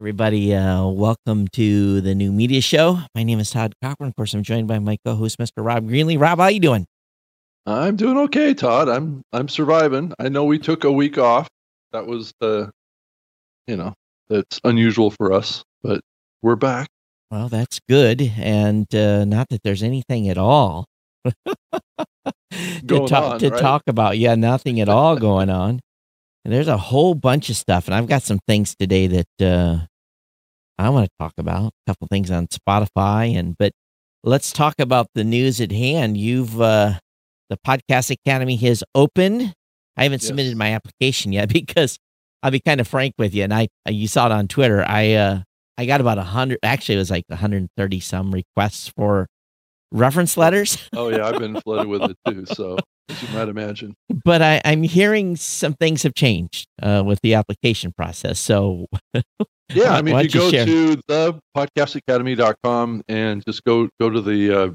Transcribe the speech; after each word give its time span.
Everybody, 0.00 0.54
uh, 0.54 0.86
welcome 0.86 1.48
to 1.48 2.00
the 2.00 2.14
new 2.14 2.30
media 2.30 2.60
show. 2.60 3.00
My 3.16 3.24
name 3.24 3.40
is 3.40 3.50
Todd 3.50 3.74
Cochrane. 3.82 4.10
Of 4.10 4.14
course, 4.14 4.32
I'm 4.32 4.44
joined 4.44 4.68
by 4.68 4.78
my 4.78 4.96
co-host, 5.04 5.38
Mr. 5.38 5.54
Rob 5.56 5.88
Greenlee. 5.88 6.20
Rob, 6.20 6.38
how 6.38 6.46
you 6.46 6.60
doing? 6.60 6.86
I'm 7.66 7.96
doing 7.96 8.16
okay, 8.16 8.54
Todd. 8.54 8.88
I'm 8.88 9.22
I'm 9.32 9.48
surviving. 9.48 10.12
I 10.20 10.28
know 10.28 10.44
we 10.44 10.60
took 10.60 10.84
a 10.84 10.92
week 10.92 11.18
off. 11.18 11.48
That 11.90 12.06
was 12.06 12.32
the, 12.38 12.70
you 13.66 13.76
know, 13.76 13.92
that's 14.28 14.60
unusual 14.62 15.10
for 15.10 15.32
us, 15.32 15.64
but 15.82 16.00
we're 16.42 16.54
back. 16.54 16.86
Well, 17.32 17.48
that's 17.48 17.80
good, 17.88 18.22
and 18.38 18.86
uh, 18.94 19.24
not 19.24 19.48
that 19.48 19.64
there's 19.64 19.82
anything 19.82 20.28
at 20.28 20.38
all 20.38 20.86
to 21.24 21.66
talk 22.86 23.32
on, 23.32 23.38
to 23.40 23.50
right? 23.50 23.60
talk 23.60 23.82
about. 23.88 24.16
Yeah, 24.16 24.36
nothing 24.36 24.80
at 24.80 24.88
all 24.88 25.16
going 25.16 25.50
on. 25.64 25.80
And 26.44 26.54
there's 26.54 26.68
a 26.68 26.78
whole 26.78 27.14
bunch 27.14 27.50
of 27.50 27.56
stuff, 27.56 27.88
and 27.88 27.94
I've 27.94 28.06
got 28.06 28.22
some 28.22 28.38
things 28.46 28.76
today 28.76 29.08
that 29.08 29.44
uh, 29.44 29.86
I 30.78 30.88
want 30.90 31.06
to 31.06 31.10
talk 31.18 31.32
about. 31.38 31.66
A 31.86 31.90
couple 31.90 32.06
things 32.08 32.30
on 32.30 32.46
Spotify, 32.48 33.36
and 33.36 33.56
but 33.58 33.72
let's 34.24 34.52
talk 34.52 34.74
about 34.78 35.08
the 35.14 35.24
news 35.24 35.60
at 35.60 35.72
hand. 35.72 36.16
You've 36.16 36.60
uh, 36.60 36.94
the 37.50 37.56
Podcast 37.66 38.10
Academy 38.10 38.56
has 38.56 38.84
opened. 38.94 39.54
I 39.96 40.04
haven't 40.04 40.22
Yes. 40.22 40.28
submitted 40.28 40.56
my 40.56 40.72
application 40.74 41.32
yet 41.32 41.48
because 41.52 41.98
I'll 42.42 42.50
be 42.52 42.60
kind 42.60 42.80
of 42.80 42.86
frank 42.88 43.14
with 43.18 43.34
you, 43.34 43.44
and 43.44 43.52
I 43.52 43.68
you 43.88 44.06
saw 44.08 44.26
it 44.26 44.32
on 44.32 44.46
Twitter. 44.48 44.84
I 44.86 45.14
uh, 45.14 45.40
I 45.76 45.86
got 45.86 46.00
about 46.00 46.18
a 46.18 46.22
hundred. 46.24 46.58
Actually, 46.62 46.96
it 46.96 46.98
was 46.98 47.10
like 47.10 47.24
130 47.28 48.00
some 48.00 48.30
requests 48.32 48.88
for 48.96 49.26
reference 49.92 50.36
letters. 50.36 50.78
Oh 50.94 51.08
yeah, 51.08 51.26
I've 51.26 51.38
been 51.38 51.60
flooded 51.60 51.86
with 51.88 52.02
it 52.02 52.16
too. 52.26 52.44
So 52.46 52.76
as 53.08 53.22
you 53.22 53.28
might 53.34 53.48
imagine. 53.48 53.94
but 54.24 54.42
I, 54.42 54.60
I'm 54.64 54.82
hearing 54.82 55.34
some 55.36 55.74
things 55.74 56.02
have 56.02 56.14
changed 56.14 56.66
uh, 56.82 57.02
with 57.06 57.20
the 57.22 57.34
application 57.34 57.92
process. 57.96 58.38
So 58.38 58.86
Yeah, 59.74 59.94
I 59.94 60.02
mean, 60.02 60.16
if 60.16 60.34
you 60.34 60.40
you 60.40 60.46
go 60.46 60.50
share? 60.50 60.66
to 60.66 60.96
the 61.06 61.40
podcastacademy.com 61.56 63.02
and 63.08 63.44
just 63.46 63.64
go 63.64 63.88
go 64.00 64.08
to 64.08 64.20
the 64.20 64.52
uh, 64.52 64.70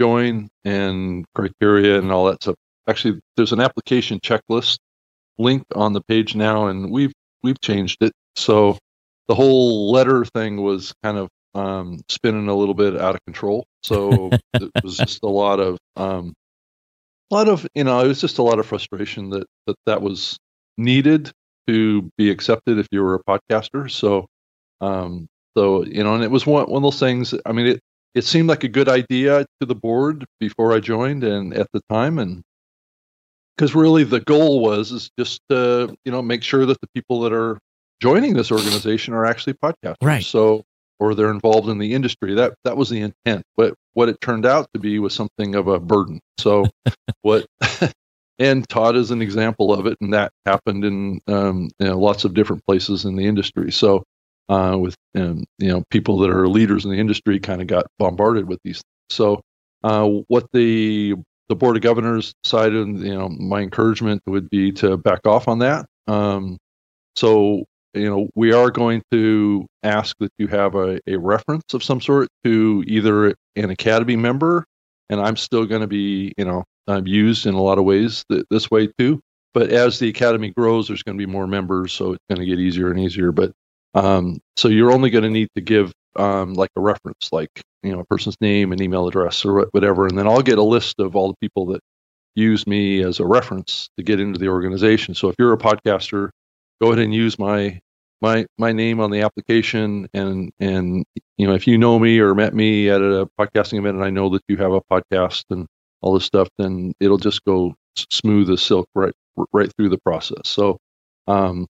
join 0.00 0.48
and 0.64 1.24
criteria 1.34 1.98
and 1.98 2.12
all 2.12 2.26
that 2.26 2.42
stuff. 2.42 2.54
Actually, 2.88 3.20
there's 3.36 3.52
an 3.52 3.60
application 3.60 4.20
checklist 4.20 4.78
linked 5.38 5.72
on 5.74 5.92
the 5.92 6.00
page 6.02 6.34
now, 6.34 6.68
and 6.68 6.90
we've 6.90 7.12
we've 7.42 7.60
changed 7.60 7.98
it. 8.02 8.12
So 8.36 8.78
the 9.28 9.34
whole 9.34 9.90
letter 9.90 10.24
thing 10.24 10.62
was 10.62 10.92
kind 11.02 11.18
of 11.18 11.28
um, 11.54 12.00
spinning 12.08 12.48
a 12.48 12.54
little 12.54 12.74
bit 12.74 12.96
out 12.96 13.14
of 13.14 13.20
control. 13.24 13.64
So 13.82 14.30
it 14.54 14.70
was 14.82 14.96
just 14.96 15.22
a 15.22 15.28
lot 15.28 15.58
of 15.60 15.78
um, 15.96 16.34
a 17.30 17.34
lot 17.34 17.48
of 17.48 17.66
you 17.74 17.84
know 17.84 18.00
it 18.00 18.08
was 18.08 18.20
just 18.20 18.38
a 18.38 18.42
lot 18.42 18.58
of 18.58 18.66
frustration 18.66 19.30
that 19.30 19.46
that 19.66 19.76
that 19.86 20.02
was 20.02 20.38
needed 20.78 21.32
to 21.66 22.10
be 22.16 22.30
accepted 22.30 22.78
if 22.78 22.86
you 22.90 23.02
were 23.02 23.14
a 23.14 23.24
podcaster. 23.24 23.90
So 23.90 24.26
um, 24.80 25.28
so 25.56 25.84
you 25.84 26.02
know, 26.02 26.14
and 26.14 26.24
it 26.24 26.30
was 26.30 26.46
one 26.46 26.66
one 26.66 26.78
of 26.78 26.82
those 26.82 27.00
things. 27.00 27.34
I 27.44 27.52
mean, 27.52 27.66
it 27.66 27.80
it 28.14 28.24
seemed 28.24 28.48
like 28.48 28.64
a 28.64 28.68
good 28.68 28.88
idea 28.88 29.46
to 29.60 29.66
the 29.66 29.74
board 29.74 30.24
before 30.38 30.72
I 30.72 30.80
joined 30.80 31.24
and 31.24 31.54
at 31.54 31.68
the 31.72 31.80
time, 31.90 32.18
and 32.18 32.42
because 33.56 33.74
really 33.74 34.04
the 34.04 34.20
goal 34.20 34.60
was 34.60 34.92
is 34.92 35.10
just 35.18 35.40
to 35.50 35.94
you 36.04 36.12
know 36.12 36.22
make 36.22 36.42
sure 36.42 36.66
that 36.66 36.80
the 36.80 36.88
people 36.94 37.20
that 37.22 37.32
are 37.32 37.58
joining 38.00 38.34
this 38.34 38.50
organization 38.50 39.14
are 39.14 39.26
actually 39.26 39.54
podcasters. 39.54 39.96
Right. 40.02 40.24
So 40.24 40.64
or 40.98 41.14
they're 41.14 41.30
involved 41.30 41.68
in 41.68 41.78
the 41.78 41.94
industry. 41.94 42.34
That 42.34 42.54
that 42.64 42.76
was 42.76 42.90
the 42.90 43.00
intent. 43.00 43.44
But 43.56 43.74
what 43.94 44.08
it 44.08 44.20
turned 44.20 44.46
out 44.46 44.68
to 44.74 44.80
be 44.80 44.98
was 44.98 45.14
something 45.14 45.54
of 45.54 45.68
a 45.68 45.78
burden. 45.78 46.20
So 46.38 46.66
what. 47.22 47.46
And 48.40 48.66
Todd 48.70 48.96
is 48.96 49.10
an 49.10 49.20
example 49.20 49.70
of 49.72 49.86
it, 49.86 49.98
and 50.00 50.14
that 50.14 50.32
happened 50.46 50.82
in 50.82 51.20
um, 51.28 51.70
you 51.78 51.88
know, 51.88 51.98
lots 51.98 52.24
of 52.24 52.32
different 52.32 52.64
places 52.64 53.04
in 53.04 53.14
the 53.14 53.26
industry. 53.26 53.70
So, 53.70 54.02
uh, 54.48 54.78
with 54.80 54.96
um, 55.14 55.44
you 55.58 55.68
know 55.68 55.84
people 55.90 56.18
that 56.20 56.30
are 56.30 56.48
leaders 56.48 56.86
in 56.86 56.90
the 56.90 56.98
industry 56.98 57.38
kind 57.38 57.60
of 57.60 57.66
got 57.66 57.86
bombarded 57.98 58.48
with 58.48 58.58
these. 58.64 58.80
So 59.10 59.42
uh, 59.84 60.08
what 60.28 60.46
the 60.54 61.16
the 61.50 61.54
board 61.54 61.76
of 61.76 61.82
governors 61.82 62.32
decided, 62.42 62.88
you 63.00 63.14
know, 63.14 63.28
my 63.28 63.60
encouragement 63.60 64.22
would 64.26 64.48
be 64.48 64.72
to 64.72 64.96
back 64.96 65.26
off 65.26 65.46
on 65.46 65.58
that. 65.58 65.84
Um, 66.06 66.56
so 67.16 67.64
you 67.92 68.08
know 68.08 68.30
we 68.34 68.52
are 68.54 68.70
going 68.70 69.02
to 69.12 69.66
ask 69.82 70.16
that 70.20 70.32
you 70.38 70.46
have 70.46 70.76
a, 70.76 70.98
a 71.06 71.16
reference 71.16 71.74
of 71.74 71.84
some 71.84 72.00
sort 72.00 72.28
to 72.44 72.84
either 72.86 73.34
an 73.56 73.68
academy 73.68 74.16
member, 74.16 74.64
and 75.10 75.20
I'm 75.20 75.36
still 75.36 75.66
going 75.66 75.82
to 75.82 75.86
be 75.86 76.32
you 76.38 76.46
know 76.46 76.64
um, 76.88 77.06
used 77.06 77.46
in 77.46 77.54
a 77.54 77.62
lot 77.62 77.78
of 77.78 77.84
ways 77.84 78.24
th- 78.30 78.44
this 78.50 78.70
way 78.70 78.88
too. 78.98 79.20
But 79.52 79.70
as 79.70 79.98
the 79.98 80.08
academy 80.08 80.50
grows, 80.50 80.88
there's 80.88 81.02
going 81.02 81.18
to 81.18 81.26
be 81.26 81.30
more 81.30 81.46
members, 81.46 81.92
so 81.92 82.12
it's 82.12 82.24
going 82.28 82.38
to 82.38 82.46
get 82.46 82.60
easier 82.60 82.90
and 82.90 83.00
easier. 83.00 83.32
But 83.32 83.52
um, 83.94 84.38
so 84.56 84.68
you're 84.68 84.92
only 84.92 85.10
going 85.10 85.24
to 85.24 85.30
need 85.30 85.48
to 85.56 85.60
give 85.60 85.92
um, 86.16 86.54
like 86.54 86.70
a 86.76 86.80
reference, 86.80 87.30
like 87.32 87.50
you 87.82 87.92
know 87.92 88.00
a 88.00 88.04
person's 88.04 88.36
name 88.40 88.72
and 88.72 88.80
email 88.80 89.08
address 89.08 89.44
or 89.44 89.66
whatever, 89.72 90.06
and 90.06 90.16
then 90.16 90.26
I'll 90.26 90.42
get 90.42 90.58
a 90.58 90.62
list 90.62 91.00
of 91.00 91.16
all 91.16 91.28
the 91.28 91.36
people 91.40 91.66
that 91.66 91.80
use 92.34 92.66
me 92.66 93.02
as 93.02 93.18
a 93.20 93.26
reference 93.26 93.88
to 93.96 94.04
get 94.04 94.20
into 94.20 94.38
the 94.38 94.48
organization. 94.48 95.14
So 95.14 95.28
if 95.28 95.36
you're 95.38 95.52
a 95.52 95.58
podcaster, 95.58 96.30
go 96.80 96.88
ahead 96.88 97.04
and 97.04 97.12
use 97.14 97.38
my 97.38 97.80
my 98.22 98.46
my 98.58 98.72
name 98.72 99.00
on 99.00 99.10
the 99.10 99.22
application, 99.22 100.08
and 100.14 100.52
and 100.60 101.04
you 101.36 101.46
know 101.46 101.54
if 101.54 101.66
you 101.66 101.78
know 101.78 101.98
me 101.98 102.18
or 102.18 102.34
met 102.34 102.54
me 102.54 102.88
at 102.88 103.00
a 103.00 103.28
podcasting 103.38 103.78
event, 103.78 103.96
and 103.96 104.04
I 104.04 104.10
know 104.10 104.28
that 104.30 104.42
you 104.48 104.56
have 104.58 104.72
a 104.72 104.80
podcast 104.80 105.44
and 105.50 105.66
all 106.02 106.14
this 106.14 106.24
stuff, 106.24 106.48
then 106.58 106.92
it'll 107.00 107.18
just 107.18 107.44
go 107.44 107.74
smooth 107.96 108.50
as 108.50 108.62
silk 108.62 108.88
right 108.94 109.12
right 109.52 109.70
through 109.76 109.88
the 109.88 109.98
process. 109.98 110.42
So, 110.44 110.78
um, 111.26 111.66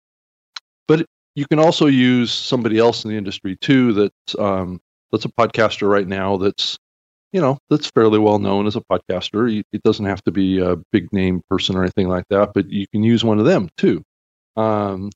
but 0.87 1.05
you 1.35 1.45
can 1.47 1.59
also 1.59 1.87
use 1.87 2.31
somebody 2.31 2.77
else 2.79 3.03
in 3.03 3.11
the 3.11 3.17
industry 3.17 3.57
too 3.57 3.93
that's 3.93 4.39
um, 4.39 4.79
that's 5.11 5.25
a 5.25 5.29
podcaster 5.29 5.89
right 5.89 6.07
now 6.07 6.37
that's 6.37 6.77
you 7.31 7.41
know 7.41 7.57
that's 7.69 7.91
fairly 7.91 8.19
well 8.19 8.39
known 8.39 8.67
as 8.67 8.75
a 8.75 8.81
podcaster. 8.81 9.63
It 9.71 9.83
doesn't 9.83 10.05
have 10.05 10.23
to 10.23 10.31
be 10.31 10.59
a 10.59 10.77
big 10.91 11.11
name 11.11 11.41
person 11.49 11.75
or 11.75 11.83
anything 11.83 12.07
like 12.07 12.25
that, 12.29 12.51
but 12.53 12.69
you 12.69 12.87
can 12.87 13.03
use 13.03 13.23
one 13.23 13.39
of 13.39 13.45
them 13.45 13.69
too. 13.77 14.03
Um, 14.55 15.11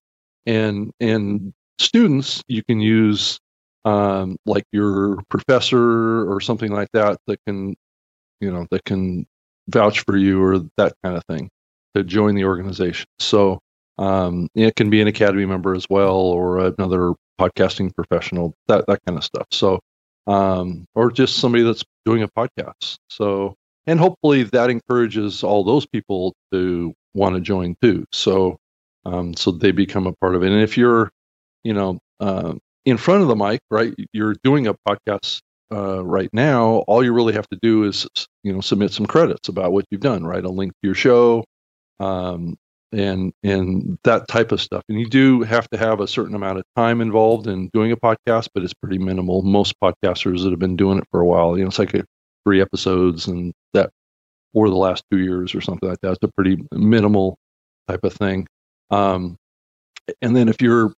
and 0.45 0.91
and 0.99 1.53
students 1.79 2.43
you 2.47 2.63
can 2.63 2.81
use 2.81 3.39
um, 3.85 4.37
like 4.45 4.65
your 4.71 5.21
professor 5.29 6.29
or 6.29 6.41
something 6.41 6.71
like 6.71 6.89
that 6.93 7.17
that 7.27 7.39
can 7.47 7.75
you 8.41 8.51
know 8.51 8.65
that 8.71 8.83
can 8.85 9.25
vouch 9.67 10.03
for 10.05 10.17
you 10.17 10.43
or 10.43 10.59
that 10.77 10.93
kind 11.03 11.15
of 11.15 11.23
thing 11.25 11.49
to 11.95 12.03
join 12.03 12.35
the 12.35 12.45
organization. 12.45 13.07
So 13.19 13.59
um, 13.97 14.47
it 14.55 14.75
can 14.75 14.89
be 14.89 15.01
an 15.01 15.07
academy 15.07 15.45
member 15.45 15.75
as 15.75 15.85
well 15.89 16.15
or 16.15 16.59
another 16.59 17.13
podcasting 17.39 17.93
professional 17.95 18.53
that 18.67 18.85
that 18.87 18.99
kind 19.05 19.17
of 19.17 19.23
stuff. 19.23 19.47
So 19.51 19.79
um, 20.27 20.85
or 20.95 21.11
just 21.11 21.37
somebody 21.37 21.63
that's 21.63 21.83
doing 22.05 22.23
a 22.23 22.27
podcast. 22.27 22.97
So 23.09 23.55
and 23.87 23.99
hopefully 23.99 24.43
that 24.43 24.69
encourages 24.69 25.43
all 25.43 25.63
those 25.63 25.85
people 25.85 26.33
to 26.53 26.93
want 27.13 27.35
to 27.35 27.41
join 27.41 27.75
too. 27.81 28.05
So 28.11 28.57
um, 29.05 29.33
so 29.35 29.51
they 29.51 29.71
become 29.71 30.07
a 30.07 30.13
part 30.13 30.35
of 30.35 30.43
it. 30.43 30.51
And 30.51 30.61
if 30.61 30.77
you're 30.77 31.09
you 31.63 31.73
know 31.73 31.99
uh, 32.19 32.53
in 32.85 32.97
front 32.97 33.21
of 33.21 33.27
the 33.27 33.35
mic 33.35 33.59
right 33.69 33.93
you're 34.13 34.35
doing 34.43 34.67
a 34.67 34.75
podcast 34.87 35.41
uh, 35.71 36.03
right 36.05 36.29
now, 36.33 36.83
all 36.87 37.03
you 37.03 37.13
really 37.13 37.33
have 37.33 37.47
to 37.49 37.59
do 37.61 37.83
is 37.83 38.07
you 38.43 38.53
know 38.53 38.61
submit 38.61 38.91
some 38.91 39.05
credits 39.05 39.49
about 39.49 39.71
what 39.71 39.85
you've 39.89 40.01
done, 40.01 40.25
right? 40.25 40.43
A 40.43 40.49
link 40.49 40.71
to 40.71 40.87
your 40.87 40.95
show, 40.95 41.43
um, 41.99 42.55
and 42.91 43.33
and 43.43 43.97
that 44.03 44.27
type 44.27 44.51
of 44.51 44.61
stuff. 44.61 44.83
And 44.89 44.99
you 44.99 45.07
do 45.07 45.41
have 45.43 45.69
to 45.69 45.77
have 45.77 45.99
a 45.99 46.07
certain 46.07 46.35
amount 46.35 46.59
of 46.59 46.65
time 46.75 47.01
involved 47.01 47.47
in 47.47 47.69
doing 47.73 47.91
a 47.91 47.97
podcast, 47.97 48.49
but 48.53 48.63
it's 48.63 48.73
pretty 48.73 48.97
minimal. 48.97 49.41
Most 49.43 49.75
podcasters 49.83 50.43
that 50.43 50.49
have 50.51 50.59
been 50.59 50.75
doing 50.75 50.97
it 50.97 51.05
for 51.11 51.21
a 51.21 51.25
while, 51.25 51.57
you 51.57 51.63
know, 51.63 51.69
it's 51.69 51.79
like 51.79 51.93
a, 51.93 52.03
three 52.45 52.61
episodes 52.61 53.27
and 53.27 53.53
that 53.73 53.91
for 54.53 54.69
the 54.69 54.75
last 54.75 55.03
two 55.11 55.19
years 55.19 55.53
or 55.53 55.61
something 55.61 55.87
like 55.87 55.99
that. 56.01 56.13
It's 56.13 56.23
a 56.23 56.31
pretty 56.35 56.57
minimal 56.71 57.37
type 57.87 58.03
of 58.03 58.13
thing. 58.13 58.47
Um, 58.89 59.37
and 60.21 60.35
then 60.35 60.49
if 60.49 60.61
you're 60.61 60.93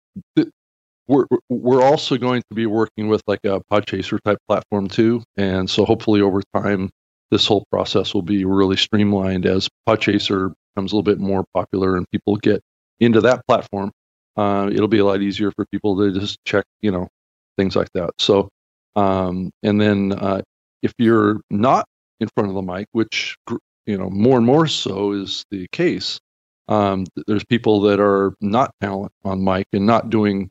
we're 1.11 1.27
we're 1.49 1.83
also 1.83 2.17
going 2.17 2.43
to 2.51 2.55
be 2.55 2.67
working 2.67 3.09
with 3.09 3.23
like 3.27 3.41
a 3.45 3.61
Podchaser 3.71 4.21
type 4.23 4.39
platform 4.49 4.89
too, 4.89 5.23
and 5.37 5.69
so 5.69 5.85
hopefully 5.85 6.21
over 6.21 6.41
time 6.55 6.89
this 7.31 7.47
whole 7.47 7.65
process 7.71 8.15
will 8.15 8.23
be 8.23 8.45
really 8.45 8.77
streamlined 8.77 9.45
as 9.45 9.69
Podchaser 9.89 10.53
becomes 10.75 10.93
a 10.93 10.97
little 10.97 11.03
bit 11.03 11.19
more 11.19 11.45
popular 11.53 11.97
and 11.97 12.07
people 12.11 12.37
get 12.37 12.63
into 13.01 13.21
that 13.21 13.45
platform. 13.47 13.91
Uh, 14.37 14.71
it'll 14.73 14.89
be 14.89 14.99
a 14.99 15.05
lot 15.05 15.21
easier 15.21 15.51
for 15.53 15.67
people 15.67 15.97
to 15.99 16.19
just 16.19 16.39
check, 16.45 16.65
you 16.81 16.91
know, 16.91 17.09
things 17.57 17.77
like 17.77 17.89
that. 17.95 18.11
So, 18.19 18.49
um, 18.97 19.51
and 19.63 19.81
then 19.81 20.13
uh, 20.13 20.43
if 20.83 20.93
you're 20.99 21.41
not 21.51 21.87
in 22.21 22.29
front 22.37 22.51
of 22.51 22.55
the 22.55 22.63
mic, 22.63 22.87
which 22.93 23.37
you 23.87 23.99
know 23.99 24.11
more 24.11 24.37
and 24.37 24.47
more 24.47 24.69
so 24.69 25.13
is 25.13 25.45
the 25.51 25.67
case, 25.73 26.21
um, 26.69 27.05
there's 27.27 27.45
people 27.45 27.81
that 27.83 27.99
are 27.99 28.33
not 28.41 28.73
talent 28.81 29.13
on 29.25 29.43
mic 29.43 29.67
and 29.73 29.87
not 29.87 30.09
doing 30.09 30.51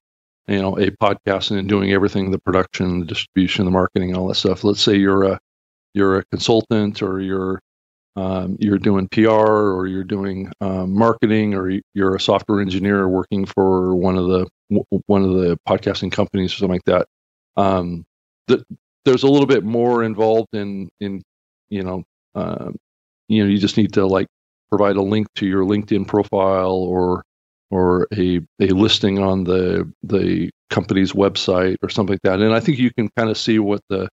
you 0.49 0.61
know 0.61 0.77
a 0.77 0.89
podcast 0.91 1.51
and 1.51 1.69
doing 1.69 1.91
everything 1.91 2.31
the 2.31 2.39
production 2.39 2.99
the 2.99 3.05
distribution 3.05 3.65
the 3.65 3.71
marketing 3.71 4.15
all 4.15 4.27
that 4.27 4.35
stuff 4.35 4.63
let's 4.63 4.81
say 4.81 4.95
you're 4.95 5.23
a 5.23 5.39
you're 5.93 6.17
a 6.17 6.25
consultant 6.25 7.01
or 7.01 7.19
you're 7.19 7.59
um, 8.15 8.57
you're 8.59 8.77
doing 8.77 9.07
PR 9.07 9.29
or 9.29 9.87
you're 9.87 10.03
doing 10.03 10.51
um, 10.61 10.93
marketing 10.93 11.53
or 11.53 11.71
you're 11.93 12.15
a 12.15 12.19
software 12.19 12.59
engineer 12.59 13.07
working 13.07 13.45
for 13.45 13.95
one 13.95 14.17
of 14.17 14.27
the 14.27 14.47
one 15.07 15.23
of 15.23 15.31
the 15.35 15.57
podcasting 15.67 16.11
companies 16.11 16.53
or 16.53 16.57
something 16.57 16.73
like 16.75 16.83
that. 16.85 17.07
Um, 17.55 18.05
the, 18.47 18.63
there's 19.05 19.23
a 19.23 19.29
little 19.29 19.47
bit 19.47 19.63
more 19.63 20.03
involved 20.03 20.49
in 20.53 20.89
in 20.99 21.21
you 21.69 21.83
know 21.83 22.03
uh, 22.35 22.71
you 23.29 23.43
know 23.43 23.49
you 23.49 23.57
just 23.57 23.77
need 23.77 23.93
to 23.93 24.05
like 24.05 24.27
provide 24.69 24.97
a 24.97 25.01
link 25.01 25.27
to 25.35 25.47
your 25.47 25.63
LinkedIn 25.63 26.07
profile 26.07 26.71
or 26.71 27.23
or 27.71 28.07
a 28.13 28.41
a 28.59 28.67
listing 28.67 29.19
on 29.19 29.43
the 29.43 29.91
the 30.03 30.49
company's 30.69 31.13
website 31.13 31.77
or 31.81 31.89
something 31.89 32.13
like 32.13 32.21
that. 32.23 32.41
And 32.41 32.53
I 32.53 32.59
think 32.59 32.77
you 32.77 32.91
can 32.93 33.09
kind 33.17 33.29
of 33.29 33.37
see 33.37 33.59
what 33.59 33.81
the 33.89 34.07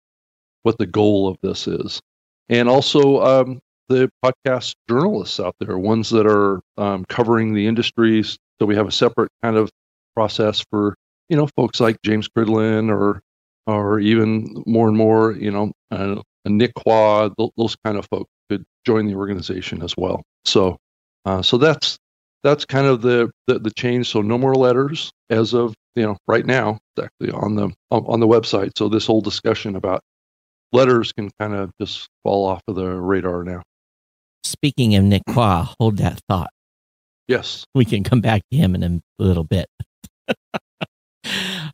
what 0.62 0.78
the 0.78 0.86
goal 0.86 1.28
of 1.28 1.36
this 1.42 1.66
is. 1.66 2.00
And 2.48 2.68
also 2.68 3.22
um, 3.22 3.60
the 3.88 4.10
podcast 4.24 4.74
journalists 4.88 5.40
out 5.40 5.54
there, 5.60 5.78
ones 5.78 6.10
that 6.10 6.26
are 6.26 6.60
um, 6.76 7.04
covering 7.06 7.54
the 7.54 7.66
industries. 7.66 8.36
So 8.60 8.66
we 8.66 8.76
have 8.76 8.88
a 8.88 8.92
separate 8.92 9.30
kind 9.42 9.56
of 9.56 9.70
process 10.14 10.64
for 10.70 10.94
you 11.28 11.36
know 11.36 11.48
folks 11.56 11.80
like 11.80 11.96
James 12.04 12.28
Cridland 12.28 12.90
or 12.90 13.20
or 13.66 14.00
even 14.00 14.62
more 14.66 14.88
and 14.88 14.96
more 14.96 15.32
you 15.32 15.50
know 15.50 15.72
uh, 15.90 16.20
Nick 16.44 16.74
Quah, 16.74 17.30
those 17.56 17.76
kind 17.84 17.96
of 17.96 18.06
folks 18.10 18.30
could 18.50 18.64
join 18.86 19.06
the 19.06 19.14
organization 19.14 19.82
as 19.82 19.96
well. 19.96 20.22
So 20.44 20.76
uh, 21.24 21.42
so 21.42 21.56
that's 21.56 21.98
that's 22.42 22.64
kind 22.64 22.86
of 22.86 23.02
the, 23.02 23.30
the, 23.46 23.58
the 23.58 23.70
change. 23.70 24.10
So 24.10 24.22
no 24.22 24.38
more 24.38 24.54
letters 24.54 25.12
as 25.30 25.54
of 25.54 25.74
you 25.94 26.02
know 26.02 26.16
right 26.26 26.44
now. 26.44 26.78
Exactly 26.96 27.30
on 27.30 27.54
the 27.56 27.70
on 27.90 28.20
the 28.20 28.26
website. 28.26 28.72
So 28.76 28.88
this 28.88 29.06
whole 29.06 29.20
discussion 29.20 29.76
about 29.76 30.02
letters 30.72 31.12
can 31.12 31.30
kind 31.40 31.54
of 31.54 31.70
just 31.80 32.08
fall 32.22 32.46
off 32.46 32.62
of 32.68 32.74
the 32.76 32.86
radar 32.86 33.44
now. 33.44 33.62
Speaking 34.44 34.94
of 34.96 35.04
Nick 35.04 35.22
Quah, 35.30 35.74
hold 35.78 35.98
that 35.98 36.20
thought. 36.28 36.50
Yes, 37.28 37.64
we 37.74 37.84
can 37.84 38.02
come 38.02 38.20
back 38.20 38.42
to 38.50 38.56
him 38.56 38.74
in 38.74 38.82
a 38.82 39.00
little 39.22 39.44
bit. 39.44 39.66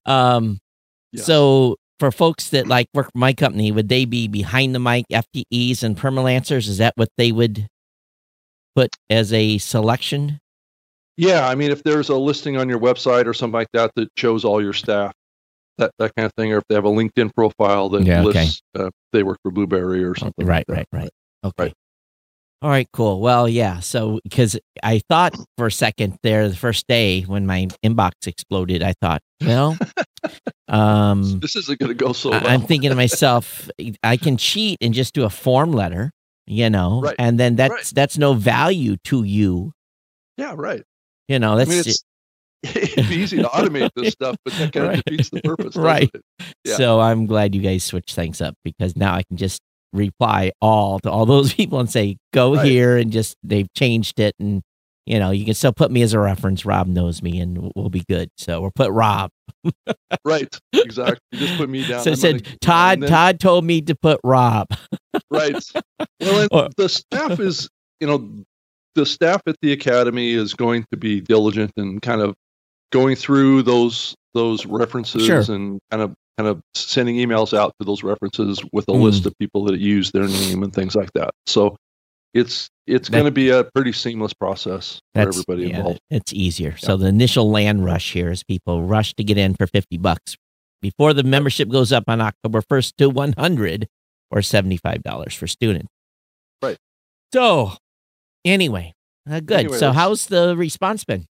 um, 0.06 0.58
yes. 1.12 1.24
so 1.24 1.76
for 1.98 2.12
folks 2.12 2.50
that 2.50 2.66
like 2.66 2.86
work 2.94 3.06
for 3.06 3.18
my 3.18 3.32
company, 3.32 3.72
would 3.72 3.88
they 3.88 4.04
be 4.04 4.28
behind 4.28 4.74
the 4.74 4.78
mic 4.78 5.06
FTEs 5.10 5.82
and 5.82 5.96
permalancers? 5.96 6.68
Is 6.68 6.78
that 6.78 6.92
what 6.96 7.08
they 7.16 7.32
would 7.32 7.66
put 8.76 8.94
as 9.10 9.32
a 9.32 9.58
selection? 9.58 10.38
Yeah, 11.18 11.48
I 11.48 11.56
mean, 11.56 11.72
if 11.72 11.82
there's 11.82 12.08
a 12.10 12.16
listing 12.16 12.56
on 12.56 12.68
your 12.68 12.78
website 12.78 13.26
or 13.26 13.34
something 13.34 13.54
like 13.54 13.72
that 13.72 13.90
that 13.96 14.08
shows 14.16 14.44
all 14.44 14.62
your 14.62 14.72
staff, 14.72 15.12
that 15.76 15.90
that 15.98 16.14
kind 16.14 16.26
of 16.26 16.32
thing, 16.34 16.52
or 16.52 16.58
if 16.58 16.64
they 16.68 16.76
have 16.76 16.84
a 16.84 16.90
LinkedIn 16.90 17.34
profile 17.34 17.88
that 17.88 18.04
yeah, 18.04 18.20
okay. 18.20 18.44
lists 18.44 18.62
uh, 18.78 18.90
they 19.12 19.24
work 19.24 19.38
for 19.42 19.50
Blubrry 19.50 20.04
or 20.04 20.14
something. 20.14 20.46
Right, 20.46 20.64
like 20.68 20.86
right, 20.92 21.02
right. 21.02 21.10
Okay. 21.44 21.64
Right. 21.64 21.74
All 22.62 22.70
right, 22.70 22.88
cool. 22.92 23.20
Well, 23.20 23.48
yeah. 23.48 23.80
So, 23.80 24.20
because 24.22 24.58
I 24.82 25.00
thought 25.08 25.36
for 25.56 25.66
a 25.66 25.72
second 25.72 26.18
there, 26.22 26.48
the 26.48 26.56
first 26.56 26.86
day 26.86 27.22
when 27.22 27.46
my 27.46 27.66
inbox 27.84 28.26
exploded, 28.26 28.82
I 28.82 28.94
thought, 29.00 29.20
well, 29.44 29.76
um, 30.68 31.40
this 31.40 31.56
isn't 31.56 31.80
going 31.80 31.90
to 31.90 31.94
go 31.94 32.12
so. 32.12 32.30
Well. 32.30 32.46
I'm 32.46 32.62
thinking 32.62 32.90
to 32.90 32.96
myself, 32.96 33.68
I 34.04 34.16
can 34.16 34.36
cheat 34.36 34.78
and 34.80 34.94
just 34.94 35.14
do 35.14 35.24
a 35.24 35.30
form 35.30 35.72
letter, 35.72 36.12
you 36.46 36.70
know, 36.70 37.00
right. 37.02 37.16
and 37.18 37.40
then 37.40 37.56
that's 37.56 37.72
right. 37.72 37.92
that's 37.92 38.18
no 38.18 38.34
value 38.34 38.96
to 39.04 39.24
you. 39.24 39.72
Yeah, 40.36 40.54
right. 40.56 40.82
You 41.28 41.38
know, 41.38 41.56
that's 41.56 41.70
I 41.70 41.74
mean, 41.74 41.94
it'd 42.62 43.08
be 43.08 43.16
easy 43.16 43.36
to 43.36 43.48
automate 43.48 43.90
this 43.94 44.12
stuff, 44.12 44.36
but 44.44 44.54
that 44.54 44.72
kind 44.72 44.86
right. 44.88 44.98
of 44.98 45.04
defeats 45.04 45.30
the 45.30 45.42
purpose, 45.42 45.76
right? 45.76 46.10
Yeah. 46.64 46.76
So 46.76 47.00
I'm 47.00 47.26
glad 47.26 47.54
you 47.54 47.60
guys 47.60 47.84
switched 47.84 48.14
things 48.14 48.40
up 48.40 48.54
because 48.64 48.96
now 48.96 49.14
I 49.14 49.22
can 49.22 49.36
just 49.36 49.60
reply 49.92 50.52
all 50.60 50.98
to 51.00 51.10
all 51.10 51.26
those 51.26 51.52
people 51.54 51.78
and 51.78 51.90
say, 51.90 52.16
"Go 52.32 52.56
right. 52.56 52.66
here," 52.66 52.96
and 52.96 53.12
just 53.12 53.36
they've 53.44 53.72
changed 53.74 54.18
it, 54.18 54.34
and 54.40 54.62
you 55.06 55.18
know, 55.18 55.30
you 55.30 55.44
can 55.44 55.54
still 55.54 55.72
put 55.72 55.90
me 55.90 56.02
as 56.02 56.14
a 56.14 56.18
reference. 56.18 56.64
Rob 56.64 56.88
knows 56.88 57.22
me, 57.22 57.38
and 57.40 57.70
we'll 57.76 57.90
be 57.90 58.04
good. 58.08 58.30
So 58.36 58.60
we'll 58.60 58.72
put 58.72 58.90
Rob. 58.90 59.30
right, 60.24 60.58
exactly. 60.72 61.18
just 61.34 61.58
put 61.58 61.68
me 61.68 61.86
down. 61.86 62.02
So 62.02 62.10
it 62.10 62.18
said 62.18 62.60
Todd. 62.60 63.02
Then, 63.02 63.08
Todd 63.08 63.40
told 63.40 63.64
me 63.64 63.82
to 63.82 63.94
put 63.94 64.20
Rob. 64.24 64.66
right. 65.30 65.54
Well, 66.20 66.70
the 66.76 66.88
staff 66.88 67.38
is, 67.38 67.68
you 68.00 68.06
know, 68.06 68.44
the 68.94 69.06
staff 69.06 69.42
at 69.46 69.56
the 69.62 69.72
academy 69.72 70.32
is 70.32 70.54
going 70.54 70.84
to 70.90 70.96
be 70.96 71.20
diligent 71.20 71.72
and 71.76 72.02
kind 72.02 72.20
of 72.20 72.34
going 72.92 73.16
through 73.16 73.62
those 73.62 74.14
those 74.34 74.66
references 74.66 75.26
sure. 75.26 75.42
and 75.54 75.80
kind 75.90 76.02
of 76.02 76.14
kind 76.36 76.48
of 76.48 76.60
sending 76.74 77.16
emails 77.16 77.56
out 77.56 77.74
to 77.80 77.84
those 77.84 78.02
references 78.02 78.62
with 78.72 78.86
a 78.88 78.92
mm. 78.92 79.02
list 79.02 79.26
of 79.26 79.36
people 79.38 79.64
that 79.64 79.78
use 79.80 80.12
their 80.12 80.28
name 80.28 80.62
and 80.62 80.72
things 80.72 80.94
like 80.94 81.12
that. 81.12 81.30
So 81.46 81.76
it's 82.32 82.68
it's 82.86 83.08
going 83.08 83.24
to 83.24 83.30
be 83.30 83.50
a 83.50 83.64
pretty 83.74 83.92
seamless 83.92 84.32
process 84.32 85.00
for 85.14 85.22
everybody 85.22 85.68
yeah, 85.68 85.78
involved. 85.78 86.00
It's 86.10 86.32
easier. 86.32 86.70
Yeah. 86.70 86.76
So 86.76 86.96
the 86.96 87.06
initial 87.06 87.50
land 87.50 87.84
rush 87.84 88.12
here 88.12 88.30
is 88.30 88.44
people 88.44 88.82
rush 88.82 89.14
to 89.14 89.24
get 89.24 89.36
in 89.36 89.54
for 89.54 89.66
50 89.66 89.98
bucks 89.98 90.36
before 90.80 91.12
the 91.12 91.24
membership 91.24 91.68
goes 91.68 91.92
up 91.92 92.04
on 92.06 92.20
October 92.20 92.62
1st 92.62 92.92
to 92.98 93.10
100 93.10 93.88
or 94.30 94.38
$75 94.38 95.36
for 95.36 95.46
students. 95.46 95.88
Right. 96.62 96.76
So 97.32 97.72
Anyway, 98.44 98.94
uh, 99.28 99.40
good. 99.40 99.60
Anyway, 99.60 99.78
so, 99.78 99.92
how's 99.92 100.26
the 100.26 100.56
response 100.56 101.04
been? 101.04 101.26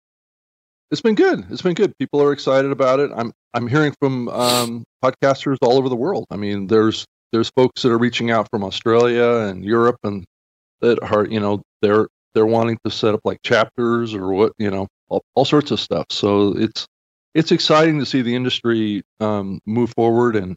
It's 0.90 1.00
been 1.00 1.14
good. 1.14 1.46
It's 1.50 1.62
been 1.62 1.74
good. 1.74 1.96
People 1.98 2.22
are 2.22 2.32
excited 2.32 2.70
about 2.70 3.00
it. 3.00 3.10
I'm 3.14 3.32
I'm 3.54 3.66
hearing 3.66 3.92
from 3.98 4.28
um, 4.28 4.84
podcasters 5.02 5.56
all 5.62 5.78
over 5.78 5.88
the 5.88 5.96
world. 5.96 6.26
I 6.30 6.36
mean, 6.36 6.66
there's 6.68 7.06
there's 7.32 7.50
folks 7.50 7.82
that 7.82 7.90
are 7.90 7.98
reaching 7.98 8.30
out 8.30 8.48
from 8.50 8.62
Australia 8.62 9.48
and 9.48 9.64
Europe, 9.64 9.98
and 10.04 10.24
that 10.80 11.02
are 11.02 11.26
you 11.26 11.40
know 11.40 11.62
they're 11.82 12.06
they're 12.34 12.46
wanting 12.46 12.78
to 12.84 12.90
set 12.90 13.14
up 13.14 13.20
like 13.24 13.42
chapters 13.42 14.14
or 14.14 14.32
what 14.32 14.52
you 14.58 14.70
know 14.70 14.86
all, 15.08 15.22
all 15.34 15.44
sorts 15.44 15.70
of 15.70 15.80
stuff. 15.80 16.06
So 16.10 16.56
it's 16.56 16.86
it's 17.34 17.52
exciting 17.52 17.98
to 17.98 18.06
see 18.06 18.22
the 18.22 18.34
industry 18.34 19.02
um, 19.20 19.60
move 19.66 19.92
forward, 19.96 20.36
and 20.36 20.56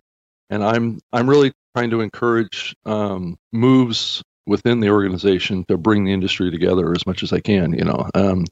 and 0.49 0.63
I'm 0.63 0.99
I'm 1.11 1.29
really 1.29 1.51
trying 1.75 1.89
to 1.91 2.01
encourage 2.01 2.75
um, 2.85 3.37
moves 3.51 4.21
within 4.49 4.79
the 4.79 4.89
organization 4.89 5.63
to 5.69 5.77
bring 5.77 6.03
the 6.03 6.11
industry 6.11 6.49
together 6.49 6.91
as 6.91 7.05
much 7.05 7.21
as 7.21 7.31
I 7.31 7.39
can. 7.39 7.73
You 7.73 7.85
know, 7.85 8.09
um, 8.15 8.45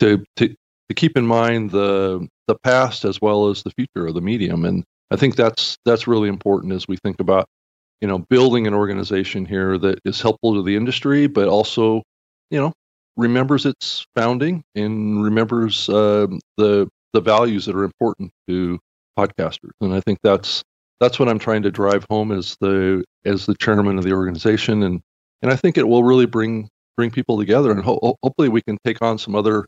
to 0.00 0.22
to 0.36 0.48
to 0.48 0.94
keep 0.94 1.16
in 1.16 1.26
mind 1.26 1.70
the 1.70 2.28
the 2.48 2.56
past 2.56 3.04
as 3.04 3.20
well 3.22 3.48
as 3.48 3.62
the 3.62 3.70
future 3.70 4.08
of 4.08 4.14
the 4.14 4.20
medium, 4.20 4.64
and 4.64 4.84
I 5.10 5.16
think 5.16 5.36
that's 5.36 5.78
that's 5.86 6.06
really 6.06 6.28
important 6.28 6.72
as 6.72 6.86
we 6.88 6.96
think 6.96 7.20
about 7.20 7.46
you 8.00 8.08
know 8.08 8.18
building 8.18 8.66
an 8.66 8.74
organization 8.74 9.46
here 9.46 9.78
that 9.78 10.00
is 10.04 10.20
helpful 10.20 10.54
to 10.54 10.62
the 10.62 10.76
industry, 10.76 11.28
but 11.28 11.48
also 11.48 12.02
you 12.50 12.58
know 12.58 12.72
remembers 13.16 13.64
its 13.64 14.04
founding 14.14 14.62
and 14.74 15.22
remembers 15.22 15.88
uh, 15.88 16.26
the 16.56 16.88
the 17.12 17.20
values 17.20 17.64
that 17.66 17.76
are 17.76 17.84
important 17.84 18.30
to 18.48 18.78
podcasters, 19.16 19.70
and 19.80 19.94
I 19.94 20.00
think 20.00 20.18
that's 20.22 20.62
that's 21.00 21.18
what 21.20 21.28
I'm 21.28 21.38
trying 21.38 21.62
to 21.62 21.70
drive 21.70 22.04
home 22.10 22.32
as 22.32 22.56
the 22.60 23.04
as 23.24 23.46
the 23.46 23.54
chairman 23.54 23.98
of 23.98 24.04
the 24.04 24.12
organization 24.12 24.82
and 24.82 25.00
and 25.42 25.52
I 25.52 25.56
think 25.56 25.78
it 25.78 25.88
will 25.88 26.04
really 26.04 26.26
bring 26.26 26.68
bring 26.96 27.10
people 27.10 27.38
together, 27.38 27.70
and 27.70 27.82
ho- 27.82 28.16
hopefully 28.22 28.48
we 28.48 28.62
can 28.62 28.76
take 28.84 29.00
on 29.02 29.18
some 29.18 29.34
other 29.36 29.66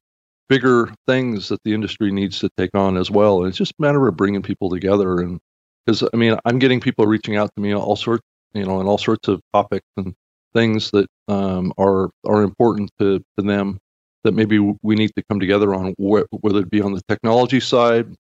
bigger 0.49 0.93
things 1.07 1.49
that 1.49 1.61
the 1.65 1.73
industry 1.73 2.11
needs 2.11 2.41
to 2.41 2.50
take 2.57 2.71
on 2.75 2.97
as 2.97 3.11
well. 3.11 3.39
And 3.39 3.49
it's 3.49 3.57
just 3.59 3.73
a 3.79 3.83
matter 3.83 4.09
of 4.09 4.17
bringing 4.17 4.43
people 4.43 4.71
together, 4.71 5.21
and 5.21 5.41
because 5.87 6.03
I 6.12 6.17
mean, 6.17 6.37
I'm 6.45 6.59
getting 6.59 6.81
people 6.81 7.07
reaching 7.07 7.37
out 7.37 7.50
to 7.57 7.62
me 7.62 7.75
all 7.75 7.97
sorts, 7.97 8.25
you 8.55 8.65
know, 8.65 8.81
and 8.81 8.89
all 8.89 8.99
sorts 8.99 9.29
of 9.29 9.41
topics 9.53 9.87
and 9.97 10.15
things 10.55 10.91
that 10.91 11.07
um, 11.29 11.73
are 11.79 12.11
are 12.27 12.43
important 12.43 12.91
to 13.00 13.21
to 13.39 13.45
them 13.45 13.79
that 14.25 14.35
maybe 14.35 14.59
we 14.83 14.97
need 14.97 15.11
to 15.17 15.23
come 15.31 15.41
together 15.41 15.75
on, 15.75 15.95
wh- 15.99 16.27
whether 16.45 16.61
it 16.61 16.71
be 16.71 16.83
on 16.83 16.93
the 16.93 17.00
technology 17.09 17.61
side, 17.61 18.15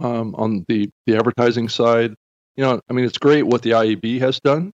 um, 0.00 0.34
on 0.36 0.64
the 0.68 0.88
the 1.06 1.16
advertising 1.16 1.68
side. 1.68 2.14
You 2.56 2.64
know, 2.64 2.80
I 2.90 2.92
mean, 2.92 3.04
it's 3.04 3.18
great 3.18 3.44
what 3.44 3.62
the 3.62 3.70
IAB 3.70 4.20
has 4.20 4.40
done 4.40 4.72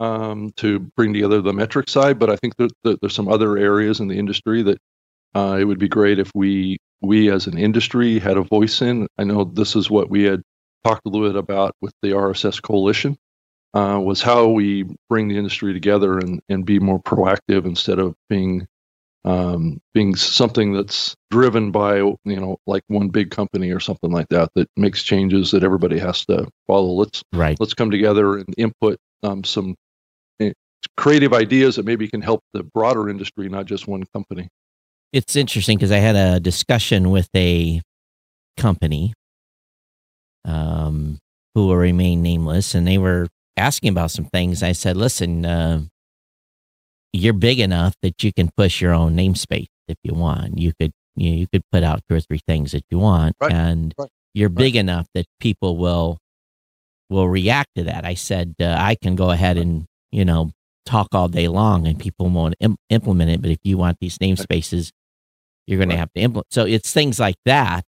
um, 0.00 0.50
to 0.56 0.80
bring 0.96 1.12
together 1.12 1.40
the 1.40 1.52
metric 1.52 1.88
side, 1.88 2.18
but 2.18 2.30
I 2.30 2.36
think 2.36 2.56
that, 2.56 2.72
that 2.82 3.00
there's 3.00 3.14
some 3.14 3.28
other 3.28 3.56
areas 3.56 4.00
in 4.00 4.08
the 4.08 4.18
industry 4.18 4.62
that 4.62 4.78
uh, 5.34 5.56
it 5.60 5.64
would 5.64 5.78
be 5.78 5.88
great 5.88 6.18
if 6.18 6.30
we 6.34 6.78
we 7.00 7.30
as 7.30 7.46
an 7.46 7.58
industry 7.58 8.18
had 8.18 8.36
a 8.36 8.42
voice 8.42 8.80
in. 8.80 9.06
I 9.18 9.24
know 9.24 9.44
this 9.44 9.76
is 9.76 9.90
what 9.90 10.08
we 10.08 10.22
had 10.24 10.42
talked 10.84 11.06
a 11.06 11.08
little 11.08 11.28
bit 11.28 11.36
about 11.36 11.74
with 11.80 11.92
the 12.02 12.10
RSS 12.10 12.62
coalition. 12.62 13.16
Uh, 13.74 13.98
was 13.98 14.22
how 14.22 14.46
we 14.46 14.84
bring 15.08 15.26
the 15.26 15.36
industry 15.36 15.72
together 15.72 16.18
and, 16.18 16.40
and 16.48 16.64
be 16.64 16.78
more 16.78 17.02
proactive 17.02 17.64
instead 17.64 17.98
of 17.98 18.14
being 18.28 18.68
um, 19.24 19.80
being 19.94 20.14
something 20.14 20.72
that's 20.72 21.16
driven 21.30 21.72
by 21.72 21.96
you 21.96 22.16
know 22.24 22.58
like 22.66 22.84
one 22.86 23.08
big 23.08 23.30
company 23.30 23.72
or 23.72 23.80
something 23.80 24.12
like 24.12 24.28
that 24.28 24.50
that 24.54 24.68
makes 24.76 25.02
changes 25.02 25.50
that 25.50 25.64
everybody 25.64 25.98
has 25.98 26.24
to 26.26 26.46
follow. 26.68 26.92
Let's 26.92 27.24
right. 27.32 27.58
let's 27.58 27.74
come 27.74 27.90
together 27.90 28.36
and 28.36 28.54
input 28.56 28.98
um, 29.24 29.42
some 29.42 29.74
creative 30.96 31.32
ideas 31.32 31.76
that 31.76 31.84
maybe 31.84 32.08
can 32.08 32.22
help 32.22 32.40
the 32.52 32.62
broader 32.62 33.08
industry, 33.08 33.48
not 33.48 33.66
just 33.66 33.86
one 33.86 34.04
company. 34.12 34.48
It's 35.12 35.36
interesting 35.36 35.78
because 35.78 35.92
I 35.92 35.98
had 35.98 36.16
a 36.16 36.40
discussion 36.40 37.10
with 37.10 37.28
a 37.36 37.80
company 38.56 39.14
um, 40.44 41.18
who 41.54 41.68
will 41.68 41.76
remain 41.76 42.22
nameless, 42.22 42.74
and 42.74 42.86
they 42.86 42.98
were 42.98 43.28
asking 43.56 43.90
about 43.90 44.10
some 44.10 44.24
things. 44.24 44.62
I 44.62 44.72
said, 44.72 44.96
"Listen, 44.96 45.46
uh, 45.46 45.82
you're 47.12 47.32
big 47.32 47.60
enough 47.60 47.94
that 48.02 48.22
you 48.24 48.32
can 48.32 48.50
push 48.56 48.80
your 48.80 48.92
own 48.92 49.16
namespace 49.16 49.68
if 49.86 49.96
you 50.02 50.14
want. 50.14 50.58
You 50.58 50.72
could 50.78 50.92
you, 51.14 51.30
know, 51.30 51.36
you 51.36 51.46
could 51.46 51.62
put 51.70 51.84
out 51.84 52.00
two 52.08 52.16
or 52.16 52.20
three 52.20 52.40
things 52.46 52.72
that 52.72 52.84
you 52.90 52.98
want, 52.98 53.36
Right, 53.40 53.52
and 53.52 53.94
right, 53.96 54.08
you're 54.34 54.48
big 54.48 54.74
enough 54.74 55.06
that 55.14 55.26
people 55.38 55.76
will 55.76 56.18
will 57.08 57.28
react 57.28 57.70
to 57.76 57.84
that. 57.84 58.04
I 58.04 58.14
said 58.14 58.54
uh, 58.60 58.76
I 58.78 58.96
can 59.00 59.14
go 59.14 59.30
ahead 59.30 59.56
and 59.56 59.86
you 60.10 60.24
know 60.24 60.50
talk 60.86 61.08
all 61.12 61.28
day 61.28 61.48
long, 61.48 61.86
and 61.86 61.98
people 61.98 62.28
won't 62.28 62.54
Im- 62.60 62.76
implement 62.90 63.30
it. 63.30 63.40
But 63.42 63.50
if 63.50 63.58
you 63.64 63.78
want 63.78 63.98
these 64.00 64.18
namespaces, 64.18 64.90
you're 65.66 65.78
going 65.78 65.88
Right. 65.88 65.94
to 65.96 65.98
have 66.00 66.12
to 66.14 66.20
implement. 66.20 66.52
So 66.52 66.64
it's 66.64 66.92
things 66.92 67.18
like 67.18 67.36
that 67.46 67.84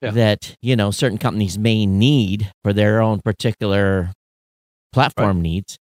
Yeah. 0.00 0.10
that 0.12 0.56
you 0.62 0.74
know 0.76 0.90
certain 0.90 1.18
companies 1.18 1.58
may 1.58 1.86
need 1.86 2.52
for 2.64 2.72
their 2.72 3.00
own 3.00 3.20
particular 3.20 4.12
platform 4.92 5.40
needs. 5.42 5.78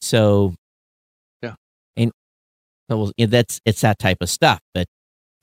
So 0.00 0.54
Yeah. 1.42 1.54
and 1.96 2.12
so 2.90 3.12
that's 3.18 3.60
it's 3.64 3.80
that 3.82 3.98
type 3.98 4.18
of 4.20 4.30
stuff. 4.30 4.60
But 4.74 4.86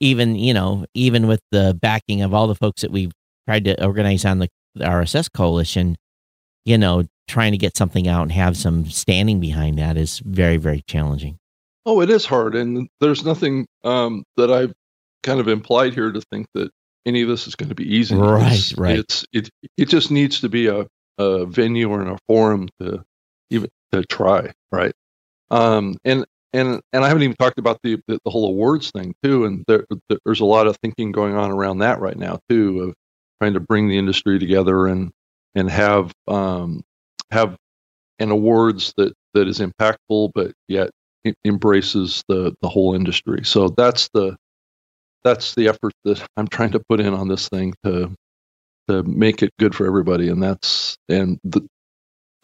even 0.00 0.34
you 0.36 0.52
know 0.54 0.86
even 0.94 1.26
with 1.26 1.40
the 1.50 1.76
backing 1.80 2.22
of 2.22 2.34
all 2.34 2.46
the 2.46 2.54
folks 2.54 2.82
that 2.82 2.90
we've 2.90 3.12
tried 3.48 3.64
to 3.64 3.84
organize 3.84 4.24
on 4.24 4.40
the, 4.40 4.48
the 4.74 4.84
RSS 4.84 5.28
coalition, 5.32 5.96
you 6.66 6.76
know, 6.76 7.04
trying 7.28 7.52
to 7.52 7.58
get 7.58 7.76
something 7.76 8.06
out 8.06 8.22
and 8.22 8.32
have 8.32 8.56
some 8.56 8.84
standing 8.86 9.40
behind 9.40 9.78
that 9.78 9.96
is 9.96 10.18
very 10.18 10.58
very 10.58 10.82
challenging. 10.82 11.38
Oh, 11.86 12.02
it 12.02 12.10
is 12.10 12.26
hard, 12.26 12.54
and 12.54 12.88
there's 13.00 13.24
nothing 13.24 13.66
um, 13.84 14.24
that 14.36 14.50
I've 14.50 14.74
kind 15.22 15.40
of 15.40 15.48
implied 15.48 15.94
here 15.94 16.12
to 16.12 16.20
think 16.20 16.48
that 16.54 16.70
any 17.06 17.22
of 17.22 17.28
this 17.28 17.46
is 17.46 17.54
going 17.54 17.68
to 17.68 17.74
be 17.74 17.96
easy. 17.96 18.16
Right, 18.16 18.52
It's, 18.52 18.76
right. 18.76 18.98
It's 18.98 19.24
it 19.32 19.48
it 19.78 19.88
just 19.88 20.10
needs 20.10 20.40
to 20.40 20.48
be 20.48 20.66
a, 20.66 20.86
a 21.18 21.46
venue 21.46 21.88
or 21.88 22.02
a 22.02 22.18
forum 22.26 22.68
to 22.80 23.04
even 23.50 23.70
to 23.92 24.04
try, 24.04 24.52
right? 24.72 24.92
Um, 25.52 25.96
and 26.04 26.26
and 26.52 26.80
and 26.92 27.04
I 27.04 27.08
haven't 27.08 27.22
even 27.22 27.36
talked 27.36 27.60
about 27.60 27.78
the 27.84 28.00
the, 28.08 28.18
the 28.24 28.30
whole 28.30 28.48
awards 28.48 28.90
thing 28.90 29.14
too. 29.22 29.44
And 29.44 29.64
there, 29.68 29.86
there's 30.24 30.40
a 30.40 30.44
lot 30.44 30.66
of 30.66 30.76
thinking 30.78 31.12
going 31.12 31.36
on 31.36 31.52
around 31.52 31.78
that 31.78 32.00
right 32.00 32.18
now 32.18 32.40
too, 32.48 32.80
of 32.82 32.94
trying 33.40 33.54
to 33.54 33.60
bring 33.60 33.88
the 33.88 33.98
industry 33.98 34.40
together 34.40 34.88
and 34.88 35.12
and 35.56 35.68
have 35.68 36.12
um, 36.28 36.84
have 37.32 37.56
an 38.20 38.30
awards 38.30 38.94
that 38.96 39.14
that 39.34 39.48
is 39.48 39.58
impactful, 39.58 40.30
but 40.34 40.52
yet 40.68 40.90
embraces 41.44 42.22
the 42.28 42.54
the 42.62 42.68
whole 42.68 42.94
industry. 42.94 43.44
So 43.44 43.68
that's 43.68 44.08
the 44.14 44.36
that's 45.24 45.56
the 45.56 45.68
effort 45.68 45.92
that 46.04 46.24
I'm 46.36 46.46
trying 46.46 46.72
to 46.72 46.80
put 46.88 47.00
in 47.00 47.12
on 47.12 47.26
this 47.26 47.48
thing 47.48 47.74
to 47.84 48.14
to 48.88 49.02
make 49.02 49.42
it 49.42 49.50
good 49.58 49.74
for 49.74 49.86
everybody. 49.86 50.28
And 50.28 50.40
that's 50.40 50.96
and 51.08 51.40
the, 51.42 51.66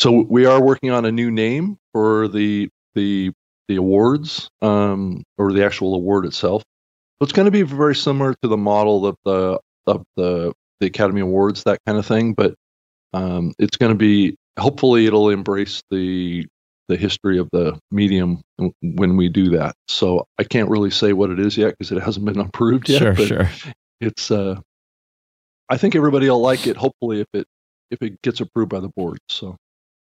so 0.01 0.27
we 0.29 0.47
are 0.47 0.61
working 0.61 0.91
on 0.91 1.05
a 1.05 1.13
new 1.13 1.31
name 1.31 1.79
for 1.93 2.27
the 2.29 2.69
the 2.95 3.31
the 3.69 3.77
awards 3.77 4.49
um, 4.61 5.23
or 5.39 5.53
the 5.53 5.65
actual 5.65 5.95
award 5.95 6.27
itself. 6.27 6.63
So 6.63 7.25
it's 7.25 7.33
going 7.33 7.47
to 7.47 7.53
be 7.53 7.63
very 7.63 7.95
similar 7.95 8.35
to 8.43 8.49
the 8.49 8.57
model 8.57 9.07
of 9.07 9.17
the 9.25 9.61
of 9.87 10.03
the 10.17 10.53
the 10.81 10.87
Academy 10.89 11.21
Awards, 11.21 11.63
that 11.63 11.79
kind 11.87 11.97
of 11.97 12.05
thing. 12.05 12.35
But 12.35 12.55
um, 13.13 13.53
it's 13.59 13.77
going 13.77 13.93
to 13.93 13.99
be 13.99 14.37
hopefully 14.59 15.07
it'll 15.07 15.31
embrace 15.31 15.83
the 15.91 16.47
the 16.89 16.97
history 16.97 17.39
of 17.39 17.49
the 17.53 17.79
medium 17.91 18.43
when 18.83 19.17
we 19.17 19.29
do 19.29 19.51
that. 19.51 19.75
So 19.89 20.27
I 20.39 20.45
can't 20.45 20.69
really 20.69 20.91
say 20.91 21.13
what 21.13 21.31
it 21.31 21.39
is 21.39 21.57
yet 21.57 21.75
because 21.79 21.93
it 21.93 22.03
hasn't 22.03 22.27
been 22.27 22.41
approved 22.49 22.89
yet. 22.89 22.99
sure, 22.99 23.15
but 23.15 23.27
sure. 23.29 23.51
It's 24.01 24.31
uh, 24.31 24.61
I 25.69 25.77
think 25.77 25.95
everybody 25.95 26.29
will 26.29 26.41
like 26.41 26.67
it. 26.67 26.77
Hopefully, 26.77 27.21
if 27.21 27.29
it 27.33 27.47
if 27.91 28.03
it 28.03 28.21
gets 28.23 28.41
approved 28.41 28.71
by 28.71 28.81
the 28.81 28.89
board. 28.89 29.19
So 29.29 29.57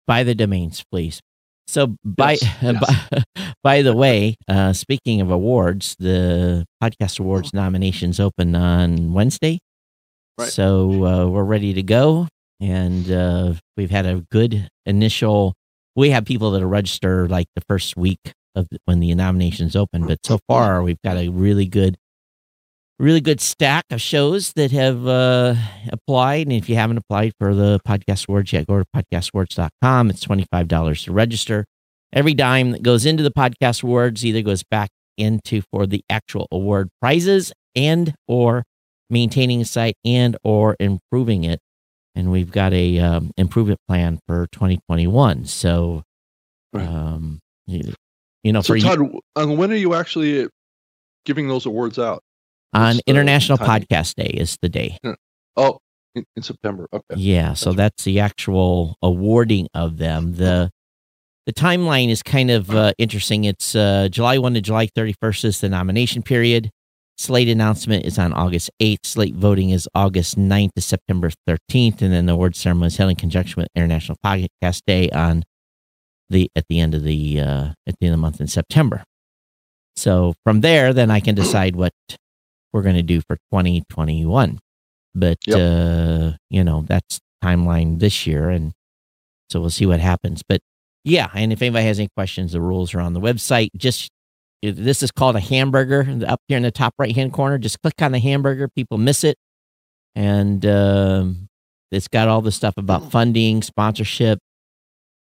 Buy 0.06 0.24
the 0.24 0.36
domains, 0.36 0.84
please. 0.92 1.22
So 1.68 1.96
by 2.04 2.34
Yes, 2.34 2.58
yes. 2.62 3.06
by, 3.16 3.24
by 3.64 3.82
the 3.82 3.96
way, 3.96 4.36
uh, 4.48 4.74
speaking 4.74 5.22
of 5.22 5.32
awards, 5.32 5.96
the 5.98 6.66
podcast 6.82 7.20
awards 7.20 7.54
nominations 7.54 8.20
open 8.20 8.56
on 8.56 9.14
Wednesday. 9.14 9.60
Right. 10.38 10.50
So 10.50 11.06
uh, 11.06 11.28
we're 11.28 11.44
ready 11.44 11.74
to 11.74 11.84
go, 11.84 12.28
and 12.64 13.12
uh, 13.12 13.54
we've 13.76 13.92
had 13.92 14.06
a 14.06 14.26
good 14.32 14.70
initial. 14.86 15.54
We 15.98 16.12
have 16.12 16.24
people 16.24 16.52
that 16.52 16.64
are 16.64 16.68
register 16.68 17.28
like 17.28 17.48
the 17.56 17.62
first 17.68 17.98
week 17.98 18.20
of 18.56 18.68
when 18.86 19.02
the 19.02 19.14
nominations 19.16 19.76
open, 19.76 20.08
but 20.08 20.20
so 20.24 20.40
far 20.48 20.82
we've 20.82 21.02
got 21.04 21.18
a 21.18 21.28
really 21.28 21.66
good, 21.66 21.98
really 23.00 23.20
good 23.20 23.42
stack 23.42 23.84
of 23.92 24.00
shows 24.00 24.54
that 24.54 24.72
have 24.72 25.06
uh, 25.06 25.56
applied. 25.90 26.48
And 26.48 26.54
if 26.56 26.70
you 26.70 26.76
haven't 26.76 26.98
applied 26.98 27.34
for 27.38 27.54
the 27.54 27.82
podcast 27.86 28.30
awards 28.30 28.54
yet, 28.54 28.66
go 28.66 28.80
to 28.80 28.86
podcastawards.com. 28.96 30.10
It's 30.10 30.22
twenty 30.22 30.46
five 30.50 30.70
dollars 30.70 31.04
to 31.04 31.12
register. 31.12 31.66
Every 32.14 32.34
dime 32.34 32.72
that 32.72 32.84
goes 32.84 33.06
into 33.06 33.24
the 33.24 33.32
podcast 33.32 33.84
awards 33.84 34.26
either 34.26 34.42
goes 34.42 34.64
back 34.64 34.90
into 35.18 35.62
for 35.70 35.86
the 35.86 36.02
actual 36.10 36.48
award 36.50 36.90
prizes 37.02 37.52
and 37.76 38.16
or 38.28 38.64
maintaining 39.10 39.62
a 39.62 39.66
site 39.66 39.96
and 40.06 40.38
or 40.44 40.78
improving 40.80 41.44
it 41.44 41.60
and 42.16 42.32
we've 42.32 42.52
got 42.52 42.74
a 42.74 43.00
um, 43.00 43.32
improvement 43.38 43.80
plan 43.88 44.20
for 44.28 44.48
2021 44.52 45.46
so 45.46 46.04
Right. 46.74 46.88
um 46.88 47.40
you, 47.68 47.94
you 48.44 48.52
know 48.52 48.62
so 48.62 48.74
for 48.74 48.80
Todd, 48.80 49.00
uh, 49.36 49.46
when 49.48 49.72
are 49.72 49.76
you 49.76 49.94
actually 49.94 50.48
giving 51.26 51.48
those 51.48 51.66
awards 51.66 52.00
out? 52.00 52.22
on 52.74 52.82
what's 52.96 52.98
the 52.98 53.04
international 53.12 53.58
timing? 53.60 53.84
podcast 53.88 54.16
day 54.16 54.32
is 54.34 54.58
the 54.62 54.70
day 54.70 54.98
Oh, 55.56 55.78
in, 56.16 56.26
in 56.36 56.42
September. 56.44 56.88
Okay. 56.92 57.16
yeah 57.22 57.54
so 57.54 57.68
Gotcha. 57.72 57.78
that's 57.78 58.04
the 58.06 58.20
actual 58.20 58.96
awarding 59.04 59.68
of 59.76 59.98
them 59.98 60.34
the 60.34 60.72
the 61.46 61.54
timeline 61.54 62.10
is 62.10 62.24
kind 62.24 62.50
of 62.50 62.70
uh, 62.72 62.94
interesting 62.98 63.44
it's 63.44 63.76
uh, 63.76 64.08
july 64.10 64.38
1 64.40 64.54
to 64.56 64.62
july 64.62 64.88
31st 64.88 65.46
is 65.46 65.62
the 65.62 65.70
nomination 65.70 66.24
period 66.24 66.72
slate 67.18 67.48
announcement 67.48 68.06
is 68.06 68.18
on 68.18 68.34
august 68.34 68.70
8th 68.82 69.06
slate 69.06 69.36
voting 69.36 69.70
is 69.70 69.88
august 69.94 70.38
9th 70.38 70.72
to 70.76 70.82
september 70.82 71.30
13th 71.48 72.02
and 72.02 72.12
then 72.12 72.26
the 72.26 72.34
award 72.34 72.56
ceremony 72.56 72.88
is 72.88 72.98
held 72.98 73.12
in 73.12 73.16
conjunction 73.16 73.62
with 73.62 73.70
international 73.76 74.18
podcast 74.26 74.82
day 74.88 75.10
on 75.12 75.44
the 76.30 76.50
at 76.56 76.66
the 76.70 76.80
end 76.80 76.96
of 76.96 77.04
the 77.04 77.40
uh, 77.40 77.68
at 77.88 77.96
the 78.00 78.08
end 78.08 78.14
of 78.14 78.18
the 78.20 78.22
month 78.22 78.42
in 78.42 78.48
september. 78.48 79.04
So 79.96 80.34
from 80.44 80.62
there 80.62 80.92
then 80.94 81.12
i 81.12 81.20
can 81.20 81.36
decide 81.36 81.76
what 81.76 81.94
we're 82.72 82.82
going 82.82 82.96
to 82.96 83.04
do 83.04 83.22
for 83.28 83.36
2021 83.52 84.58
but 85.14 85.38
Yep. 85.46 85.58
uh 85.60 86.32
you 86.50 86.64
know 86.64 86.84
that's 86.88 87.20
timeline 87.44 88.00
this 88.00 88.26
year 88.26 88.50
and 88.50 88.72
so 89.52 89.60
we'll 89.62 89.70
see 89.70 89.86
what 89.86 90.00
happens. 90.00 90.42
But 90.48 90.62
yeah 91.04 91.30
and 91.36 91.54
if 91.54 91.62
anybody 91.62 91.86
has 91.86 92.00
any 92.00 92.10
questions 92.18 92.54
the 92.54 92.62
rules 92.62 92.96
are 92.96 93.02
on 93.02 93.14
the 93.14 93.22
website. 93.22 93.70
Just 93.78 94.10
this 94.72 95.04
is 95.04 95.12
called 95.12 95.36
a 95.36 95.40
hamburger 95.40 96.08
up 96.28 96.40
here 96.48 96.58
in 96.58 96.64
the 96.64 96.72
top 96.72 96.94
right 96.98 97.16
hand 97.16 97.34
corner 97.34 97.58
just 97.58 97.82
click 97.82 98.02
on 98.02 98.12
the 98.12 98.20
hamburger 98.20 98.68
people 98.68 98.98
miss 98.98 99.24
it 99.24 99.38
and 100.16 100.66
um 100.66 101.48
it's 101.92 102.08
got 102.08 102.28
all 102.28 102.42
the 102.42 102.52
stuff 102.52 102.74
about 102.78 103.12
funding 103.12 103.62
sponsorship 103.62 104.40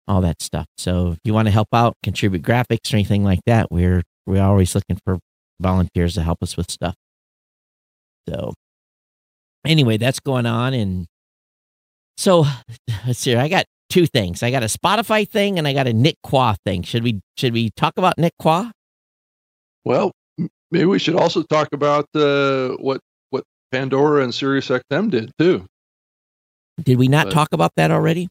all 0.08 0.22
that 0.22 0.42
stuff 0.42 0.66
so 0.78 1.12
if 1.12 1.20
you 1.24 1.34
want 1.34 1.48
to 1.48 1.52
help 1.52 1.68
out 1.74 1.96
contribute 2.04 2.42
graphics 2.42 2.94
or 2.94 2.96
anything 2.96 3.24
like 3.24 3.40
that 3.46 3.72
we're 3.72 4.02
we're 4.26 4.44
always 4.44 4.74
looking 4.74 4.98
for 5.04 5.20
volunteers 5.60 6.14
to 6.14 6.22
help 6.22 6.42
us 6.42 6.58
with 6.58 6.70
stuff 6.70 6.96
so 8.28 8.54
anyway, 9.66 9.98
that's 9.98 10.20
going 10.20 10.46
on. 10.46 10.74
And 10.74 11.08
so 12.18 12.46
let's 13.08 13.20
see. 13.20 13.36
I 13.36 13.48
got 13.48 13.66
two 13.90 14.06
things. 14.06 14.44
I 14.44 14.52
got 14.52 14.64
a 14.64 14.68
Spotify 14.68 15.28
thing 15.28 15.58
and 15.58 15.68
I 15.68 15.74
got 15.74 15.88
a 15.88 15.94
Nick 15.94 16.18
Quah 16.24 16.56
thing. 16.66 16.84
Should 16.84 17.04
we 17.04 17.22
should 17.38 17.54
we 17.54 17.72
talk 17.72 17.94
about 17.98 18.18
Nick 18.18 18.34
Quah? 18.40 18.72
Well, 19.86 20.12
maybe 20.72 20.86
we 20.86 21.00
should 21.00 21.16
also 21.16 21.44
talk 21.44 21.70
about 21.72 22.06
uh, 22.16 22.70
what 22.80 23.00
what 23.30 23.44
Pandora 23.72 24.24
and 24.24 24.34
Sirius 24.34 24.68
XM 24.70 25.10
did 25.12 25.32
too. 25.40 25.66
Did 26.82 26.98
we 26.98 27.08
not 27.08 27.28
But- 27.28 27.34
talk 27.34 27.48
about 27.54 27.72
that 27.78 27.92
already? 27.92 28.28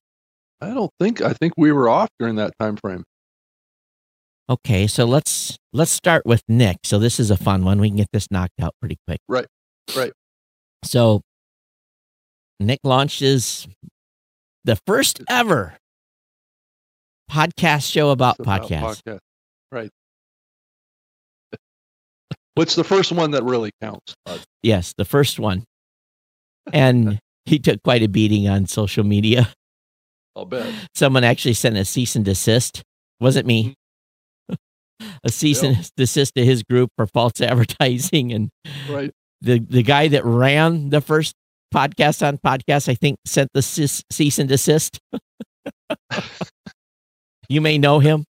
I 0.61 0.69
don't 0.75 0.91
think 0.99 1.21
I 1.21 1.33
think 1.33 1.55
we 1.57 1.73
were 1.73 1.89
off 1.89 2.09
during 2.19 2.37
that 2.37 2.53
time 2.59 2.77
frame. 2.77 3.05
Okay, 4.49 4.87
so 4.87 5.05
let's 5.05 5.57
let's 5.73 5.91
start 5.91 6.25
with 6.27 6.43
Nick. 6.49 6.79
So 6.85 6.99
this 6.99 7.19
is 7.19 7.31
a 7.31 7.37
fun 7.37 7.65
one. 7.65 7.81
We 7.81 7.89
can 7.89 7.97
get 7.97 8.09
this 8.13 8.31
knocked 8.31 8.61
out 8.61 8.75
pretty 8.81 8.97
quick. 9.07 9.21
Right, 9.29 9.47
right. 9.97 10.13
So 10.85 11.23
Nick 12.61 12.81
launches 12.85 13.67
the 14.65 14.77
first 14.87 15.23
ever 15.29 15.75
podcast 17.31 17.91
show 17.91 18.11
about 18.11 18.39
about 18.39 18.63
podcasts. 18.69 19.03
podcast. 19.03 19.19
Right. 19.73 19.91
What's 22.55 22.75
the 22.77 22.85
first 22.85 23.13
one 23.13 23.33
that 23.33 23.43
really 23.45 23.71
counts? 23.83 24.15
Yes, 24.63 24.95
the 24.97 25.05
first 25.05 25.39
one. 25.39 25.65
And 26.73 27.19
he 27.47 27.59
took 27.59 27.83
quite 27.83 28.03
a 28.03 28.09
beating 28.09 28.49
on 28.49 28.67
social 28.67 29.05
media. 29.05 29.51
I'll 30.37 30.45
bet. 30.47 30.73
Someone 30.95 31.25
actually 31.25 31.55
sent 31.55 31.77
a 31.77 31.85
cease 31.85 32.17
and 32.17 32.25
desist. 32.25 32.83
Wasn't 33.21 33.47
me. 33.47 33.75
Mm-hmm. 34.51 35.09
a 35.25 35.29
cease 35.31 35.63
Yeah. 35.63 35.71
and 35.71 35.91
desist 35.97 36.35
to 36.37 36.45
his 36.45 36.63
group 36.63 36.91
for 36.97 37.07
false 37.07 37.33
advertising. 37.41 38.33
And 38.33 38.51
Right. 38.89 39.11
the, 39.41 39.59
the 39.59 39.83
guy 39.83 40.09
that 40.09 40.25
ran 40.25 40.91
the 40.91 41.01
first 41.01 41.35
podcast 41.75 42.27
on 42.27 42.39
podcast, 42.39 42.89
I 42.89 42.95
think, 42.95 43.19
sent 43.27 43.51
the 43.53 43.63
cease, 43.63 44.03
cease 44.11 44.39
and 44.39 44.49
desist. 44.49 44.99
you 47.49 47.61
may 47.61 47.79
know 47.79 47.99
him. 47.99 48.25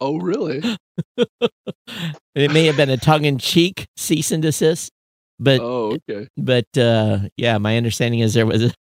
Oh, 0.00 0.18
really? 0.18 0.62
it 2.34 2.52
may 2.52 2.64
have 2.66 2.76
been 2.76 2.90
a 2.90 2.96
tongue 2.96 3.24
in 3.26 3.38
cheek 3.38 3.86
cease 3.96 4.30
and 4.30 4.42
desist, 4.42 4.90
but 5.38 5.60
Oh, 5.60 5.96
okay. 6.08 6.28
but 6.36 6.66
uh 6.78 7.20
yeah, 7.36 7.58
my 7.58 7.76
understanding 7.76 8.20
is 8.20 8.34
there 8.34 8.46
was 8.46 8.64
a 8.64 8.72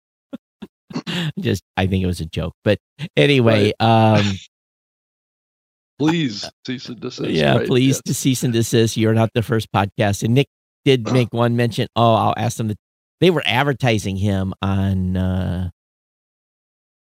just 1.39 1.63
I 1.77 1.87
think 1.87 2.03
it 2.03 2.07
was 2.07 2.21
a 2.21 2.25
joke. 2.25 2.53
But 2.63 2.79
anyway, 3.17 3.73
um 3.79 4.23
Please 5.99 6.49
cease 6.65 6.87
and 6.87 6.99
desist. 7.01 7.29
yeah, 7.29 7.57
right, 7.57 7.67
please 7.67 7.95
yes. 7.97 8.01
to 8.05 8.13
cease 8.13 8.43
and 8.43 8.53
desist. 8.53 8.95
You're 8.95 9.13
not 9.13 9.31
the 9.33 9.41
first 9.43 9.67
podcast. 9.73 10.23
And 10.23 10.33
Nick 10.33 10.47
did 10.85 11.11
make 11.11 11.33
one 11.33 11.57
mention. 11.57 11.89
Oh, 11.97 12.13
I'll 12.13 12.33
ask 12.37 12.55
them. 12.55 12.69
To, 12.69 12.75
they 13.19 13.29
were 13.29 13.43
advertising 13.45 14.15
him 14.15 14.53
on 14.61 15.17
uh, 15.17 15.71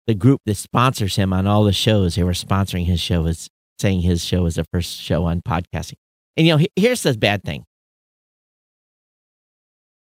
the 0.07 0.15
group 0.15 0.41
that 0.47 0.55
sponsors 0.55 1.17
him 1.17 1.33
on 1.33 1.49
all 1.49 1.65
the 1.65 1.73
shows. 1.73 2.15
They 2.15 2.23
were 2.23 2.31
sponsoring 2.31 2.85
his 2.87 3.01
show 3.01 3.27
as 3.27 3.49
saying 3.79 4.01
his 4.01 4.25
show 4.25 4.43
was 4.43 4.57
the 4.57 4.65
first 4.73 5.01
show 5.01 5.25
on 5.25 5.43
podcasting. 5.43 5.97
And 6.37 6.47
you 6.47 6.57
know, 6.57 6.65
here's 6.77 7.03
the 7.03 7.17
bad 7.17 7.43
thing. 7.45 7.65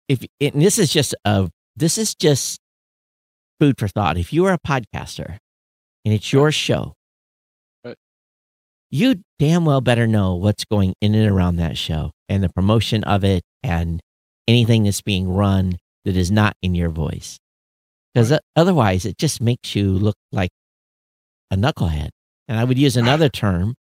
If 0.08 0.24
and 0.40 0.62
this 0.62 0.78
is 0.78 0.92
just 0.92 1.16
a 1.26 1.50
this 1.76 1.98
is 1.98 2.14
just 2.16 2.60
food 3.60 3.76
for 3.80 3.88
thought. 3.88 4.18
If 4.18 4.34
you 4.34 4.46
are 4.46 4.54
a 4.54 4.60
podcaster 4.60 5.38
and 6.04 6.14
it's 6.14 6.32
your 6.32 6.52
show, 6.52 6.94
you 8.92 9.22
damn 9.40 9.66
well 9.66 9.82
better 9.82 10.08
know 10.08 10.36
what's 10.36 10.66
going 10.66 10.94
in 11.02 11.16
and 11.16 11.30
around 11.30 11.58
that 11.58 11.78
show 11.78 12.12
and 12.30 12.44
the 12.44 12.50
promotion 12.50 13.04
of 13.04 13.24
it 13.24 13.44
and 13.64 14.00
anything 14.48 14.84
that's 14.84 15.02
being 15.02 15.28
run 15.28 15.78
that 16.06 16.16
is 16.16 16.32
not 16.32 16.56
in 16.62 16.76
your 16.76 16.90
voice. 16.90 17.38
Because 18.14 18.38
otherwise, 18.56 19.06
it 19.06 19.18
just 19.18 19.42
makes 19.42 19.76
you 19.76 19.92
look 19.92 20.16
like 20.32 20.52
a 21.52 21.58
knucklehead. 21.58 22.10
And 22.48 22.60
I 22.60 22.64
would 22.64 22.78
use 22.78 22.96
another 22.96 23.30
term, 23.30 23.76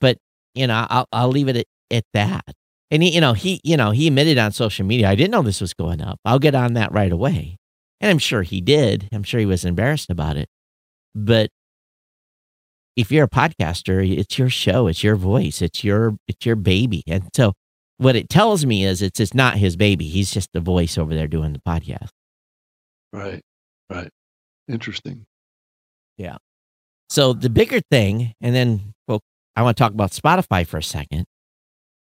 but 0.00 0.18
you 0.54 0.66
know, 0.66 0.86
I'll 0.90 1.06
I'll 1.12 1.28
leave 1.28 1.48
it 1.48 1.56
at, 1.56 1.66
at 1.90 2.04
that. 2.12 2.44
And 2.90 3.02
he, 3.02 3.14
you 3.14 3.20
know, 3.20 3.34
he, 3.34 3.60
you 3.62 3.76
know, 3.76 3.92
he 3.92 4.08
admitted 4.08 4.36
on 4.36 4.52
social 4.52 4.84
media, 4.84 5.08
I 5.08 5.14
didn't 5.14 5.30
know 5.30 5.42
this 5.42 5.60
was 5.60 5.74
going 5.74 6.02
up. 6.02 6.18
I'll 6.24 6.40
get 6.40 6.54
on 6.54 6.74
that 6.74 6.92
right 6.92 7.12
away. 7.12 7.56
And 8.00 8.10
I'm 8.10 8.18
sure 8.18 8.42
he 8.42 8.60
did. 8.60 9.08
I'm 9.12 9.22
sure 9.22 9.38
he 9.38 9.46
was 9.46 9.64
embarrassed 9.64 10.10
about 10.10 10.36
it. 10.36 10.48
But 11.14 11.50
if 12.96 13.12
you're 13.12 13.24
a 13.24 13.28
podcaster, 13.28 14.18
it's 14.18 14.38
your 14.38 14.50
show, 14.50 14.86
it's 14.86 15.04
your 15.04 15.16
voice, 15.16 15.62
it's 15.62 15.84
your 15.84 16.16
it's 16.26 16.44
your 16.44 16.56
baby. 16.56 17.02
And 17.06 17.28
so 17.34 17.52
what 17.98 18.16
it 18.16 18.28
tells 18.28 18.66
me 18.66 18.84
is 18.84 19.02
it's 19.02 19.20
it's 19.20 19.34
not 19.34 19.56
his 19.56 19.76
baby. 19.76 20.06
He's 20.06 20.30
just 20.30 20.50
the 20.52 20.60
voice 20.60 20.98
over 20.98 21.14
there 21.14 21.28
doing 21.28 21.52
the 21.52 21.60
podcast. 21.60 22.08
Right. 23.12 23.42
Right. 23.90 24.10
Interesting. 24.68 25.26
So 27.10 27.32
the 27.32 27.50
bigger 27.50 27.80
thing, 27.90 28.34
and 28.40 28.54
then 28.54 28.94
well, 29.08 29.20
I 29.56 29.62
want 29.62 29.76
to 29.76 29.82
talk 29.82 29.92
about 29.92 30.12
Spotify 30.12 30.64
for 30.64 30.78
a 30.78 30.82
second, 30.82 31.26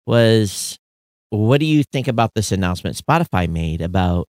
was 0.07 0.79
what 1.29 1.59
do 1.59 1.67
you 1.67 1.83
think 1.83 2.07
about 2.07 2.31
this 2.35 2.51
announcement 2.51 2.95
Spotify 2.97 3.47
made 3.47 3.81
about 3.81 4.27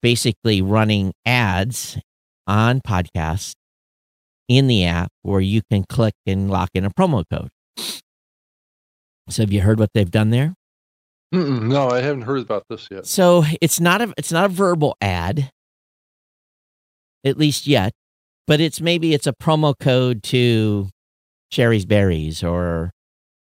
basically 0.00 0.62
running 0.62 1.12
ads 1.26 1.98
on 2.46 2.80
podcasts 2.80 3.54
in 4.48 4.68
the 4.68 4.84
app 4.84 5.08
where 5.22 5.40
you 5.40 5.62
can 5.70 5.82
click 5.82 6.14
and 6.24 6.50
lock 6.50 6.68
in 6.74 6.84
a 6.84 6.90
promo 6.90 7.24
code? 7.28 7.48
So 9.28 9.42
have 9.42 9.52
you 9.52 9.62
heard 9.62 9.80
what 9.80 9.90
they've 9.92 10.10
done 10.10 10.30
there? 10.30 10.54
Mm-mm, 11.34 11.62
no, 11.62 11.88
I 11.88 12.00
haven't 12.00 12.22
heard 12.22 12.42
about 12.42 12.64
this 12.68 12.86
yet. 12.92 13.06
So 13.06 13.42
it's 13.60 13.80
not 13.80 14.00
a 14.00 14.14
it's 14.16 14.30
not 14.30 14.44
a 14.44 14.48
verbal 14.48 14.96
ad, 15.00 15.50
at 17.24 17.36
least 17.38 17.66
yet, 17.66 17.92
but 18.46 18.60
it's 18.60 18.80
maybe 18.80 19.14
it's 19.14 19.26
a 19.26 19.32
promo 19.32 19.74
code 19.78 20.22
to 20.24 20.88
Shari's 21.50 21.86
Berries 21.86 22.42
or 22.42 22.90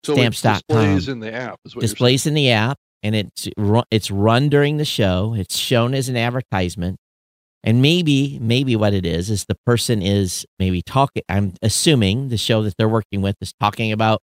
So 0.05 0.13
Stamps.com. 0.15 0.53
displays 0.67 1.07
in 1.07 1.19
the 1.19 1.33
app. 1.33 1.59
Is 1.65 1.75
what 1.75 1.81
displays 1.81 2.25
in 2.25 2.33
the 2.33 2.51
app, 2.51 2.77
and 3.01 3.15
it's 3.15 3.47
ru- 3.57 3.83
it's 3.91 4.11
run 4.11 4.49
during 4.49 4.77
the 4.77 4.85
show. 4.85 5.33
It's 5.37 5.55
shown 5.57 5.93
as 5.93 6.09
an 6.09 6.17
advertisement, 6.17 6.97
and 7.63 7.81
maybe 7.81 8.37
maybe 8.41 8.75
what 8.75 8.93
it 8.93 9.05
is 9.05 9.29
is 9.29 9.45
the 9.45 9.57
person 9.65 10.01
is 10.01 10.45
maybe 10.59 10.81
talking. 10.81 11.23
I'm 11.29 11.53
assuming 11.61 12.29
the 12.29 12.37
show 12.37 12.61
that 12.63 12.75
they're 12.77 12.89
working 12.89 13.21
with 13.21 13.35
is 13.41 13.53
talking 13.59 13.91
about 13.91 14.19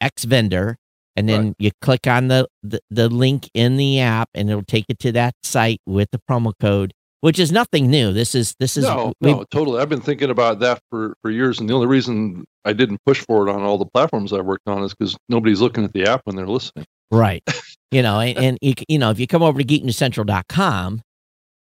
X 0.00 0.24
vendor, 0.24 0.76
and 1.14 1.28
then 1.28 1.46
Right. 1.48 1.54
you 1.60 1.70
click 1.80 2.06
on 2.08 2.26
the, 2.28 2.48
the 2.64 2.80
the 2.90 3.08
link 3.08 3.48
in 3.54 3.76
the 3.76 4.00
app, 4.00 4.28
and 4.34 4.50
it'll 4.50 4.64
take 4.64 4.86
you 4.88 4.96
to 4.96 5.12
that 5.12 5.34
site 5.44 5.80
with 5.86 6.08
the 6.10 6.20
promo 6.28 6.52
code, 6.60 6.92
which 7.20 7.38
is 7.38 7.50
nothing 7.50 7.90
new. 7.90 8.12
This 8.12 8.34
is 8.34 8.54
this 8.58 8.76
is 8.76 8.84
No, 8.84 9.12
no, 9.20 9.44
totally. 9.50 9.80
I've 9.80 9.88
been 9.88 10.00
thinking 10.00 10.30
about 10.30 10.60
that 10.60 10.80
for, 10.90 11.14
for 11.22 11.30
years, 11.30 11.58
and 11.58 11.68
the 11.68 11.74
only 11.74 11.86
reason 11.86 12.44
I 12.64 12.72
didn't 12.72 12.98
push 13.04 13.20
for 13.20 13.48
it 13.48 13.52
on 13.52 13.62
all 13.62 13.78
the 13.78 13.86
platforms 13.86 14.32
I 14.32 14.40
worked 14.40 14.68
on 14.68 14.82
is 14.82 14.94
because 14.94 15.16
nobody's 15.28 15.60
looking 15.60 15.84
at 15.84 15.92
the 15.92 16.04
app 16.04 16.22
when 16.24 16.36
they're 16.36 16.46
listening. 16.46 16.86
Right. 17.10 17.42
you 17.90 18.02
know, 18.02 18.20
and, 18.20 18.38
and 18.38 18.58
you, 18.60 18.74
you 18.88 18.98
know, 18.98 19.10
if 19.10 19.18
you 19.18 19.26
come 19.26 19.42
over 19.42 19.60
to 19.60 19.64
geeknewscentral.com 19.64 21.02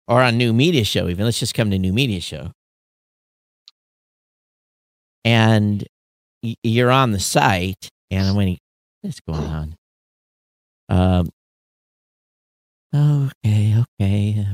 or 0.07 0.21
on 0.21 0.37
New 0.37 0.53
Media 0.53 0.83
Show, 0.83 1.07
even 1.07 1.25
let's 1.25 1.39
just 1.39 1.53
come 1.53 1.71
to 1.71 1.79
New 1.79 1.93
Media 1.93 2.19
Show. 2.19 2.51
And 5.23 5.83
you're 6.63 6.91
on 6.91 7.11
the 7.11 7.19
site, 7.19 7.89
and 8.11 8.27
I'm 8.27 8.35
waiting. 8.35 8.59
What's 9.01 9.19
going 9.21 9.43
on? 9.43 9.75
Um. 10.89 11.29
Okay. 12.93 13.83
Okay. 13.99 14.45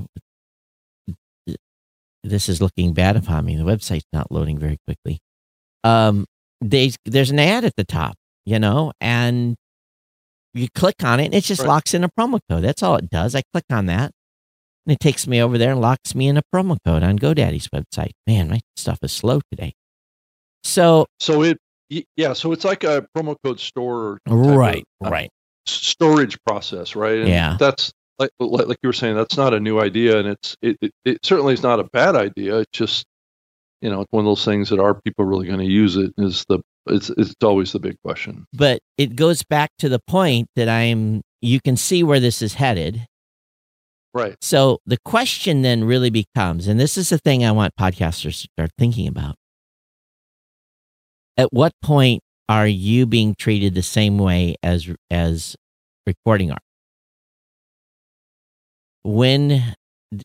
This 2.24 2.48
is 2.50 2.62
looking 2.62 2.94
bad 2.94 3.16
upon 3.18 3.46
me. 3.46 3.56
The 3.56 3.64
website's 3.64 4.06
not 4.14 4.32
loading 4.32 4.58
very 4.60 4.78
quickly. 4.88 5.20
Um. 5.84 6.26
They, 6.64 6.92
there's 7.06 7.32
an 7.32 7.40
ad 7.40 7.66
at 7.66 7.76
the 7.76 7.84
top, 7.84 8.14
you 8.46 8.60
know, 8.60 8.94
and 9.02 9.56
you 10.54 10.68
click 10.76 11.04
on 11.04 11.20
it 11.20 11.26
and 11.26 11.34
it 11.34 11.44
just 11.44 11.62
Right. 11.62 11.68
locks 11.70 11.96
in 11.96 12.04
a 12.04 12.10
promo 12.10 12.40
code. 12.48 12.64
That's 12.64 12.84
all 12.84 12.98
it 12.98 13.10
does. 13.10 13.34
I 13.34 13.42
click 13.52 13.64
on 13.72 13.88
that 13.88 14.12
and 14.86 14.94
it 14.94 15.00
takes 15.00 15.26
me 15.26 15.42
over 15.42 15.58
there 15.58 15.72
and 15.72 15.82
locks 15.82 16.14
me 16.14 16.28
in 16.28 16.38
a 16.38 16.44
promo 16.54 16.78
code 16.86 17.02
on 17.02 17.18
GoDaddy's 17.18 17.68
website. 17.70 18.12
Man, 18.28 18.48
my 18.48 18.60
stuff 18.76 19.00
is 19.02 19.12
slow 19.12 19.42
today. 19.50 19.74
So, 20.64 21.08
So 21.20 21.42
it, 21.42 21.58
yeah, 22.16 22.34
so 22.34 22.52
it's 22.52 22.64
like 22.64 22.84
a 22.84 23.08
promo 23.18 23.36
code 23.44 23.60
store, 23.60 24.20
type 24.28 24.38
of, 24.38 24.56
right, 24.56 24.84
uh, 25.04 25.10
right. 25.10 25.32
storage 25.66 26.38
process, 26.46 26.96
right? 26.96 27.18
And 27.22 27.28
Yeah. 27.30 27.58
that's 27.60 27.92
like 28.22 28.68
like 28.68 28.78
you 28.84 28.90
were 28.90 28.94
saying, 28.94 29.16
that's 29.16 29.38
not 29.38 29.54
a 29.54 29.60
new 29.60 29.80
idea, 29.80 30.20
and 30.20 30.28
it's 30.28 30.56
it, 30.62 30.78
it, 30.82 30.92
it 31.06 31.26
certainly 31.26 31.54
is 31.54 31.64
not 31.64 31.80
a 31.80 31.86
bad 31.86 32.16
idea. 32.16 32.60
It's 32.60 32.72
just 32.72 33.06
you 33.82 33.90
know 33.90 34.02
it's 34.02 34.12
one 34.12 34.26
of 34.26 34.30
those 34.30 34.46
things 34.46 34.70
that 34.70 34.80
are 34.80 34.94
people 35.02 35.26
really 35.26 35.48
going 35.48 35.60
to 35.60 35.66
use 35.66 35.98
it 35.98 36.14
is 36.18 36.46
the 36.48 36.60
it's 36.88 37.10
it's 37.12 37.34
always 37.44 37.72
the 37.72 37.80
big 37.80 37.98
question. 38.04 38.46
But 38.54 38.80
it 38.98 39.16
goes 39.16 39.44
back 39.44 39.72
to 39.80 39.90
the 39.90 40.00
point 40.00 40.48
that 40.56 40.70
I'm, 40.70 41.22
you 41.42 41.60
can 41.62 41.78
see 41.78 42.04
where 42.04 42.20
this 42.20 42.42
is 42.42 42.56
headed. 42.56 43.06
Right. 44.14 44.36
So 44.42 44.80
the 44.86 44.98
question 45.06 45.62
then 45.62 45.84
really 45.84 46.10
becomes, 46.10 46.68
and 46.68 46.80
this 46.80 46.98
is 46.98 47.10
the 47.10 47.18
thing 47.18 47.46
I 47.46 47.52
want 47.52 47.76
podcasters 47.80 48.42
to 48.42 48.48
start 48.58 48.72
thinking 48.78 49.08
about. 49.08 49.36
At 51.38 51.54
what 51.54 51.72
point 51.82 52.22
are 52.50 52.68
you 52.68 53.06
being 53.06 53.36
treated 53.36 53.74
the 53.74 53.82
same 53.82 54.18
way 54.18 54.56
as 54.62 54.90
as 55.10 55.56
recording 56.06 56.52
art? 56.52 56.62
When 59.04 59.76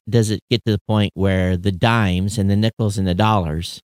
does 0.09 0.31
it 0.31 0.41
get 0.51 0.65
to 0.67 0.73
the 0.73 0.81
point 0.89 1.13
where 1.15 1.57
the 1.57 1.73
dimes 1.73 2.39
and 2.39 2.51
the 2.51 2.57
nickels 2.57 2.99
and 2.99 3.07
the 3.07 3.15
dollars 3.15 3.81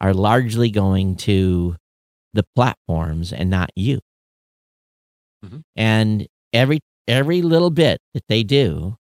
are 0.00 0.14
largely 0.14 0.70
going 0.70 1.16
to 1.16 1.76
the 2.34 2.44
platforms 2.56 3.32
and 3.32 3.50
not 3.50 3.70
you? 3.76 4.00
Mhm. 5.44 5.62
And 5.76 6.26
every 6.52 6.80
every 7.08 7.42
little 7.42 7.70
bit 7.70 8.00
that 8.14 8.24
they 8.28 8.42
do 8.42 8.96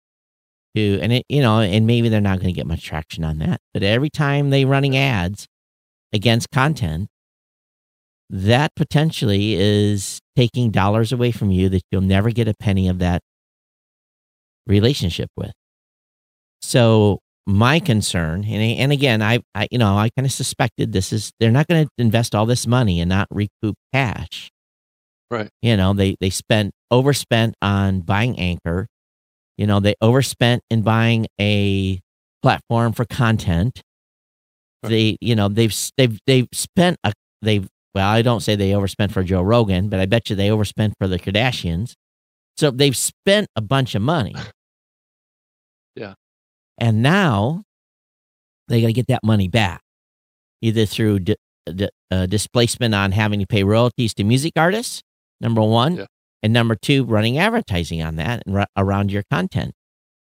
to 0.76 1.00
and 1.02 1.14
it 1.14 1.26
you 1.30 1.42
know 1.42 1.60
and 1.62 1.88
maybe 1.88 2.10
they're 2.10 2.22
not 2.22 2.40
going 2.40 2.48
to 2.54 2.58
get 2.58 2.68
much 2.68 2.84
traction 2.84 3.24
on 3.26 3.40
that 3.40 3.60
but 3.74 3.84
every 3.84 4.10
time 4.10 4.50
they 4.50 4.66
running 4.66 4.96
ads 4.98 5.48
against 6.14 6.52
content 6.52 7.10
that 8.30 8.76
potentially 8.76 9.56
is 9.56 10.20
taking 10.36 10.70
dollars 10.70 11.12
away 11.12 11.32
from 11.32 11.50
you 11.50 11.70
that 11.70 11.82
you'll 11.92 12.02
never 12.02 12.30
get 12.32 12.48
a 12.48 12.54
penny 12.60 12.88
of 12.90 13.00
that 13.00 13.22
relationship 14.68 15.30
with. 15.38 15.54
So 16.62 17.20
my 17.48 17.80
concern 17.80 18.44
and, 18.44 18.62
and 18.62 18.92
again 18.92 19.22
I, 19.22 19.40
I 19.56 19.70
you 19.72 19.78
know 19.78 19.98
i 19.98 20.10
kind 20.18 20.26
of 20.26 20.34
suspected 20.34 20.92
this 20.92 21.14
is 21.14 21.32
they're 21.40 21.50
not 21.50 21.66
going 21.68 21.86
to 21.86 21.90
invest 21.98 22.36
all 22.36 22.46
this 22.46 22.68
money 22.68 23.00
and 23.00 23.08
not 23.08 23.26
recoup 23.32 23.76
cash. 23.94 24.52
Right. 25.32 25.50
you 25.62 25.78
know 25.78 25.94
they 25.94 26.18
they 26.20 26.30
spent 26.30 26.74
overspent 26.92 27.56
on 27.62 28.02
buying 28.02 28.38
anchor. 28.38 28.88
You 29.58 29.66
know 29.66 29.80
they 29.80 29.96
overspent 30.02 30.62
in 30.70 30.82
buying 30.82 31.28
a 31.40 32.02
platform 32.42 32.94
for 32.94 33.06
content. 33.06 33.82
Right. 34.84 34.90
they 34.90 35.18
you 35.22 35.36
know 35.36 35.48
they've 35.48 35.76
they've 35.98 36.20
they've 36.28 36.48
spent 36.54 36.98
a 37.04 37.14
they've 37.42 37.68
well 37.96 38.10
i 38.10 38.22
don't 38.22 38.42
say 38.42 38.56
they 38.56 38.76
overspent 38.76 39.12
for 39.12 39.24
joe 39.24 39.42
rogan 39.42 39.90
but 39.90 40.00
i 40.00 40.06
bet 40.06 40.30
you 40.30 40.36
they 40.36 40.52
overspent 40.52 40.96
for 41.00 41.08
the 41.08 41.18
kardashians. 41.18 41.94
So 42.58 42.72
they've 42.72 42.98
spent 42.98 43.48
a 43.56 43.62
bunch 43.62 43.96
of 43.96 44.02
money 44.02 44.36
Yeah. 45.98 46.14
and 46.78 47.02
now 47.02 47.64
they 48.68 48.82
got 48.82 48.88
to 48.88 48.94
get 48.94 49.08
that 49.08 49.24
money 49.24 49.48
back 49.48 49.82
either 50.62 50.86
through 50.86 51.20
d- 51.20 51.36
d- 51.74 51.90
uh, 52.12 52.26
displacement 52.26 52.94
on 52.96 53.12
having 53.12 53.40
to 53.40 53.46
pay 53.48 53.64
royalties 53.64 54.14
to 54.16 54.24
music 54.24 54.54
artists. 54.56 55.02
Number 55.42 55.62
one, 55.62 55.96
Yeah. 55.98 56.06
and 56.44 56.52
number 56.54 56.76
two, 56.76 57.04
running 57.06 57.38
advertising 57.38 58.02
on 58.02 58.16
that 58.18 58.44
and 58.46 58.56
ra- 58.56 58.66
around 58.76 59.12
your 59.12 59.24
content. 59.32 59.74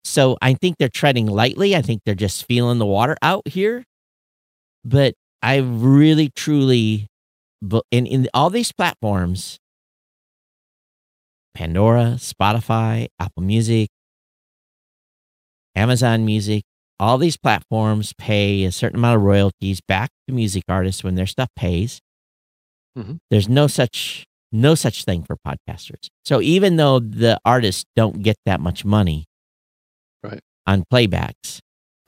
So 0.03 0.37
I 0.41 0.53
think 0.55 0.77
they're 0.77 0.89
treading 0.89 1.25
lightly. 1.27 1.75
I 1.75 1.81
think 1.81 2.01
they're 2.05 2.15
just 2.15 2.45
feeling 2.47 2.77
the 2.79 2.85
water 2.85 3.15
out 3.21 3.47
here. 3.47 3.83
But 4.83 5.13
I 5.41 5.57
really, 5.57 6.29
truly, 6.35 7.07
in 7.91 8.05
in 8.05 8.27
all 8.33 8.49
these 8.49 8.71
platforms, 8.71 9.57
Pandora, 11.53 12.15
Spotify, 12.17 13.07
Apple 13.19 13.43
Music, 13.43 13.89
Amazon 15.75 16.25
Music, 16.25 16.63
all 16.99 17.17
these 17.17 17.37
platforms 17.37 18.13
pay 18.17 18.63
a 18.63 18.71
certain 18.71 18.97
amount 18.99 19.17
of 19.17 19.23
royalties 19.23 19.81
back 19.81 20.09
to 20.27 20.33
music 20.33 20.63
artists 20.69 21.03
when 21.03 21.15
their 21.15 21.25
stuff 21.27 21.49
pays. 21.55 21.99
Mhm. 22.97 23.17
There's 23.29 23.49
no 23.49 23.67
such 23.67 24.25
no 24.51 24.73
such 24.73 25.03
thing 25.03 25.23
for 25.23 25.35
podcasters. 25.45 26.07
So 26.23 26.39
even 26.39 26.77
though 26.77 26.99
the 26.99 27.37
artists 27.43 27.83
don't 27.97 28.21
get 28.23 28.37
that 28.45 28.61
much 28.61 28.85
money 28.85 29.25
Right. 30.23 30.39
on 30.65 30.83
playbacks, 30.91 31.59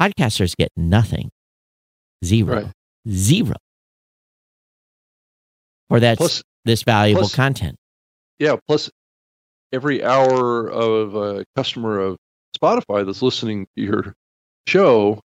podcasters 0.01 0.56
get 0.56 0.69
nothing. 0.77 1.30
Zero. 2.23 2.63
Right. 2.63 2.73
Zero. 3.10 3.56
For 5.89 5.99
that 5.99 6.17
Plus, 6.17 6.41
this 6.65 6.84
valuable 6.84 7.21
plus- 7.23 7.36
content. 7.36 7.75
yeah. 8.39 8.56
Plus, 8.67 8.89
every 9.73 10.03
hour 10.03 10.67
of 10.69 11.15
a 11.15 11.43
customer 11.56 11.99
of 11.99 12.17
Spotify 12.62 13.06
that's 13.06 13.22
listening 13.22 13.67
to 13.78 13.84
your 13.84 14.15
show 14.67 15.20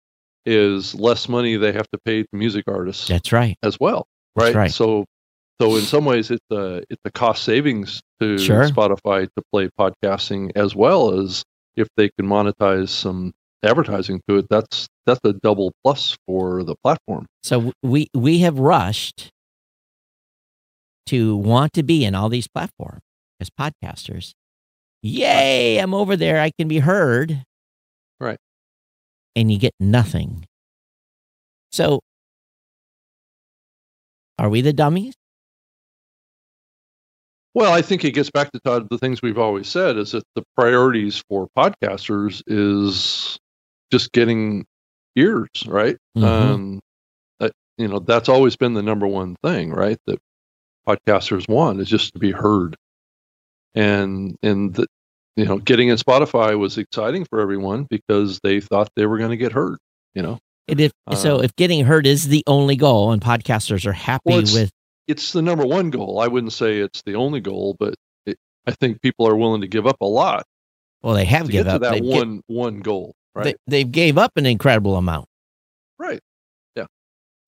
is 0.45 0.95
less 0.95 1.29
money 1.29 1.57
they 1.57 1.73
have 1.73 1.89
to 1.93 1.99
pay 2.05 2.23
to 2.23 2.29
music 2.33 2.65
artists 2.67 3.09
That's 3.09 3.33
right. 3.33 3.57
as 3.63 3.79
well, 3.79 4.07
right? 4.37 4.55
right. 4.55 4.71
So, 4.71 5.05
so 5.61 5.77
in 5.77 5.83
some 5.83 6.05
ways, 6.05 6.31
it's 6.31 6.45
a 6.51 6.83
it's 6.91 7.03
a 7.05 7.11
cost 7.13 7.45
savings 7.45 8.03
to 8.21 8.39
Sure. 8.39 8.69
Spotify 8.69 9.29
to 9.37 9.43
play 9.53 9.69
podcasting 9.79 10.51
as 10.57 10.75
well 10.75 11.21
as 11.21 11.45
if 11.77 11.89
they 11.97 12.11
can 12.19 12.27
monetize 12.27 12.89
some 12.89 13.33
advertising 13.63 14.21
to 14.29 14.39
it. 14.39 14.47
That's 14.51 14.89
that's 15.07 15.21
a 15.25 15.33
double 15.33 15.73
plus 15.85 16.17
for 16.27 16.65
the 16.65 16.75
platform. 16.83 17.27
So 17.43 17.73
we 17.83 18.09
we 18.15 18.39
have 18.41 18.59
rushed 18.59 19.31
to 21.07 21.37
want 21.37 21.73
to 21.75 21.83
be 21.83 22.05
in 22.05 22.15
all 22.15 22.29
these 22.29 22.49
platforms 22.49 23.03
as 23.41 23.51
podcasters. 23.51 24.33
Yay, 25.03 25.79
I'm 25.79 25.95
over 25.95 26.17
there. 26.17 26.41
I 26.41 26.51
can 26.51 26.69
be 26.69 26.79
heard. 26.79 27.45
Right. 28.21 28.39
And 29.35 29.51
you 29.51 29.59
get 29.59 29.75
nothing. 29.81 30.45
So 31.73 32.01
are 34.39 34.49
we 34.49 34.61
the 34.61 34.73
dummies? 34.73 35.15
Well, 37.55 37.73
I 37.73 37.83
think 37.83 38.05
it 38.05 38.13
gets 38.13 38.31
back 38.31 38.51
to 38.53 38.61
Todd. 38.61 38.89
The 38.91 38.99
things 38.99 39.21
we've 39.21 39.39
always 39.39 39.69
said 39.69 39.99
is 39.99 40.13
that 40.13 40.25
the 40.35 40.43
priorities 40.57 41.23
for 41.29 41.49
podcasters 41.57 42.43
is 42.47 43.39
just 43.91 44.13
getting 44.13 44.65
ears, 45.17 45.49
right? 45.67 45.99
Mhm. 46.17 46.23
Um, 46.23 46.81
that, 47.41 47.53
you 47.77 47.89
know, 47.89 47.99
that's 47.99 48.31
always 48.31 48.57
been 48.57 48.73
the 48.73 48.83
number 48.83 49.07
one 49.07 49.37
thing, 49.43 49.71
right? 49.71 49.99
That 50.07 50.19
podcasters 50.87 51.47
want 51.49 51.81
is 51.81 51.89
just 51.89 52.15
to 52.15 52.19
be 52.19 52.31
heard, 52.31 52.75
and 53.75 54.37
and 54.43 54.75
the, 54.75 54.87
you 55.37 55.45
know, 55.45 55.59
getting 55.59 55.89
in 55.89 55.97
Spotify 55.97 56.59
was 56.59 56.79
exciting 56.79 57.25
for 57.25 57.41
everyone 57.41 57.85
because 57.91 58.39
they 58.43 58.61
thought 58.61 58.89
they 58.97 59.07
were 59.07 59.19
going 59.19 59.31
to 59.31 59.37
get 59.37 59.53
heard. 59.53 59.79
You 60.15 60.23
know, 60.23 60.39
And 60.69 60.79
if, 60.81 60.93
so 61.17 61.37
Uh, 61.37 61.41
if 61.41 61.57
getting 61.57 61.85
heard 61.85 62.07
is 62.07 62.29
the 62.29 62.43
only 62.47 62.77
goal 62.77 63.13
and 63.13 63.23
podcasters 63.23 63.87
are 63.87 63.93
happy 63.95 64.23
Well, 64.27 64.39
it's- 64.41 64.55
with 64.55 64.71
it's 65.09 65.33
the 65.33 65.43
number 65.43 65.67
one 65.67 65.91
goal. 65.91 66.21
I 66.21 66.29
wouldn't 66.29 66.53
say 66.53 66.79
it's 66.79 67.03
the 67.03 67.15
only 67.17 67.41
goal, 67.41 67.75
but 67.79 67.95
it, 68.27 68.37
I 68.67 68.71
think 68.73 69.01
people 69.03 69.27
are 69.27 69.35
willing 69.37 69.63
to 69.63 69.67
give 69.69 69.87
up 69.87 69.97
a 70.01 70.07
lot 70.07 70.45
well 71.03 71.15
they 71.15 71.25
have 71.25 71.47
to 71.47 71.53
give 71.53 71.65
to 71.67 71.73
up 71.73 71.81
that 71.83 71.93
They've 71.95 72.05
one 72.05 72.43
one 72.47 72.81
goal, 72.81 73.15
right? 73.35 73.45
they, 73.45 73.55
they've 73.67 73.91
gave 73.91 74.17
up 74.19 74.33
an 74.37 74.47
incredible 74.47 74.97
amount. 74.97 75.27
right. 75.99 76.21
Yeah. 76.77 76.87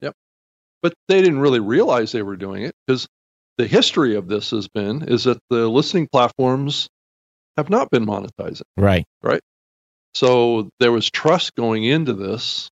Yep. 0.01 0.15
But 0.83 0.95
they 1.09 1.21
didn't 1.23 1.39
really 1.39 1.61
realize 1.61 2.11
they 2.13 2.23
were 2.23 2.37
doing 2.37 2.63
it 2.65 2.75
because 2.87 3.07
the 3.59 3.67
history 3.67 4.15
of 4.17 4.29
this 4.29 4.51
has 4.51 4.69
been 4.69 5.03
is 5.09 5.25
that 5.25 5.39
the 5.51 5.69
listening 5.69 6.09
platforms 6.11 6.89
have 7.57 7.71
not 7.71 7.91
been 7.91 8.05
monetizing. 8.05 8.63
Right. 8.77 9.05
Right. 9.23 9.41
So 10.15 10.71
there 10.81 10.93
was 10.93 11.11
trust 11.11 11.55
going 11.55 11.85
into 11.85 12.13
this 12.15 12.69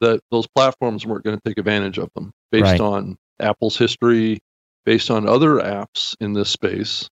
that 0.00 0.20
those 0.30 0.46
platforms 0.54 1.06
weren't 1.06 1.24
going 1.24 1.36
to 1.38 1.48
take 1.48 1.58
advantage 1.58 1.98
of 1.98 2.08
them 2.14 2.32
based 2.50 2.64
Right. 2.64 2.80
on 2.80 3.16
Apple's 3.40 3.76
history, 3.76 4.38
based 4.84 5.10
on 5.10 5.28
other 5.28 5.56
apps 5.56 6.14
in 6.20 6.32
this 6.32 6.50
space 6.50 7.08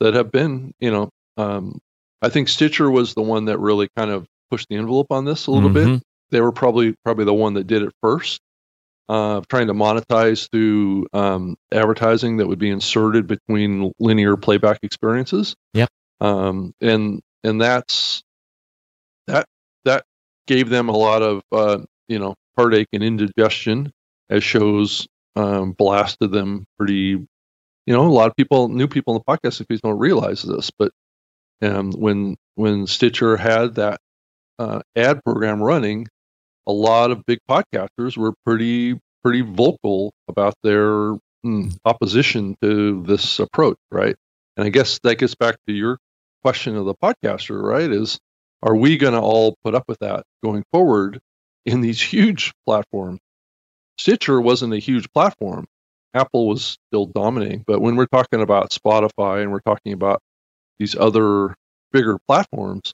that 0.00 0.14
have 0.14 0.32
been, 0.32 0.72
you 0.80 0.90
know, 0.90 1.08
um, 1.36 1.78
I 2.20 2.28
think 2.28 2.48
Stitcher 2.48 2.90
was 2.90 3.14
the 3.14 3.22
one 3.22 3.44
that 3.46 3.58
really 3.58 3.88
kind 3.96 4.10
of 4.10 4.26
pushed 4.50 4.68
the 4.68 4.76
envelope 4.76 5.06
on 5.10 5.24
this 5.24 5.46
a 5.46 5.50
little 5.50 5.70
bit. 5.70 5.86
Mhm. 5.86 6.00
They 6.30 6.40
were 6.40 6.52
probably 6.52 6.94
probably 7.04 7.24
the 7.24 7.34
one 7.34 7.54
that 7.54 7.66
did 7.66 7.82
it 7.82 7.92
first, 8.02 8.40
uh, 9.08 9.40
trying 9.48 9.66
to 9.66 9.74
monetize 9.74 10.48
through 10.50 11.06
um, 11.12 11.56
advertising 11.72 12.38
that 12.38 12.46
would 12.46 12.58
be 12.58 12.70
inserted 12.70 13.26
between 13.26 13.92
linear 13.98 14.36
playback 14.36 14.78
experiences. 14.82 15.54
Yep. 15.74 15.88
Um, 16.20 16.72
and 16.80 17.20
and 17.44 17.60
that's 17.60 18.22
that 19.26 19.46
that 19.84 20.04
gave 20.46 20.68
them 20.68 20.88
a 20.88 20.96
lot 20.96 21.22
of 21.22 21.42
uh, 21.50 21.78
you 22.08 22.18
know 22.18 22.34
heartache 22.56 22.88
and 22.92 23.02
indigestion 23.02 23.92
as 24.30 24.44
shows 24.44 25.06
um, 25.36 25.72
blasted 25.72 26.32
them 26.32 26.64
pretty. 26.78 27.26
You 27.84 27.92
know, 27.92 28.06
a 28.06 28.08
lot 28.08 28.28
of 28.28 28.36
people, 28.36 28.68
new 28.68 28.86
people 28.86 29.16
in 29.16 29.22
the 29.26 29.36
podcast 29.36 29.54
space, 29.54 29.80
don't 29.80 29.98
realize 29.98 30.42
this, 30.42 30.70
but 30.70 30.92
um, 31.62 31.90
when 31.92 32.36
when 32.54 32.86
Stitcher 32.86 33.36
had 33.36 33.74
that 33.74 34.00
uh, 34.58 34.80
ad 34.94 35.24
program 35.24 35.60
running, 35.60 36.06
a 36.66 36.72
lot 36.72 37.10
of 37.10 37.24
big 37.26 37.38
podcasters 37.48 38.16
were 38.16 38.34
pretty 38.44 38.98
pretty 39.22 39.42
vocal 39.42 40.12
about 40.28 40.54
their 40.62 41.16
mm, 41.44 41.76
opposition 41.84 42.56
to 42.62 43.02
this 43.04 43.38
approach, 43.38 43.78
right? 43.90 44.16
And 44.56 44.66
I 44.66 44.70
guess 44.70 44.98
that 45.04 45.16
gets 45.16 45.34
back 45.34 45.56
to 45.66 45.72
your 45.72 45.98
question 46.42 46.76
of 46.76 46.86
the 46.86 46.94
podcaster, 46.94 47.62
right? 47.62 47.90
Is 47.90 48.18
are 48.62 48.76
we 48.76 48.96
going 48.96 49.14
to 49.14 49.20
all 49.20 49.56
put 49.64 49.74
up 49.74 49.84
with 49.88 49.98
that 50.00 50.24
going 50.42 50.64
forward 50.72 51.20
in 51.64 51.80
these 51.80 52.00
huge 52.12 52.52
platforms? 52.66 53.20
Stitcher 53.98 54.40
wasn't 54.40 54.74
a 54.74 54.78
huge 54.78 55.10
platform. 55.12 55.66
Apple 56.14 56.48
was 56.48 56.76
still 56.88 57.06
dominating, 57.06 57.64
but 57.66 57.80
when 57.80 57.96
we're 57.96 58.06
talking 58.06 58.42
about 58.42 58.70
Spotify 58.70 59.42
and 59.42 59.50
we're 59.50 59.60
talking 59.60 59.92
about 59.94 60.20
these 60.78 60.94
other 60.94 61.54
bigger 61.92 62.18
platforms, 62.28 62.92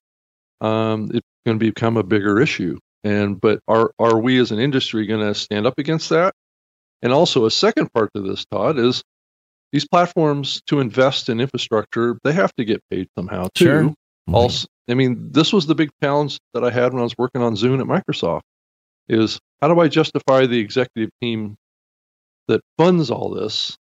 um, 0.61 1.11
it's 1.13 1.27
going 1.45 1.59
to 1.59 1.65
become 1.65 1.97
a 1.97 2.03
bigger 2.05 2.41
issue. 2.41 2.79
And 3.05 3.41
but 3.41 3.61
are 3.69 3.93
are 3.99 4.19
we 4.19 4.39
as 4.39 4.51
an 4.51 4.59
industry 4.59 5.07
going 5.07 5.27
to 5.27 5.35
stand 5.35 5.67
up 5.67 5.79
against 5.79 6.09
that? 6.11 6.35
And 7.03 7.13
also 7.13 7.47
a 7.47 7.51
second 7.51 7.93
part 7.93 8.11
to 8.15 8.23
this, 8.23 8.45
Todd, 8.47 8.79
is 8.79 9.03
these 9.73 9.87
platforms 9.87 10.63
to 10.67 10.81
invest 10.81 11.29
in 11.29 11.41
infrastructure, 11.41 12.19
they 12.25 12.33
have 12.33 12.53
to 12.57 12.65
get 12.65 12.83
paid 12.91 13.09
somehow 13.17 13.49
too. 13.55 13.65
Sure. 13.65 13.95
Also, 14.33 14.67
I 14.91 14.95
mean, 14.95 15.31
this 15.31 15.53
was 15.53 15.67
the 15.67 15.75
big 15.75 15.91
challenge 16.03 16.39
that 16.55 16.65
I 16.65 16.71
had 16.71 16.93
when 16.93 17.01
I 17.01 17.05
was 17.05 17.17
working 17.17 17.43
on 17.43 17.55
Zune 17.55 17.81
at 17.81 17.87
Microsoft. 17.87 18.43
Is 19.09 19.39
how 19.63 19.69
do 19.69 19.81
I 19.81 19.89
justify 19.89 20.47
the 20.47 20.59
executive 20.59 21.11
team 21.23 21.57
that 22.49 22.61
funds 22.77 23.11
all 23.11 23.31
this 23.31 23.77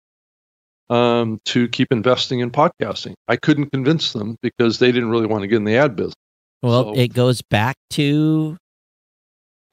um, 0.90 1.38
to 1.46 1.68
keep 1.68 1.92
investing 1.92 2.40
in 2.40 2.50
podcasting? 2.50 3.14
I 3.28 3.36
couldn't 3.36 3.70
convince 3.70 4.12
them 4.12 4.36
because 4.42 4.78
they 4.78 4.92
didn't 4.92 5.10
really 5.10 5.26
want 5.26 5.42
to 5.42 5.48
get 5.48 5.56
in 5.56 5.64
the 5.64 5.76
ad 5.76 5.96
business. 5.96 6.14
Well, 6.62 6.94
So- 6.94 7.00
it 7.00 7.14
goes 7.14 7.40
back 7.42 7.76
to, 7.90 8.56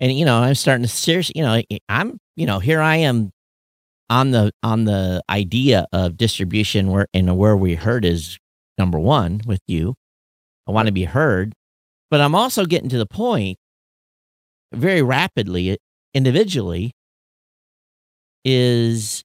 and 0.02 0.18
you 0.18 0.26
know, 0.26 0.40
I'm 0.40 0.56
starting 0.56 0.82
to 0.84 0.90
seriously, 0.90 1.34
you 1.38 1.44
know, 1.44 1.62
I'm, 1.88 2.18
you 2.36 2.46
know, 2.48 2.60
here 2.60 2.82
I 2.82 2.98
am 2.98 3.32
on 4.10 4.32
the 4.32 4.52
on 4.64 4.84
the 4.84 5.22
idea 5.30 5.86
of 5.94 6.18
distribution 6.18 6.90
where 6.90 7.08
and 7.14 7.38
where 7.38 7.56
we 7.56 7.76
heard 7.76 8.04
is 8.04 8.38
number 8.78 9.00
one 9.00 9.42
with 9.46 9.62
you. 9.68 9.94
I 10.68 10.72
want 10.72 10.88
to 10.88 10.92
be 10.92 11.06
heard, 11.06 11.54
but 12.10 12.20
I'm 12.20 12.36
also 12.36 12.66
getting 12.66 12.90
to 12.90 12.98
the 12.98 13.06
point 13.06 13.58
very 14.74 15.02
rapidly 15.02 15.78
individually 16.14 16.92
is 18.44 19.24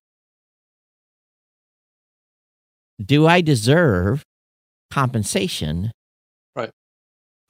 do 3.02 3.26
I 3.26 3.40
deserve 3.40 4.22
compensation 4.90 5.90
Right. 6.54 6.70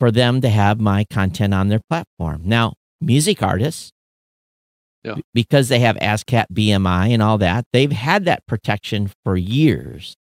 for 0.01 0.11
them 0.11 0.41
to 0.41 0.49
have 0.49 0.81
my 0.81 1.05
content 1.11 1.55
on 1.55 1.69
their 1.69 1.81
platform? 1.89 2.43
Now, 2.45 2.75
music 3.01 3.43
artists, 3.43 3.91
Yeah. 5.05 5.17
because 5.35 5.69
they 5.69 5.81
have 5.81 5.97
ASCAP, 5.97 6.47
BMI, 6.53 7.09
and 7.13 7.23
all 7.23 7.39
that, 7.39 7.65
they've 7.73 7.93
had 7.93 8.25
that 8.25 8.45
protection 8.47 9.11
for 9.25 9.37
years. 9.37 10.15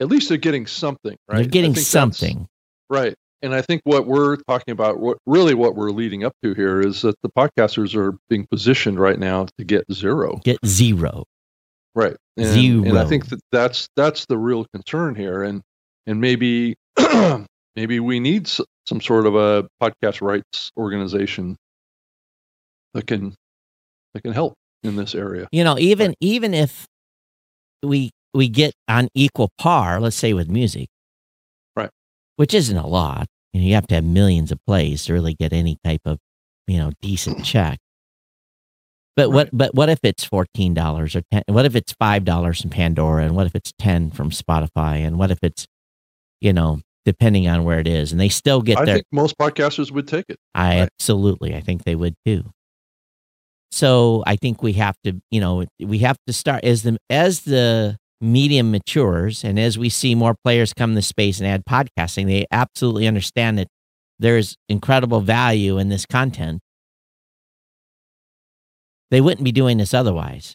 At 0.00 0.08
least 0.08 0.28
they're 0.28 0.38
getting 0.38 0.66
something, 0.66 1.16
right? 1.28 1.36
They're 1.38 1.44
getting 1.46 1.74
something. 1.74 2.46
right? 2.88 3.14
and 3.42 3.54
I 3.54 3.62
think 3.62 3.80
what 3.84 4.06
we're 4.06 4.36
talking 4.48 4.72
about, 4.72 4.98
what 4.98 5.16
really 5.26 5.54
what 5.54 5.74
we're 5.74 5.92
leading 5.92 6.24
up 6.24 6.34
to 6.42 6.52
here, 6.52 6.80
is 6.82 7.00
that 7.02 7.14
the 7.22 7.30
podcasters 7.30 7.94
are 7.94 8.18
being 8.28 8.46
positioned 8.50 9.00
right 9.00 9.18
now 9.18 9.46
to 9.56 9.64
get 9.64 9.84
zero. 9.90 10.38
Get 10.44 10.58
zero. 10.66 11.24
Right. 11.94 12.14
And, 12.36 12.46
Zero. 12.46 12.84
And 12.84 12.98
I 12.98 13.04
think 13.06 13.28
that 13.30 13.40
that's 13.50 13.88
that's 13.96 14.26
the 14.26 14.36
real 14.38 14.66
concern 14.74 15.14
here, 15.14 15.42
and 15.42 15.62
and 16.06 16.20
maybe 16.20 16.74
maybe 17.76 17.98
we 18.00 18.20
need 18.20 18.46
some 18.48 19.00
sort 19.00 19.24
of 19.26 19.34
a 19.34 19.66
podcast 19.82 20.20
rights 20.20 20.70
organization 20.76 21.56
that 22.94 23.06
can 23.06 23.34
that 24.14 24.22
can 24.22 24.32
help 24.32 24.54
in 24.82 24.96
this 24.96 25.14
area. 25.14 25.48
You 25.52 25.64
know, 25.64 25.78
even 25.78 26.14
even 26.20 26.54
if 26.54 26.86
we 27.82 28.10
we 28.34 28.48
get 28.48 28.72
on 28.88 29.08
equal 29.14 29.50
par, 29.58 30.00
let's 30.00 30.16
say 30.16 30.32
with 30.32 30.48
music, 30.48 30.88
Right. 31.76 31.90
which 32.36 32.54
isn't 32.54 32.76
a 32.76 32.86
lot. 32.86 33.26
You, 33.52 33.60
know, 33.60 33.66
you 33.66 33.74
have 33.74 33.86
to 33.88 33.96
have 33.96 34.04
millions 34.04 34.52
of 34.52 34.58
plays 34.66 35.04
to 35.06 35.12
really 35.12 35.34
get 35.34 35.52
any 35.52 35.76
type 35.84 36.02
of 36.04 36.18
you 36.66 36.78
know 36.78 36.92
decent 37.00 37.44
check. 37.44 37.78
But 39.16 39.30
what 39.32 39.50
but 39.52 39.74
what 39.74 39.88
if 39.88 39.98
it's 40.02 40.24
fourteen 40.24 40.72
dollars 40.72 41.14
or 41.16 41.22
ten? 41.32 41.42
What 41.48 41.66
if 41.66 41.74
it's 41.76 41.92
five 41.94 42.24
dollars 42.24 42.60
from 42.60 42.70
Pandora, 42.70 43.24
and 43.24 43.36
what 43.36 43.46
if 43.46 43.54
it's 43.54 43.72
ten 43.78 44.10
from 44.10 44.30
Spotify, 44.30 45.04
and 45.06 45.18
what 45.18 45.30
if 45.30 45.38
it's 45.42 45.66
you 46.40 46.52
know 46.52 46.80
depending 47.04 47.48
on 47.48 47.64
where 47.64 47.80
it 47.80 47.88
is, 47.88 48.12
and 48.12 48.20
they 48.20 48.28
still 48.28 48.62
get 48.62 48.78
I 48.78 48.84
their 48.84 48.94
think 48.96 49.06
most 49.10 49.36
podcasters 49.36 49.90
would 49.90 50.06
take 50.06 50.26
it. 50.28 50.38
I 50.54 50.80
Right. 50.80 50.88
absolutely, 50.98 51.54
I 51.54 51.60
think 51.60 51.84
they 51.84 51.96
would 51.96 52.14
too. 52.24 52.44
So 53.70 54.22
I 54.26 54.36
think 54.36 54.62
we 54.62 54.74
have 54.74 54.96
to, 55.04 55.20
you 55.30 55.40
know, 55.40 55.64
we 55.78 55.98
have 55.98 56.16
to 56.26 56.32
start 56.32 56.64
as 56.64 56.82
the 56.82 56.98
as 57.08 57.42
the 57.42 57.96
medium 58.20 58.70
matures 58.70 59.44
and 59.44 59.58
as 59.58 59.78
we 59.78 59.88
see 59.88 60.14
more 60.14 60.34
players 60.44 60.74
come 60.74 60.94
to 60.94 61.02
space 61.02 61.38
and 61.40 61.48
add 61.48 61.64
podcasting, 61.64 62.26
they 62.26 62.46
absolutely 62.50 63.06
understand 63.06 63.58
that 63.58 63.68
there's 64.18 64.56
incredible 64.68 65.20
value 65.20 65.78
in 65.78 65.88
this 65.88 66.04
content. 66.04 66.60
They 69.10 69.20
wouldn't 69.20 69.44
be 69.44 69.52
doing 69.52 69.78
this 69.78 69.94
otherwise. 69.94 70.54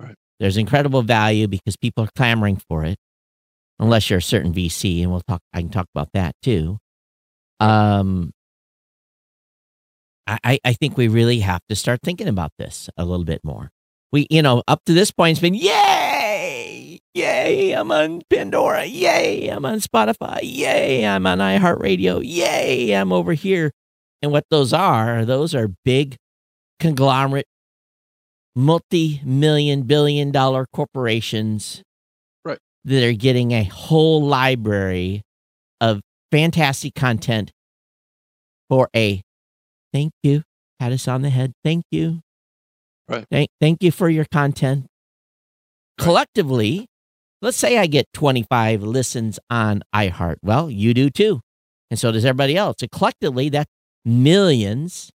Right. 0.00 0.16
There's 0.40 0.56
incredible 0.56 1.02
value 1.02 1.46
because 1.46 1.76
people 1.76 2.04
are 2.04 2.10
clamoring 2.16 2.60
for 2.68 2.84
it, 2.84 2.96
unless 3.78 4.10
you're 4.10 4.18
a 4.18 4.22
certain 4.22 4.52
VC, 4.52 5.02
and 5.02 5.10
we'll 5.10 5.22
talk. 5.26 5.40
I 5.54 5.60
can 5.60 5.70
talk 5.70 5.86
about 5.94 6.08
that 6.12 6.34
too. 6.42 6.78
Um, 7.60 8.32
I- 10.44 10.60
I 10.64 10.72
think 10.74 10.96
we 10.96 11.08
really 11.08 11.40
have 11.40 11.60
to 11.68 11.76
start 11.76 12.00
thinking 12.02 12.28
about 12.28 12.52
this 12.58 12.88
a 12.96 13.04
little 13.04 13.24
bit 13.24 13.40
more. 13.44 13.70
We, 14.12 14.26
you 14.30 14.42
know, 14.42 14.62
up 14.68 14.80
to 14.86 14.92
this 14.92 15.10
point, 15.10 15.32
it's 15.32 15.40
been 15.40 15.54
yay, 15.54 17.00
yay, 17.14 17.72
I'm 17.72 17.90
on 17.90 18.22
Pandora, 18.28 18.84
yay, 18.84 19.48
I'm 19.48 19.64
on 19.64 19.78
Spotify, 19.80 20.40
yay, 20.42 21.06
I'm 21.06 21.26
on 21.26 21.38
iHeartRadio, 21.38 22.20
yay, 22.24 22.92
I'm 22.92 23.12
over 23.12 23.32
here. 23.32 23.70
And 24.20 24.30
what 24.30 24.44
those 24.50 24.72
are, 24.72 25.24
those 25.24 25.54
are 25.54 25.68
big 25.84 26.16
conglomerate, 26.78 27.46
multi 28.54 29.20
million, 29.24 29.82
billion 29.82 30.30
dollar 30.30 30.66
corporations 30.72 31.82
Right. 32.44 32.58
that 32.84 33.02
are 33.04 33.12
getting 33.14 33.52
a 33.52 33.64
whole 33.64 34.22
library 34.22 35.22
of 35.80 36.02
fantastic 36.30 36.94
content 36.94 37.50
for 38.68 38.88
a 38.94 39.22
thank 39.92 40.12
you. 40.22 40.42
Pat 40.78 40.92
us 40.92 41.06
on 41.08 41.22
the 41.22 41.30
head. 41.30 41.52
Thank 41.64 41.84
you. 41.90 42.20
Right. 43.08 43.26
Thank, 43.30 43.50
thank 43.60 43.82
you 43.82 43.90
for 43.90 44.08
your 44.08 44.24
content. 44.24 44.86
Right. 45.98 46.04
Collectively, 46.04 46.86
let's 47.40 47.56
say 47.56 47.78
I 47.78 47.86
get 47.86 48.06
25 48.14 48.82
listens 48.82 49.38
on 49.50 49.82
iHeart. 49.94 50.36
Well, 50.42 50.70
you 50.70 50.94
do 50.94 51.10
too. 51.10 51.40
And 51.90 51.98
so 51.98 52.10
does 52.10 52.24
everybody 52.24 52.56
else. 52.56 52.76
So 52.80 52.86
collectively, 52.90 53.48
that's 53.50 53.70
millions 54.04 55.10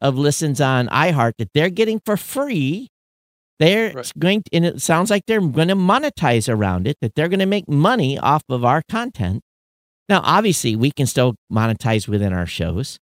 of 0.00 0.16
listens 0.16 0.60
on 0.60 0.88
iHeart 0.88 1.32
that 1.38 1.48
they're 1.54 1.70
getting 1.70 2.00
for 2.04 2.16
free. 2.16 2.88
They're 3.58 3.92
Right. 3.92 4.12
going 4.18 4.42
to, 4.42 4.50
and 4.54 4.64
it 4.64 4.80
sounds 4.82 5.10
like 5.10 5.24
they're 5.26 5.40
going 5.40 5.68
to 5.68 5.76
monetize 5.76 6.52
around 6.52 6.86
it, 6.88 6.96
that 7.00 7.14
they're 7.14 7.28
going 7.28 7.40
to 7.40 7.46
make 7.46 7.68
money 7.68 8.18
off 8.18 8.42
of 8.48 8.64
our 8.64 8.82
content. 8.88 9.42
Now, 10.08 10.20
obviously, 10.24 10.74
we 10.74 10.90
can 10.90 11.06
still 11.06 11.34
monetize 11.52 12.08
within 12.08 12.32
our 12.32 12.46
shows, 12.46 12.98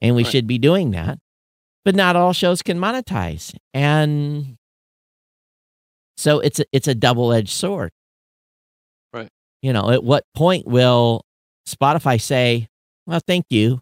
and 0.00 0.14
we 0.16 0.22
Right. 0.24 0.30
should 0.32 0.46
be 0.46 0.58
doing 0.58 0.90
that. 0.92 1.18
But 1.84 1.94
not 1.94 2.16
all 2.16 2.32
shows 2.32 2.62
can 2.62 2.78
monetize, 2.78 3.54
and 3.74 4.56
so 6.16 6.40
it's 6.40 6.60
a, 6.60 6.64
it's 6.72 6.88
a 6.88 6.94
double 6.94 7.32
edged 7.32 7.50
sword. 7.50 7.90
Right. 9.12 9.28
You 9.62 9.72
know, 9.74 9.90
at 9.90 10.02
what 10.02 10.24
point 10.34 10.66
will 10.66 11.22
Spotify 11.68 12.20
say, 12.20 12.68
"Well, 13.06 13.20
thank 13.26 13.44
you 13.50 13.80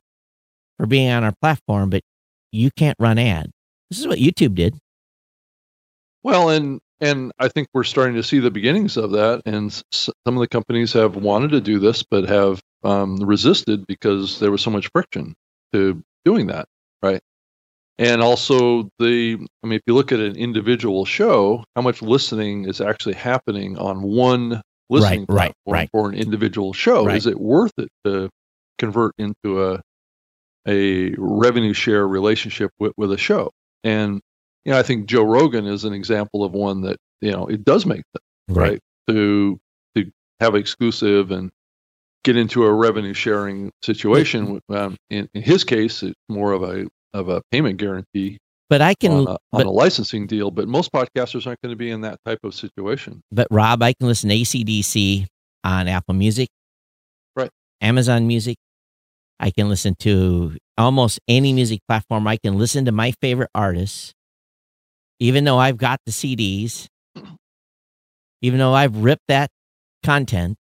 for 0.79 0.87
being 0.87 1.11
on 1.11 1.23
our 1.23 1.35
platform, 1.41 1.91
but 1.91 2.03
you 2.51 2.71
can't 2.77 2.97
run 2.99 3.19
ad"? 3.19 3.51
This 3.89 4.01
is 4.01 4.09
what 4.09 4.19
YouTube 4.19 4.55
did. 4.57 4.77
Well, 6.25 6.49
and 6.51 6.81
and 7.01 7.33
I 7.39 7.49
think 7.49 7.69
we're 7.75 7.85
starting 7.85 8.15
to 8.17 8.23
see 8.23 8.39
the 8.39 8.51
beginnings 8.51 8.97
of 8.97 9.11
that, 9.13 9.43
and 9.45 9.71
s- 9.71 9.83
some 10.27 10.37
of 10.37 10.41
the 10.41 10.49
companies 10.49 10.93
have 10.93 11.17
wanted 11.17 11.51
to 11.53 11.61
do 11.61 11.79
this, 11.79 12.03
but 12.03 12.29
have 12.29 12.61
um, 12.85 13.17
resisted 13.19 13.87
because 13.87 14.39
there 14.41 14.51
was 14.51 14.61
so 14.63 14.71
much 14.71 14.89
friction 14.93 15.35
to 15.73 16.03
doing 16.25 16.49
that, 16.49 16.67
right? 17.03 17.21
And 17.99 18.23
also 18.23 18.91
the, 18.99 19.39
I 19.63 19.67
mean, 19.67 19.77
if 19.77 19.83
you 19.87 19.95
look 19.95 20.13
at 20.13 20.21
an 20.21 20.37
individual 20.37 21.05
show, 21.05 21.65
how 21.77 21.83
much 21.83 22.03
listening 22.03 22.65
is 22.65 22.81
actually 22.81 23.15
happening 23.15 23.79
on 23.79 24.03
one 24.03 24.63
listening 24.91 25.27
Right, 25.29 25.37
right, 25.47 25.55
platform 25.67 25.75
right. 25.75 25.91
for 25.93 26.09
an 26.11 26.15
individual 26.15 26.73
show? 26.73 27.07
Right. 27.07 27.17
Is 27.17 27.27
it 27.27 27.39
worth 27.39 27.73
it 27.79 27.89
to 28.05 28.31
convert 28.79 29.15
into 29.19 29.65
a 29.65 29.81
a 30.67 31.13
revenue 31.19 31.73
share 31.73 32.07
relationship 32.07 32.71
with, 32.79 32.93
with 32.97 33.13
a 33.13 33.19
show? 33.19 33.51
And 33.85 34.21
you 34.65 34.73
know, 34.73 34.79
I 34.79 34.83
think 34.83 35.07
Joe 35.07 35.25
Rogan 35.25 35.67
is 35.67 35.85
an 35.85 35.93
example 35.93 36.45
of 36.45 36.53
one 36.53 36.83
that 36.83 36.97
you 37.21 37.33
know 37.33 37.47
it 37.47 37.65
does 37.65 37.85
make 37.87 38.03
sense, 38.15 38.57
right? 38.57 38.81
To 39.09 39.59
to 39.97 40.11
have 40.41 40.55
exclusive 40.55 41.31
and 41.31 41.51
get 42.25 42.37
into 42.37 42.65
a 42.65 42.73
revenue 42.73 43.15
sharing 43.15 43.71
situation. 43.83 44.61
Um, 44.69 44.97
in, 45.11 45.29
in 45.35 45.43
his 45.43 45.65
case, 45.65 46.03
it's 46.03 46.15
more 46.29 46.53
of 46.53 46.63
a 46.63 46.87
of 47.15 47.29
a 47.29 47.43
payment 47.51 47.77
guarantee 47.79 48.39
But 48.71 48.81
I 48.81 48.95
can, 48.95 49.13
on, 49.13 49.27
a, 49.29 49.39
on 49.53 49.67
a 49.67 49.71
licensing 49.71 50.27
deal. 50.27 50.51
But 50.51 50.67
most 50.69 50.91
podcasters 50.93 51.47
aren't 51.47 51.61
going 51.61 51.73
to 51.73 51.77
be 51.77 51.91
in 51.91 52.01
that 52.03 52.19
type 52.25 52.39
of 52.45 52.55
situation. 52.55 53.21
but 53.31 53.47
Rob, 53.51 53.83
I 53.83 53.93
can 53.93 54.07
listen 54.07 54.31
to 54.31 54.37
ACDC 54.37 55.27
on 55.65 55.89
Apple 55.89 56.15
Music, 56.15 56.49
Right. 57.37 57.51
Amazon 57.81 58.27
Music. 58.27 58.57
I 59.39 59.51
can 59.51 59.69
listen 59.69 59.95
to 60.01 60.57
almost 60.79 61.19
any 61.29 61.53
music 61.53 61.81
platform. 61.89 62.27
I 62.29 62.37
can 62.37 62.57
listen 62.57 62.85
to 62.87 62.93
my 62.93 63.13
favorite 63.21 63.51
artists, 63.55 64.13
even 65.21 65.45
though 65.45 65.59
I've 65.59 65.77
got 65.77 65.99
the 66.07 66.13
CDs, 66.13 66.87
even 68.43 68.59
though 68.59 68.73
I've 68.73 68.97
ripped 68.97 69.27
that 69.29 69.51
content 70.05 70.57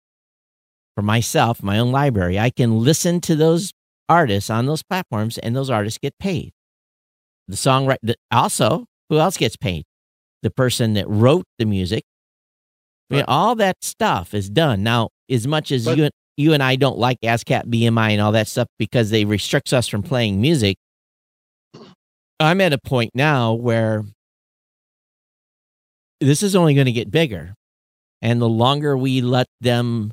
for 0.94 1.02
myself, 1.02 1.62
my 1.62 1.78
own 1.78 1.92
library. 1.92 2.38
I 2.38 2.50
can 2.50 2.78
listen 2.78 3.20
to 3.22 3.36
those 3.36 3.72
artists 4.08 4.50
on 4.50 4.66
those 4.66 4.82
platforms, 4.82 5.38
and 5.38 5.56
those 5.56 5.70
artists 5.70 5.98
get 5.98 6.18
paid. 6.18 6.52
The 7.48 7.56
songwriter, 7.56 8.14
also, 8.30 8.86
who 9.08 9.18
else 9.18 9.36
gets 9.36 9.56
paid? 9.56 9.84
The 10.42 10.50
person 10.50 10.94
that 10.94 11.08
wrote 11.08 11.44
the 11.58 11.64
music. 11.64 12.04
I 13.10 13.16
mean, 13.16 13.24
all 13.28 13.54
that 13.56 13.76
stuff 13.82 14.32
is 14.32 14.48
done 14.48 14.82
now. 14.82 15.10
As 15.30 15.46
much 15.46 15.70
as 15.70 15.84
But- 15.84 15.98
you 15.98 16.10
you 16.38 16.54
and 16.54 16.62
I 16.62 16.76
don't 16.76 16.98
like 16.98 17.18
ASCAP, 17.22 17.66
BMI, 17.66 18.12
and 18.12 18.20
all 18.22 18.32
that 18.32 18.48
stuff 18.48 18.66
because 18.78 19.10
they 19.10 19.26
restricts 19.26 19.72
us 19.74 19.86
from 19.86 20.02
playing 20.02 20.40
music. 20.40 20.78
I'm 22.40 22.60
at 22.62 22.72
a 22.72 22.78
point 22.78 23.10
now 23.14 23.52
where 23.52 24.04
this 26.20 26.42
is 26.42 26.56
only 26.56 26.74
going 26.74 26.86
to 26.86 26.92
get 26.92 27.10
bigger, 27.10 27.54
and 28.22 28.40
the 28.40 28.48
longer 28.48 28.96
we 28.96 29.20
let 29.20 29.46
them. 29.60 30.10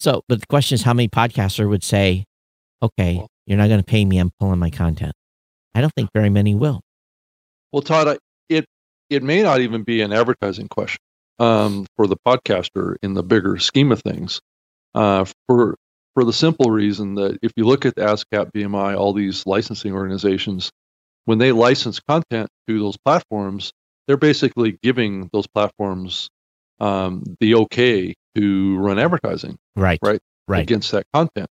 So, 0.00 0.22
but 0.28 0.40
the 0.40 0.46
question 0.46 0.74
is, 0.74 0.82
how 0.82 0.94
many 0.94 1.08
podcaster 1.08 1.68
would 1.68 1.84
say, 1.84 2.24
"Okay, 2.82 3.24
you're 3.46 3.58
not 3.58 3.68
going 3.68 3.80
to 3.80 3.84
pay 3.84 4.04
me. 4.04 4.18
I'm 4.18 4.30
pulling 4.40 4.58
my 4.58 4.70
content." 4.70 5.12
I 5.74 5.80
don't 5.80 5.92
think 5.94 6.10
very 6.14 6.30
many 6.30 6.54
will. 6.54 6.80
Well, 7.72 7.82
Todd, 7.82 8.18
it 8.48 8.64
it 9.10 9.22
may 9.22 9.42
not 9.42 9.60
even 9.60 9.82
be 9.82 10.00
an 10.00 10.12
advertising 10.12 10.68
question 10.68 11.00
um, 11.38 11.86
for 11.96 12.06
the 12.06 12.16
podcaster 12.26 12.96
in 13.02 13.14
the 13.14 13.22
bigger 13.22 13.58
scheme 13.58 13.92
of 13.92 14.00
things. 14.02 14.40
Uh, 14.94 15.26
for 15.46 15.76
for 16.14 16.24
the 16.24 16.32
simple 16.32 16.70
reason 16.70 17.14
that 17.14 17.38
if 17.42 17.52
you 17.56 17.64
look 17.64 17.86
at 17.86 17.94
the 17.94 18.02
ASCAP, 18.02 18.50
BMI, 18.52 18.96
all 18.96 19.12
these 19.12 19.46
licensing 19.46 19.92
organizations, 19.92 20.70
when 21.24 21.38
they 21.38 21.52
license 21.52 22.00
content 22.00 22.48
to 22.66 22.78
those 22.78 22.96
platforms, 23.04 23.72
they're 24.06 24.16
basically 24.16 24.78
giving 24.82 25.28
those 25.32 25.46
platforms 25.46 26.28
um, 26.80 27.22
the 27.40 27.54
okay 27.54 28.14
to 28.36 28.78
run 28.78 28.98
advertising 28.98 29.56
Right. 29.76 29.98
Right. 30.02 30.20
Right. 30.48 30.62
against 30.62 30.92
that 30.92 31.04
content. 31.12 31.48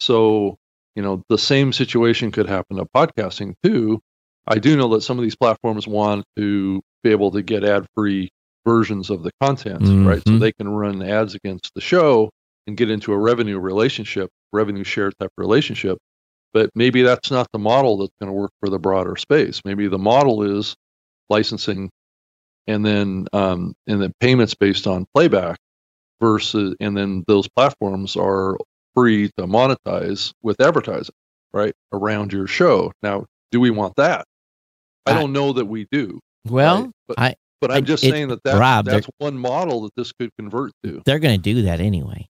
So, 0.00 0.56
you 0.96 1.02
know, 1.02 1.22
the 1.28 1.38
same 1.38 1.72
situation 1.72 2.32
could 2.32 2.48
happen 2.48 2.76
to 2.78 2.86
podcasting 2.86 3.54
too. 3.62 4.00
I 4.46 4.58
do 4.58 4.76
know 4.76 4.88
that 4.94 5.02
some 5.02 5.18
of 5.18 5.22
these 5.22 5.36
platforms 5.36 5.86
want 5.86 6.24
to 6.36 6.82
be 7.04 7.10
able 7.10 7.30
to 7.32 7.42
get 7.42 7.64
ad 7.64 7.86
free 7.94 8.30
versions 8.66 9.10
of 9.10 9.22
the 9.22 9.30
content, 9.40 9.82
right? 10.06 10.22
So 10.26 10.34
Mhm. 10.34 10.40
they 10.40 10.52
can 10.52 10.68
run 10.68 11.02
ads 11.02 11.34
against 11.34 11.72
the 11.74 11.80
show 11.80 12.30
and 12.66 12.76
get 12.76 12.90
into 12.90 13.12
a 13.12 13.18
revenue 13.18 13.58
relationship, 13.58 14.30
revenue 14.52 14.84
share 14.84 15.10
type 15.12 15.30
relationship. 15.36 15.98
But 16.52 16.70
maybe 16.74 17.02
that's 17.02 17.30
not 17.30 17.46
the 17.52 17.58
model 17.58 17.96
that's 17.98 18.12
going 18.20 18.28
to 18.28 18.38
work 18.38 18.52
for 18.60 18.68
the 18.68 18.78
broader 18.78 19.16
space. 19.16 19.60
Maybe 19.64 19.88
the 19.88 19.98
model 19.98 20.42
is 20.42 20.74
licensing 21.30 21.90
and 22.66 22.84
then 22.84 23.26
um, 23.32 23.74
and 23.86 24.00
then 24.02 24.12
payments 24.20 24.54
based 24.54 24.86
on 24.86 25.06
playback 25.14 25.58
versus 26.20 26.74
and 26.80 26.96
then 26.96 27.24
those 27.26 27.48
platforms 27.48 28.16
are 28.16 28.56
free 28.94 29.28
to 29.38 29.46
monetize 29.46 30.32
with 30.42 30.60
advertising 30.60 31.14
right 31.52 31.74
around 31.92 32.32
your 32.32 32.46
show 32.46 32.92
now 33.02 33.24
do 33.50 33.58
we 33.60 33.70
want 33.70 33.94
that 33.96 34.24
i, 35.06 35.10
I- 35.12 35.14
don't 35.14 35.32
know 35.32 35.52
that 35.52 35.64
we 35.66 35.86
do 35.90 36.20
Well, 36.48 36.82
right? 36.84 36.90
but, 37.08 37.18
I- 37.18 37.34
but 37.60 37.70
i'm 37.72 37.84
just 37.84 38.04
it- 38.04 38.10
saying 38.10 38.28
that 38.28 38.42
that's, 38.44 38.58
Rob, 38.58 38.84
that's 38.86 39.08
one 39.18 39.36
model 39.36 39.82
that 39.82 39.92
this 39.96 40.12
could 40.12 40.30
convert 40.38 40.72
to 40.84 41.02
they're 41.04 41.18
going 41.18 41.40
to 41.40 41.42
do 41.42 41.62
that 41.62 41.80
anyway. 41.80 42.28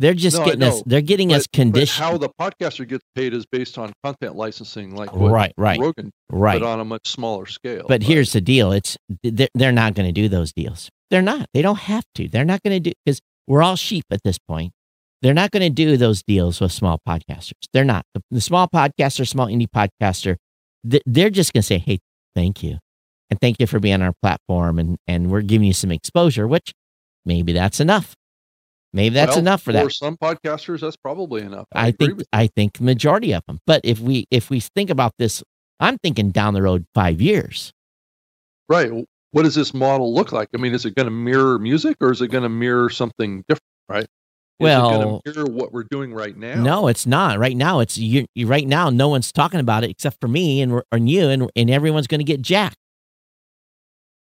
They're 0.00 0.14
just 0.14 0.38
No, 0.38 0.44
getting 0.44 0.62
us. 0.62 0.82
They're 0.86 1.00
getting 1.00 1.32
us 1.32 1.46
but 1.48 1.52
conditioned. 1.56 2.04
how 2.04 2.16
the 2.18 2.28
podcaster 2.40 2.86
gets 2.86 3.04
paid 3.16 3.34
is 3.34 3.46
based 3.46 3.78
on 3.78 3.92
content 4.04 4.36
licensing 4.36 4.94
like 4.94 5.10
right, 5.12 5.52
right, 5.56 5.78
rogan 5.80 6.10
right. 6.30 6.60
but 6.60 6.66
on 6.66 6.78
a 6.78 6.84
much 6.84 7.08
smaller 7.08 7.46
scale 7.46 7.82
But 7.88 8.02
right? 8.02 8.02
here's 8.04 8.32
the 8.32 8.40
deal: 8.40 8.70
it's 8.72 8.96
they're, 9.24 9.48
they're 9.54 9.72
not 9.72 9.94
going 9.94 10.06
to 10.06 10.12
do 10.12 10.28
those 10.28 10.52
deals. 10.52 10.88
They're 11.10 11.22
not. 11.22 11.46
They 11.52 11.62
don't 11.62 11.78
have 11.80 12.04
to. 12.14 12.28
They're 12.28 12.44
not 12.44 12.62
going 12.62 12.74
to 12.80 12.90
do 12.90 12.92
because 13.04 13.20
we're 13.48 13.62
all 13.62 13.76
sheep 13.76 14.04
at 14.10 14.20
this 14.24 14.38
point. 14.38 14.72
They're 15.20 15.34
not 15.34 15.50
going 15.50 15.62
to 15.64 15.70
do 15.70 15.96
those 15.96 16.22
deals 16.22 16.60
with 16.60 16.70
small 16.70 17.00
podcasters. 17.06 17.54
They're 17.72 17.84
not. 17.84 18.04
The, 18.14 18.22
the 18.30 18.40
small 18.40 18.68
podcaster, 18.68 19.26
small 19.26 19.48
indie 19.48 19.66
podcaster, 19.66 20.36
th- 20.88 21.02
they're 21.06 21.30
just 21.30 21.52
going 21.52 21.62
to 21.62 21.66
say, 21.66 21.78
"Hey, 21.78 21.98
thank 22.36 22.62
you, 22.62 22.78
and 23.30 23.40
thank 23.40 23.56
you 23.58 23.66
for 23.66 23.80
being 23.80 23.94
on 23.94 24.02
our 24.02 24.14
platform, 24.22 24.78
and 24.78 24.96
and 25.08 25.28
we're 25.28 25.40
giving 25.42 25.66
you 25.66 25.72
some 25.72 25.90
exposure." 25.90 26.46
Which 26.46 26.72
maybe 27.24 27.52
that's 27.52 27.80
enough. 27.80 28.14
Maybe 28.92 29.14
that's 29.14 29.32
Well, 29.32 29.38
enough 29.40 29.62
for 29.62 29.72
that. 29.72 29.84
for 29.84 29.90
some 29.90 30.16
podcasters 30.16 30.80
that's 30.80 30.96
probably 30.96 31.42
enough 31.42 31.66
I, 31.74 31.88
agree 31.88 32.06
think 32.08 32.22
I 32.32 32.46
think 32.46 32.80
majority 32.80 33.32
of 33.32 33.42
them. 33.46 33.60
But 33.66 33.82
if 33.84 34.00
we 34.00 34.26
if 34.30 34.48
we 34.50 34.60
think 34.60 34.88
about 34.90 35.12
this, 35.18 35.42
I'm 35.78 35.98
thinking 35.98 36.30
down 36.30 36.54
the 36.54 36.62
road 36.62 36.86
five 36.94 37.20
years. 37.20 37.72
Right. 38.68 38.90
What 39.32 39.42
does 39.42 39.54
this 39.54 39.74
model 39.74 40.14
look 40.14 40.32
like? 40.32 40.48
I 40.54 40.58
mean, 40.58 40.74
is 40.74 40.86
it 40.86 40.94
going 40.94 41.04
to 41.06 41.10
mirror 41.10 41.58
music 41.58 41.98
or 42.00 42.10
is 42.10 42.22
it 42.22 42.28
going 42.28 42.42
to 42.44 42.48
mirror 42.48 42.88
something 42.88 43.44
different? 43.46 43.62
Right. 43.88 44.04
Is 44.04 44.08
Well- 44.58 45.20
mirror 45.26 45.44
what 45.46 45.72
we're 45.72 45.84
doing 45.84 46.14
right 46.14 46.36
now. 46.36 46.60
No, 46.60 46.88
it's 46.88 47.06
not. 47.06 47.38
Right 47.38 47.56
now, 47.56 47.80
it's 47.80 47.98
you, 47.98 48.24
you. 48.34 48.46
Right 48.46 48.66
now, 48.66 48.88
no 48.90 49.08
one's 49.08 49.30
talking 49.32 49.60
about 49.60 49.84
it 49.84 49.90
except 49.90 50.18
for 50.20 50.28
me 50.28 50.62
and 50.62 50.82
and 50.90 51.08
you, 51.08 51.28
and 51.28 51.50
and 51.54 51.70
everyone's 51.70 52.06
going 52.06 52.20
to 52.20 52.24
get 52.24 52.40
jacked. 52.42 52.76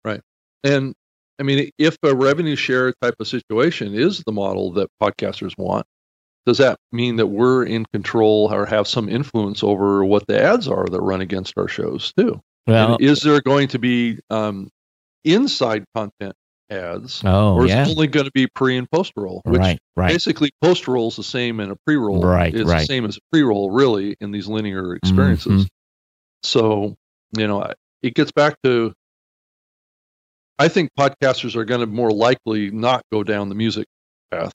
Right. 0.04 0.20
And 0.62 0.94
I 1.38 1.44
mean, 1.44 1.70
if 1.78 1.96
a 2.02 2.14
revenue 2.14 2.56
share 2.56 2.92
type 3.00 3.14
of 3.18 3.26
situation 3.26 3.94
is 3.94 4.22
the 4.24 4.32
model 4.32 4.72
that 4.74 4.88
podcasters 5.02 5.56
want, 5.56 5.86
does 6.46 6.58
that 6.58 6.78
mean 6.90 7.16
that 7.16 7.28
we're 7.28 7.64
in 7.64 7.84
control 7.92 8.52
or 8.52 8.66
have 8.66 8.88
some 8.88 9.08
influence 9.08 9.62
over 9.62 10.04
what 10.04 10.26
the 10.26 10.40
ads 10.40 10.68
are 10.68 10.86
that 10.86 11.00
run 11.00 11.20
against 11.20 11.54
our 11.56 11.68
shows 11.68 12.12
too? 12.16 12.40
Well, 12.66 12.94
and 12.94 13.02
is 13.02 13.20
there 13.20 13.40
going 13.40 13.68
to 13.68 13.78
be 13.78 14.18
um, 14.30 14.68
inside 15.24 15.84
content 15.94 16.34
ads, 16.70 17.22
oh 17.24 17.54
or 17.54 17.64
is 17.66 17.70
yeah, 17.70 17.86
it 17.86 17.90
only 17.90 18.06
going 18.06 18.26
to 18.26 18.32
be 18.32 18.46
pre 18.46 18.76
and 18.76 18.90
post 18.90 19.12
roll? 19.16 19.40
Which 19.44 19.58
right, 19.58 19.78
right, 19.96 20.08
basically 20.08 20.50
post 20.60 20.88
roll 20.88 21.08
is 21.08 21.16
the 21.16 21.24
same 21.24 21.60
in 21.60 21.70
a 21.70 21.76
pre 21.86 21.96
roll. 21.96 22.22
Right, 22.22 22.54
It's 22.54 22.68
right. 22.68 22.80
the 22.80 22.86
same 22.86 23.04
as 23.04 23.16
a 23.16 23.20
pre 23.30 23.42
roll, 23.42 23.70
really, 23.70 24.16
in 24.20 24.32
these 24.32 24.48
linear 24.48 24.94
experiences. 24.94 25.64
Mhm. 25.64 25.68
So, 26.44 26.96
you 27.36 27.46
know, 27.46 27.72
it 28.02 28.14
gets 28.14 28.32
back 28.32 28.56
to 28.64 28.92
I 30.62 30.68
think 30.68 30.90
podcasters 30.96 31.56
are 31.56 31.64
going 31.64 31.80
to 31.80 31.88
more 31.88 32.12
likely 32.12 32.70
not 32.70 33.02
go 33.12 33.24
down 33.24 33.48
the 33.48 33.56
music 33.56 33.84
path 34.30 34.52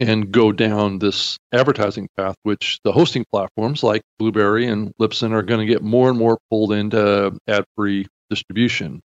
and 0.00 0.32
go 0.32 0.50
down 0.50 0.98
this 0.98 1.36
advertising 1.52 2.08
path, 2.16 2.36
which 2.44 2.78
the 2.84 2.92
hosting 2.92 3.26
platforms 3.30 3.82
like 3.82 4.00
Blubrry 4.18 4.66
and 4.66 4.94
Libsyn 4.98 5.32
are 5.32 5.42
going 5.42 5.60
to 5.60 5.70
get 5.70 5.82
more 5.82 6.08
and 6.08 6.18
more 6.18 6.38
pulled 6.50 6.72
into 6.72 7.38
ad 7.46 7.64
free 7.76 8.06
distribution. 8.30 9.02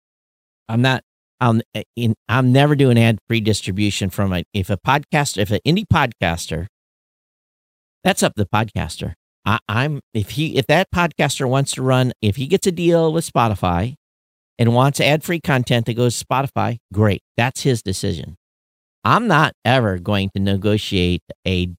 I'm 0.69 0.83
not. 0.83 1.03
I'm 1.41 1.63
eh, 1.75 1.83
in. 1.97 2.15
I'm 2.29 2.53
never 2.53 2.77
doing 2.77 2.97
ad 2.97 3.19
free 3.27 3.41
distribution 3.41 4.09
from 4.09 4.33
a. 4.33 4.45
If 4.55 4.71
a 4.71 4.77
podcaster, 4.77 5.39
if 5.39 5.51
an 5.51 5.59
indie 5.67 5.87
podcaster, 5.93 6.67
that's 8.05 8.23
up 8.23 8.35
the 8.37 8.47
podcaster. 8.47 9.15
I, 9.45 9.59
I'm 9.69 9.99
if 10.15 10.31
he 10.31 10.57
if 10.57 10.69
that 10.69 10.93
podcaster 10.95 11.49
wants 11.49 11.73
to 11.73 11.83
run 11.83 12.13
if 12.23 12.37
he 12.37 12.47
gets 12.47 12.69
a 12.69 12.73
deal 12.73 13.13
with 13.13 13.29
Spotify 13.29 13.97
and 14.61 14.75
wants 14.75 15.01
ad 15.01 15.25
free 15.25 15.41
content 15.41 15.87
that 15.87 15.95
goes 15.95 16.17
to 16.19 16.25
Spotify, 16.25 16.77
great. 16.93 17.23
That's 17.37 17.63
his 17.63 17.83
decision. 17.83 18.37
I'm 19.03 19.27
not 19.27 19.55
ever 19.65 19.99
going 19.99 20.31
to 20.37 20.43
negotiate 20.43 21.23
a 21.49 21.75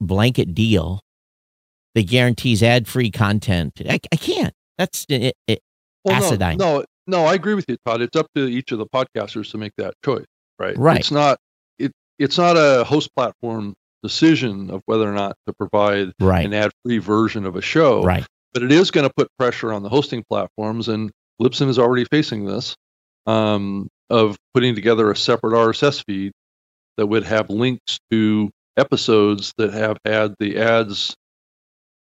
blanket 0.00 0.54
deal 0.54 1.00
that 1.96 2.06
guarantees 2.06 2.62
ad 2.62 2.86
free 2.86 3.10
content. 3.10 3.82
I, 3.84 3.98
I 4.12 4.16
can't. 4.16 4.54
That's 4.78 5.04
it, 5.08 5.34
it, 5.48 5.58
Well, 6.04 6.20
no, 6.20 6.30
Acidine. 6.30 6.58
No, 6.58 6.84
no, 7.08 7.24
I 7.26 7.34
agree 7.34 7.54
with 7.54 7.64
you, 7.68 7.76
Todd. 7.84 8.00
It's 8.00 8.16
up 8.16 8.28
to 8.36 8.46
each 8.46 8.70
of 8.70 8.78
the 8.78 8.86
podcasters 8.86 9.50
to 9.50 9.58
make 9.58 9.72
that 9.76 9.94
choice, 10.04 10.24
right? 10.60 10.78
Right. 10.78 10.98
It's 11.00 11.10
not 11.10 11.38
it. 11.80 11.90
It's 12.20 12.38
not 12.38 12.56
a 12.56 12.84
host 12.84 13.10
platform 13.16 13.74
decision 14.04 14.70
of 14.70 14.82
whether 14.86 15.08
or 15.08 15.12
not 15.12 15.36
to 15.46 15.52
provide 15.52 16.12
right. 16.20 16.46
an 16.46 16.54
ad-free 16.54 16.98
version 16.98 17.44
of 17.44 17.56
a 17.56 17.62
show, 17.62 18.02
Right. 18.02 18.24
but 18.52 18.62
it 18.62 18.72
is 18.72 18.90
going 18.90 19.06
to 19.06 19.12
put 19.16 19.28
pressure 19.38 19.72
on 19.72 19.82
the 19.82 19.88
hosting 19.88 20.24
platforms, 20.28 20.88
and 20.88 21.10
Libsyn 21.42 21.68
is 21.68 21.78
already 21.78 22.04
facing 22.04 22.44
this 22.46 22.76
um, 23.26 23.88
of 24.10 24.36
putting 24.54 24.74
together 24.74 25.10
a 25.10 25.16
separate 25.16 25.52
RSS 25.54 26.04
feed 26.06 26.32
that 26.96 27.06
would 27.06 27.24
have 27.24 27.50
links 27.50 27.98
to 28.10 28.50
episodes 28.76 29.52
that 29.58 29.72
have 29.72 29.96
had 30.04 30.34
the 30.38 30.58
ads 30.58 31.14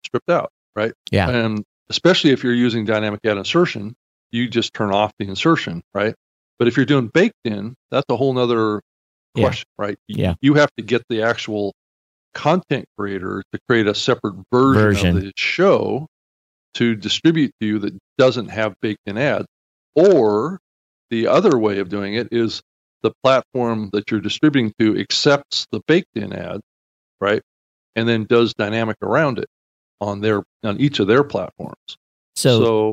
stripped 0.04 0.30
out, 0.30 0.50
right? 0.76 0.92
Yeah. 1.10 1.28
And 1.30 1.62
especially 1.90 2.30
if 2.30 2.42
you're 2.42 2.54
using 2.54 2.84
dynamic 2.84 3.20
ad 3.24 3.36
insertion, 3.36 3.94
you 4.30 4.48
just 4.48 4.72
turn 4.74 4.92
off 4.92 5.12
the 5.18 5.28
insertion, 5.28 5.82
right? 5.94 6.14
But 6.58 6.68
if 6.68 6.76
you're 6.76 6.86
doing 6.86 7.08
baked 7.08 7.34
in, 7.44 7.74
that's 7.90 8.06
a 8.08 8.16
whole 8.16 8.32
nother 8.32 8.80
Yeah. 9.34 9.44
question, 9.44 9.66
right? 9.78 9.96
Y- 10.08 10.14
Yeah. 10.18 10.34
You 10.40 10.54
have 10.54 10.70
to 10.76 10.82
get 10.82 11.02
the 11.08 11.22
actual 11.22 11.72
content 12.34 12.86
creator 12.98 13.42
to 13.52 13.58
create 13.68 13.86
a 13.86 13.94
separate 13.94 14.34
version, 14.52 14.82
Version. 14.82 15.16
of 15.16 15.22
the 15.22 15.32
show 15.36 16.06
to 16.74 16.94
distribute 16.94 17.52
to 17.60 17.66
you 17.66 17.78
that 17.80 17.96
doesn't 18.18 18.48
have 18.48 18.74
baked 18.80 19.00
in 19.06 19.18
ads. 19.18 19.46
Or 19.94 20.58
the 21.10 21.26
other 21.26 21.58
way 21.58 21.78
of 21.78 21.88
doing 21.88 22.14
it 22.14 22.28
is 22.32 22.62
the 23.02 23.12
platform 23.22 23.90
that 23.92 24.10
you're 24.10 24.20
distributing 24.20 24.72
to 24.78 24.98
accepts 24.98 25.66
the 25.72 25.80
baked 25.86 26.16
in 26.16 26.32
ad, 26.32 26.60
right? 27.20 27.42
And 27.96 28.08
then 28.08 28.24
does 28.24 28.54
dynamic 28.54 28.96
around 29.02 29.38
it 29.38 29.48
on 30.00 30.20
their 30.20 30.42
on 30.64 30.80
each 30.80 30.98
of 31.00 31.08
their 31.08 31.24
platforms. 31.24 31.76
So, 32.36 32.60
So, 32.64 32.90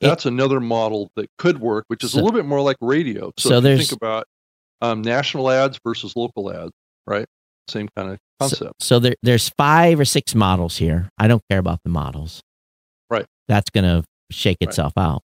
it- 0.00 0.06
that's 0.08 0.26
another 0.26 0.58
model 0.60 1.10
that 1.16 1.28
could 1.38 1.60
work, 1.60 1.84
which 1.88 2.02
is 2.02 2.12
So- 2.12 2.18
a 2.18 2.20
little 2.20 2.32
bit 2.36 2.46
more 2.46 2.60
like 2.60 2.76
radio. 2.80 3.32
So, 3.38 3.50
So 3.50 3.60
there's- 3.60 3.88
think 3.88 3.92
about 3.92 4.26
um, 4.80 5.00
national 5.02 5.48
ads 5.50 5.78
versus 5.86 6.14
local 6.16 6.52
ads, 6.52 6.72
right? 7.06 7.26
Same 7.70 7.88
kind 7.96 8.10
of 8.10 8.18
concept. 8.40 8.82
so 8.82 8.98
there, 8.98 9.14
there's 9.22 9.48
five 9.50 9.98
or 10.00 10.04
six 10.04 10.34
models 10.34 10.76
here. 10.76 11.08
I 11.16 11.28
don't 11.28 11.40
care 11.48 11.60
about 11.60 11.78
the 11.84 11.88
models. 11.90 12.42
Right. 13.10 13.26
That's 13.48 13.70
going 13.70 13.84
to 13.84 14.04
shake 14.30 14.58
Right. 14.60 14.68
itself 14.68 14.92
out. 14.96 15.22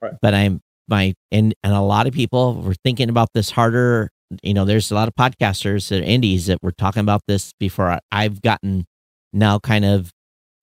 Right. 0.00 0.14
But 0.20 0.34
I'm 0.34 0.60
my 0.88 1.14
and 1.30 1.54
and 1.62 1.72
a 1.72 1.80
lot 1.80 2.06
of 2.06 2.12
people 2.12 2.60
were 2.62 2.74
thinking 2.84 3.08
about 3.08 3.28
this 3.34 3.50
harder. 3.50 4.10
You 4.42 4.54
know, 4.54 4.64
there's 4.64 4.90
a 4.90 4.94
lot 4.94 5.08
of 5.08 5.14
podcasters 5.14 5.88
that 5.90 6.02
indies 6.02 6.46
that 6.46 6.58
were 6.62 6.72
talking 6.72 7.00
about 7.00 7.20
this 7.28 7.52
before 7.60 7.90
I, 7.90 8.00
I've 8.10 8.40
gotten 8.42 8.84
now 9.32 9.58
kind 9.58 9.84
of 9.84 10.10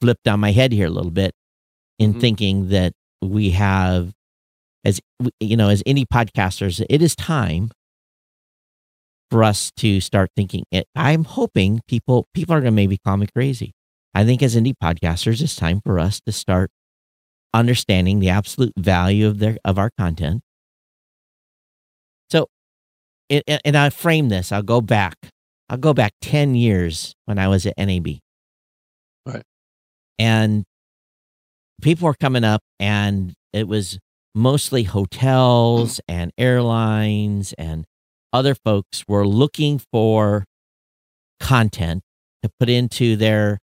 flipped 0.01 0.27
on 0.27 0.39
my 0.39 0.51
head 0.51 0.71
here 0.71 0.87
a 0.87 0.89
little 0.89 1.11
bit 1.11 1.31
in 1.99 2.15
Mhm. 2.15 2.21
thinking 2.21 2.69
that 2.69 2.93
we 3.21 3.51
have 3.51 4.11
as 4.85 4.99
you 5.39 5.55
know 5.57 5.69
as 5.69 5.83
any 5.85 6.05
podcasters 6.05 6.83
it 6.89 7.01
is 7.01 7.15
time 7.15 7.71
for 9.29 9.43
us 9.43 9.71
to 9.77 9.99
start 10.01 10.29
thinking 10.35 10.63
it 10.71 10.87
i'm 10.95 11.23
hoping 11.25 11.81
people 11.87 12.27
people 12.33 12.55
are 12.55 12.61
going 12.61 12.71
to 12.71 12.75
maybe 12.75 12.97
call 13.05 13.17
me 13.17 13.27
crazy 13.35 13.71
i 14.19 14.25
think 14.25 14.41
as 14.43 14.55
indie 14.55 14.73
podcasters 14.83 15.41
it's 15.41 15.55
time 15.55 15.79
for 15.85 15.97
us 15.99 16.19
to 16.25 16.31
start 16.31 16.69
understanding 17.53 18.19
the 18.19 18.29
absolute 18.29 18.73
value 18.77 19.25
of 19.27 19.39
their 19.39 19.57
of 19.65 19.77
our 19.79 19.89
content 19.97 20.41
so 22.29 22.47
it, 23.29 23.43
and- 23.47 23.61
and 23.65 23.77
i 23.77 23.89
frame 23.89 24.29
this 24.29 24.51
i'll 24.51 24.61
go 24.75 24.81
back 24.81 25.15
i'll 25.69 25.77
go 25.77 25.93
back 25.93 26.11
10 26.21 26.55
years 26.55 27.13
when 27.25 27.37
i 27.39 27.47
was 27.47 27.65
at 27.65 27.73
nab 27.77 28.07
Right. 29.25 29.43
and 30.17 30.63
people 31.81 32.05
were 32.07 32.15
coming 32.19 32.43
up 32.43 32.61
and 32.79 33.33
it 33.53 33.67
was 33.67 33.99
mostly 34.35 34.83
hotels 34.83 35.99
and 36.07 36.31
airlines 36.37 37.53
and 37.57 37.85
other 38.31 38.55
folks 38.55 39.03
were 39.07 39.25
looking 39.27 39.79
for 39.91 40.45
content 41.39 42.01
to 42.43 42.49
put 42.59 42.69
into 42.69 43.15
their 43.15 43.57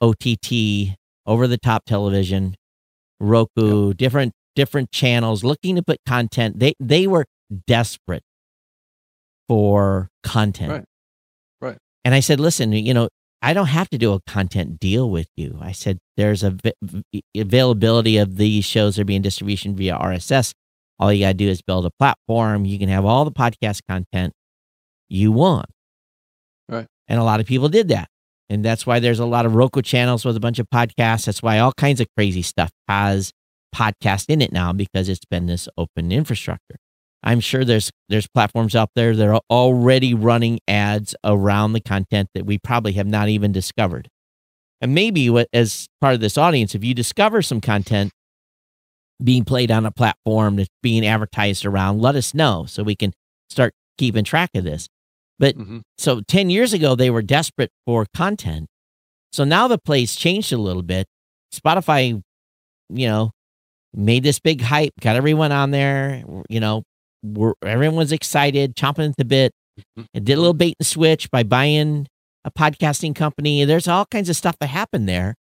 OTT 0.00 0.96
over 1.26 1.46
the 1.46 1.58
top 1.58 1.84
television, 1.84 2.56
Roku, 3.18 3.94
different 3.94 4.32
different 4.56 4.90
channels 4.90 5.44
looking 5.44 5.76
to 5.76 5.82
put 5.82 5.98
content. 6.06 6.58
They 6.58 6.74
they 6.80 7.06
were 7.06 7.26
desperate 7.66 8.22
for 9.48 10.08
content. 10.22 10.70
Right. 10.70 10.84
Right. 11.60 11.78
And 12.04 12.14
I 12.14 12.20
said, 12.20 12.40
listen, 12.40 12.72
you 12.72 12.94
know, 12.94 13.08
I 13.42 13.52
don't 13.52 13.66
have 13.66 13.88
to 13.90 13.98
do 13.98 14.12
a 14.12 14.20
content 14.26 14.78
deal 14.78 15.10
with 15.10 15.28
you. 15.36 15.58
I 15.60 15.72
said, 15.72 15.98
there's 16.16 16.42
a 16.42 16.50
v- 16.50 17.22
availability 17.36 18.18
of 18.18 18.36
these 18.36 18.64
shows 18.64 18.98
are 18.98 19.04
being 19.04 19.22
distribution 19.22 19.74
via 19.74 19.96
RSS. 19.96 20.52
All 20.98 21.12
you 21.12 21.24
got 21.24 21.28
to 21.28 21.34
do 21.34 21.48
is 21.48 21.62
build 21.62 21.86
a 21.86 21.90
platform. 21.98 22.66
You 22.66 22.78
can 22.78 22.90
have 22.90 23.04
all 23.06 23.24
the 23.24 23.32
podcast 23.32 23.80
content 23.88 24.34
you 25.08 25.32
want. 25.32 25.66
Right. 26.68 26.86
And 27.08 27.18
a 27.18 27.24
lot 27.24 27.40
of 27.40 27.46
people 27.46 27.68
did 27.68 27.88
that. 27.88 28.08
And 28.50 28.64
that's 28.64 28.84
why 28.84 28.98
there's 28.98 29.20
a 29.20 29.24
lot 29.24 29.46
of 29.46 29.54
Roku 29.54 29.80
channels 29.80 30.24
with 30.24 30.36
a 30.36 30.40
bunch 30.40 30.58
of 30.58 30.68
podcasts. 30.68 31.26
That's 31.26 31.40
why 31.42 31.60
all 31.60 31.72
kinds 31.72 32.00
of 32.00 32.08
crazy 32.16 32.42
stuff 32.42 32.70
has 32.88 33.32
podcast 33.72 34.24
in 34.28 34.42
it 34.42 34.52
now 34.52 34.72
because 34.72 35.08
it's 35.08 35.24
been 35.24 35.46
this 35.46 35.68
open 35.78 36.10
infrastructure. 36.10 36.76
I'm 37.22 37.38
sure 37.38 37.64
there's 37.64 37.92
there's 38.08 38.26
platforms 38.26 38.74
out 38.74 38.90
there 38.96 39.14
that 39.14 39.28
are 39.28 39.40
already 39.50 40.14
running 40.14 40.58
ads 40.66 41.14
around 41.22 41.74
the 41.74 41.80
content 41.80 42.30
that 42.34 42.44
we 42.44 42.58
probably 42.58 42.92
have 42.94 43.06
not 43.06 43.28
even 43.28 43.52
discovered. 43.52 44.08
And 44.80 44.94
maybe 44.94 45.30
what, 45.30 45.46
as 45.52 45.86
part 46.00 46.14
of 46.14 46.20
this 46.20 46.36
audience, 46.36 46.74
if 46.74 46.82
you 46.82 46.94
discover 46.94 47.42
some 47.42 47.60
content 47.60 48.10
being 49.22 49.44
played 49.44 49.70
on 49.70 49.86
a 49.86 49.90
platform 49.92 50.56
that's 50.56 50.70
being 50.82 51.06
advertised 51.06 51.64
around, 51.64 52.00
let 52.00 52.16
us 52.16 52.34
know 52.34 52.64
so 52.66 52.82
we 52.82 52.96
can 52.96 53.12
start 53.50 53.74
keeping 53.98 54.24
track 54.24 54.50
of 54.54 54.64
this. 54.64 54.88
But 55.40 55.56
Mhm. 55.58 55.80
so 55.98 56.20
10 56.20 56.50
years 56.50 56.72
ago, 56.72 56.94
they 56.94 57.10
were 57.10 57.22
desperate 57.22 57.70
for 57.86 58.06
content. 58.14 58.68
So 59.32 59.42
now 59.44 59.66
the 59.66 59.78
play's 59.78 60.14
changed 60.14 60.52
a 60.52 60.58
little 60.58 60.82
bit. 60.82 61.06
Spotify, 61.52 62.20
you 62.90 63.08
know, 63.08 63.32
made 63.94 64.22
this 64.22 64.38
big 64.38 64.60
hype, 64.60 64.92
got 65.00 65.16
everyone 65.16 65.50
on 65.50 65.72
there, 65.72 66.22
you 66.48 66.60
know, 66.60 66.84
we're, 67.24 67.54
everyone's 67.64 68.12
excited, 68.12 68.76
chomping 68.76 69.08
at 69.10 69.16
the 69.16 69.24
bit. 69.24 69.52
It 70.14 70.24
did 70.24 70.34
a 70.34 70.40
little 70.40 70.54
bait 70.54 70.76
and 70.78 70.86
switch 70.86 71.30
by 71.30 71.42
buying 71.42 72.06
a 72.44 72.50
podcasting 72.50 73.14
company. 73.14 73.64
There's 73.64 73.88
all 73.88 74.04
kinds 74.06 74.28
of 74.28 74.36
stuff 74.36 74.56
that 74.60 74.68
happened 74.68 75.08
there. 75.08 75.34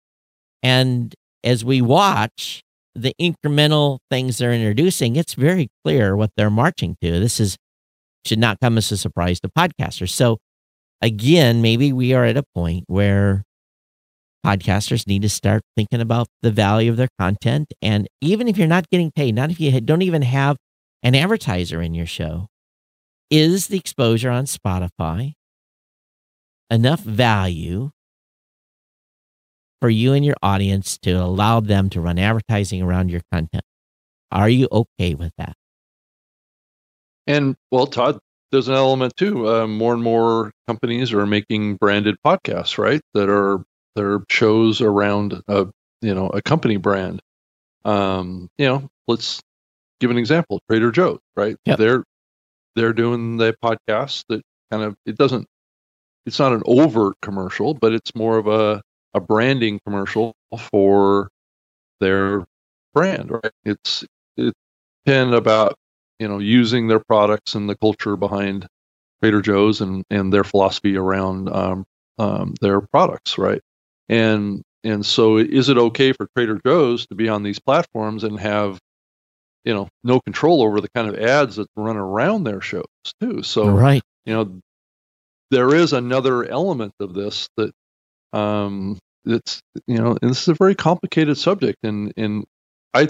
And 0.63 1.13
as 1.43 1.65
we 1.65 1.81
watch 1.81 2.61
the 2.95 3.13
incremental 3.21 3.99
things 4.09 4.37
they're 4.37 4.53
introducing, 4.53 5.15
it's 5.15 5.33
very 5.33 5.69
clear 5.83 6.15
what 6.15 6.31
they're 6.37 6.49
marching 6.49 6.95
to. 7.01 7.19
This 7.19 7.39
is 7.39 7.57
should 8.25 8.39
not 8.39 8.59
come 8.59 8.77
as 8.77 8.91
a 8.91 8.97
surprise 8.97 9.39
to 9.41 9.49
podcasters. 9.49 10.09
So 10.09 10.37
again, 11.01 11.61
maybe 11.61 11.93
we 11.93 12.13
are 12.13 12.25
at 12.25 12.37
a 12.37 12.43
point 12.55 12.85
where 12.87 13.43
podcasters 14.45 15.07
need 15.07 15.21
to 15.23 15.29
start 15.29 15.61
thinking 15.75 16.01
about 16.01 16.27
the 16.41 16.51
value 16.51 16.91
of 16.91 16.97
their 16.97 17.09
content. 17.19 17.73
And 17.81 18.07
even 18.21 18.47
if 18.47 18.57
you're 18.57 18.67
not 18.67 18.89
getting 18.89 19.11
paid, 19.11 19.35
not 19.35 19.51
if 19.51 19.59
you 19.59 19.79
don't 19.81 20.01
even 20.01 20.21
have 20.21 20.57
an 21.03 21.15
advertiser 21.15 21.81
in 21.81 21.93
your 21.93 22.05
show, 22.05 22.47
is 23.29 23.67
the 23.67 23.77
exposure 23.77 24.29
on 24.29 24.45
Spotify 24.45 25.33
enough 26.69 27.01
value 27.01 27.91
for 29.81 29.89
you 29.89 30.13
and 30.13 30.25
your 30.25 30.35
audience 30.41 30.97
to 30.99 31.11
allow 31.11 31.59
them 31.59 31.89
to 31.89 32.01
run 32.01 32.17
advertising 32.17 32.81
around 32.81 33.09
your 33.11 33.21
content? 33.31 33.63
Are 34.31 34.49
you 34.49 34.67
okay 34.71 35.13
with 35.13 35.31
that? 35.37 35.55
And 37.27 37.55
well, 37.71 37.87
Todd, 37.87 38.19
there's 38.51 38.67
an 38.69 38.75
element 38.75 39.15
too. 39.17 39.47
Uh, 39.49 39.67
more 39.67 39.93
and 39.93 40.01
more 40.01 40.51
companies 40.67 41.13
are 41.13 41.25
making 41.25 41.75
branded 41.75 42.15
podcasts, 42.25 42.77
right? 42.77 43.01
That 43.13 43.29
are 43.29 43.63
are 43.97 44.23
shows 44.29 44.81
around 44.81 45.41
a 45.47 45.67
you 46.01 46.13
know 46.13 46.27
a 46.29 46.41
company 46.41 46.77
brand. 46.77 47.21
Um, 47.85 48.49
you 48.57 48.67
know, 48.67 48.89
let's 49.07 49.41
give 49.99 50.11
an 50.11 50.17
example. 50.17 50.61
Trader 50.69 50.91
Joe's, 50.91 51.19
right? 51.35 51.57
Yep. 51.65 51.77
They're 51.77 52.03
they're 52.75 52.93
doing 52.93 53.37
the 53.37 53.55
podcast 53.63 54.23
that 54.29 54.41
kind 54.71 54.83
of 54.83 54.95
it 55.05 55.17
doesn't 55.17 55.47
it's 56.25 56.39
not 56.39 56.53
an 56.53 56.61
overt 56.65 57.15
commercial, 57.21 57.73
but 57.73 57.93
it's 57.93 58.13
more 58.15 58.37
of 58.37 58.47
a 58.47 58.81
a 59.13 59.19
branding 59.19 59.79
commercial 59.85 60.33
for 60.69 61.29
their 61.99 62.45
brand, 62.93 63.31
right? 63.31 63.51
It's 63.65 64.05
it's 64.35 64.57
been 65.05 65.33
about 65.33 65.75
you 66.19 66.27
know 66.27 66.39
using 66.39 66.87
their 66.87 66.99
products 66.99 67.55
and 67.55 67.69
the 67.69 67.75
culture 67.75 68.15
behind 68.15 68.67
Trader 69.21 69.41
Joe's 69.41 69.81
and 69.81 70.03
and 70.09 70.31
their 70.31 70.43
philosophy 70.43 70.97
around 70.97 71.49
um, 71.49 71.85
um, 72.17 72.53
their 72.61 72.81
products, 72.81 73.37
right? 73.37 73.61
And 74.09 74.63
and 74.83 75.05
so 75.05 75.37
is 75.37 75.69
it 75.69 75.77
okay 75.77 76.13
for 76.13 76.27
Trader 76.35 76.59
Joe's 76.65 77.07
to 77.07 77.15
be 77.15 77.29
on 77.29 77.43
these 77.43 77.59
platforms 77.59 78.23
and 78.23 78.39
have 78.39 78.79
you 79.63 79.73
know 79.73 79.89
no 80.03 80.19
control 80.21 80.63
over 80.63 80.81
the 80.81 80.89
kind 80.89 81.09
of 81.09 81.19
ads 81.19 81.57
that 81.57 81.67
run 81.75 81.97
around 81.97 82.43
their 82.43 82.61
shows 82.61 82.85
too? 83.21 83.43
So 83.43 83.69
right. 83.69 84.03
you 84.25 84.33
know 84.33 84.59
there 85.51 85.73
is 85.73 85.93
another 85.93 86.45
element 86.45 86.93
of 86.99 87.13
this 87.13 87.49
that 87.57 87.71
um 88.33 88.97
it's 89.25 89.61
you 89.87 89.97
know 89.97 90.17
and 90.21 90.31
this 90.31 90.41
is 90.41 90.47
a 90.49 90.53
very 90.53 90.75
complicated 90.75 91.37
subject 91.37 91.77
and 91.83 92.13
and 92.17 92.45
i 92.93 93.07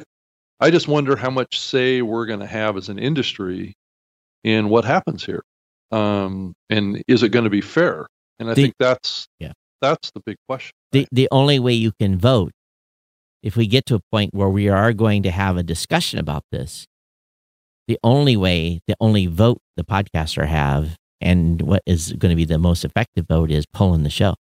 i 0.60 0.70
just 0.72 0.88
wonder 0.88 1.16
how 1.16 1.30
much 1.30 1.60
say 1.60 2.02
we're 2.02 2.26
going 2.26 2.40
to 2.40 2.46
have 2.48 2.78
as 2.78 2.90
an 2.90 3.00
industry 3.00 3.74
in 4.44 4.70
what 4.70 4.86
happens 4.86 5.26
here 5.26 5.44
um 5.92 6.54
and 6.70 7.02
is 7.08 7.24
it 7.24 7.30
going 7.30 7.44
to 7.46 7.50
be 7.50 7.62
fair 7.62 8.08
and 8.40 8.50
i 8.50 8.54
The- 8.54 8.62
think 8.64 8.76
that's 8.80 9.28
Yeah. 9.40 9.54
that's 9.82 10.12
the 10.12 10.22
big 10.26 10.38
question 10.48 10.72
The, 10.92 11.08
the 11.12 11.28
only 11.32 11.60
way 11.60 11.74
you 11.74 11.92
can 12.00 12.18
vote, 12.18 12.52
if 13.44 13.56
we 13.56 13.68
get 13.68 13.86
to 13.88 13.96
a 13.96 14.00
point 14.12 14.34
where 14.34 14.50
we 14.50 14.68
are 14.70 14.94
going 14.94 15.24
to 15.24 15.32
have 15.32 15.58
a 15.58 15.64
discussion 15.64 16.18
about 16.20 16.44
this, 16.52 16.86
the 17.88 17.98
only 18.04 18.36
way, 18.36 18.80
the 18.88 18.96
only 19.00 19.28
vote 19.28 19.60
the 19.78 19.84
podcaster 19.84 20.46
have, 20.48 20.96
and 21.22 21.62
what 21.62 21.82
is 21.86 22.14
going 22.14 22.32
to 22.32 22.36
be 22.36 22.46
the 22.46 22.58
most 22.58 22.84
effective 22.84 23.26
vote 23.28 23.52
is 23.52 23.66
pulling 23.74 24.04
the 24.04 24.10
show, 24.10 24.36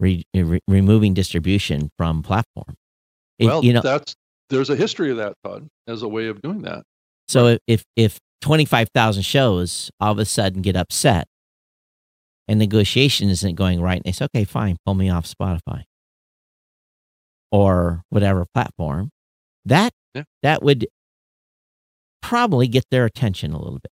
re, 0.00 0.24
re- 0.34 0.60
removing 0.68 1.14
distribution 1.14 1.90
from 1.98 2.22
platform. 2.22 2.74
If- 3.38 3.46
well 3.48 3.64
you 3.64 3.72
know, 3.72 3.82
that's 3.82 4.14
there's 4.50 4.70
a 4.70 4.76
history 4.76 5.10
of 5.10 5.16
that 5.16 5.34
todd 5.44 5.66
as 5.88 6.02
a 6.02 6.08
way 6.08 6.26
of 6.28 6.40
doing 6.42 6.62
that 6.62 6.82
So 7.28 7.58
if 7.66 7.84
if 7.96 8.18
twenty 8.40 8.64
five 8.64 8.88
thousand 8.94 9.22
shows 9.24 9.90
all 10.00 10.12
of 10.12 10.18
a 10.18 10.24
sudden 10.24 10.62
get 10.62 10.76
upset, 10.76 11.26
and 12.48 12.58
negotiation 12.58 13.28
isn't 13.28 13.54
going 13.56 13.80
right, 13.80 13.96
and 13.96 14.04
they 14.04 14.12
say, 14.12 14.26
"Okay, 14.26 14.44
fine, 14.44 14.76
pull 14.84 14.94
me 14.94 15.10
off 15.10 15.26
Spotify 15.26 15.82
or 17.50 18.02
whatever 18.10 18.46
platform," 18.54 19.10
that 19.64 19.92
Yeah. 20.14 20.24
that 20.42 20.62
would 20.62 20.86
probably 22.22 22.68
get 22.68 22.84
their 22.90 23.04
attention 23.04 23.52
a 23.52 23.58
little 23.58 23.78
bit 23.80 23.90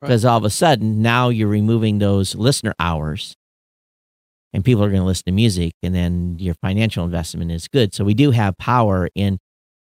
Right. 0.00 0.08
because 0.08 0.24
all 0.24 0.38
of 0.38 0.44
a 0.44 0.50
sudden 0.50 1.02
now 1.02 1.28
you're 1.28 1.48
removing 1.48 1.98
those 1.98 2.34
listener 2.34 2.74
hours. 2.78 3.34
And 4.54 4.64
people 4.64 4.84
are 4.84 4.90
going 4.90 5.00
to 5.00 5.06
listen 5.06 5.24
to 5.26 5.32
music, 5.32 5.72
and 5.82 5.94
then 5.94 6.36
your 6.38 6.54
financial 6.56 7.04
investment 7.04 7.50
is 7.50 7.68
good. 7.68 7.94
So 7.94 8.04
we 8.04 8.12
do 8.12 8.32
have 8.32 8.56
power 8.58 9.08
in 9.14 9.38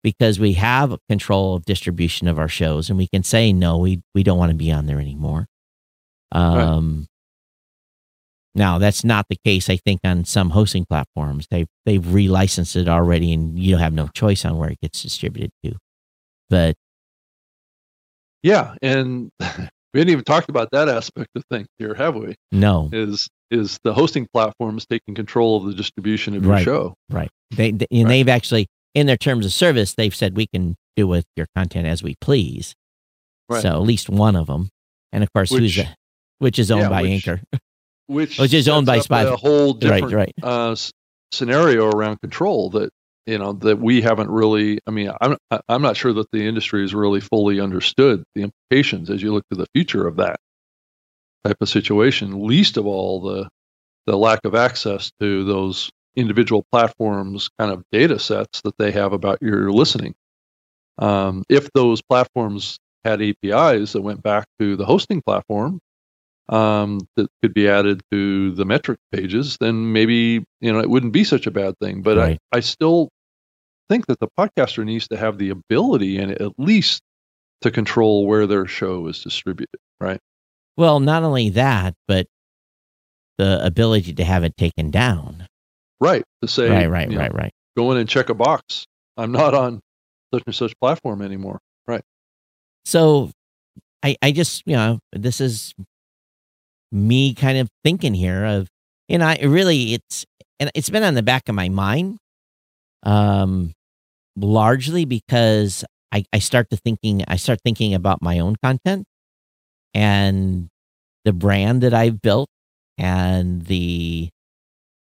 because 0.02 0.38
we 0.40 0.54
have 0.54 0.96
control 1.08 1.54
of 1.54 1.64
distribution 1.64 2.28
of 2.28 2.38
our 2.38 2.48
shows 2.48 2.88
and 2.88 2.98
we 2.98 3.06
can 3.06 3.22
say 3.22 3.52
no 3.52 3.78
we 3.78 4.02
we 4.14 4.22
don't 4.22 4.38
want 4.38 4.50
to 4.50 4.56
be 4.56 4.70
on 4.72 4.86
there 4.86 5.00
anymore. 5.00 5.46
Um 6.32 7.06
now 8.54 8.78
that's 8.78 9.02
not 9.02 9.26
the 9.30 9.38
case 9.46 9.70
i 9.70 9.76
think 9.76 10.00
on 10.04 10.24
some 10.24 10.50
hosting 10.50 10.84
platforms. 10.84 11.46
They 11.50 11.66
they've 11.86 12.02
relicensed 12.02 12.76
it 12.76 12.88
already 12.88 13.32
and 13.32 13.58
you 13.58 13.76
have 13.76 13.92
no 13.92 14.08
choice 14.08 14.44
on 14.44 14.56
where 14.58 14.70
it 14.70 14.80
gets 14.80 15.02
distributed 15.02 15.52
to. 15.64 15.76
But 16.50 16.76
yeah 18.42 18.74
and 18.82 19.30
we 19.92 20.00
hadn't 20.00 20.12
even 20.12 20.24
talked 20.24 20.48
about 20.48 20.68
that 20.72 20.88
aspect 20.88 21.28
of 21.36 21.44
things 21.50 21.66
here 21.78 21.94
have 21.94 22.14
we 22.16 22.34
no 22.50 22.88
is 22.92 23.28
is 23.50 23.78
the 23.84 23.92
hosting 23.92 24.26
platforms 24.32 24.86
taking 24.86 25.14
control 25.14 25.56
of 25.56 25.64
the 25.64 25.74
distribution 25.74 26.34
of 26.36 26.42
your 26.42 26.52
Right. 26.52 26.64
show 26.64 26.94
right 27.10 27.30
they, 27.50 27.70
they 27.72 27.86
and 27.90 28.04
Right. 28.04 28.08
they've 28.08 28.28
actually 28.28 28.66
in 28.94 29.06
their 29.06 29.16
terms 29.16 29.46
of 29.46 29.52
service 29.52 29.94
they've 29.94 30.14
said 30.14 30.36
we 30.36 30.46
can 30.46 30.74
do 30.96 31.06
with 31.06 31.24
your 31.36 31.46
content 31.56 31.86
as 31.86 32.02
we 32.02 32.14
please 32.20 32.74
Right. 33.48 33.62
so 33.62 33.68
at 33.70 33.82
least 33.82 34.08
one 34.08 34.36
of 34.36 34.46
them 34.46 34.68
and 35.12 35.22
of 35.22 35.32
course 35.32 35.50
who's 35.50 35.60
Which- 35.76 35.76
the, 35.76 35.88
which 36.38 36.58
is 36.58 36.70
owned 36.70 36.82
yeah, 36.82 36.88
by 36.88 37.02
which- 37.02 37.10
anchor 37.12 37.40
which 38.06 38.38
Which 38.38 38.52
is 38.52 38.68
owned 38.68 38.86
by 38.86 38.98
Spotify. 38.98 39.32
a 39.32 39.36
whole 39.36 39.72
different 39.74 40.12
right 40.12 40.34
uh, 40.42 40.74
scenario 41.30 41.86
around 41.88 42.20
control 42.20 42.68
that 42.70 42.90
you 43.26 43.38
know 43.38 43.52
that 43.54 43.78
we 43.78 44.02
haven't 44.02 44.30
really. 44.30 44.80
I 44.86 44.90
mean, 44.90 45.10
I'm 45.20 45.36
I'm 45.68 45.82
not 45.82 45.96
sure 45.96 46.12
that 46.12 46.30
the 46.32 46.46
industry 46.46 46.82
has 46.82 46.94
really 46.94 47.20
fully 47.20 47.60
understood 47.60 48.24
the 48.34 48.42
implications 48.42 49.10
as 49.10 49.22
you 49.22 49.32
look 49.32 49.44
to 49.50 49.58
the 49.58 49.66
future 49.74 50.06
of 50.06 50.16
that 50.16 50.36
type 51.44 51.56
of 51.60 51.68
situation. 51.68 52.46
Least 52.46 52.76
of 52.76 52.86
all 52.86 53.20
the 53.20 53.48
the 54.06 54.16
lack 54.16 54.40
of 54.44 54.54
access 54.54 55.12
to 55.20 55.44
those 55.44 55.90
individual 56.16 56.64
platforms 56.72 57.48
kind 57.58 57.72
of 57.72 57.84
data 57.92 58.18
sets 58.18 58.60
that 58.62 58.76
they 58.78 58.90
have 58.90 59.12
about 59.12 59.38
your 59.40 59.70
listening. 59.70 60.14
Um, 60.98 61.44
if 61.48 61.70
those 61.72 62.02
platforms 62.02 62.78
had 63.04 63.22
APIs 63.22 63.92
that 63.92 64.02
went 64.02 64.22
back 64.22 64.46
to 64.58 64.76
the 64.76 64.84
hosting 64.84 65.22
platform, 65.22 65.80
um, 66.48 67.00
that 67.16 67.28
could 67.42 67.54
be 67.54 67.68
added 67.68 68.02
to 68.10 68.52
the 68.52 68.64
metric 68.64 68.98
pages, 69.12 69.56
then 69.60 69.92
maybe 69.92 70.44
you 70.60 70.72
know 70.72 70.80
it 70.80 70.90
wouldn't 70.90 71.12
be 71.12 71.24
such 71.24 71.46
a 71.46 71.50
bad 71.50 71.74
thing. 71.80 72.02
But 72.02 72.16
Right. 72.18 72.38
I, 72.52 72.58
I 72.58 72.60
still 72.60 73.08
think 73.88 74.06
that 74.06 74.20
the 74.20 74.28
podcaster 74.38 74.84
needs 74.84 75.08
to 75.08 75.16
have 75.16 75.38
the 75.38 75.50
ability 75.50 76.18
and 76.18 76.32
at 76.32 76.52
least 76.58 77.02
to 77.62 77.70
control 77.70 78.26
where 78.26 78.46
their 78.46 78.66
show 78.66 79.06
is 79.06 79.22
distributed. 79.22 79.78
Right? 80.00 80.20
Well, 80.76 81.00
not 81.00 81.22
only 81.22 81.50
that, 81.50 81.94
but 82.08 82.26
the 83.38 83.64
ability 83.64 84.14
to 84.14 84.24
have 84.24 84.44
it 84.44 84.56
taken 84.56 84.90
down. 84.90 85.46
Right. 86.00 86.24
To 86.42 86.48
say, 86.48 86.68
right, 86.68 86.90
right, 86.90 87.08
you 87.08 87.16
know, 87.16 87.22
right, 87.22 87.34
right. 87.34 87.52
go 87.76 87.92
in 87.92 87.98
and 87.98 88.08
check 88.08 88.28
a 88.28 88.34
box. 88.34 88.86
I'm 89.16 89.32
not 89.32 89.54
on 89.54 89.80
such 90.32 90.42
and 90.46 90.54
such 90.54 90.78
platform 90.80 91.22
anymore. 91.22 91.60
Right. 91.86 92.02
So 92.84 93.30
I, 94.02 94.16
I 94.22 94.32
just, 94.32 94.62
you 94.66 94.74
know, 94.74 94.98
this 95.12 95.40
is 95.40 95.74
me 96.92 97.34
kind 97.34 97.58
of 97.58 97.68
thinking 97.84 98.14
here 98.14 98.44
of, 98.44 98.68
you 99.08 99.18
know, 99.18 99.26
I 99.26 99.38
really, 99.42 99.94
it's, 99.94 100.24
and 100.60 100.70
it's 100.74 100.90
been 100.90 101.02
on 101.02 101.14
the 101.14 101.22
back 101.22 101.48
of 101.48 101.54
my 101.54 101.68
mind, 101.68 102.18
um, 103.02 103.72
largely 104.36 105.04
because 105.04 105.84
I, 106.12 106.24
I 106.32 106.38
start 106.38 106.70
to 106.70 106.76
thinking, 106.76 107.24
I 107.26 107.36
start 107.36 107.60
thinking 107.64 107.94
about 107.94 108.22
my 108.22 108.38
own 108.38 108.56
content 108.62 109.04
and 109.94 110.68
the 111.24 111.32
brand 111.32 111.82
that 111.82 111.94
I've 111.94 112.22
built 112.22 112.48
and 112.98 113.62
the, 113.62 114.28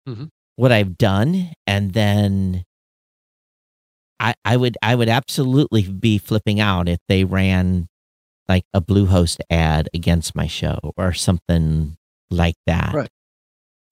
Mhm. 0.08 0.30
what 0.56 0.72
I've 0.72 0.98
done. 0.98 1.54
And 1.68 1.94
then 1.94 2.64
I, 4.20 4.34
I 4.46 4.58
would, 4.58 4.78
I 4.82 4.96
would 4.96 5.10
absolutely 5.10 5.84
be 5.84 6.18
flipping 6.18 6.60
out 6.60 6.88
if 6.90 7.00
they 7.08 7.24
ran 7.24 7.88
like 8.50 8.66
a 8.74 8.82
Bluehost 8.82 9.40
ad 9.50 9.88
against 9.94 10.36
my 10.36 10.48
show 10.48 10.80
or 10.98 11.14
something 11.14 11.96
like 12.32 12.56
that. 12.66 12.94
Right. 12.94 13.10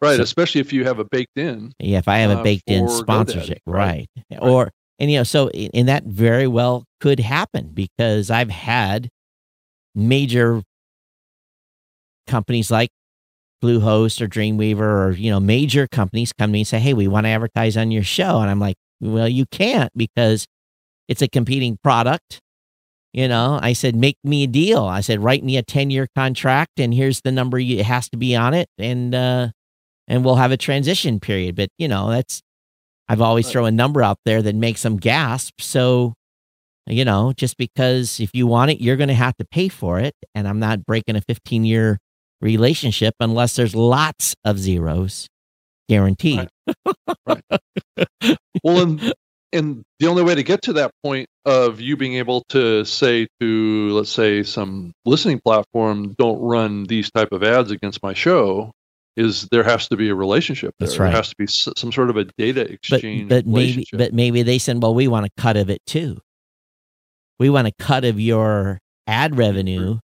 Right. 0.01 0.17
So- 0.17 0.23
Especially 0.23 0.61
if 0.61 0.73
you 0.73 0.83
have 0.83 0.99
a 0.99 1.05
baked 1.05 1.37
in. 1.37 1.73
Yeah, 1.79 1.99
if 1.99 2.07
I 2.07 2.17
have 2.17 2.31
a 2.31 2.39
uh, 2.39 2.43
baked 2.43 2.63
in 2.67 2.89
sponsorship, 2.89 3.61
right. 3.65 4.09
right. 4.31 4.39
Or 4.41 4.71
and 4.99 5.11
you 5.11 5.17
know, 5.17 5.23
so 5.23 5.49
and 5.49 5.87
that 5.87 6.03
very 6.03 6.47
well 6.47 6.83
could 6.99 7.19
happen 7.19 7.71
because 7.73 8.29
I've 8.31 8.49
had 8.49 9.09
major 9.95 10.63
companies 12.27 12.69
like 12.69 12.89
Bluehost 13.63 14.21
or 14.21 14.27
Dreamweaver 14.27 14.79
or 14.79 15.11
you 15.11 15.31
know 15.31 15.39
major 15.39 15.87
companies 15.87 16.33
come 16.33 16.49
to 16.49 16.53
me 16.53 16.59
and 16.61 16.67
say, 16.67 16.79
"Hey, 16.79 16.93
we 16.93 17.07
want 17.07 17.25
to 17.25 17.29
advertise 17.29 17.77
on 17.77 17.91
your 17.91 18.03
show," 18.03 18.39
and 18.39 18.49
I'm 18.49 18.59
like, 18.59 18.75
"Well, 18.99 19.27
you 19.27 19.45
can't 19.47 19.91
because 19.95 20.45
it's 21.07 21.21
a 21.21 21.27
competing 21.27 21.77
product." 21.83 22.39
You 23.17 23.27
know, 23.27 23.57
I 23.59 23.73
said, 23.73 23.95
"Make 23.95 24.17
me 24.23 24.43
a 24.43 24.47
deal." 24.47 24.83
I 24.85 25.01
said, 25.01 25.21
"Write 25.23 25.43
me 25.43 25.57
a 25.57 25.63
ten 25.63 25.89
year 25.89 26.07
contract, 26.15 26.79
and 26.79 26.93
here's 26.93 27.21
the 27.21 27.31
number 27.31 27.57
you, 27.57 27.79
it 27.79 27.85
has 27.87 28.07
to 28.09 28.17
be 28.17 28.35
on 28.35 28.53
it, 28.53 28.69
and 28.77 29.15
uh, 29.15 29.47
and 30.07 30.23
we'll 30.23 30.35
have 30.35 30.51
a 30.51 30.57
transition 30.57 31.19
period." 31.19 31.55
But 31.55 31.69
you 31.79 31.87
know, 31.87 32.11
that's 32.11 32.43
I've 33.09 33.19
always 33.21 33.47
Right. 33.47 33.53
throw 33.53 33.65
a 33.65 33.71
number 33.71 34.03
out 34.03 34.19
there 34.25 34.43
that 34.43 34.53
makes 34.53 34.83
them 34.83 34.97
gasp. 34.97 35.61
So, 35.61 36.13
you 36.85 37.05
know, 37.05 37.33
just 37.33 37.57
because 37.57 38.19
if 38.19 38.29
you 38.35 38.45
want 38.45 38.69
it, 38.69 38.81
you're 38.81 38.97
going 38.97 39.07
to 39.09 39.15
have 39.15 39.35
to 39.37 39.45
pay 39.45 39.67
for 39.69 39.99
it. 39.99 40.13
And 40.35 40.47
I'm 40.47 40.59
not 40.59 40.85
breaking 40.85 41.15
a 41.15 41.21
15 41.21 41.65
year 41.65 41.97
relationship 42.41 43.15
unless 43.19 43.55
there's 43.55 43.75
lots 43.75 44.35
of 44.45 44.59
zeros 44.59 45.27
guaranteed. 45.89 46.49
Right. 47.25 47.41
Well, 48.63 48.81
and, 48.81 49.13
and 49.53 49.83
the 49.99 50.07
only 50.07 50.23
way 50.23 50.35
to 50.35 50.43
get 50.43 50.61
to 50.63 50.73
that 50.73 50.91
point 51.03 51.27
of 51.45 51.79
you 51.79 51.95
being 51.95 52.15
able 52.15 52.43
to 52.49 52.83
say 52.83 53.27
to, 53.39 53.89
let's 53.93 54.09
say, 54.09 54.43
some 54.43 54.91
listening 55.05 55.39
platform, 55.43 56.15
don't 56.17 56.39
run 56.39 56.83
these 56.85 57.09
type 57.11 57.31
of 57.31 57.43
ads 57.43 57.71
against 57.71 58.03
my 58.03 58.13
show, 58.13 58.71
is 59.15 59.47
there 59.49 59.63
has 59.63 59.87
to 59.87 59.97
be 59.97 60.09
a 60.09 60.15
relationship 60.15 60.73
there. 60.77 60.87
That's 60.87 60.99
right. 60.99 61.07
There 61.07 61.15
has 61.15 61.29
to 61.29 61.35
be 61.37 61.47
some 61.47 61.91
sort 61.91 62.09
of 62.09 62.17
a 62.17 62.25
data 62.37 62.61
exchange 62.61 63.29
but 63.29 63.47
maybe, 63.47 63.85
but 63.93 64.13
maybe 64.13 64.43
they 64.43 64.59
said, 64.59 64.81
well, 64.81 64.93
we 64.93 65.07
want 65.07 65.25
a 65.25 65.29
cut 65.37 65.57
of 65.57 65.69
it 65.69 65.81
too. 65.87 66.19
We 67.39 67.49
want 67.49 67.67
a 67.67 67.71
cut 67.79 68.03
of 68.03 68.19
your 68.19 68.79
ad 69.07 69.37
revenue. 69.37 69.99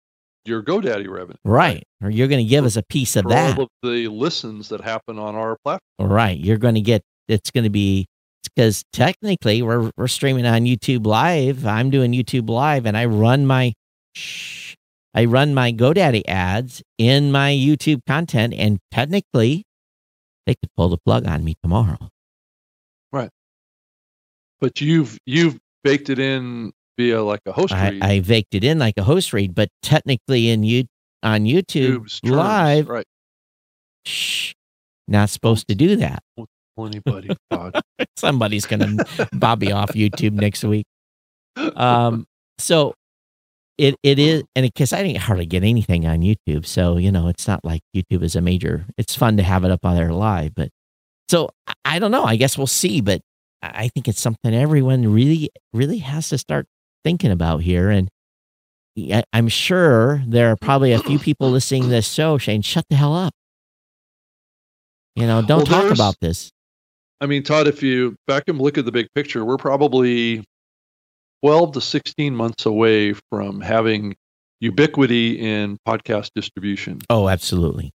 Your 0.44 0.62
GoDaddy 0.62 1.08
revenue. 1.08 1.36
Right. 1.44 1.84
Or 2.02 2.10
you're 2.10 2.28
going 2.28 2.44
to 2.44 2.48
give 2.48 2.64
us 2.64 2.76
a 2.76 2.82
piece 2.82 3.16
of 3.16 3.28
that. 3.28 3.58
all 3.58 3.64
of 3.64 3.70
the 3.82 4.08
listens 4.08 4.70
that 4.70 4.80
happen 4.80 5.18
on 5.18 5.34
our 5.34 5.56
platform. 5.62 6.10
Right. 6.10 6.38
You're 6.38 6.56
going 6.56 6.74
to 6.74 6.80
get, 6.80 7.02
it's 7.28 7.50
going 7.50 7.64
to 7.64 7.70
be, 7.70 8.06
because 8.44 8.84
technically 8.92 9.62
we're, 9.62 9.90
we're 9.96 10.08
streaming 10.08 10.46
on 10.46 10.62
YouTube 10.62 11.06
Live. 11.06 11.66
I'm 11.66 11.90
doing 11.90 12.12
YouTube 12.12 12.48
Live 12.48 12.86
and 12.86 12.96
I 12.96 13.06
run 13.06 13.46
my, 13.46 13.74
shh, 14.14 14.74
I 15.14 15.24
run 15.24 15.54
my 15.54 15.72
GoDaddy 15.72 16.22
ads 16.28 16.82
in 16.98 17.32
my 17.32 17.50
YouTube 17.50 18.00
content. 18.06 18.54
And 18.56 18.78
technically 18.90 19.64
they 20.46 20.54
could 20.54 20.70
pull 20.76 20.88
the 20.88 20.98
plug 20.98 21.26
on 21.26 21.44
me 21.44 21.54
tomorrow. 21.62 21.98
Right, 23.12 23.30
but 24.60 24.80
you've 24.80 25.18
you've 25.26 25.58
baked 25.84 26.10
it 26.10 26.18
in 26.18 26.72
via 26.98 27.22
like 27.22 27.40
a 27.46 27.52
host 27.52 27.72
I, 27.72 27.90
read. 27.90 28.02
I 28.02 28.20
baked 28.20 28.54
it 28.54 28.64
in 28.64 28.78
like 28.78 28.94
a 28.96 29.02
host 29.02 29.32
read, 29.32 29.54
but 29.54 29.68
technically 29.82 30.50
in 30.50 30.64
you 30.64 30.84
on 31.22 31.44
YouTube 31.44 31.98
terms, 31.98 32.20
Live, 32.24 32.88
right? 32.88 33.06
shh, 34.04 34.54
not 35.06 35.30
supposed 35.30 35.68
to 35.68 35.74
do 35.74 35.96
that. 35.96 36.22
Anybody. 36.86 37.28
Somebody's 38.16 38.66
to 38.66 39.28
bobby 39.32 39.72
off 39.72 39.90
YouTube 39.90 40.32
next 40.32 40.64
week. 40.64 40.86
um 41.76 42.24
so 42.58 42.94
it 43.78 43.94
it 44.02 44.18
is 44.18 44.42
and 44.56 44.64
because 44.64 44.92
i 44.92 45.02
didn't 45.02 45.18
hardly 45.18 45.46
get 45.46 45.62
anything 45.64 46.06
on 46.06 46.20
youtube 46.20 46.64
so 46.66 46.96
you 46.96 47.10
know 47.12 47.28
it's 47.28 47.46
not 47.48 47.64
like 47.64 47.80
youtube 47.94 48.22
is 48.22 48.34
a 48.36 48.40
major 48.40 48.84
it's 48.96 49.14
fun 49.16 49.36
to 49.36 49.42
have 49.42 49.64
it 49.64 49.70
up 49.70 49.84
on 49.84 49.96
there 49.96 50.12
live 50.12 50.52
but 50.54 50.68
so 51.28 51.48
I- 51.84 51.98
don't 51.98 52.10
know 52.10 52.24
i 52.24 52.36
guess 52.36 52.56
we'll 52.58 52.66
see 52.68 53.00
but 53.00 53.20
i 53.62 53.88
think 53.88 54.06
it's 54.08 54.20
something 54.20 54.52
everyone 54.54 55.12
really 55.12 55.50
really 55.72 55.98
has 55.98 56.28
to 56.30 56.38
start 56.38 56.66
thinking 57.04 57.30
about 57.32 57.58
here 57.62 57.90
and 57.90 58.08
i'm 59.32 59.48
sure 59.48 60.22
there 60.26 60.50
are 60.50 60.56
probably 60.56 60.92
a 60.92 60.98
few 61.00 61.18
people 61.18 61.50
listening 61.50 61.82
to 61.84 61.88
this 61.88 62.08
show 62.12 62.38
saying 62.38 62.62
shut 62.62 62.84
the 62.90 62.96
hell 62.96 63.14
up 63.14 63.32
you 65.16 65.26
know 65.26 65.42
don't 65.42 65.68
Well, 65.68 65.82
talk 65.82 65.92
about 65.92 66.16
this 66.20 66.50
I 67.20 67.26
mean, 67.26 67.42
Todd, 67.42 67.66
if 67.66 67.82
you 67.82 68.16
back 68.26 68.44
and 68.46 68.60
look 68.60 68.78
at 68.78 68.84
the 68.84 68.92
big 68.92 69.08
picture, 69.14 69.44
we're 69.44 69.56
probably 69.56 70.44
12 71.44 71.72
to 71.72 71.80
16 71.80 72.34
months 72.34 72.66
away 72.66 73.12
from 73.30 73.60
having 73.60 74.14
ubiquity 74.60 75.38
in 75.38 75.78
podcast 75.86 76.30
distribution. 76.34 77.00
oh 77.10 77.28
absolutely 77.28 77.90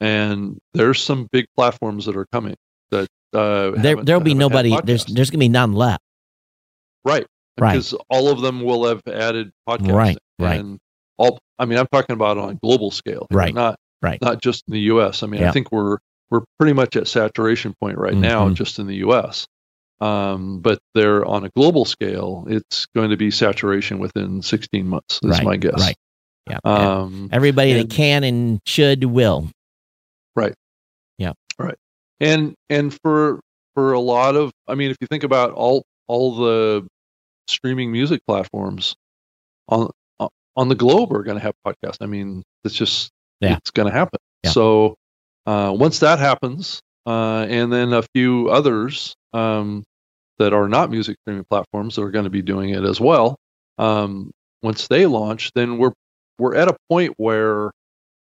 And 0.00 0.58
there's 0.74 1.00
some 1.02 1.28
big 1.30 1.46
platforms 1.56 2.06
that 2.06 2.16
are 2.16 2.26
coming 2.32 2.56
that 2.90 3.06
uh, 3.32 3.70
there 3.76 3.96
there'll 4.02 4.20
be 4.20 4.34
nobody 4.34 4.76
there's 4.84 5.04
there's 5.06 5.30
gonna 5.30 5.38
be 5.40 5.48
none 5.48 5.72
left 5.72 6.02
right 7.04 7.26
Right. 7.58 7.72
because 7.72 7.94
all 8.08 8.30
of 8.30 8.40
them 8.40 8.62
will 8.62 8.86
have 8.86 9.02
added 9.06 9.52
podcasting. 9.68 9.92
Right, 9.94 10.18
right. 10.38 10.58
And 10.60 10.78
all 11.18 11.38
I 11.58 11.66
mean, 11.66 11.78
I'm 11.78 11.86
talking 11.92 12.14
about 12.14 12.38
on 12.38 12.48
a 12.50 12.54
global 12.54 12.90
scale, 12.90 13.26
Right, 13.30 13.54
Not 13.54 13.76
right. 14.00 14.20
not 14.22 14.40
just 14.42 14.64
in 14.66 14.72
the 14.72 14.80
U.S. 14.80 15.22
I 15.22 15.26
mean, 15.26 15.42
Yeah. 15.42 15.50
I 15.50 15.52
think 15.52 15.70
we're 15.70 15.98
we're 16.32 16.42
pretty 16.58 16.72
much 16.72 16.96
at 16.96 17.06
saturation 17.06 17.74
point 17.80 17.98
right 17.98 18.14
now, 18.16 18.48
Mhm. 18.48 18.54
just 18.54 18.78
in 18.78 18.86
the 18.86 18.96
U.S. 18.96 19.46
Um, 20.00 20.60
but 20.60 20.78
they're 20.94 21.24
on 21.26 21.44
a 21.44 21.50
global 21.50 21.84
scale. 21.84 22.44
It's 22.48 22.86
going 22.86 23.10
to 23.10 23.16
be 23.18 23.30
saturation 23.30 23.98
within 23.98 24.40
16 24.42 24.88
months. 24.88 25.20
Is 25.22 25.30
Right, 25.30 25.44
my 25.44 25.56
guess. 25.58 25.78
right. 25.80 25.96
yeah 26.50 26.58
Um, 26.64 27.28
Everybody 27.30 27.74
that 27.74 27.90
can 27.90 28.24
and 28.24 28.60
should 28.66 29.04
will. 29.04 29.48
Right. 30.34 30.54
Yeah. 31.18 31.34
Right. 31.58 31.76
And 32.18 32.54
and 32.70 32.98
for 33.02 33.40
for 33.74 33.92
a 33.92 34.00
lot 34.00 34.34
of 34.36 34.52
i 34.68 34.74
mean 34.74 34.90
if 34.90 34.96
you 35.00 35.06
think 35.06 35.22
about 35.24 35.52
all 35.52 35.84
all 36.08 36.34
the 36.36 36.86
streaming 37.48 37.90
music 37.92 38.20
platforms 38.26 38.94
on 39.68 39.88
on 40.56 40.68
the 40.68 40.74
globe 40.74 41.12
are 41.12 41.22
going 41.22 41.38
to 41.38 41.42
have 41.42 41.54
podcasts 41.66 41.96
i 42.02 42.06
mean 42.06 42.42
it's 42.64 42.74
just 42.74 43.10
Yeah. 43.40 43.56
it's 43.56 43.70
going 43.70 43.88
to 43.88 43.94
happen 43.94 44.18
Yeah. 44.44 44.50
so 44.50 44.94
uh, 45.46 45.74
once 45.76 45.98
that 46.00 46.18
happens 46.18 46.80
uh, 47.06 47.46
and 47.48 47.72
then 47.72 47.92
a 47.92 48.02
few 48.14 48.48
others 48.48 49.14
um, 49.32 49.82
that 50.38 50.52
are 50.52 50.68
not 50.68 50.90
music 50.90 51.16
streaming 51.22 51.44
platforms 51.50 51.96
that 51.96 52.02
are 52.02 52.10
going 52.10 52.24
to 52.24 52.30
be 52.30 52.42
doing 52.42 52.70
it 52.70 52.84
as 52.84 53.00
well 53.00 53.36
um, 53.78 54.30
once 54.62 54.88
they 54.88 55.06
launch 55.06 55.50
then 55.54 55.78
we're 55.78 55.92
we're 56.38 56.54
at 56.54 56.68
a 56.68 56.76
point 56.88 57.14
where 57.16 57.70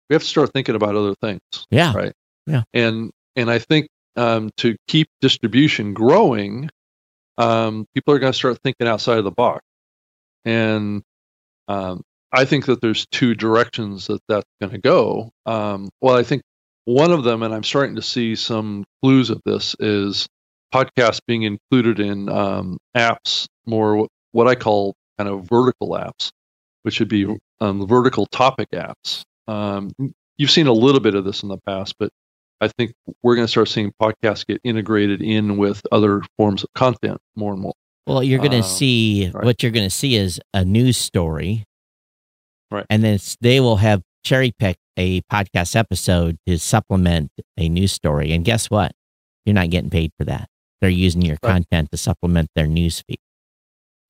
we 0.09 0.13
have 0.13 0.21
to 0.21 0.27
start 0.27 0.51
thinking 0.53 0.75
about 0.75 0.95
other 0.95 1.15
things 1.15 1.39
Yeah. 1.69 1.93
right 1.95 2.13
Yeah. 2.47 2.63
and 2.73 3.11
and 3.35 3.49
i 3.49 3.59
think 3.59 3.87
um, 4.15 4.51
to 4.57 4.75
keep 4.87 5.07
distribution 5.21 5.93
growing 5.93 6.69
um, 7.37 7.85
people 7.95 8.13
are 8.13 8.19
going 8.19 8.31
to 8.33 8.37
start 8.37 8.59
thinking 8.63 8.87
outside 8.87 9.17
of 9.17 9.23
the 9.23 9.31
box 9.31 9.61
and 10.45 11.01
um, 11.67 12.01
i 12.31 12.45
think 12.45 12.65
that 12.65 12.81
there's 12.81 13.05
two 13.07 13.33
directions 13.35 14.07
that 14.07 14.19
that's 14.27 14.45
going 14.61 14.71
to 14.71 14.77
go 14.79 15.31
um, 15.45 15.89
well 16.01 16.15
i 16.15 16.23
think 16.23 16.41
one 16.85 17.11
of 17.11 17.23
them 17.23 17.43
and 17.43 17.53
i'm 17.53 17.63
starting 17.63 17.95
to 17.95 18.01
see 18.01 18.35
some 18.35 18.83
clues 19.01 19.29
of 19.29 19.41
this 19.45 19.75
is 19.79 20.27
podcasts 20.73 21.19
being 21.27 21.43
included 21.43 21.99
in 21.99 22.27
um, 22.29 22.77
apps 22.95 23.47
more 23.65 24.07
what 24.31 24.47
i 24.47 24.55
call 24.55 24.95
kind 25.17 25.29
of 25.29 25.47
vertical 25.47 25.89
apps 25.91 26.31
which 26.83 26.99
would 26.99 27.09
be 27.09 27.25
um, 27.61 27.87
vertical 27.87 28.25
topic 28.27 28.69
apps 28.71 29.23
um, 29.47 29.91
you've 30.37 30.51
seen 30.51 30.67
a 30.67 30.73
little 30.73 31.01
bit 31.01 31.15
of 31.15 31.23
this 31.25 31.43
in 31.43 31.49
the 31.49 31.57
past 31.65 31.95
but 31.99 32.09
I 32.61 32.69
think 32.77 32.93
we're 33.23 33.35
going 33.35 33.45
to 33.45 33.51
start 33.51 33.67
seeing 33.67 33.91
podcasts 34.01 34.47
get 34.47 34.61
integrated 34.63 35.21
in 35.21 35.57
with 35.57 35.81
other 35.91 36.21
forms 36.37 36.63
of 36.63 36.69
content 36.75 37.17
more 37.35 37.51
and 37.51 37.61
more. 37.61 37.73
Well, 38.07 38.23
you're 38.23 38.39
going 38.39 38.51
to 38.51 38.57
Um, 38.59 38.63
see 38.63 39.29
right. 39.33 39.43
what 39.43 39.61
you're 39.61 39.71
going 39.73 39.85
to 39.89 39.93
see 39.93 40.15
is 40.15 40.39
a 40.53 40.63
news 40.63 40.95
story. 40.95 41.65
Right. 42.71 42.85
And 42.89 43.03
then 43.03 43.19
they 43.41 43.59
will 43.59 43.75
have 43.77 44.01
cherry 44.23 44.51
pick 44.51 44.77
a 44.97 45.21
podcast 45.23 45.75
episode 45.75 46.37
to 46.47 46.57
supplement 46.57 47.31
a 47.57 47.69
news 47.69 47.91
story. 47.91 48.31
And 48.31 48.45
guess 48.45 48.69
what? 48.69 48.93
You're 49.45 49.55
not 49.55 49.69
getting 49.69 49.89
paid 49.89 50.11
for 50.17 50.25
that. 50.25 50.47
They're 50.81 50.89
using 50.89 51.21
your 51.21 51.37
Right. 51.43 51.51
content 51.53 51.89
to 51.91 51.97
supplement 51.97 52.49
their 52.55 52.67
news 52.67 53.01
feed. 53.07 53.19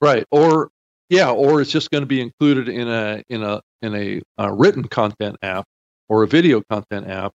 Right. 0.01 0.25
Or 0.31 0.69
yeah, 1.09 1.31
or 1.31 1.61
it's 1.61 1.71
just 1.71 1.91
going 1.91 2.01
to 2.01 2.07
be 2.07 2.21
included 2.21 2.67
in 2.69 2.87
a 2.87 3.23
in 3.29 3.43
a 3.43 3.61
in 3.81 3.95
a, 3.95 4.21
uh 4.41 4.51
written 4.51 4.83
content 4.87 5.37
app 5.41 5.65
or 6.09 6.23
a 6.23 6.27
video 6.27 6.61
content 6.69 7.07
app 7.07 7.31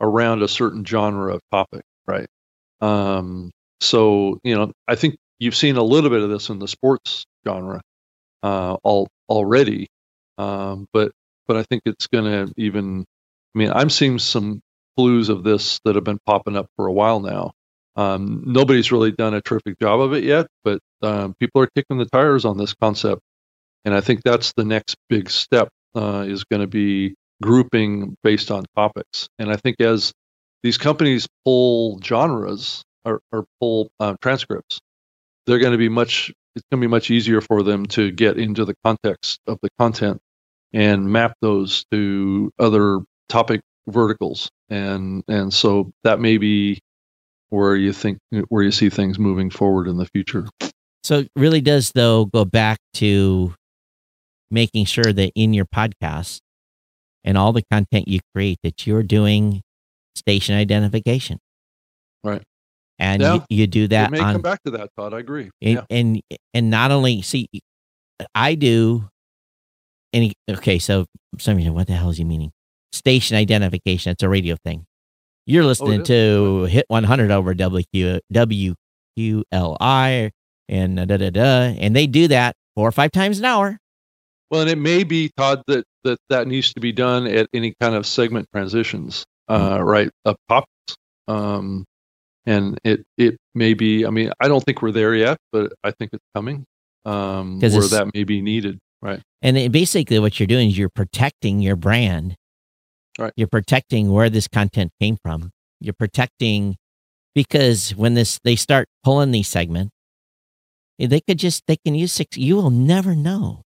around 0.00 0.42
a 0.42 0.48
certain 0.48 0.84
genre 0.84 1.34
of 1.34 1.40
topic. 1.50 1.82
Right. 2.06 2.26
Um, 2.80 3.50
so 3.80 4.38
you 4.44 4.54
know, 4.54 4.72
I 4.88 4.94
think 4.94 5.16
you've 5.38 5.56
seen 5.56 5.76
a 5.76 5.82
little 5.82 6.10
bit 6.10 6.22
of 6.22 6.30
this 6.30 6.48
in 6.48 6.58
the 6.58 6.68
sports 6.68 7.24
genre 7.46 7.80
uh, 8.42 8.76
all 8.82 9.08
already, 9.28 9.88
um, 10.38 10.86
but 10.92 11.12
but 11.52 11.58
I 11.58 11.64
think 11.64 11.82
it's 11.84 12.06
going 12.06 12.24
to 12.24 12.54
even. 12.56 13.04
I 13.54 13.58
mean, 13.58 13.70
I'm 13.74 13.90
seeing 13.90 14.18
some 14.18 14.62
clues 14.96 15.28
of 15.28 15.44
this 15.44 15.80
that 15.84 15.96
have 15.96 16.04
been 16.04 16.18
popping 16.24 16.56
up 16.56 16.66
for 16.76 16.86
a 16.86 16.92
while 16.92 17.20
now. 17.20 17.52
Um, 17.94 18.42
nobody's 18.46 18.90
really 18.90 19.12
done 19.12 19.34
a 19.34 19.42
terrific 19.42 19.78
job 19.78 20.00
of 20.00 20.14
it 20.14 20.24
yet, 20.24 20.46
but 20.64 20.78
um, 21.02 21.34
people 21.38 21.60
are 21.60 21.68
kicking 21.74 21.98
the 21.98 22.06
tires 22.06 22.46
on 22.46 22.56
this 22.56 22.72
concept, 22.72 23.20
and 23.84 23.94
I 23.94 24.00
think 24.00 24.22
that's 24.22 24.54
the 24.56 24.64
next 24.64 24.96
big 25.10 25.28
step. 25.28 25.68
Uh, 25.94 26.24
is 26.26 26.44
going 26.44 26.62
to 26.62 26.66
be 26.66 27.14
grouping 27.42 28.16
based 28.24 28.50
on 28.50 28.64
topics, 28.74 29.28
and 29.38 29.52
I 29.52 29.56
think 29.56 29.78
as 29.78 30.10
these 30.62 30.78
companies 30.78 31.28
pull 31.44 32.00
genres 32.02 32.82
or, 33.04 33.20
or 33.30 33.44
pull 33.60 33.90
uh, 34.00 34.14
transcripts, 34.22 34.80
they're 35.46 35.58
going 35.58 35.72
to 35.72 35.78
be 35.78 35.90
much. 35.90 36.32
It's 36.56 36.64
going 36.70 36.80
to 36.80 36.86
be 36.86 36.90
much 36.90 37.10
easier 37.10 37.42
for 37.42 37.62
them 37.62 37.84
to 37.88 38.10
get 38.10 38.38
into 38.38 38.64
the 38.64 38.74
context 38.82 39.38
of 39.46 39.58
the 39.60 39.68
content 39.78 40.22
and 40.72 41.10
map 41.10 41.34
those 41.40 41.84
to 41.90 42.50
other 42.58 43.00
topic 43.28 43.60
verticals, 43.88 44.50
and 44.68 45.22
and 45.28 45.52
so 45.52 45.92
that 46.04 46.20
may 46.20 46.38
be 46.38 46.80
where 47.50 47.76
you 47.76 47.92
think 47.92 48.18
where 48.48 48.62
you 48.62 48.70
see 48.72 48.88
things 48.88 49.18
moving 49.18 49.50
forward 49.50 49.86
in 49.88 49.96
the 49.98 50.06
future. 50.06 50.46
So 51.04 51.18
it 51.20 51.30
really 51.36 51.60
does 51.60 51.92
though 51.92 52.26
go 52.26 52.44
back 52.44 52.78
to 52.94 53.54
making 54.50 54.84
sure 54.84 55.12
that 55.12 55.32
in 55.34 55.52
your 55.52 55.64
podcast 55.64 56.40
and 57.24 57.36
all 57.36 57.52
the 57.52 57.62
content 57.70 58.06
you 58.08 58.20
create 58.34 58.58
that 58.62 58.86
you're 58.86 59.02
doing 59.02 59.62
station 60.14 60.54
identification. 60.54 61.38
Right. 62.22 62.42
And 62.98 63.20
Yeah. 63.22 63.34
you, 63.34 63.44
you 63.50 63.66
do 63.66 63.84
It 63.84 63.90
that 63.90 64.10
may 64.12 64.20
on 64.20 64.34
come 64.34 64.42
back 64.42 64.62
to 64.64 64.70
that, 64.72 64.90
Todd. 64.96 65.12
I 65.14 65.18
agree. 65.18 65.50
and, 65.60 65.74
yeah. 65.74 65.84
and 65.90 66.20
and 66.54 66.70
not 66.70 66.90
only 66.90 67.22
see 67.22 67.48
I 68.34 68.54
do 68.54 69.08
any 70.12 70.32
okay, 70.48 70.78
so 70.78 71.06
some 71.38 71.54
of 71.56 71.60
you 71.60 71.72
what 71.72 71.86
the 71.86 71.94
hell 71.94 72.10
is 72.10 72.18
he 72.18 72.24
meaning? 72.24 72.52
Station 72.92 73.36
identification, 73.36 74.12
it's 74.12 74.22
a 74.22 74.28
radio 74.28 74.56
thing. 74.64 74.84
You're 75.46 75.64
listening 75.64 76.02
is? 76.02 76.08
to 76.08 76.64
Hit 76.64 76.84
100 76.88 77.30
over 77.30 77.54
WQ, 77.54 78.20
WQLI 78.32 80.30
and 80.68 80.96
da 80.96 81.04
da 81.16 81.30
da, 81.30 81.74
and 81.78 81.96
they 81.96 82.06
do 82.06 82.28
that 82.28 82.54
four 82.74 82.88
or 82.88 82.92
five 82.92 83.12
times 83.12 83.38
an 83.38 83.44
hour. 83.44 83.78
Well, 84.50 84.60
and 84.62 84.70
it 84.70 84.78
may 84.78 85.04
be 85.04 85.30
Todd 85.36 85.62
that 85.66 85.84
that 86.04 86.18
that 86.28 86.46
needs 86.46 86.72
to 86.74 86.80
be 86.80 86.92
done 86.92 87.26
at 87.26 87.48
any 87.52 87.74
kind 87.80 87.94
of 87.94 88.06
segment 88.06 88.48
transitions, 88.52 89.24
uh, 89.48 89.78
Mm-hmm. 89.78 89.84
right? 89.84 90.10
Of 90.24 90.36
topics, 90.48 90.96
um, 91.28 91.84
and 92.46 92.78
it 92.84 93.04
it 93.16 93.38
may 93.54 93.74
be. 93.74 94.06
I 94.06 94.10
mean, 94.10 94.32
I 94.40 94.48
don't 94.48 94.62
think 94.62 94.82
we're 94.82 94.92
there 94.92 95.14
yet, 95.14 95.38
but 95.52 95.72
I 95.82 95.90
think 95.90 96.10
it's 96.12 96.24
coming. 96.34 96.64
Um, 97.04 97.58
where 97.60 97.70
that 97.70 98.10
may 98.14 98.22
be 98.24 98.40
needed, 98.42 98.78
right? 99.02 99.20
And 99.42 99.58
it, 99.58 99.72
basically, 99.72 100.18
what 100.18 100.38
you're 100.40 100.46
doing 100.46 100.70
is 100.70 100.78
you're 100.78 100.88
protecting 100.88 101.60
your 101.60 101.76
brand. 101.76 102.36
Right. 103.18 103.32
You're 103.36 103.48
protecting 103.48 104.10
where 104.10 104.30
this 104.30 104.48
content 104.48 104.92
came 105.00 105.18
from. 105.22 105.50
You're 105.80 105.92
protecting 105.92 106.76
because 107.34 107.90
when 107.90 108.14
this 108.14 108.38
they 108.44 108.56
start 108.56 108.88
pulling 109.04 109.32
these 109.32 109.48
segments, 109.48 109.90
they 110.98 111.20
could 111.20 111.38
just 111.38 111.64
they 111.66 111.76
can 111.84 111.94
use 111.94 112.12
six. 112.12 112.36
You 112.36 112.56
will 112.56 112.70
never 112.70 113.14
know 113.14 113.62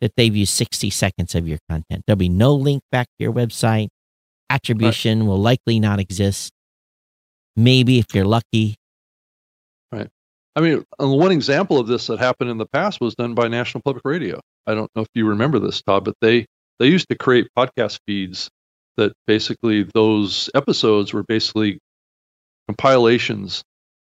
that 0.00 0.12
they've 0.16 0.34
used 0.34 0.52
60 0.54 0.90
seconds 0.90 1.34
of 1.34 1.48
your 1.48 1.58
content. 1.68 2.04
There'll 2.06 2.18
be 2.18 2.28
no 2.28 2.54
link 2.54 2.82
back 2.92 3.06
to 3.06 3.24
your 3.24 3.32
website. 3.32 3.88
Attribution 4.50 5.26
will 5.26 5.40
likely 5.40 5.80
not 5.80 5.98
exist. 5.98 6.52
Maybe 7.56 7.98
if 7.98 8.06
you're 8.14 8.26
lucky. 8.26 8.76
I 10.56 10.60
mean, 10.60 10.84
uh, 11.00 11.08
one 11.08 11.32
example 11.32 11.78
of 11.78 11.86
this 11.86 12.06
that 12.06 12.18
happened 12.18 12.50
in 12.50 12.58
the 12.58 12.66
past 12.66 13.00
was 13.00 13.14
done 13.14 13.34
by 13.34 13.48
National 13.48 13.82
Public 13.82 14.04
Radio. 14.04 14.40
I 14.66 14.74
don't 14.74 14.90
know 14.94 15.02
if 15.02 15.08
you 15.14 15.26
remember 15.28 15.58
this, 15.58 15.82
Todd, 15.82 16.04
but 16.04 16.14
they 16.20 16.46
they 16.78 16.88
used 16.88 17.08
to 17.08 17.16
create 17.16 17.48
podcast 17.56 17.98
feeds 18.06 18.48
that 18.96 19.12
basically 19.26 19.84
those 19.94 20.50
episodes 20.54 21.12
were 21.12 21.24
basically 21.24 21.78
compilations 22.68 23.62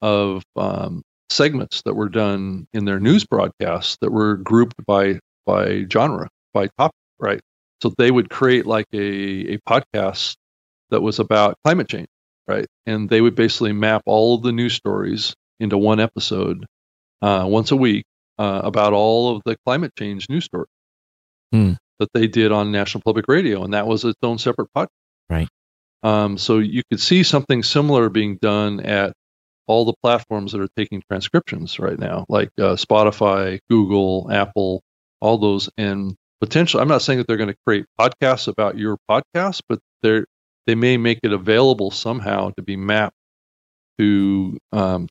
of 0.03 0.43
um, 0.57 1.03
segments 1.30 1.82
that 1.82 1.95
were 1.95 2.09
done 2.09 2.66
in 2.72 2.84
their 2.84 3.01
news 3.01 3.24
broadcasts 3.24 3.97
that 4.01 4.11
were 4.11 4.36
grouped 4.36 4.76
by 4.86 5.18
by 5.47 5.84
genre 5.93 6.28
by 6.55 6.68
topic, 6.78 6.97
right? 7.18 7.41
So 7.82 7.93
they 7.99 8.11
would 8.11 8.30
create 8.30 8.66
like 8.66 8.86
a 8.93 9.55
a 9.55 9.59
podcast 9.68 10.36
that 10.91 11.03
was 11.03 11.18
about 11.18 11.57
climate 11.64 11.88
change, 11.88 12.09
right? 12.49 12.66
And 12.86 13.09
they 13.11 13.20
would 13.20 13.34
basically 13.34 13.72
map 13.72 14.03
all 14.07 14.36
of 14.36 14.43
the 14.43 14.53
news 14.53 14.74
stories 14.74 15.34
into 15.61 15.79
one 15.79 16.01
episode 16.01 16.67
uh, 17.23 17.45
once 17.49 17.71
a 17.71 17.77
week 17.77 18.05
uh, 18.39 18.61
about 18.65 18.93
all 18.93 19.37
of 19.37 19.43
the 19.45 19.57
climate 19.67 19.93
change 19.99 20.29
news 20.29 20.45
stories 20.45 20.69
Hmm. 21.53 21.73
that 21.99 22.09
they 22.15 22.27
did 22.29 22.53
on 22.53 22.71
National 22.73 23.03
Public 23.05 23.27
Radio, 23.29 23.65
and 23.65 23.75
that 23.75 23.87
was 23.87 24.05
its 24.05 24.19
own 24.23 24.39
separate 24.39 24.69
podcast. 24.77 24.89
Right. 25.29 25.49
Um, 26.03 26.39
so 26.39 26.59
you 26.59 26.83
could 26.91 27.01
see 27.01 27.23
something 27.25 27.63
similar 27.63 28.09
being 28.09 28.39
done 28.41 28.81
at 28.81 29.13
all 29.67 29.85
the 29.85 29.95
platforms 30.03 30.53
that 30.53 30.61
are 30.61 30.69
taking 30.77 31.03
transcriptions 31.11 31.79
right 31.79 31.99
now, 31.99 32.25
like 32.29 32.49
uh, 32.59 32.75
Spotify, 32.77 33.59
Google, 33.69 34.29
Apple, 34.33 34.81
all 35.21 35.39
those, 35.39 35.69
and 35.77 36.15
potentially. 36.41 36.81
I'm 36.81 36.89
not 36.89 37.03
saying 37.03 37.19
that 37.19 37.27
they're 37.29 37.37
going 37.37 37.51
to 37.53 37.57
create 37.67 37.85
podcasts 38.01 38.49
about 38.49 38.79
your 38.79 38.97
podcast, 39.11 39.61
but 39.69 39.79
they're 40.03 40.25
they 40.67 40.75
may 40.75 40.97
make 40.97 41.21
it 41.23 41.33
available 41.33 41.91
somehow 41.91 42.51
to 42.57 42.63
be 42.63 42.77
mapped 42.77 43.17
to 43.99 44.57
um, 44.73 45.09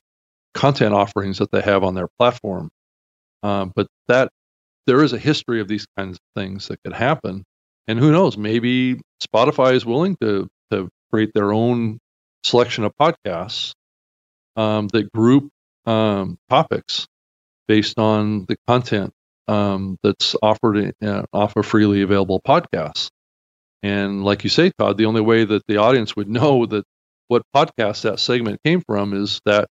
content 0.54 0.94
offerings 0.94 1.38
that 1.38 1.50
they 1.50 1.60
have 1.60 1.84
on 1.84 1.94
their 1.94 2.08
platform. 2.18 2.70
Um, 3.42 3.72
but 3.74 3.86
that 4.08 4.30
there 4.86 5.02
is 5.02 5.12
a 5.12 5.18
history 5.18 5.60
of 5.60 5.68
these 5.68 5.86
kinds 5.96 6.16
of 6.16 6.40
things 6.40 6.68
that 6.68 6.82
could 6.82 6.92
happen, 6.92 7.44
and 7.86 7.98
who 7.98 8.12
knows? 8.12 8.36
Maybe 8.36 9.00
Spotify 9.22 9.74
is 9.74 9.86
willing 9.86 10.16
to 10.20 10.48
to 10.70 10.88
create 11.10 11.32
their 11.34 11.52
own 11.52 11.98
selection 12.44 12.84
of 12.84 12.92
podcasts 13.00 13.72
um, 14.56 14.88
that 14.88 15.10
group 15.12 15.50
um, 15.86 16.38
topics 16.48 17.06
based 17.66 17.98
on 17.98 18.46
the 18.46 18.56
content 18.66 19.12
um, 19.48 19.98
that's 20.02 20.36
offered 20.42 20.92
uh, 21.02 21.22
off 21.32 21.56
of 21.56 21.66
freely 21.66 22.02
available 22.02 22.40
podcasts. 22.40 23.08
And 23.82 24.24
like 24.24 24.44
you 24.44 24.50
say, 24.50 24.70
Todd, 24.78 24.98
the 24.98 25.06
only 25.06 25.20
way 25.20 25.44
that 25.44 25.66
the 25.66 25.78
audience 25.78 26.14
would 26.14 26.28
know 26.38 26.66
that 26.66 26.84
what 27.28 27.42
podcast 27.54 28.02
that 28.02 28.18
segment 28.20 28.60
came 28.64 28.80
from 28.80 29.14
is 29.14 29.40
that 29.46 29.68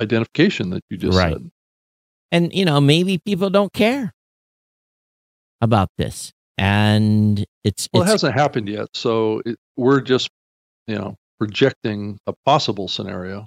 identification 0.00 0.70
that 0.70 0.82
you 0.90 0.96
just 0.96 1.16
Right. 1.16 1.32
said. 1.34 1.50
And, 2.32 2.52
you 2.52 2.64
know, 2.64 2.80
maybe 2.80 3.18
people 3.18 3.50
don't 3.50 3.72
care 3.72 4.12
about 5.60 5.88
this. 5.96 6.32
And 6.58 7.44
it's, 7.64 7.88
Well, 7.92 8.02
it 8.02 8.06
hasn't 8.06 8.34
happened 8.34 8.68
yet, 8.68 8.88
so 8.94 9.42
it, 9.44 9.56
we're 9.76 10.00
just, 10.00 10.28
you 10.86 10.96
know, 10.96 11.16
projecting 11.38 12.18
a 12.26 12.32
possible 12.44 12.88
scenario. 12.88 13.46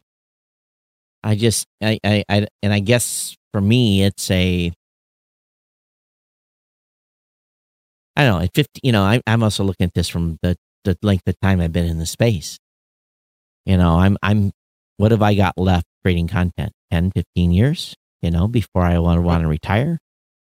I 1.23 1.35
just, 1.35 1.65
I, 1.81 1.99
I, 2.03 2.23
I, 2.29 2.47
and 2.63 2.71
I 2.71 2.79
guess 2.79 3.35
for 3.51 3.61
me, 3.61 4.03
it's 4.03 4.29
a, 4.31 4.71
I 8.15 8.23
don't 8.25 8.39
know, 8.39 8.43
at 8.45 8.53
50, 8.53 8.79
you 8.83 8.91
know, 8.91 9.03
I, 9.03 9.21
I'm 9.27 9.43
also 9.43 9.63
looking 9.63 9.85
at 9.85 9.93
this 9.93 10.07
from 10.07 10.37
the, 10.41 10.55
the 10.83 10.97
length 11.01 11.27
of 11.27 11.39
time 11.41 11.59
I've 11.59 11.73
been 11.73 11.85
in 11.87 11.97
the 11.97 12.05
space. 12.05 12.57
You 13.65 13.77
know, 13.77 13.99
I'm, 13.99 14.17
I'm, 14.21 14.51
what 14.97 15.11
have 15.11 15.21
I 15.21 15.33
got 15.35 15.57
left 15.57 15.85
creating 16.03 16.27
content? 16.27 16.71
10, 16.91 17.11
15 17.11 17.51
years, 17.51 17.95
you 18.21 18.31
know, 18.31 18.47
before 18.47 18.83
I 18.83 18.97
want 18.99 19.17
to 19.17 19.21
want 19.21 19.43
to 19.43 19.47
retire. 19.47 19.97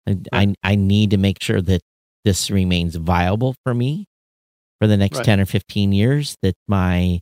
I, 0.08 0.18
I, 0.34 0.54
I 0.64 0.76
need 0.76 1.12
to 1.12 1.18
make 1.18 1.42
sure 1.42 1.62
that 1.62 1.82
this 2.26 2.50
remains 2.50 2.96
viable 2.96 3.56
for 3.64 3.74
me 3.74 4.06
for 4.80 4.88
the 4.88 4.98
next 4.98 5.18
Right. 5.18 5.26
10 5.26 5.42
or 5.42 5.46
15 5.46 5.92
years, 5.92 6.36
that 6.42 6.56
my 6.68 7.20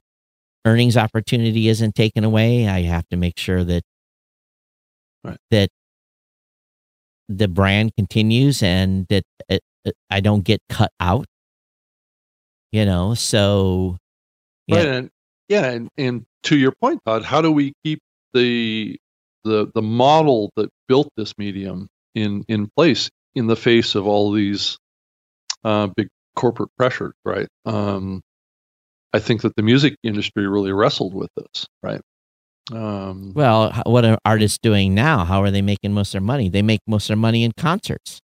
earnings 0.65 0.97
opportunity 0.97 1.67
isn't 1.69 1.95
taken 1.95 2.23
away. 2.23 2.67
I 2.67 2.81
have 2.83 3.07
to 3.09 3.17
make 3.17 3.37
sure 3.39 3.63
that 3.63 3.83
Right. 5.23 5.37
that 5.51 5.69
the 7.29 7.47
brand 7.47 7.91
continues 7.97 8.61
and 8.63 9.05
that 9.09 9.23
it, 9.49 9.61
it- 9.85 9.95
I 10.09 10.19
don't 10.19 10.43
get 10.43 10.59
cut 10.69 10.91
out. 10.99 11.25
You 12.71 12.85
know, 12.85 13.13
so 13.13 13.97
Yeah. 14.67 14.75
Right, 14.77 14.85
and 14.87 15.09
yeah, 15.47 15.65
and, 15.71 15.89
and 15.97 16.25
to 16.43 16.57
your 16.57 16.73
point, 16.73 17.01
Todd, 17.05 17.23
how 17.23 17.41
do 17.41 17.51
we 17.51 17.73
keep 17.83 17.99
the 18.37 18.97
the 19.43 19.71
the 19.73 19.81
model 19.81 20.51
that 20.55 20.69
built 20.87 21.09
this 21.17 21.33
medium 21.37 21.87
in 22.15 22.43
in 22.47 22.69
place 22.75 23.09
in 23.35 23.47
the 23.47 23.55
face 23.55 23.95
of 23.95 24.07
all 24.07 24.31
these 24.31 24.77
uh, 25.63 25.87
big 25.95 26.09
corporate 26.35 26.69
pressure, 26.77 27.13
right? 27.25 27.47
Um, 27.65 28.21
I 29.13 29.19
think 29.19 29.41
that 29.41 29.55
the 29.55 29.63
music 29.63 29.95
industry 30.03 30.47
really 30.47 30.71
wrestled 30.71 31.13
with 31.13 31.29
this, 31.35 31.65
right? 31.83 32.01
Um, 32.71 33.31
well, 33.33 33.71
what 33.85 34.05
are 34.05 34.17
artists 34.25 34.57
doing 34.61 34.93
now? 34.93 35.23
How 35.23 35.41
are 35.41 35.51
they 35.51 35.61
making 35.61 35.93
most 35.93 36.09
of 36.09 36.13
their 36.13 36.21
money? 36.21 36.49
They 36.49 36.61
make 36.61 36.81
most 36.85 37.05
of 37.05 37.07
their 37.09 37.17
money 37.17 37.43
in 37.43 37.53
concerts. 37.57 38.19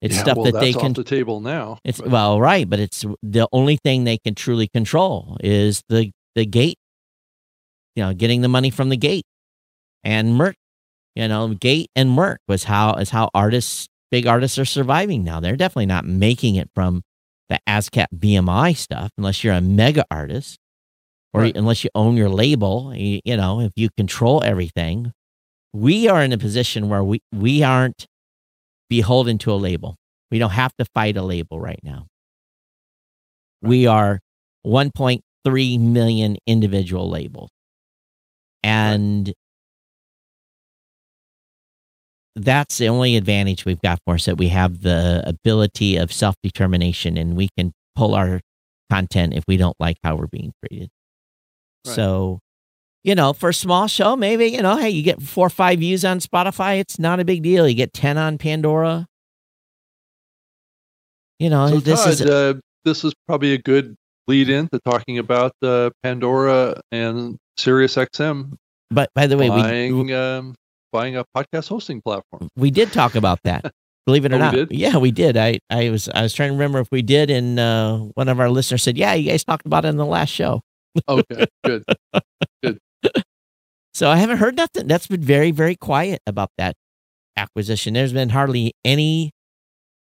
It's 0.00 0.16
yeah, 0.16 0.22
stuff 0.22 0.36
well, 0.38 0.52
that 0.52 0.60
they 0.60 0.72
can. 0.72 0.94
the 0.94 1.04
table 1.04 1.40
now. 1.40 1.78
It's 1.84 2.00
but. 2.00 2.10
well, 2.10 2.40
right, 2.40 2.68
but 2.68 2.78
it's 2.78 3.04
the 3.22 3.46
only 3.52 3.76
thing 3.76 4.04
they 4.04 4.18
can 4.18 4.34
truly 4.34 4.68
control 4.68 5.36
is 5.40 5.82
the 5.88 6.10
the 6.34 6.46
gate. 6.46 6.78
You 7.96 8.04
know, 8.04 8.14
getting 8.14 8.40
the 8.40 8.48
money 8.48 8.70
from 8.70 8.88
the 8.88 8.96
gate, 8.96 9.24
and 10.04 10.34
merch. 10.34 10.56
You 11.16 11.26
know, 11.26 11.48
gate 11.48 11.90
and 11.96 12.10
merch 12.10 12.40
was 12.46 12.64
how 12.64 12.94
is 12.94 13.10
how 13.10 13.30
artists, 13.34 13.88
big 14.10 14.26
artists, 14.26 14.58
are 14.58 14.64
surviving 14.64 15.24
now. 15.24 15.40
They're 15.40 15.56
definitely 15.56 15.86
not 15.86 16.04
making 16.04 16.54
it 16.54 16.70
from 16.74 17.02
the 17.48 17.58
ASCAP 17.68 18.06
BMI 18.14 18.76
stuff 18.76 19.10
unless 19.18 19.42
you're 19.42 19.54
a 19.54 19.60
mega 19.60 20.04
artist 20.10 20.58
or 21.34 21.42
right. 21.42 21.56
unless 21.56 21.84
you 21.84 21.90
own 21.94 22.16
your 22.16 22.28
label, 22.28 22.92
you, 22.94 23.20
you, 23.24 23.36
know, 23.36 23.60
if 23.60 23.72
you 23.76 23.90
control 23.96 24.42
everything, 24.44 25.12
we 25.72 26.08
are 26.08 26.22
in 26.22 26.32
a 26.32 26.38
position 26.38 26.88
where 26.88 27.04
we, 27.04 27.20
we 27.32 27.62
aren't 27.62 28.06
beholden 28.88 29.38
to 29.38 29.52
a 29.52 29.54
label. 29.54 29.96
We 30.30 30.38
don't 30.38 30.50
have 30.50 30.74
to 30.78 30.84
fight 30.94 31.16
a 31.16 31.22
label 31.22 31.60
right 31.60 31.80
now. 31.82 32.06
Right. 33.62 33.68
We 33.68 33.86
are 33.86 34.20
1.3 34.66 35.80
million 35.80 36.36
individual 36.46 37.08
labels. 37.10 37.50
And 38.62 39.28
right. 39.28 39.34
That's 42.36 42.78
the 42.78 42.88
only 42.88 43.16
advantage 43.16 43.64
we've 43.64 43.82
got 43.82 43.98
for 44.04 44.14
us 44.14 44.26
that 44.26 44.36
we 44.36 44.48
have 44.48 44.82
the 44.82 45.22
ability 45.26 45.96
of 45.96 46.12
self 46.12 46.36
determination 46.42 47.16
and 47.16 47.36
we 47.36 47.48
can 47.56 47.72
pull 47.96 48.14
our 48.14 48.40
content 48.90 49.34
if 49.34 49.44
we 49.46 49.56
don't 49.56 49.76
like 49.80 49.96
how 50.02 50.16
we're 50.16 50.26
being 50.26 50.52
treated. 50.64 50.90
So, 51.84 52.40
you 53.02 53.14
know, 53.14 53.32
for 53.32 53.48
a 53.48 53.54
small 53.54 53.86
show, 53.88 54.16
maybe, 54.16 54.46
you 54.46 54.62
know, 54.62 54.76
hey, 54.76 54.90
you 54.90 55.02
get 55.02 55.22
four 55.22 55.46
or 55.46 55.50
five 55.50 55.78
views 55.78 56.04
on 56.04 56.20
Spotify, 56.20 56.78
it's 56.78 56.98
not 56.98 57.20
a 57.20 57.24
big 57.24 57.42
deal. 57.42 57.66
You 57.66 57.74
get 57.74 57.92
10 57.92 58.18
on 58.18 58.38
Pandora. 58.38 59.06
You 61.38 61.48
know, 61.48 61.68
so 61.68 61.80
this 61.80 62.04
Todd, 62.04 62.12
is. 62.12 62.22
Uh, 62.22 62.54
this 62.84 63.02
is 63.02 63.14
probably 63.26 63.54
a 63.54 63.58
good 63.58 63.96
lead 64.28 64.50
in 64.50 64.68
to 64.68 64.78
talking 64.80 65.18
about 65.18 65.52
uh, 65.62 65.90
Pandora 66.02 66.80
and 66.92 67.38
Sirius 67.56 67.96
XM. 67.96 68.56
But 68.90 69.08
by 69.14 69.26
the 69.26 69.38
way, 69.38 69.48
buying, 69.48 70.06
we, 70.06 70.14
um, 70.14 70.54
buying 70.92 71.16
a 71.16 71.24
podcast 71.36 71.68
hosting 71.68 72.00
platform. 72.02 72.48
We 72.56 72.70
did 72.70 72.92
talk 72.92 73.14
about 73.14 73.40
that. 73.44 73.72
Believe 74.06 74.24
it 74.24 74.32
or 74.32 74.36
oh, 74.36 74.38
not. 74.38 74.54
We 74.54 74.66
yeah, 74.70 74.96
we 74.96 75.10
did. 75.10 75.36
I, 75.36 75.58
I 75.68 75.90
was 75.90 76.08
I 76.08 76.22
was 76.22 76.32
trying 76.32 76.48
to 76.48 76.54
remember 76.54 76.80
if 76.80 76.88
we 76.90 77.02
did, 77.02 77.30
and 77.30 77.60
uh, 77.60 77.98
one 78.14 78.28
of 78.28 78.40
our 78.40 78.48
listeners 78.48 78.82
said, 78.82 78.96
"Yeah, 78.96 79.14
you 79.14 79.30
guys 79.30 79.44
talked 79.44 79.66
about 79.66 79.84
it 79.84 79.88
in 79.88 79.96
the 79.96 80.06
last 80.06 80.30
show." 80.30 80.62
okay, 81.08 81.46
good, 81.64 81.84
good. 82.62 82.78
So 83.92 84.08
I 84.08 84.16
haven't 84.16 84.38
heard 84.38 84.56
nothing. 84.56 84.86
That's 84.86 85.08
been 85.08 85.20
very, 85.20 85.50
very 85.50 85.74
quiet 85.76 86.20
about 86.26 86.50
that 86.56 86.74
acquisition. 87.36 87.94
There's 87.94 88.12
been 88.12 88.30
hardly 88.30 88.72
any. 88.84 89.32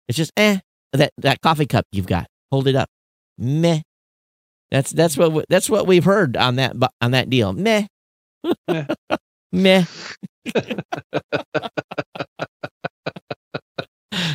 It's 0.09 0.16
just 0.16 0.33
eh. 0.37 0.59
That 0.93 1.12
that 1.18 1.41
coffee 1.41 1.66
cup 1.66 1.85
you've 1.91 2.07
got, 2.07 2.26
hold 2.51 2.68
it 2.68 2.76
up. 2.76 2.89
Meh. 3.39 3.80
That's 4.70 4.91
that's 4.91 5.16
what 5.16 5.47
that's 5.49 5.68
what 5.68 5.87
we've 5.87 6.05
heard 6.05 6.37
on 6.37 6.57
that 6.57 6.74
on 7.01 7.11
that 7.11 7.28
deal. 7.28 7.53
Meh. 7.53 7.87
Meh. 8.68 8.87
Meh. 9.53 9.85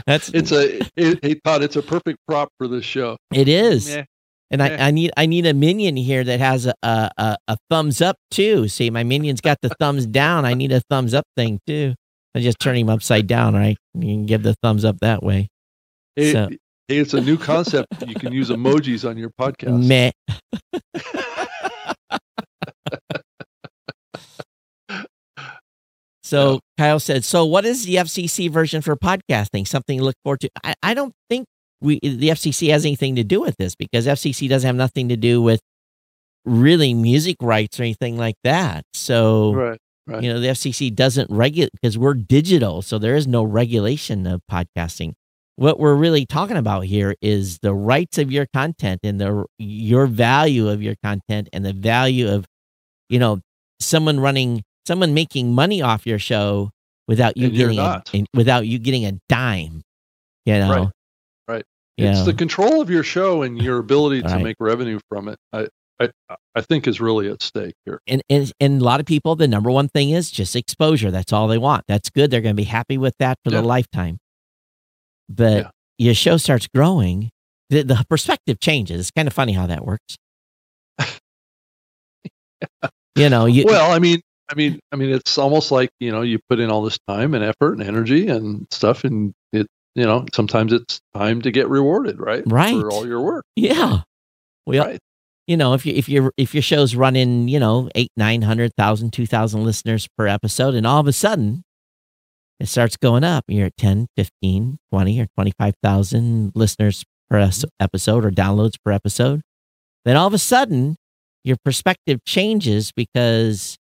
That's 0.08 0.30
it's 0.30 0.52
a 0.54 0.80
it, 0.96 1.20
hey 1.22 1.36
Todd, 1.44 1.64
it's 1.64 1.76
a 1.76 1.82
perfect 1.82 2.20
prop 2.28 2.50
for 2.58 2.68
this 2.68 2.86
show. 2.86 3.18
It 3.34 3.50
is. 3.50 3.94
Meh. 3.94 4.06
And 4.50 4.64
I, 4.64 4.88
I 4.88 4.92
need 4.92 5.12
I 5.18 5.26
need 5.26 5.46
a 5.46 5.54
minion 5.54 5.98
here 5.98 6.24
that 6.24 6.40
has 6.40 6.66
a, 6.66 6.74
a 6.82 7.38
a 7.48 7.58
thumbs 7.70 8.02
up 8.02 8.16
too. 8.32 8.70
See, 8.70 8.90
my 8.90 9.04
minion's 9.04 9.42
got 9.42 9.58
the 9.62 9.70
thumbs 9.80 10.06
down. 10.08 10.46
I 10.46 10.54
need 10.54 10.72
a 10.72 10.82
thumbs 10.90 11.14
up 11.14 11.26
thing 11.36 11.60
too. 11.68 11.94
I 12.34 12.40
just 12.40 12.60
turn 12.60 12.78
him 12.78 12.90
upside 12.90 13.28
down, 13.28 13.56
right? 13.56 13.78
You 13.96 14.16
can 14.16 14.26
give 14.26 14.44
the 14.44 14.56
thumbs 14.64 14.86
up 14.86 14.98
that 15.02 15.22
way. 15.22 15.50
Hey, 16.16 16.32
so. 16.32 16.50
hey 16.88 16.98
it's 16.98 17.14
a 17.14 17.22
new 17.22 17.38
concept. 17.38 17.88
you 18.08 18.16
can 18.16 18.32
use 18.32 18.50
emojis 18.50 19.08
on 19.08 19.18
your 19.18 19.32
podcast. 19.32 19.86
Meh. 19.86 20.12
so 26.28 26.54
yeah. 26.54 26.60
Kyle 26.78 27.00
said, 27.00 27.24
"So 27.24 27.46
what 27.46 27.66
is 27.66 27.86
the 27.86 27.96
FCC 27.96 28.50
version 28.50 28.82
for 28.82 28.96
podcasting? 28.96 29.68
Something 29.68 30.00
to 30.00 30.04
look 30.04 30.16
forward 30.24 30.42
to." 30.42 30.50
I, 30.64 30.76
I 30.84 30.94
don't 30.94 31.14
think 31.30 31.46
we 31.82 32.00
the 32.02 32.30
FCC 32.30 32.70
has 32.72 32.86
anything 32.86 33.16
to 33.16 33.24
do 33.24 33.42
with 33.42 33.56
this 33.58 33.76
because 33.76 34.06
FCC 34.08 34.50
doesn't 34.50 34.68
have 34.68 34.76
nothing 34.76 35.10
to 35.10 35.18
do 35.18 35.42
with 35.42 35.62
really 36.46 36.94
music 36.94 37.38
rights 37.42 37.80
or 37.80 37.84
anything 37.84 38.18
like 38.18 38.36
that. 38.44 38.84
So, 38.94 39.54
right, 39.54 39.80
right. 40.08 40.24
you 40.24 40.32
know, 40.32 40.40
the 40.40 40.48
FCC 40.48 40.94
doesn't 40.94 41.30
regulate 41.30 41.72
because 41.74 41.98
we're 41.98 42.14
digital, 42.14 42.82
so 42.82 42.98
there 42.98 43.16
is 43.16 43.28
no 43.28 43.44
regulation 43.44 44.26
of 44.26 44.42
podcasting. 44.50 45.14
What 45.58 45.80
we're 45.80 45.96
really 45.96 46.26
talking 46.26 46.58
about 46.58 46.82
here 46.82 47.16
is 47.22 47.60
the 47.60 47.74
rights 47.74 48.18
of 48.18 48.32
your 48.32 48.46
content 48.54 49.02
and 49.04 49.20
the 49.20 49.46
your 49.58 50.06
value 50.06 50.70
of 50.70 50.84
your 50.84 50.96
content 51.04 51.50
and 51.52 51.66
the 51.66 51.74
value 51.74 52.30
of, 52.30 52.46
you 53.10 53.18
know, 53.18 53.42
someone 53.80 54.20
running, 54.20 54.64
someone 54.88 55.14
making 55.14 55.54
money 55.54 55.82
off 55.82 56.08
your 56.08 56.20
show 56.20 56.72
without 57.08 57.38
you 57.38 57.48
and 57.48 57.56
getting 57.56 57.80
a, 57.80 58.04
without 58.34 58.66
you 58.66 58.80
getting 58.80 59.06
a 59.06 59.14
dime. 59.30 59.84
You 60.46 60.60
know, 60.60 60.70
right. 60.80 60.92
It's 61.98 62.26
the 62.26 62.34
control 62.34 62.82
of 62.82 62.90
your 62.90 63.04
show 63.04 63.42
and 63.42 63.62
your 63.62 63.80
ability 63.80 64.22
to 64.22 64.28
right. 64.28 64.44
make 64.44 64.58
revenue 64.60 65.00
from 65.10 65.28
it. 65.30 65.38
I, 65.52 65.68
I, 66.00 66.10
I 66.54 66.62
think 66.62 66.88
is 66.88 67.02
really 67.02 67.28
at 67.30 67.42
stake 67.42 67.74
here. 67.86 68.00
And, 68.08 68.22
and 68.30 68.52
and 68.60 68.82
a 68.82 68.84
lot 68.84 69.00
of 69.00 69.08
people, 69.08 69.36
the 69.36 69.48
number 69.48 69.72
one 69.72 69.88
thing 69.90 70.12
is 70.12 70.30
just 70.30 70.56
exposure. 70.56 71.10
That's 71.10 71.34
all 71.34 71.48
they 71.48 71.58
want. 71.58 71.86
That's 71.88 72.12
good. 72.12 72.30
They're 72.30 72.42
going 72.42 72.56
to 72.56 72.62
be 72.62 72.66
happy 72.66 73.00
with 73.00 73.16
that 73.18 73.40
for 73.44 73.50
yeah. 73.50 73.58
their 73.58 73.66
lifetime. 73.66 74.20
But 75.28 75.64
yeah. 75.64 75.70
your 75.98 76.14
show 76.14 76.38
starts 76.38 76.68
growing, 76.68 77.32
the, 77.72 77.82
the 77.82 78.06
perspective 78.10 78.60
changes. 78.60 79.00
It's 79.00 79.12
kind 79.12 79.28
of 79.28 79.34
funny 79.34 79.54
how 79.54 79.66
that 79.66 79.84
works. 79.84 80.18
you 83.16 83.30
know, 83.30 83.48
you 83.48 83.66
well, 83.66 83.92
I 83.92 83.98
mean, 83.98 84.22
I 84.50 84.56
mean, 84.56 84.80
I 84.92 84.96
mean, 84.96 85.10
it's 85.10 85.38
almost 85.38 85.72
like 85.72 85.90
you 86.00 86.12
know, 86.12 86.22
you 86.22 86.40
put 86.50 86.60
in 86.60 86.72
all 86.72 86.82
this 86.82 87.00
time 87.08 87.34
and 87.34 87.44
effort 87.44 87.74
and 87.74 87.84
energy 87.84 88.28
and 88.28 88.68
stuff, 88.72 89.04
and 89.04 89.34
it 89.52 89.68
you 89.96 90.06
know, 90.06 90.26
sometimes 90.34 90.74
it's 90.74 91.00
time 91.16 91.42
to 91.42 91.52
get 91.52 91.68
rewarded, 91.70 92.20
right? 92.20 92.44
Right. 92.46 92.80
For 92.80 92.92
all 92.92 93.08
your 93.08 93.22
work. 93.22 93.46
Yeah. 93.56 94.02
Well, 94.66 94.86
right. 94.86 95.00
you 95.48 95.58
know, 95.58 95.74
if 95.74 95.86
you 95.86 95.94
if 95.94 96.08
your 96.08 96.32
if 96.38 96.54
your 96.54 96.62
show's 96.62 96.96
running, 96.96 97.48
you 97.48 97.60
know, 97.60 97.90
eight, 97.96 98.12
nine 98.16 98.44
hundred 98.44 98.74
thousand, 98.78 99.14
two 99.14 99.26
thousand 99.26 99.64
listeners 99.64 100.08
per 100.18 100.28
episode, 100.28 100.76
and 100.76 100.86
all 100.86 101.00
of 101.00 101.08
a 101.08 101.14
sudden 101.14 101.64
it 102.60 102.68
starts 102.68 102.98
going 102.98 103.24
up. 103.24 103.46
You're 103.48 103.68
at 103.68 103.78
10, 103.78 104.08
15, 104.16 104.80
20, 104.92 105.22
or 105.22 105.28
25,000 105.36 106.52
listeners 106.56 107.04
per 107.30 107.50
episode 107.80 108.26
or 108.26 108.32
downloads 108.32 108.76
per 108.84 108.92
episode. 108.92 109.42
Then 110.06 110.16
all 110.16 110.28
of 110.28 110.34
a 110.34 110.40
sudden, 110.40 110.96
your 111.44 111.58
perspective 111.64 112.20
changes 112.26 112.92
because. 112.92 113.78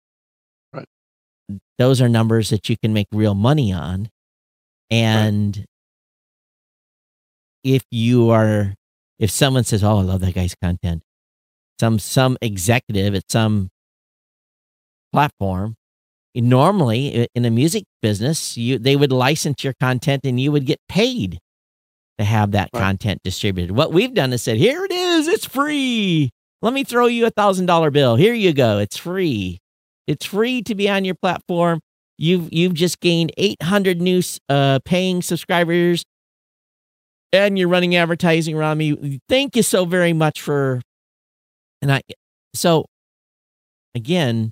Those 1.78 2.02
are 2.02 2.10
numbers 2.10 2.50
that 2.50 2.70
you 2.70 2.78
can 2.78 2.94
make 2.94 3.08
real 3.12 3.36
money 3.36 3.72
on. 3.72 4.10
And 4.90 5.58
right 5.58 5.66
if 7.66 7.84
you 7.92 8.30
are 8.30 8.76
if 9.20 9.32
someone 9.32 9.64
says, 9.66 9.84
"Oh, 9.84 9.98
I 9.98 10.02
love 10.04 10.22
that 10.22 10.36
guy's 10.36 10.56
content," 10.56 11.02
some 11.80 12.00
some 12.00 12.38
executive 12.42 13.16
at 13.16 13.30
some 13.30 13.70
platform, 15.12 15.76
normally 16.36 17.28
in 17.34 17.44
a 17.44 17.50
music 17.50 17.84
business, 18.02 18.56
you 18.56 18.78
they 18.78 18.96
would 18.96 19.12
license 19.12 19.64
your 19.64 19.74
content 19.82 20.22
and 20.24 20.40
you 20.40 20.52
would 20.52 20.66
get 20.66 20.80
paid 20.88 21.40
to 22.20 22.24
have 22.24 22.52
that 22.52 22.70
right. 22.74 22.82
content 22.82 23.22
distributed. 23.24 23.76
What 23.76 23.92
we've 23.92 24.14
done 24.14 24.32
is 24.32 24.44
said, 24.44 24.58
"Here 24.58 24.86
it 24.86 24.92
is, 24.92 25.28
it's 25.28 25.46
free. 25.46 26.30
Let 26.62 26.74
me 26.74 26.84
throw 26.84 27.08
you 27.08 27.26
a 27.26 27.32
thousand 27.32 27.66
dollar 27.66 27.90
bill. 27.90 28.16
Here 28.16 28.34
you 28.34 28.54
go. 28.54 28.78
It's 28.78 28.98
free. 28.98 29.60
It's 30.08 30.26
free 30.26 30.62
to 30.64 30.76
be 30.76 30.90
on 30.90 31.06
your 31.06 31.16
platform." 31.16 31.80
You've 32.18 32.52
you've 32.54 32.74
just 32.74 33.02
gained 33.02 33.34
800 33.38 34.02
new 34.02 34.22
uh, 34.48 34.80
paying 34.86 35.22
subscribers 35.22 36.06
and 37.34 37.60
you're 37.60 37.68
running 37.68 37.96
advertising 37.96 38.56
around 38.56 38.78
me. 38.78 39.20
Thank 39.28 39.56
you 39.56 39.64
so 39.64 39.86
very 39.86 40.14
much 40.14 40.42
for. 40.42 40.82
And 41.82 41.92
I, 41.92 42.02
so 42.54 42.86
again, 43.94 44.52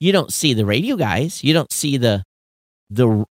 you 0.00 0.12
don't 0.12 0.32
see 0.32 0.54
the 0.54 0.64
radio 0.64 0.96
guys. 0.96 1.44
You 1.44 1.52
don't 1.52 1.72
see 1.72 1.96
the, 1.96 2.22
the, 2.90 3.24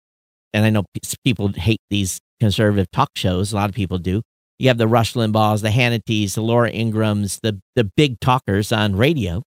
and 0.53 0.65
I 0.65 0.69
know 0.69 0.83
people 1.23 1.49
hate 1.49 1.81
these 1.89 2.19
conservative 2.39 2.91
talk 2.91 3.09
shows. 3.15 3.53
A 3.53 3.55
lot 3.55 3.69
of 3.69 3.75
people 3.75 3.97
do. 3.97 4.21
You 4.59 4.69
have 4.69 4.77
the 4.77 4.87
Rush 4.87 5.13
Limbaughs, 5.13 5.61
the 5.61 5.71
Hannity's, 5.71 6.35
the 6.35 6.41
Laura 6.41 6.71
Ingrams, 6.71 7.39
the 7.43 7.59
the 7.75 7.83
big 7.83 8.21
talkers 8.21 8.71
on 8.71 8.95
radio. 8.95 9.43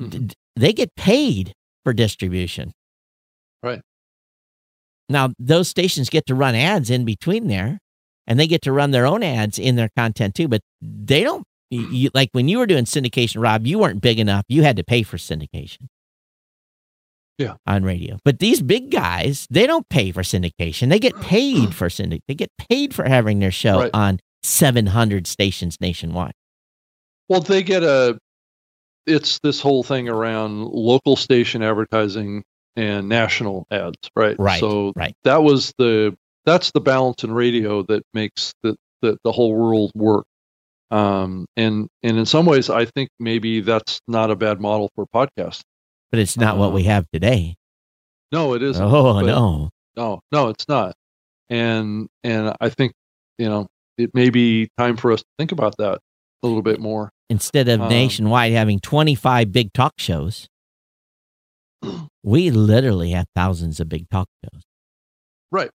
Mm-hmm. 0.00 0.28
They 0.56 0.72
get 0.72 0.94
paid 0.96 1.52
for 1.84 1.92
distribution. 1.92 2.72
Right. 3.62 3.80
Now 5.08 5.30
those 5.38 5.68
stations 5.68 6.08
get 6.10 6.26
to 6.26 6.34
run 6.34 6.54
ads 6.54 6.90
in 6.90 7.04
between 7.04 7.48
there 7.48 7.78
and 8.26 8.38
they 8.38 8.46
get 8.46 8.62
to 8.62 8.72
run 8.72 8.90
their 8.92 9.06
own 9.06 9.22
ads 9.22 9.58
in 9.58 9.76
their 9.76 9.90
content 9.96 10.34
too. 10.34 10.48
But 10.48 10.60
they 10.80 11.22
don't 11.22 11.44
you, 11.70 12.10
like 12.14 12.30
when 12.32 12.48
you 12.48 12.58
were 12.58 12.66
doing 12.66 12.84
syndication, 12.84 13.42
Rob. 13.42 13.66
You 13.66 13.78
weren't 13.78 14.00
big 14.02 14.18
enough; 14.18 14.44
you 14.48 14.62
had 14.64 14.76
to 14.76 14.84
pay 14.84 15.02
for 15.04 15.16
syndication. 15.18 15.86
Yeah. 17.38 17.54
on 17.66 17.84
radio. 17.84 18.18
But 18.22 18.38
these 18.38 18.60
big 18.60 18.90
guys, 18.90 19.46
they 19.48 19.66
don't 19.66 19.88
pay 19.88 20.12
for 20.12 20.20
syndication. 20.22 20.90
They 20.90 20.98
get 20.98 21.18
paid 21.22 21.74
for 21.74 21.88
syndic. 21.88 22.20
They 22.28 22.34
get 22.34 22.50
paid 22.68 22.92
for 22.94 23.04
having 23.08 23.38
their 23.38 23.50
show 23.50 23.78
Right. 23.80 23.90
on 23.94 24.18
700 24.42 25.26
stations 25.26 25.78
nationwide. 25.80 26.34
Well, 27.30 27.40
they 27.40 27.62
get 27.62 27.82
a. 27.82 28.18
It's 29.10 29.38
this 29.40 29.60
whole 29.60 29.82
thing 29.82 30.08
around 30.08 30.64
local 30.64 31.16
station 31.16 31.62
advertising 31.62 32.44
and 32.76 33.08
national 33.08 33.66
ads, 33.70 33.98
right? 34.14 34.36
Right. 34.38 34.60
So 34.60 34.92
right. 34.96 35.14
that 35.24 35.42
was 35.42 35.72
the 35.78 36.16
that's 36.44 36.70
the 36.70 36.80
balance 36.80 37.24
in 37.24 37.32
radio 37.32 37.82
that 37.84 38.02
makes 38.14 38.52
the 38.62 38.76
the, 39.02 39.18
the 39.24 39.32
whole 39.32 39.54
world 39.54 39.90
work. 39.94 40.26
Um, 40.90 41.46
and 41.56 41.88
and 42.02 42.18
in 42.18 42.26
some 42.26 42.46
ways, 42.46 42.70
I 42.70 42.84
think 42.84 43.10
maybe 43.18 43.60
that's 43.60 44.00
not 44.08 44.30
a 44.30 44.36
bad 44.36 44.60
model 44.60 44.90
for 44.94 45.06
podcasts. 45.06 45.62
But 46.10 46.18
it's 46.18 46.36
not 46.36 46.58
what 46.58 46.72
we 46.72 46.82
Um, 46.82 46.86
have 46.86 47.06
today. 47.12 47.56
No, 48.32 48.54
it 48.54 48.62
isn't. 48.62 48.82
Oh 48.82 49.20
no. 49.20 49.70
No, 49.96 50.20
no, 50.32 50.48
it's 50.48 50.68
not. 50.68 50.94
And 51.48 52.08
and 52.24 52.54
I 52.60 52.68
think 52.68 52.92
you 53.38 53.48
know 53.48 53.66
it 53.98 54.14
may 54.14 54.30
be 54.30 54.68
time 54.78 54.96
for 54.96 55.12
us 55.12 55.20
to 55.20 55.28
think 55.38 55.52
about 55.52 55.76
that 55.78 56.00
a 56.42 56.46
little 56.46 56.62
bit 56.62 56.80
more. 56.80 57.10
Instead 57.30 57.68
of 57.68 57.80
Um, 57.80 57.88
nationwide 57.88 58.52
having 58.52 58.78
25 58.80 59.50
big 59.52 59.72
talk 59.72 59.94
shows, 59.98 60.48
we 62.22 62.50
literally 62.50 63.12
have 63.12 63.26
thousands 63.34 63.80
of 63.80 63.88
big 63.88 64.08
talk 64.10 64.26
shows. 64.44 64.62
Right. 65.50 65.70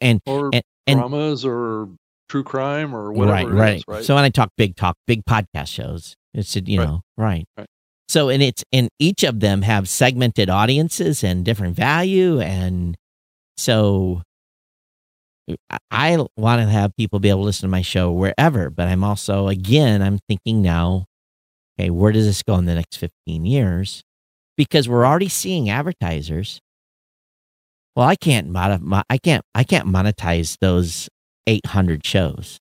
And 0.00 0.20
Or 0.26 0.50
and, 0.52 0.62
and 0.86 0.98
dramas 1.00 1.44
or 1.44 1.88
true 2.28 2.44
crime 2.44 2.94
or 2.94 3.12
whatever. 3.12 3.48
right, 3.48 3.48
right. 3.50 3.76
is, 3.78 3.84
right. 3.88 4.04
So 4.04 4.14
when 4.14 4.24
I 4.24 4.30
talk 4.30 4.50
big 4.56 4.76
talk, 4.76 4.96
big 5.06 5.24
podcast 5.24 5.68
shows, 5.68 6.14
it's 6.34 6.54
you 6.56 6.78
Right. 6.78 6.86
know, 6.88 7.00
right. 7.16 7.44
Right. 7.56 7.66
So 8.08 8.28
and 8.30 8.42
it's 8.42 8.64
and 8.72 8.88
each 8.98 9.22
of 9.24 9.40
them 9.40 9.62
have 9.62 9.88
segmented 9.88 10.48
audiences 10.48 11.22
and 11.22 11.44
different 11.44 11.76
value 11.76 12.40
and 12.40 12.96
so 13.58 14.22
I- 15.90 16.26
want 16.36 16.60
to 16.62 16.68
have 16.68 16.96
people 16.96 17.20
be 17.20 17.30
able 17.30 17.40
to 17.40 17.46
listen 17.46 17.68
to 17.68 17.70
my 17.70 17.82
show 17.82 18.12
wherever, 18.12 18.70
but 18.70 18.88
I'm 18.88 19.04
also 19.04 19.48
again 19.48 20.02
I'm 20.02 20.18
thinking 20.28 20.62
now, 20.62 21.06
okay, 21.78 21.90
where 21.90 22.12
does 22.12 22.26
this 22.26 22.42
go 22.42 22.56
in 22.56 22.66
the 22.66 22.74
next 22.74 22.96
15 22.96 23.44
years? 23.46 24.02
Because 24.56 24.88
we're 24.88 25.06
already 25.06 25.28
seeing 25.28 25.70
advertisers. 25.70 26.60
Well, 27.96 28.06
I 28.08 28.16
can't 28.16 28.54
I 28.56 29.18
can't 29.18 29.44
I 29.54 29.64
can't 29.64 29.86
monetize 29.88 30.56
those 30.60 31.08
800 31.46 32.04
shows 32.06 32.58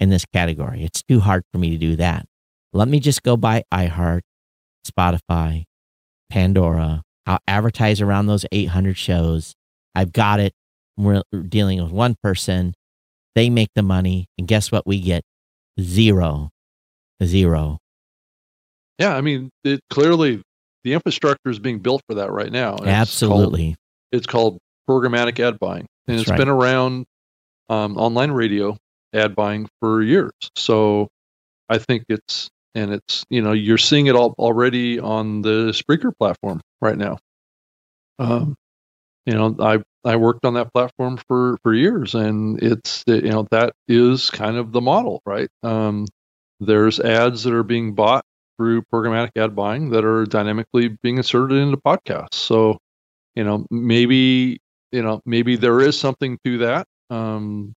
in 0.00 0.10
this 0.10 0.24
category. 0.32 0.84
It's 0.84 1.02
too 1.02 1.20
hard 1.20 1.42
for 1.52 1.58
me 1.58 1.70
to 1.70 1.76
do 1.78 1.96
that. 1.96 2.26
Let 2.72 2.88
me 2.88 3.00
just 3.00 3.22
go 3.22 3.36
buy 3.36 3.64
iHeart, 3.72 4.20
Spotify, 4.86 5.64
Pandora. 6.30 7.02
I'll 7.26 7.38
advertise 7.46 8.00
around 8.00 8.26
those 8.26 8.46
800 8.52 8.96
shows. 8.96 9.54
I've 9.94 10.12
got 10.12 10.40
it. 10.40 10.52
We're 11.02 11.22
dealing 11.48 11.82
with 11.82 11.92
one 11.92 12.16
person. 12.22 12.74
They 13.34 13.48
make 13.50 13.68
the 13.74 13.82
money. 13.82 14.26
And 14.38 14.46
guess 14.48 14.70
what? 14.72 14.86
We 14.86 15.00
get 15.00 15.22
zero. 15.80 16.50
Zero. 17.22 17.78
yeah, 18.98 19.14
I 19.14 19.20
mean, 19.20 19.50
it 19.64 19.80
clearly 19.90 20.42
the 20.84 20.94
infrastructure 20.94 21.50
is 21.50 21.58
being 21.58 21.78
built 21.80 22.02
for 22.08 22.14
that 22.14 22.30
right 22.32 22.50
now. 22.50 22.70
and 22.76 22.80
it's 22.80 22.86
called- 22.86 22.90
Absolutely. 22.96 23.76
It's 24.12 24.26
called, 24.26 24.58
programmatic 24.88 25.38
ad 25.38 25.58
buying, 25.60 25.86
and 26.08 26.18
That's 26.18 26.22
it's 26.22 26.30
right. 26.30 26.38
been 26.38 26.48
around 26.48 27.04
um, 27.68 27.96
online 27.98 28.32
radio 28.32 28.76
ad 29.12 29.36
buying 29.36 29.68
for 29.80 30.02
years. 30.02 30.32
So 30.56 31.08
I 31.68 31.78
think 31.78 32.04
it's 32.08 32.48
and 32.74 32.92
it's 32.94 33.22
you 33.30 33.40
know 33.42 33.52
you're 33.52 33.78
seeing 33.78 34.06
it 34.06 34.16
all 34.16 34.34
already 34.38 34.98
on 34.98 35.42
the 35.42 35.70
Spreaker 35.72 36.10
platform 36.18 36.60
right 36.80 36.96
now. 36.98 37.18
Um, 38.18 38.56
you 39.26 39.34
know, 39.34 39.54
I 39.60 39.78
I 40.04 40.16
worked 40.16 40.44
on 40.44 40.54
that 40.54 40.72
platform 40.72 41.18
for 41.28 41.58
for 41.62 41.74
years, 41.74 42.14
and 42.14 42.62
it's 42.62 43.04
you 43.06 43.30
know 43.30 43.46
that 43.50 43.74
is 43.88 44.30
kind 44.30 44.56
of 44.56 44.72
the 44.72 44.80
model, 44.80 45.22
right? 45.26 45.48
Um, 45.62 46.06
there's 46.60 47.00
ads 47.00 47.44
that 47.44 47.54
are 47.54 47.62
being 47.62 47.94
bought 47.94 48.24
through 48.58 48.82
programmatic 48.92 49.30
ad 49.36 49.56
buying 49.56 49.90
that 49.90 50.04
are 50.04 50.26
dynamically 50.26 50.88
being 51.02 51.16
inserted 51.16 51.58
into 51.58 51.76
podcasts. 51.78 52.34
So, 52.34 52.78
you 53.34 53.44
know, 53.44 53.66
maybe 53.70 54.58
you 54.92 55.02
know 55.02 55.20
maybe 55.24 55.56
there 55.56 55.80
is 55.80 55.98
something 55.98 56.38
to 56.44 56.58
that. 56.58 56.86
Um, 57.10 57.74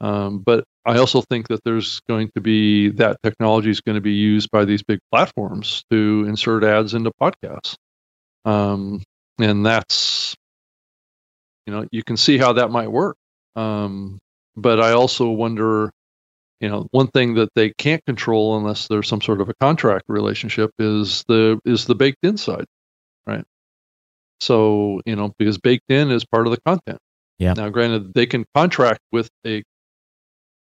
um, 0.00 0.40
but 0.40 0.64
I 0.84 0.98
also 0.98 1.22
think 1.22 1.48
that 1.48 1.64
there's 1.64 2.00
going 2.00 2.30
to 2.34 2.40
be 2.40 2.90
that 2.90 3.18
technology 3.22 3.70
is 3.70 3.80
going 3.80 3.94
to 3.94 4.02
be 4.02 4.12
used 4.12 4.50
by 4.50 4.64
these 4.64 4.82
big 4.82 4.98
platforms 5.10 5.82
to 5.90 6.26
insert 6.28 6.62
ads 6.64 6.94
into 6.94 7.10
podcasts. 7.20 7.76
Um, 8.44 9.02
and 9.38 9.64
that's, 9.64 10.34
you 11.66 11.72
know, 11.72 11.86
you 11.90 12.02
can 12.02 12.16
see 12.16 12.38
how 12.38 12.54
that 12.54 12.70
might 12.70 12.90
work. 12.90 13.16
Um, 13.56 14.18
but 14.56 14.80
I 14.80 14.92
also 14.92 15.30
wonder, 15.30 15.90
you 16.60 16.68
know, 16.68 16.86
one 16.90 17.08
thing 17.08 17.34
that 17.34 17.50
they 17.54 17.70
can't 17.70 18.04
control 18.04 18.56
unless 18.56 18.88
there's 18.88 19.08
some 19.08 19.20
sort 19.20 19.40
of 19.40 19.48
a 19.48 19.54
contract 19.60 20.04
relationship 20.08 20.70
is 20.78 21.24
the 21.28 21.60
is 21.64 21.86
the 21.86 21.94
baked 21.94 22.18
in 22.22 22.36
side, 22.36 22.66
right? 23.26 23.44
So 24.40 25.00
you 25.06 25.16
know, 25.16 25.32
because 25.38 25.58
baked 25.58 25.90
in 25.90 26.10
is 26.10 26.24
part 26.24 26.46
of 26.46 26.52
the 26.52 26.60
content. 26.60 26.98
Yeah. 27.38 27.54
Now, 27.54 27.68
granted, 27.68 28.14
they 28.14 28.26
can 28.26 28.44
contract 28.54 29.00
with 29.10 29.28
a 29.46 29.62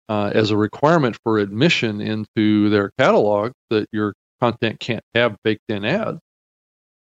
uh, 0.09 0.31
as 0.35 0.51
a 0.51 0.57
requirement 0.57 1.17
for 1.23 1.39
admission 1.39 2.01
into 2.01 2.69
their 2.71 2.91
catalog 2.99 3.53
that 3.71 3.87
your 3.93 4.15
content 4.41 4.81
can't 4.81 5.05
have 5.15 5.37
baked 5.45 5.63
in 5.69 5.85
ads, 5.85 6.19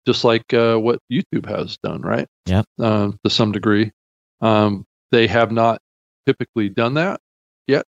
just 0.06 0.24
like 0.24 0.52
uh, 0.54 0.76
what 0.76 0.98
YouTube 1.10 1.46
has 1.46 1.76
done, 1.82 2.02
right? 2.02 2.26
Yeah, 2.46 2.62
Um, 2.78 3.18
to 3.24 3.30
some 3.30 3.52
degree, 3.52 3.90
um, 4.40 4.84
they 5.10 5.26
have 5.26 5.50
not 5.52 5.80
typically 6.26 6.68
done 6.68 6.94
that 6.94 7.20
yet, 7.66 7.84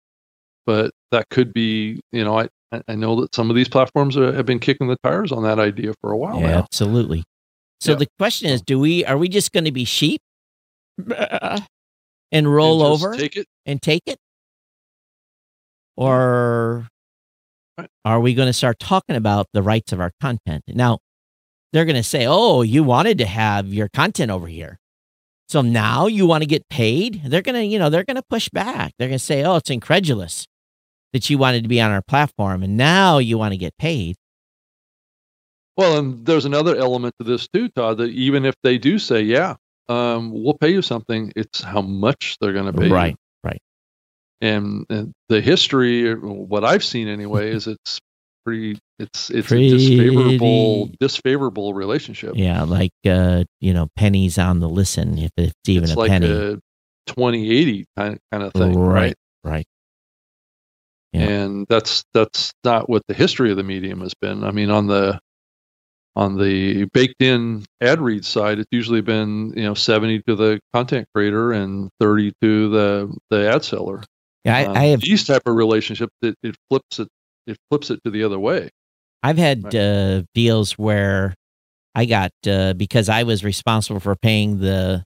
but 0.65 0.91
that 1.11 1.29
could 1.29 1.53
be. 1.53 1.99
You 2.11 2.23
know, 2.23 2.39
I 2.39 2.47
I 2.87 2.95
know 2.95 3.21
that 3.21 3.33
some 3.35 3.49
of 3.49 3.55
these 3.55 3.69
platforms 3.69 4.17
are, 4.17 4.33
have 4.33 4.45
been 4.45 4.59
kicking 4.59 4.87
the 4.87 4.97
tires 5.03 5.31
on 5.31 5.43
that 5.43 5.59
idea 5.59 5.93
for 6.01 6.11
a 6.11 6.17
while 6.17 6.39
Yeah, 6.39 6.47
now. 6.47 6.59
absolutely. 6.59 7.23
So 7.79 7.91
Yeah. 7.91 7.97
the 7.99 8.07
question 8.17 8.49
is, 8.49 8.61
do 8.61 8.79
we 8.79 9.05
are 9.05 9.17
we 9.17 9.29
just 9.29 9.51
going 9.51 9.65
to 9.65 9.71
be 9.71 9.85
sheep 9.85 10.21
and 12.31 12.53
roll 12.53 12.81
And 12.83 12.91
over 12.93 13.15
take 13.15 13.35
it. 13.37 13.47
and 13.65 13.81
take 13.81 14.01
it? 14.05 14.17
Or 15.95 16.87
Right. 17.77 17.89
are 18.05 18.19
we 18.19 18.33
going 18.33 18.47
to 18.47 18.53
start 18.53 18.79
talking 18.79 19.15
about 19.15 19.47
the 19.53 19.61
rights 19.61 19.91
of 19.93 19.99
our 19.99 20.11
content? 20.19 20.63
Now, 20.67 20.99
they're 21.73 21.85
going 21.85 21.95
to 21.95 22.03
say, 22.03 22.25
"Oh, 22.27 22.61
you 22.61 22.83
wanted 22.83 23.17
to 23.19 23.25
have 23.25 23.73
your 23.73 23.89
content 23.89 24.31
over 24.31 24.47
here. 24.47 24.79
So 25.49 25.61
now 25.61 26.07
you 26.07 26.25
want 26.25 26.43
to 26.43 26.47
get 26.47 26.67
paid?" 26.69 27.21
They're 27.25 27.41
going 27.41 27.55
to, 27.55 27.65
you 27.65 27.79
know, 27.79 27.89
they're 27.89 28.03
going 28.03 28.15
to 28.15 28.23
push 28.29 28.49
back. 28.49 28.93
They're 28.97 29.07
going 29.07 29.19
to 29.19 29.23
say, 29.23 29.43
"Oh, 29.43 29.55
it's 29.57 29.69
incredulous 29.69 30.47
that 31.13 31.29
you 31.29 31.37
wanted 31.37 31.63
to 31.63 31.69
be 31.69 31.79
on 31.81 31.91
our 31.91 32.01
platform 32.01 32.63
and 32.63 32.75
now 32.77 33.17
you 33.17 33.37
want 33.37 33.53
to 33.53 33.57
get 33.57 33.77
paid." 33.77 34.15
Well, 35.77 35.99
and 35.99 36.25
there's 36.25 36.45
another 36.45 36.75
element 36.75 37.13
to 37.19 37.23
this 37.23 37.47
too, 37.47 37.69
Todd. 37.69 37.97
That 37.99 38.09
even 38.09 38.45
if 38.45 38.55
they 38.63 38.77
do 38.79 38.97
say, 38.97 39.21
"Yeah, 39.21 39.55
um, 39.87 40.31
we'll 40.31 40.57
pay 40.57 40.71
you 40.71 40.81
something," 40.81 41.31
it's 41.35 41.61
how 41.61 41.81
much 41.81 42.37
they're 42.41 42.53
going 42.53 42.65
to 42.65 42.73
pay. 42.73 42.87
you. 42.87 42.93
Right. 42.93 43.15
Right. 43.43 43.61
And, 44.41 44.85
and 44.89 45.13
the 45.29 45.39
history, 45.39 46.13
what 46.15 46.63
I've 46.65 46.83
seen 46.83 47.07
anyway, 47.07 47.51
is 47.51 47.67
it's 47.67 47.99
pretty. 48.43 48.79
It's 48.99 49.29
it's 49.29 49.47
Pretty- 49.47 49.67
a 49.67 49.77
disfavorable 49.77 50.89
disfavorable 50.99 51.73
relationship. 51.75 52.33
Yeah, 52.35 52.63
like 52.63 52.93
uh, 53.05 53.43
you 53.61 53.73
know, 53.73 53.87
pennies 53.95 54.37
on 54.39 54.59
the 54.59 54.67
listen 54.69 55.17
if 55.19 55.31
it's 55.37 55.53
even 55.67 55.83
it's 55.83 55.93
a 55.93 55.99
like 55.99 56.09
penny. 56.09 56.31
a 56.31 56.59
2080 57.07 57.85
kind 57.95 58.17
kind 58.31 58.43
of 58.43 58.53
thing, 58.53 58.77
Right, 58.77 58.93
right? 58.93 59.15
right. 59.53 59.65
Yeah. 61.13 61.21
And 61.29 61.65
that's 61.69 62.03
that's 62.13 62.53
not 62.63 62.89
what 62.89 63.01
the 63.07 63.13
history 63.13 63.51
of 63.51 63.57
the 63.57 63.63
medium 63.63 64.01
has 64.01 64.13
been. 64.19 64.43
I 64.43 64.51
mean, 64.51 64.69
on 64.69 64.87
the 64.87 65.19
on 66.15 66.37
the 66.37 66.85
baked 66.93 67.21
in 67.21 67.65
ad 67.81 68.01
read 68.01 68.25
side, 68.25 68.57
it's 68.59 68.67
usually 68.71 69.01
been 69.01 69.53
you 69.55 69.63
know 69.63 69.73
70 69.75 70.23
to 70.27 70.35
the 70.35 70.59
content 70.73 71.07
creator 71.13 71.51
and 71.53 71.89
30 71.99 72.33
to 72.41 72.69
the 72.69 73.15
the 73.29 73.49
ad 73.53 73.63
seller. 73.63 74.03
Yeah, 74.43 74.57
I, 74.57 74.65
Um, 74.65 74.77
I 74.77 74.83
have 74.85 75.01
these 75.01 75.23
type 75.23 75.43
of 75.45 75.55
relationship 75.55 76.09
that 76.21 76.35
it 76.43 76.55
flips 76.69 76.99
it 76.99 77.07
it 77.45 77.57
flips 77.69 77.89
it 77.91 77.99
to 78.03 78.11
the 78.11 78.23
other 78.23 78.39
way. 78.39 78.69
I've 79.23 79.37
had 79.37 79.73
uh, 79.75 80.23
deals 80.33 80.73
where 80.73 81.33
I 81.95 82.05
got 82.05 82.31
uh, 82.47 82.73
because 82.73 83.09
I 83.09 83.23
was 83.23 83.43
responsible 83.43 83.99
for 83.99 84.15
paying 84.15 84.59
the 84.59 85.03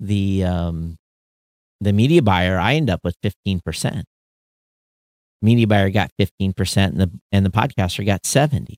the 0.00 0.44
um, 0.44 0.96
the 1.80 1.92
media 1.92 2.22
buyer. 2.22 2.58
I 2.58 2.74
end 2.74 2.90
up 2.90 3.00
with 3.04 3.14
fifteen 3.22 3.60
percent. 3.64 4.04
Media 5.42 5.66
buyer 5.66 5.90
got 5.90 6.10
fifteen 6.18 6.52
percent, 6.52 6.94
and 6.94 7.00
the 7.02 7.10
and 7.32 7.44
the 7.44 7.50
podcaster 7.50 8.04
got 8.04 8.24
seventy. 8.24 8.76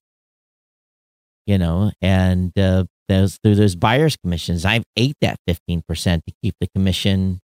You 1.46 1.58
know, 1.58 1.92
and 2.02 2.56
uh, 2.58 2.84
those 3.08 3.38
through 3.42 3.54
those 3.54 3.76
buyers 3.76 4.16
commissions, 4.16 4.64
I've 4.64 4.82
ate 4.96 5.14
that 5.20 5.36
fifteen 5.46 5.82
percent 5.86 6.24
to 6.26 6.34
keep 6.42 6.54
the 6.60 6.66
commission 6.74 7.40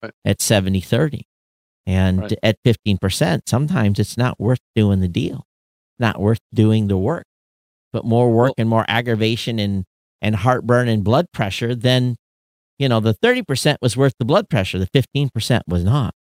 Right. 0.00 0.12
at 0.24 0.40
70 0.40 0.80
30 0.80 1.22
And 1.84 2.20
Right. 2.20 2.38
at 2.40 2.56
15%, 2.64 3.40
sometimes 3.48 3.98
it's 3.98 4.16
not 4.16 4.38
worth 4.38 4.60
doing 4.76 5.00
the 5.00 5.08
deal, 5.08 5.44
not 5.98 6.20
worth 6.20 6.38
doing 6.54 6.88
the 6.88 6.96
work, 6.96 7.24
but 7.92 8.04
more 8.04 8.30
work 8.30 8.48
Well- 8.48 8.54
and 8.58 8.68
more 8.68 8.84
aggravation 8.88 9.58
and, 9.58 9.84
and 10.22 10.36
heartburn 10.36 10.88
and 10.88 11.02
blood 11.04 11.26
pressure 11.32 11.74
than, 11.74 12.16
you 12.78 12.88
know, 12.88 13.00
the 13.00 13.14
30% 13.14 13.76
was 13.82 13.96
worth 13.96 14.12
the 14.18 14.24
blood 14.24 14.48
pressure. 14.48 14.78
The 14.78 14.88
15% 14.88 15.62
was 15.66 15.84
not. 15.84 16.12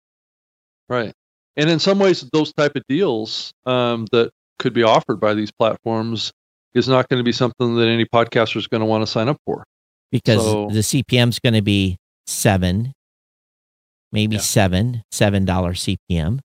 Right. 0.89 1.13
And 1.57 1.71
in 1.71 1.79
some 1.79 1.99
ways, 1.99 2.21
those 2.33 2.53
type 2.53 2.77
of 2.77 2.83
deals 2.89 3.53
um, 3.65 4.07
that 4.13 4.31
could 4.59 4.73
be 4.75 4.83
offered 4.83 5.21
by 5.21 5.35
these 5.35 5.51
platforms 5.53 6.31
is 6.75 6.89
not 6.89 7.09
going 7.09 7.19
to 7.19 7.25
be 7.25 7.33
something 7.33 7.75
that 7.77 7.89
any 7.89 8.05
podcaster 8.05 8.57
is 8.57 8.67
going 8.67 8.81
to 8.81 8.87
want 8.87 9.03
to 9.03 9.07
sign 9.07 9.29
up 9.29 9.39
for. 9.47 9.65
because 10.13 10.43
So- 10.43 10.69
the 10.71 10.81
CPM 10.83 11.29
is 11.31 11.39
going 11.39 11.55
to 11.55 11.63
be 11.63 11.97
seven, 12.27 12.93
maybe 14.13 14.37
Yeah. 14.37 14.43
seven, 14.43 15.03
seven 15.11 15.45
dollar 15.45 15.73
CPM, 15.75 16.41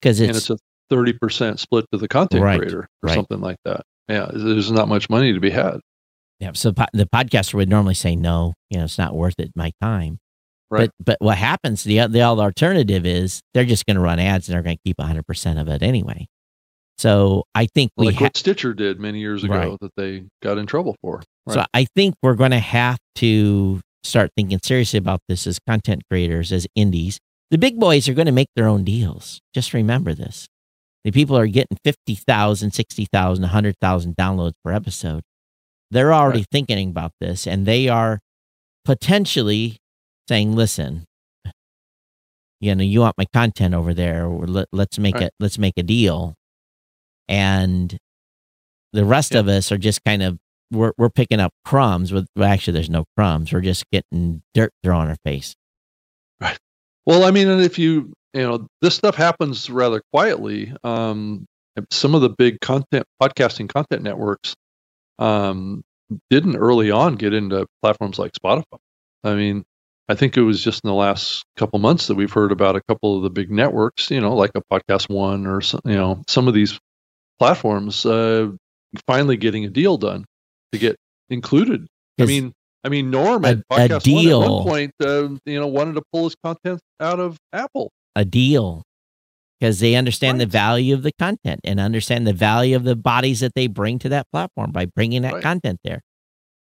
because 0.00 0.20
it's, 0.20 0.38
it's 0.38 0.50
a 0.50 0.56
30% 0.92 1.58
split 1.58 1.84
to 1.92 1.98
the 1.98 2.08
content 2.08 2.42
Right, 2.42 2.58
creator 2.58 2.80
or 2.80 2.88
right. 3.02 3.14
something 3.14 3.40
like 3.40 3.56
that. 3.64 3.82
Yeah. 4.08 4.30
There's 4.32 4.70
not 4.70 4.88
much 4.88 5.08
money 5.10 5.32
to 5.32 5.40
be 5.40 5.50
had. 5.50 5.80
yeah. 6.40 6.52
So 6.54 6.72
po- 6.72 6.86
the 6.92 7.06
podcaster 7.06 7.54
would 7.54 7.68
normally 7.68 7.94
say 7.94 8.16
no, 8.16 8.54
you 8.70 8.78
know, 8.78 8.84
it's 8.84 8.98
not 8.98 9.14
worth 9.14 9.34
it 9.38 9.50
my 9.54 9.72
time. 9.82 10.18
Right. 10.70 10.90
But 10.98 11.04
but 11.20 11.24
what 11.24 11.38
happens? 11.38 11.82
The 11.84 12.06
the 12.08 12.20
other 12.22 12.42
alternative 12.42 13.06
is 13.06 13.40
they're 13.54 13.64
just 13.64 13.86
going 13.86 13.94
to 13.96 14.02
run 14.02 14.18
ads 14.18 14.48
and 14.48 14.54
they're 14.54 14.62
going 14.62 14.76
to 14.76 14.82
keep 14.84 15.00
hundred 15.00 15.26
percent 15.26 15.58
of 15.58 15.66
it 15.68 15.82
anyway. 15.82 16.26
So 16.98 17.44
I 17.54 17.66
think 17.66 17.90
we 17.96 18.06
Like 18.06 18.16
ha- 18.16 18.24
what 18.24 18.36
Stitcher 18.36 18.74
did 18.74 18.98
many 18.98 19.20
years 19.20 19.44
ago 19.44 19.54
Right. 19.54 19.76
that 19.80 19.92
they 19.96 20.24
got 20.42 20.58
in 20.58 20.66
trouble 20.66 20.96
for. 21.00 21.22
So 21.48 21.64
I 21.72 21.86
think 21.96 22.14
we're 22.22 22.34
going 22.34 22.50
to 22.50 22.58
have 22.58 22.98
to 23.16 23.80
start 24.02 24.30
thinking 24.36 24.58
seriously 24.62 24.98
about 24.98 25.20
this 25.28 25.46
as 25.46 25.58
content 25.66 26.02
creators, 26.10 26.52
as 26.52 26.66
indies. 26.74 27.18
The 27.50 27.56
big 27.56 27.78
boys 27.80 28.06
are 28.08 28.14
going 28.14 28.26
to 28.26 28.32
make 28.32 28.48
their 28.54 28.66
own 28.66 28.84
deals. 28.84 29.40
Just 29.54 29.72
remember 29.72 30.12
this. 30.12 30.46
The 31.04 31.10
people 31.12 31.36
are 31.38 31.46
getting 31.46 31.78
50,000, 31.84 32.72
60,000, 32.72 33.42
100,000 33.42 34.16
downloads 34.16 34.52
per 34.64 34.72
episode. 34.72 35.22
They're 35.90 36.12
already 36.12 36.40
Right. 36.40 36.48
thinking 36.50 36.90
about 36.90 37.12
this 37.20 37.46
and 37.46 37.64
they 37.66 37.88
are 37.88 38.20
potentially 38.84 39.78
saying, 40.28 40.54
listen, 40.54 41.04
you 42.60 42.74
know, 42.74 42.82
you 42.82 43.00
want 43.00 43.16
my 43.16 43.24
content 43.32 43.72
over 43.74 43.94
there, 43.94 44.26
or 44.26 44.46
let, 44.46 44.66
let's 44.72 44.98
make 44.98 45.14
Right. 45.14 45.24
it, 45.24 45.32
let's 45.38 45.58
make 45.58 45.74
a 45.76 45.82
deal. 45.82 46.34
And 47.28 47.96
the 48.92 49.04
rest 49.04 49.32
Yeah. 49.32 49.40
of 49.40 49.48
us 49.48 49.70
are 49.70 49.78
just 49.78 50.02
kind 50.04 50.22
of 50.22 50.38
we're 50.70 50.92
we're 50.98 51.08
picking 51.08 51.40
up 51.40 51.52
crumbs 51.64 52.12
with 52.12 52.26
well, 52.36 52.48
actually 52.48 52.74
there's 52.74 52.90
no 52.90 53.04
crumbs. 53.16 53.52
We're 53.52 53.60
just 53.62 53.84
getting 53.90 54.42
dirt 54.54 54.72
thrown 54.82 55.04
in 55.04 55.10
our 55.10 55.16
face. 55.24 55.54
Well, 57.06 57.24
I 57.24 57.30
mean, 57.30 57.48
and 57.48 57.62
if 57.62 57.78
you, 57.78 58.12
you 58.34 58.42
know, 58.42 58.66
this 58.82 58.94
stuff 58.94 59.14
happens 59.14 59.70
rather 59.70 60.02
quietly. 60.12 60.72
Um, 60.84 61.46
some 61.90 62.14
of 62.14 62.20
the 62.20 62.30
big 62.30 62.60
content 62.60 63.06
podcasting 63.22 63.68
content 63.68 64.02
networks 64.02 64.54
um, 65.18 65.82
didn't 66.30 66.56
early 66.56 66.90
on 66.90 67.14
get 67.14 67.32
into 67.34 67.66
platforms 67.82 68.18
like 68.18 68.32
Spotify. 68.32 68.78
I 69.24 69.34
mean, 69.34 69.64
I 70.08 70.14
think 70.14 70.36
it 70.36 70.42
was 70.42 70.62
just 70.62 70.84
in 70.84 70.88
the 70.88 70.94
last 70.94 71.44
couple 71.56 71.78
months 71.78 72.06
that 72.06 72.14
we've 72.14 72.32
heard 72.32 72.52
about 72.52 72.76
a 72.76 72.82
couple 72.88 73.16
of 73.16 73.22
the 73.22 73.30
big 73.30 73.50
networks, 73.50 74.10
you 74.10 74.20
know, 74.20 74.34
like 74.34 74.52
a 74.54 74.62
Podcast 74.72 75.10
One 75.10 75.46
or 75.46 75.60
some, 75.60 75.80
you 75.84 75.96
know, 75.96 76.22
some 76.28 76.48
of 76.48 76.54
these 76.54 76.78
platforms 77.38 78.06
uh, 78.06 78.50
finally 79.06 79.36
getting 79.36 79.64
a 79.64 79.70
deal 79.70 79.98
done 79.98 80.24
to 80.72 80.78
get 80.78 80.96
included. 81.28 81.86
I 82.20 82.24
mean, 82.24 82.52
I 82.84 82.88
mean, 82.88 83.10
Norm 83.10 83.44
a- 83.44 83.48
at 83.48 83.58
a 83.58 83.62
Podcast 83.98 84.12
One 84.14 84.42
at 84.42 84.50
one 84.50 84.62
point, 84.64 84.92
uh, 85.00 85.28
you 85.44 85.58
know, 85.58 85.66
wanted 85.66 85.94
to 85.94 86.02
pull 86.12 86.24
his 86.24 86.36
content 86.44 86.80
out 87.00 87.20
of 87.20 87.36
Apple. 87.52 87.90
A 88.16 88.24
deal. 88.24 88.82
Because 89.58 89.80
they 89.80 89.96
understand 89.96 90.40
the 90.40 90.46
value 90.46 90.94
of 90.94 91.02
the 91.02 91.10
content 91.18 91.60
and 91.64 91.80
understand 91.80 92.26
the 92.28 92.32
value 92.32 92.76
of 92.76 92.84
the 92.84 92.94
bodies 92.94 93.40
that 93.40 93.54
they 93.54 93.66
bring 93.66 93.98
to 93.98 94.08
that 94.10 94.30
platform 94.30 94.70
by 94.70 94.84
bringing 94.86 95.22
that 95.22 95.34
Right. 95.34 95.42
content 95.42 95.80
there. 95.82 96.00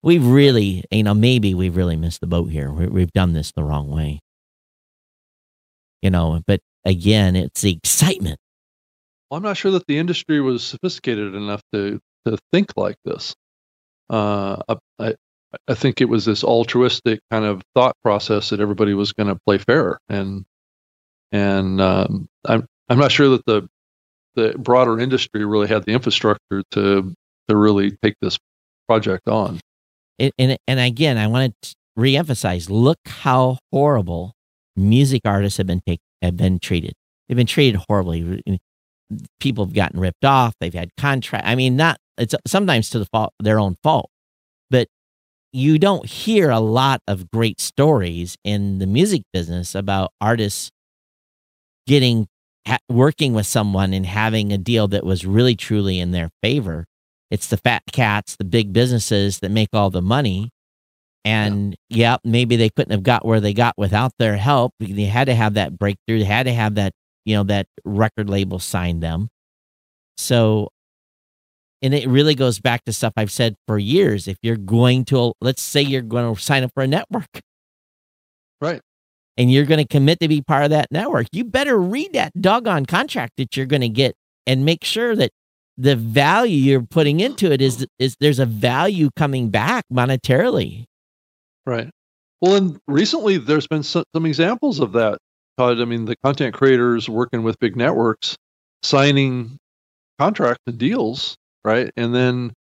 We've 0.02 0.26
really, 0.26 0.82
you 0.90 1.04
know, 1.04 1.14
maybe 1.14 1.54
we've 1.54 1.76
really 1.76 1.94
missed 1.96 2.20
the 2.20 2.26
boat 2.26 2.50
here. 2.50 2.72
We, 2.72 2.86
we've 2.88 3.12
done 3.12 3.32
this 3.32 3.52
the 3.52 3.62
wrong 3.62 3.88
way. 3.90 4.18
You 6.02 6.10
know, 6.10 6.40
but 6.46 6.60
again, 6.84 7.36
it's 7.36 7.60
the 7.60 7.72
excitement. 7.72 8.38
Well, 9.30 9.36
I'm 9.36 9.44
not 9.44 9.56
sure 9.56 9.70
that 9.72 9.86
the 9.86 9.98
industry 9.98 10.40
was 10.40 10.64
sophisticated 10.64 11.34
enough 11.34 11.62
to 11.72 12.00
to 12.26 12.38
think 12.52 12.72
like 12.76 12.96
this. 13.04 13.34
Uh, 14.08 14.56
I 14.98 15.14
I 15.68 15.74
think 15.74 16.00
it 16.00 16.08
was 16.08 16.24
this 16.24 16.44
altruistic 16.44 17.20
kind 17.30 17.44
of 17.44 17.62
thought 17.74 17.96
process 18.02 18.50
that 18.50 18.60
everybody 18.60 18.94
was 18.94 19.12
going 19.12 19.28
to 19.28 19.38
play 19.46 19.58
fair, 19.58 19.98
and 20.08 20.44
and 21.32 21.80
um, 21.80 22.28
I'm 22.44 22.66
I'm 22.88 22.98
not 22.98 23.12
sure 23.12 23.28
that 23.30 23.44
the 23.46 23.68
the 24.34 24.54
broader 24.58 24.98
industry 24.98 25.44
really 25.44 25.68
had 25.68 25.84
the 25.84 25.92
infrastructure 25.92 26.62
to 26.72 27.14
to 27.48 27.56
really 27.56 27.92
take 28.02 28.14
this 28.20 28.38
project 28.88 29.28
on. 29.28 29.60
it, 30.18 30.32
and 30.38 30.56
and 30.66 30.80
again, 30.80 31.18
I 31.18 31.26
want 31.26 31.54
to 31.62 31.74
reemphasize: 31.98 32.70
look 32.70 32.98
how 33.06 33.58
horrible 33.72 34.34
music 34.76 35.22
artists 35.24 35.58
have 35.58 35.66
been 35.66 35.82
take, 35.86 36.00
have 36.22 36.36
been 36.36 36.58
treated. 36.58 36.94
They've 37.28 37.36
been 37.36 37.46
treated 37.46 37.80
horribly. 37.88 38.42
People 39.40 39.64
have 39.64 39.74
gotten 39.74 39.98
ripped 39.98 40.24
off. 40.24 40.54
They've 40.60 40.72
had 40.72 40.90
contract. 40.96 41.46
I 41.46 41.56
mean, 41.56 41.76
not 41.76 41.98
it's 42.18 42.34
sometimes 42.46 42.90
to 42.90 42.98
the 42.98 43.06
fault 43.06 43.32
their 43.40 43.58
own 43.58 43.76
fault, 43.82 44.10
you 45.52 45.78
don't 45.78 46.06
hear 46.06 46.50
a 46.50 46.60
lot 46.60 47.00
of 47.06 47.30
great 47.30 47.60
stories 47.60 48.36
in 48.44 48.78
the 48.78 48.86
music 48.86 49.22
business 49.32 49.74
about 49.74 50.12
artists 50.20 50.70
getting 51.86 52.26
working 52.88 53.32
with 53.32 53.46
someone 53.46 53.92
and 53.92 54.06
having 54.06 54.52
a 54.52 54.58
deal 54.58 54.86
that 54.88 55.04
was 55.04 55.26
really 55.26 55.56
truly 55.56 55.98
in 55.98 56.12
their 56.12 56.30
favor 56.42 56.86
it's 57.30 57.46
the 57.46 57.56
fat 57.56 57.82
cats, 57.92 58.36
the 58.36 58.44
big 58.44 58.72
businesses 58.72 59.38
that 59.38 59.50
make 59.50 59.68
all 59.72 59.90
the 59.90 60.02
money. 60.02 60.50
And 61.24 61.76
yeah. 61.88 62.16
maybe 62.24 62.56
they 62.56 62.70
couldn't 62.70 62.92
have 62.92 63.02
got 63.02 63.24
where 63.24 63.40
they 63.40 63.52
got 63.52 63.74
without 63.76 64.12
their 64.18 64.36
help. 64.36 64.72
They 64.80 65.04
had 65.04 65.26
to 65.26 65.34
have 65.34 65.54
that 65.54 65.78
breakthrough. 65.78 66.18
They 66.18 66.24
had 66.24 66.44
to 66.44 66.52
have 66.52 66.74
that, 66.74 66.92
you 67.24 67.36
know, 67.36 67.44
that 67.44 67.66
record 67.84 68.28
label 68.28 68.58
sign 68.58 69.00
them. 69.00 69.28
So, 70.16 70.70
and 71.82 71.94
it 71.94 72.08
really 72.08 72.34
goes 72.34 72.58
back 72.60 72.84
to 72.84 72.92
stuff 72.92 73.12
I've 73.16 73.30
said 73.30 73.54
for 73.66 73.78
years. 73.78 74.28
If 74.28 74.36
you're 74.42 74.56
going 74.56 75.04
to, 75.06 75.32
let's 75.40 75.62
say 75.62 75.82
you're 75.82 76.02
going 76.02 76.34
to 76.34 76.40
sign 76.40 76.62
up 76.62 76.72
for 76.74 76.82
a 76.82 76.86
network 76.86 77.40
Right. 78.60 78.80
and 79.36 79.50
you're 79.50 79.64
going 79.64 79.78
to 79.80 79.86
commit 79.88 80.20
to 80.20 80.28
be 80.28 80.42
part 80.42 80.64
of 80.64 80.70
that 80.70 80.88
network, 80.90 81.26
you 81.32 81.44
better 81.44 81.78
read 81.78 82.12
that 82.12 82.32
doggone 82.40 82.86
contract 82.86 83.34
that 83.38 83.56
you're 83.56 83.66
going 83.66 83.80
to 83.82 83.88
get 83.88 84.14
and 84.46 84.64
make 84.64 84.84
sure 84.84 85.16
that 85.16 85.30
the 85.78 85.96
value 85.96 86.56
you're 86.56 86.82
putting 86.82 87.20
into 87.20 87.50
it 87.50 87.62
is 87.62 87.86
is 87.98 88.14
there's 88.20 88.38
a 88.38 88.44
value 88.46 89.08
coming 89.16 89.48
back 89.48 89.84
monetarily. 89.90 90.84
Right. 91.64 91.88
Well, 92.42 92.56
and 92.56 92.78
recently 92.86 93.38
there's 93.38 93.66
been 93.66 93.82
some, 93.82 94.04
some 94.14 94.26
examples 94.26 94.80
of 94.80 94.92
that, 94.92 95.18
Todd. 95.56 95.80
I 95.80 95.84
mean, 95.86 96.04
the 96.04 96.16
content 96.24 96.54
creators 96.54 97.08
working 97.08 97.42
with 97.42 97.58
big 97.58 97.76
networks 97.76 98.36
signing 98.82 99.56
contracts 100.18 100.62
and 100.66 100.76
deals, 100.78 101.36
right? 101.64 101.90
And 101.96 102.14
then 102.14 102.52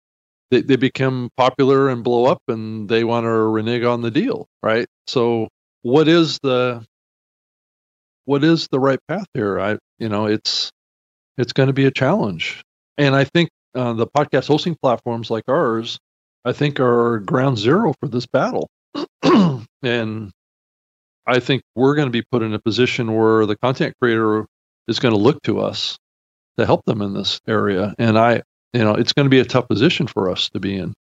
they, 0.50 0.62
they 0.62 0.76
become 0.76 1.30
popular 1.36 1.88
and 1.88 2.02
blow 2.02 2.26
up 2.26 2.42
and 2.48 2.88
they 2.88 3.04
want 3.04 3.24
to 3.24 3.30
renege 3.30 3.84
on 3.84 4.02
the 4.02 4.10
deal, 4.10 4.46
right? 4.62 4.86
So 5.06 5.48
what 5.82 6.08
is 6.08 6.38
the 6.42 6.84
what 8.24 8.44
is 8.44 8.68
the 8.70 8.80
right 8.80 8.98
path 9.08 9.26
here? 9.34 9.60
I 9.60 9.78
you 9.98 10.08
know, 10.08 10.26
it's 10.26 10.70
it's 11.36 11.52
going 11.52 11.68
to 11.68 11.72
be 11.72 11.86
a 11.86 11.90
challenge. 11.90 12.62
And 12.96 13.14
I 13.14 13.24
think 13.24 13.50
uh, 13.74 13.92
the 13.92 14.06
podcast 14.06 14.48
hosting 14.48 14.76
platforms 14.80 15.30
like 15.30 15.44
ours, 15.48 15.98
I 16.44 16.52
think 16.52 16.80
are 16.80 17.20
ground 17.20 17.58
zero 17.58 17.94
for 18.00 18.08
this 18.08 18.26
battle. 18.26 18.68
and 19.82 20.32
I 21.26 21.40
think 21.40 21.62
we're 21.76 21.94
going 21.94 22.08
to 22.08 22.12
be 22.12 22.22
put 22.22 22.42
in 22.42 22.54
a 22.54 22.58
position 22.58 23.14
where 23.14 23.46
the 23.46 23.56
content 23.56 23.94
creator 24.00 24.46
is 24.88 24.98
going 24.98 25.12
to 25.12 25.20
look 25.20 25.42
to 25.42 25.60
us 25.60 25.98
to 26.58 26.66
help 26.66 26.84
them 26.86 27.02
in 27.02 27.14
this 27.14 27.40
area. 27.46 27.94
And 27.98 28.18
I, 28.18 28.42
you 28.72 28.84
know, 28.84 28.94
it's 28.94 29.12
going 29.12 29.24
to 29.24 29.30
be 29.30 29.40
a 29.40 29.44
tough 29.44 29.68
position 29.68 30.06
for 30.06 30.30
us 30.30 30.48
to 30.50 30.60
be 30.60 30.76
in 30.76 30.94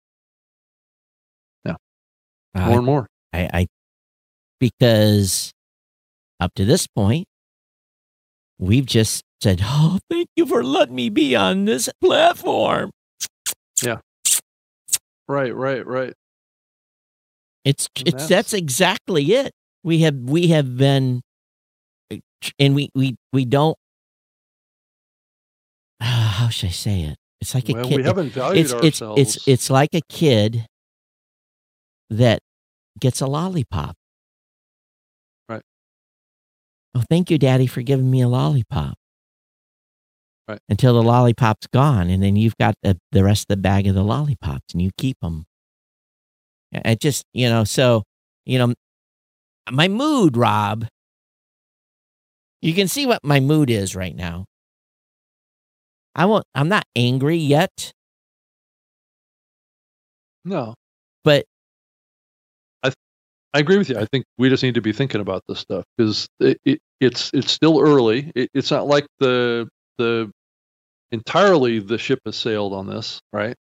Yeah. 1.65 1.77
more 2.55 2.69
I, 2.69 2.77
and 2.77 2.87
more. 2.87 3.07
I, 3.33 3.51
I 3.53 3.67
because 4.61 5.53
up 6.41 6.53
to 6.55 6.65
this 6.65 6.87
point, 6.87 7.27
we've 8.59 8.87
just 8.87 9.23
said, 9.43 9.61
"Oh, 9.62 9.99
thank 10.11 10.29
you 10.37 10.47
for 10.47 10.62
letting 10.62 10.95
me 10.95 11.09
be 11.09 11.35
on 11.35 11.65
this 11.65 11.89
platform." 12.01 12.91
Yeah. 13.83 13.99
Right, 15.27 15.55
right, 15.55 15.87
right. 15.87 16.12
It's 17.65 17.89
And 17.97 18.09
it's 18.09 18.29
that's 18.29 18.53
exactly 18.53 19.33
it. 19.33 19.53
We 19.83 20.01
have 20.01 20.17
we 20.17 20.49
have 20.49 20.77
been, 20.77 21.23
and 22.59 22.75
we 22.75 22.91
we 22.95 23.17
we 23.33 23.47
don't. 23.47 23.77
How 26.01 26.49
should 26.49 26.69
I 26.69 26.73
say 26.73 27.01
it? 27.03 27.17
It's 27.45 27.55
like 27.55 27.68
a 27.68 27.74
kid. 27.74 27.97
we 27.99 28.03
haven't 28.05 28.30
valued 28.30 28.64
it's 28.64 28.72
it's 28.72 29.03
ourselves. 29.03 29.20
it's 29.20 29.49
it's 29.49 29.68
like 29.68 29.90
a 29.92 30.01
kid 30.09 30.66
that 32.09 32.38
gets 32.99 33.20
a 33.20 33.26
lollipop. 33.26 33.97
Right. 35.47 35.61
Oh, 36.95 37.03
thank 37.11 37.30
you, 37.30 37.36
Daddy, 37.36 37.66
for 37.66 37.82
giving 37.82 38.11
me 38.11 38.22
a 38.22 38.28
lollipop. 38.28 38.95
Right. 40.49 40.59
Until 40.70 40.95
the 40.95 41.03
lollipop's 41.03 41.66
gone, 41.66 42.09
and 42.09 42.22
then 42.22 42.34
you've 42.36 42.57
got 42.57 42.76
the, 42.82 42.99
the 43.12 43.22
rest 43.22 43.42
of 43.42 43.49
the 43.49 43.61
bag 43.61 43.86
of 43.86 43.95
the 43.95 44.03
lollipops, 44.03 44.72
and 44.72 44.80
you 44.80 44.90
keep 44.97 45.18
them. 45.20 45.45
I 46.82 46.95
just, 46.95 47.24
you 47.34 47.51
know, 47.51 47.64
so, 47.64 48.05
you 48.47 48.59
know, 48.59 48.72
my 49.70 49.88
mood, 49.88 50.38
Rob. 50.38 50.86
You 52.62 52.72
can 52.72 52.88
see 52.88 53.05
what 53.05 53.20
my 53.22 53.40
mood 53.40 53.68
is 53.68 53.95
right 53.95 54.16
now. 54.16 54.47
I 56.15 56.27
won't. 56.27 56.45
I'm 56.55 56.69
not 56.69 56.85
angry 56.97 57.37
yet, 57.37 57.93
No, 60.45 60.75
but 61.25 61.47
I 62.83 62.93
I 63.55 63.61
agree 63.61 63.79
with 63.79 63.89
you. 63.91 63.99
I 63.99 64.07
think 64.07 64.25
we 64.39 64.49
just 64.49 64.62
need 64.62 64.75
to 64.75 64.83
be 64.83 64.93
thinking 64.93 65.21
about 65.21 65.43
this 65.49 65.61
stuff 65.61 65.85
because 65.97 66.29
it, 66.41 66.59
it, 66.65 66.81
it's 67.01 67.31
it's 67.35 67.53
still 67.53 67.81
early. 67.81 68.33
It, 68.35 68.51
it's 68.55 68.71
not 68.71 68.87
like 68.87 69.07
the 69.21 69.69
the 69.99 70.31
entirely 71.12 71.79
the 71.81 71.99
ship 71.99 72.21
has 72.27 72.37
sailed 72.37 72.73
on 72.75 72.87
this, 72.89 73.21
right? 73.33 73.57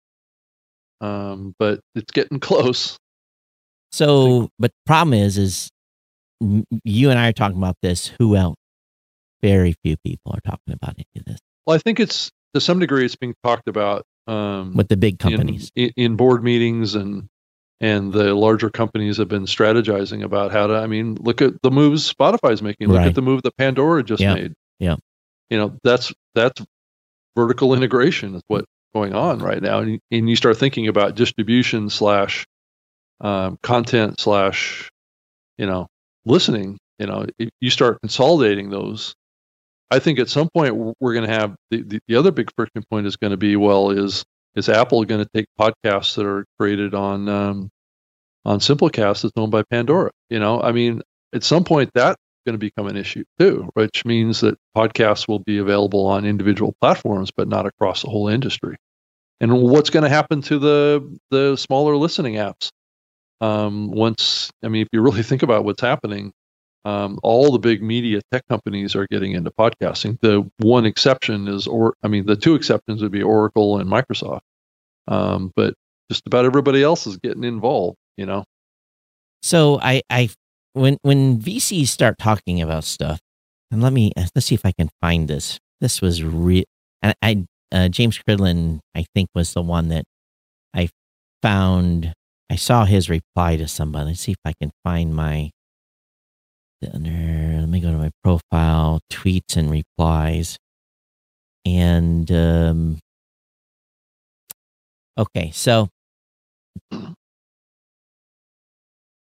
Um, 1.00 1.54
but 1.58 1.80
it's 1.94 2.12
getting 2.12 2.40
close. 2.40 2.96
so, 3.92 4.48
but 4.58 4.70
the 4.72 4.86
problem 4.86 5.14
is, 5.14 5.38
is 5.38 5.70
you 6.84 7.10
and 7.10 7.18
I 7.18 7.28
are 7.28 7.32
talking 7.32 7.58
about 7.58 7.76
this. 7.82 8.08
Who 8.18 8.36
else? 8.36 8.56
Very 9.42 9.74
few 9.84 9.96
people 10.04 10.32
are 10.34 10.40
talking 10.40 10.72
about 10.74 10.94
any 10.96 11.06
of 11.20 11.24
this 11.26 11.38
Well, 11.66 11.76
I 11.76 11.78
think 11.78 12.00
it's 12.00 12.30
to 12.54 12.60
some 12.60 12.78
degree 12.78 13.04
it's 13.04 13.16
being 13.16 13.34
talked 13.44 13.68
about 13.68 14.04
um, 14.26 14.74
with 14.74 14.88
the 14.88 14.96
big 14.96 15.18
companies. 15.18 15.70
in, 15.74 15.90
in 15.96 16.16
board 16.16 16.42
meetings 16.42 16.94
and 16.94 17.28
and 17.80 18.12
the 18.12 18.34
larger 18.34 18.70
companies 18.70 19.16
have 19.18 19.28
been 19.28 19.44
strategizing 19.44 20.22
about 20.22 20.52
how 20.52 20.66
to. 20.68 20.74
I 20.74 20.86
mean, 20.86 21.16
look 21.20 21.42
at 21.42 21.60
the 21.62 21.70
moves 21.70 22.10
Spotify's 22.12 22.62
making. 22.62 22.88
Look 22.88 22.98
Right. 22.98 23.08
at 23.08 23.14
the 23.14 23.22
move 23.22 23.42
that 23.42 23.56
Pandora 23.58 24.02
just 24.02 24.22
Yeah. 24.22 24.34
made. 24.34 24.54
Yeah. 24.78 24.96
you 25.50 25.58
know 25.58 25.76
that's 25.84 26.12
that's 26.34 26.62
vertical 27.36 27.74
integration 27.74 28.34
is 28.36 28.42
what's 28.46 28.66
going 28.94 29.12
on 29.14 29.40
right 29.40 29.60
now, 29.60 29.80
and, 29.80 29.90
you- 29.92 29.98
and 30.10 30.30
you 30.30 30.36
start 30.36 30.56
thinking 30.56 30.86
about 30.88 31.16
distribution 31.16 31.90
slash 31.90 32.46
um, 33.20 33.58
content 33.62 34.20
slash 34.20 34.88
you 35.58 35.66
know 35.66 35.88
listening. 36.24 36.78
You 36.98 37.06
know, 37.06 37.26
you 37.60 37.70
start 37.70 38.00
consolidating 38.02 38.70
those. 38.70 39.14
I 39.90 39.98
think 39.98 40.18
at 40.18 40.28
some 40.28 40.48
point 40.48 40.74
we're 41.00 41.14
going 41.14 41.26
to 41.26 41.32
have 41.32 41.54
the, 41.70 41.82
the, 41.82 42.00
the 42.08 42.16
other 42.16 42.32
big 42.32 42.50
friction 42.56 42.82
point 42.90 43.06
is 43.06 43.16
going 43.16 43.30
to 43.32 43.36
be 43.36 43.56
well 43.56 43.90
is 43.90 44.24
is 44.54 44.68
Apple 44.68 45.04
going 45.04 45.24
to 45.24 45.30
take 45.34 45.46
podcasts 45.58 46.14
that 46.14 46.26
are 46.26 46.44
created 46.58 46.94
on 46.94 47.28
um, 47.28 47.70
on 48.44 48.60
Simplecast 48.60 49.22
that's 49.22 49.32
owned 49.36 49.52
by 49.52 49.62
Pandora? 49.62 50.10
You 50.30 50.38
know, 50.38 50.60
I 50.60 50.72
mean, 50.72 51.02
at 51.34 51.44
some 51.44 51.64
point 51.64 51.90
that's 51.94 52.20
going 52.46 52.54
to 52.54 52.58
become 52.58 52.86
an 52.86 52.96
issue 52.96 53.24
too, 53.38 53.68
which 53.74 54.04
means 54.04 54.40
that 54.40 54.58
podcasts 54.76 55.26
will 55.26 55.38
be 55.38 55.58
available 55.58 56.06
on 56.06 56.24
individual 56.24 56.74
platforms, 56.80 57.30
but 57.34 57.48
not 57.48 57.66
across 57.66 58.02
the 58.02 58.10
whole 58.10 58.28
industry. 58.28 58.76
And 59.40 59.62
what's 59.62 59.90
going 59.90 60.04
to 60.04 60.08
happen 60.08 60.42
to 60.42 60.58
the 60.58 61.18
the 61.30 61.56
smaller 61.56 61.96
listening 61.96 62.34
apps? 62.34 62.70
Um, 63.40 63.90
once, 63.90 64.50
I 64.62 64.68
mean, 64.68 64.82
if 64.82 64.88
you 64.92 65.02
really 65.02 65.22
think 65.22 65.42
about 65.42 65.64
what's 65.64 65.82
happening, 65.82 66.32
um, 66.84 67.18
all 67.22 67.50
the 67.52 67.58
big 67.58 67.82
media 67.82 68.20
tech 68.32 68.46
companies 68.48 68.94
are 68.94 69.06
getting 69.10 69.32
into 69.32 69.50
podcasting. 69.50 70.18
The 70.20 70.48
one 70.58 70.84
exception 70.86 71.48
is, 71.48 71.66
or 71.66 71.94
I 72.02 72.08
mean, 72.08 72.26
the 72.26 72.36
two 72.36 72.54
exceptions 72.54 73.02
would 73.02 73.12
be 73.12 73.22
Oracle 73.22 73.78
and 73.78 73.90
Microsoft. 73.90 74.40
Um, 75.08 75.52
but 75.56 75.74
just 76.10 76.26
about 76.26 76.44
everybody 76.44 76.82
else 76.82 77.06
is 77.06 77.16
getting 77.18 77.44
involved. 77.44 77.96
You 78.16 78.26
know, 78.26 78.44
So 79.42 79.80
I, 79.82 80.02
I, 80.10 80.30
when 80.74 80.98
when 81.02 81.40
VCs 81.40 81.88
start 81.88 82.18
talking 82.18 82.62
about 82.62 82.84
stuff, 82.84 83.18
and 83.70 83.82
let 83.82 83.92
me 83.92 84.12
let's 84.16 84.46
see 84.46 84.54
if 84.54 84.64
I 84.64 84.72
can 84.72 84.90
find 85.00 85.26
this. 85.28 85.58
This 85.80 86.00
was 86.00 86.22
real. 86.22 86.64
And 87.02 87.14
I, 87.22 87.44
uh, 87.72 87.88
James 87.88 88.18
Cridland, 88.18 88.80
I 88.94 89.04
think, 89.14 89.28
was 89.34 89.52
the 89.52 89.62
one 89.62 89.88
that 89.88 90.04
I 90.74 90.88
found. 91.42 92.12
I 92.50 92.56
saw 92.56 92.84
his 92.84 93.08
reply 93.10 93.56
to 93.56 93.66
somebody. 93.66 94.08
Let's 94.10 94.20
see 94.20 94.32
if 94.32 94.38
I 94.44 94.52
can 94.60 94.70
find 94.84 95.14
my. 95.14 95.50
Under, 96.92 97.60
let 97.60 97.68
me 97.68 97.80
go 97.80 97.92
to 97.92 97.98
my 97.98 98.10
profile, 98.22 99.00
tweets 99.10 99.56
and 99.56 99.70
replies, 99.70 100.58
and 101.64 102.30
um, 102.30 102.98
okay, 105.18 105.50
so 105.52 105.88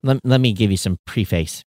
let, 0.02 0.20
let 0.24 0.40
me 0.40 0.52
give 0.52 0.70
you 0.70 0.76
some 0.76 0.96
preface. 1.06 1.62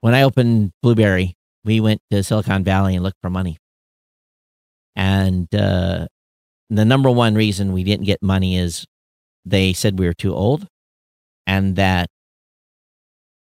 When 0.00 0.14
I 0.14 0.22
opened 0.22 0.70
Blubrry, 0.82 1.34
we 1.64 1.80
went 1.80 2.00
to 2.10 2.22
Silicon 2.22 2.64
Valley 2.64 2.94
and 2.94 3.02
looked 3.02 3.18
for 3.20 3.28
money. 3.28 3.58
And 4.96 5.54
uh, 5.54 6.06
the 6.70 6.84
number 6.84 7.10
one 7.10 7.34
reason 7.34 7.72
we 7.72 7.84
didn't 7.84 8.06
get 8.06 8.22
money 8.22 8.56
is 8.56 8.86
they 9.44 9.72
said 9.74 9.98
we 9.98 10.06
were 10.06 10.14
too 10.14 10.34
old 10.34 10.66
and 11.46 11.76
that 11.76 12.08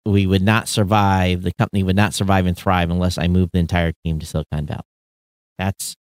we 0.09 0.27
would 0.27 0.43
not 0.43 0.69
survive, 0.69 1.43
the 1.43 1.53
company 1.59 1.83
would 1.83 1.97
not 1.97 2.15
survive 2.15 2.47
and 2.47 2.57
thrive 2.57 2.91
unless 2.91 3.19
I 3.19 3.29
moved 3.29 3.53
the 3.53 3.59
entire 3.59 3.93
team 4.05 4.19
to 4.19 4.27
Silicon 4.27 4.67
Valley. 4.67 4.83
That's 5.59 5.95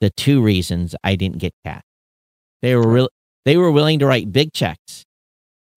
the 0.00 0.10
two 0.10 0.42
reasons 0.42 0.94
I 1.02 1.16
didn't 1.16 1.38
get 1.38 1.52
cash. 1.64 1.82
They 2.62 2.74
were 2.76 2.88
real, 2.88 3.08
they 3.44 3.56
were 3.56 3.70
willing 3.70 3.98
to 4.00 4.06
write 4.06 4.32
big 4.32 4.52
checks 4.52 5.04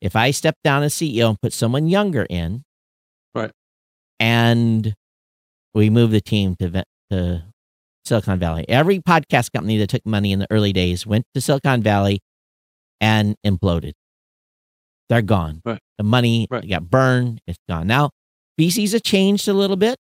if 0.01 0.15
I 0.15 0.31
stepped 0.31 0.61
down 0.63 0.83
as 0.83 0.93
CEO 0.93 1.29
and 1.29 1.41
put 1.41 1.53
someone 1.53 1.87
younger 1.87 2.23
in, 2.29 2.63
Right. 3.33 3.51
and 4.19 4.93
we 5.73 5.89
moved 5.89 6.13
the 6.13 6.21
team 6.21 6.55
to 6.59 6.83
to 7.09 7.43
Silicon 8.05 8.37
Valley. 8.39 8.65
Every 8.67 8.99
podcast 8.99 9.51
company 9.53 9.77
that 9.77 9.87
took 9.89 10.05
money 10.05 10.31
in 10.33 10.39
the 10.39 10.47
early 10.51 10.73
days 10.73 11.07
went 11.07 11.25
to 11.33 11.41
Silicon 11.41 11.81
Valley 11.81 12.19
and 12.99 13.35
imploded. 13.45 13.93
They're 15.09 15.21
gone. 15.21 15.61
Right. 15.63 15.79
The 15.97 16.03
money 16.03 16.47
Right. 16.49 16.67
got 16.67 16.89
burned. 16.89 17.39
It's 17.47 17.59
gone. 17.69 17.87
Now 17.87 18.09
VCs 18.59 18.93
have 18.93 19.03
changed 19.03 19.47
a 19.47 19.53
little 19.53 19.77
bit 19.77 19.97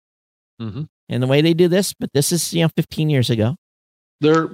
hmm 0.60 0.82
in 1.08 1.20
the 1.22 1.26
way 1.26 1.40
they 1.40 1.54
do 1.54 1.68
this, 1.68 1.94
but 1.98 2.10
this 2.12 2.32
is 2.32 2.52
you 2.52 2.62
know 2.62 2.68
15 2.76 3.08
years 3.10 3.30
ago. 3.30 3.56
they're 4.20 4.48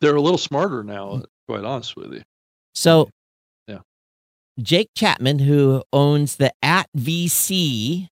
they're 0.00 0.16
a 0.16 0.20
little 0.20 0.38
smarter 0.38 0.82
now. 0.82 1.22
Quite 1.48 1.64
honest 1.64 1.94
with 1.96 2.12
you. 2.14 2.22
So, 2.74 3.10
Yeah. 3.68 3.80
Jake 4.60 4.88
Chapman, 4.96 5.40
who 5.40 5.82
owns 5.92 6.36
the 6.36 6.52
at 6.62 6.86
VC 6.96 8.08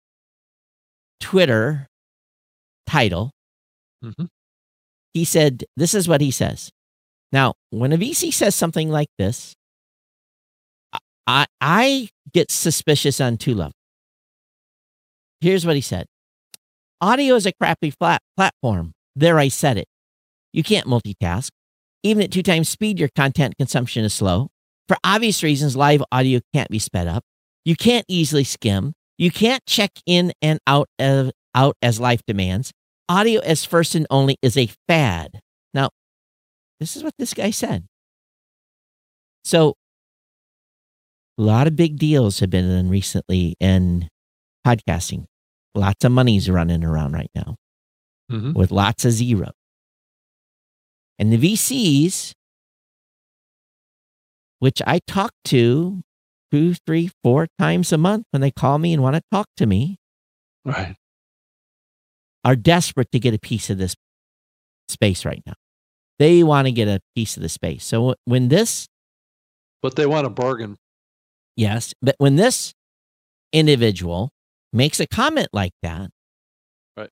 Twitter 1.20 1.87
title, 2.87 3.31
hmm 4.03 4.26
he 5.14 5.24
said, 5.24 5.64
This 5.76 5.95
is 5.95 6.07
what 6.07 6.20
he 6.20 6.31
says. 6.31 6.70
Now, 7.33 7.55
when 7.70 7.93
a 7.93 7.97
VC 7.99 8.33
says 8.33 8.55
something 8.55 8.89
like 8.91 9.09
this, 9.18 9.55
I, 11.29 11.47
I 11.61 12.09
get 12.33 12.51
suspicious 12.51 13.21
on 13.21 13.37
two 13.37 13.55
levels. 13.55 13.75
Here's 15.43 15.67
what 15.67 15.77
he 15.77 15.83
said 15.83 16.07
Audio 17.01 17.35
is 17.37 17.47
a 17.47 17.53
crappy 17.53 17.91
flat 17.91 18.23
platform. 18.37 18.95
There, 19.15 19.39
I 19.39 19.49
said 19.49 19.77
it. 19.77 19.87
You 20.53 20.63
can't 20.63 20.87
multitask. 20.87 21.51
Even 22.03 22.23
at 22.23 22.33
two 22.33 22.43
times 22.43 22.69
speed, 22.69 22.99
your 22.99 23.11
content 23.15 23.57
consumption 23.59 24.05
is 24.05 24.15
slow. 24.15 24.49
For 24.89 24.97
obvious 25.05 25.43
reasons, 25.43 25.77
live 25.77 26.03
audio 26.11 26.41
can't 26.55 26.71
be 26.71 26.79
sped 26.79 27.07
up. 27.07 27.23
You 27.65 27.77
can't 27.77 28.07
easily 28.09 28.45
skim. 28.45 28.95
You 29.19 29.31
can't 29.31 29.65
check 29.67 29.91
in 30.07 30.33
and 30.41 30.59
out 30.67 30.89
of, 30.99 31.33
out 31.55 31.77
as 31.83 32.01
life 32.01 32.23
demands. 32.27 32.73
Audio 33.09 33.41
as 33.41 33.65
first 33.65 33.95
and 33.95 34.07
only 34.11 34.37
is 34.41 34.57
a 34.57 34.71
fad. 34.87 35.41
Now, 35.75 35.91
this 36.81 36.97
is 36.97 37.05
what 37.05 37.15
this 37.19 37.35
guy 37.35 37.51
said. 37.51 37.85
So, 39.45 39.75
a 41.39 41.43
lot 41.43 41.66
of 41.66 41.77
big 41.77 41.97
deals 41.98 42.40
have 42.40 42.51
been 42.51 42.69
done 42.69 42.89
recently 42.89 43.55
in 43.60 44.09
podcasting. 44.66 45.27
Lots 45.74 46.05
of 46.05 46.12
money's 46.12 46.51
running 46.51 46.85
around 46.85 47.12
right 47.12 47.31
now 47.35 47.56
hmm 48.31 48.52
with 48.52 48.70
lots 48.70 49.05
of 49.05 49.12
zero. 49.12 49.52
And 51.19 51.32
the 51.32 51.39
VCs, 51.39 52.32
which 54.59 54.82
I 54.86 55.01
talk 55.06 55.32
to 55.47 56.02
two, 56.51 56.74
three, 56.86 57.10
four 57.23 57.47
times 57.59 57.93
a 57.93 57.98
month 57.98 58.24
when 58.31 58.40
they 58.40 58.51
call 58.51 58.78
me 58.78 58.93
and 58.93 59.02
want 59.02 59.16
to 59.16 59.23
talk 59.32 59.47
to 59.56 59.66
me, 59.66 59.97
Right. 60.65 60.97
are 62.44 62.56
desperate 62.56 63.10
to 63.12 63.19
get 63.19 63.35
a 63.35 63.39
piece 63.39 63.70
of 63.70 63.78
this 63.78 63.94
space 64.89 65.24
right 65.24 65.43
now. 65.47 65.55
They 66.19 66.43
want 66.43 66.66
to 66.66 66.73
get 66.73 66.89
a 66.89 67.01
piece 67.15 67.36
of 67.36 67.43
the 67.43 67.48
space. 67.48 67.85
So 67.85 68.15
when 68.24 68.48
this, 68.48 68.89
But 69.82 69.97
they 69.97 70.06
want 70.06 70.27
a 70.27 70.31
bargain. 70.31 70.77
Yes, 71.59 71.93
but 72.01 72.14
when 72.18 72.36
this 72.36 72.72
individual 73.52 74.30
makes 74.72 75.01
a 75.01 75.06
comment 75.06 75.48
like 75.52 75.72
that, 75.82 76.10
Right. 76.97 77.10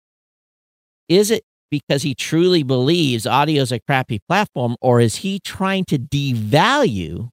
is 1.09 1.31
it 1.31 1.43
because 1.70 2.02
he 2.02 2.14
truly 2.14 2.62
believes 2.62 3.27
audio 3.27 3.60
is 3.60 3.73
a 3.73 3.81
crappy 3.81 4.20
platform, 4.28 4.77
or 4.81 5.01
is 5.01 5.16
he 5.16 5.40
trying 5.40 5.85
to 5.86 5.98
devalue 5.98 7.28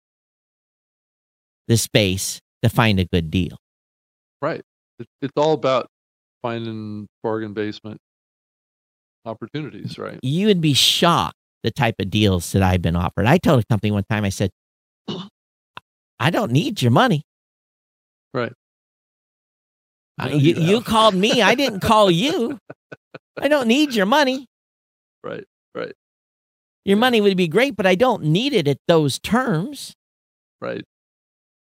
the 1.68 1.78
space 1.78 2.42
to 2.64 2.70
find 2.70 3.00
a 3.00 3.06
good 3.06 3.30
deal? 3.30 3.58
Right. 4.42 4.62
It's 5.22 5.34
all 5.38 5.54
about 5.54 5.88
finding 6.42 7.08
bargain 7.22 7.54
basement 7.54 8.00
opportunities, 9.26 9.98
right? 9.98 10.20
You 10.22 10.48
would 10.48 10.62
be 10.62 10.74
shocked 10.74 11.38
the 11.64 11.72
type 11.72 11.96
of 12.00 12.10
deals 12.10 12.52
that 12.52 12.62
I've 12.62 12.82
been 12.82 12.96
offered. 12.96 13.26
I 13.26 13.38
told 13.38 13.62
a 13.62 13.66
company 13.66 13.92
one 13.92 14.04
time, 14.10 14.26
I 14.26 14.30
said, 14.30 14.50
I 16.20 16.30
don't 16.30 16.52
need 16.52 16.82
your 16.82 16.92
money. 16.92 17.24
Right. 18.34 18.54
No, 20.20 20.28
you, 20.28 20.56
you 20.56 20.82
called 20.82 21.16
me. 21.16 21.42
I 21.42 21.56
didn't 21.56 21.80
call 21.82 22.12
you. 22.12 22.60
I 23.42 23.48
don't 23.48 23.68
need 23.68 23.94
your 23.94 24.06
money. 24.06 24.46
Right. 25.24 25.46
Right. 25.74 25.94
Your 26.86 26.98
Yeah. 26.98 27.02
money 27.02 27.22
would 27.22 27.36
be 27.38 27.48
great, 27.48 27.76
but 27.76 27.86
I 27.86 27.96
don't 27.96 28.24
need 28.26 28.54
it 28.54 28.68
at 28.68 28.78
those 28.88 29.20
terms. 29.20 29.94
Right. 30.62 30.84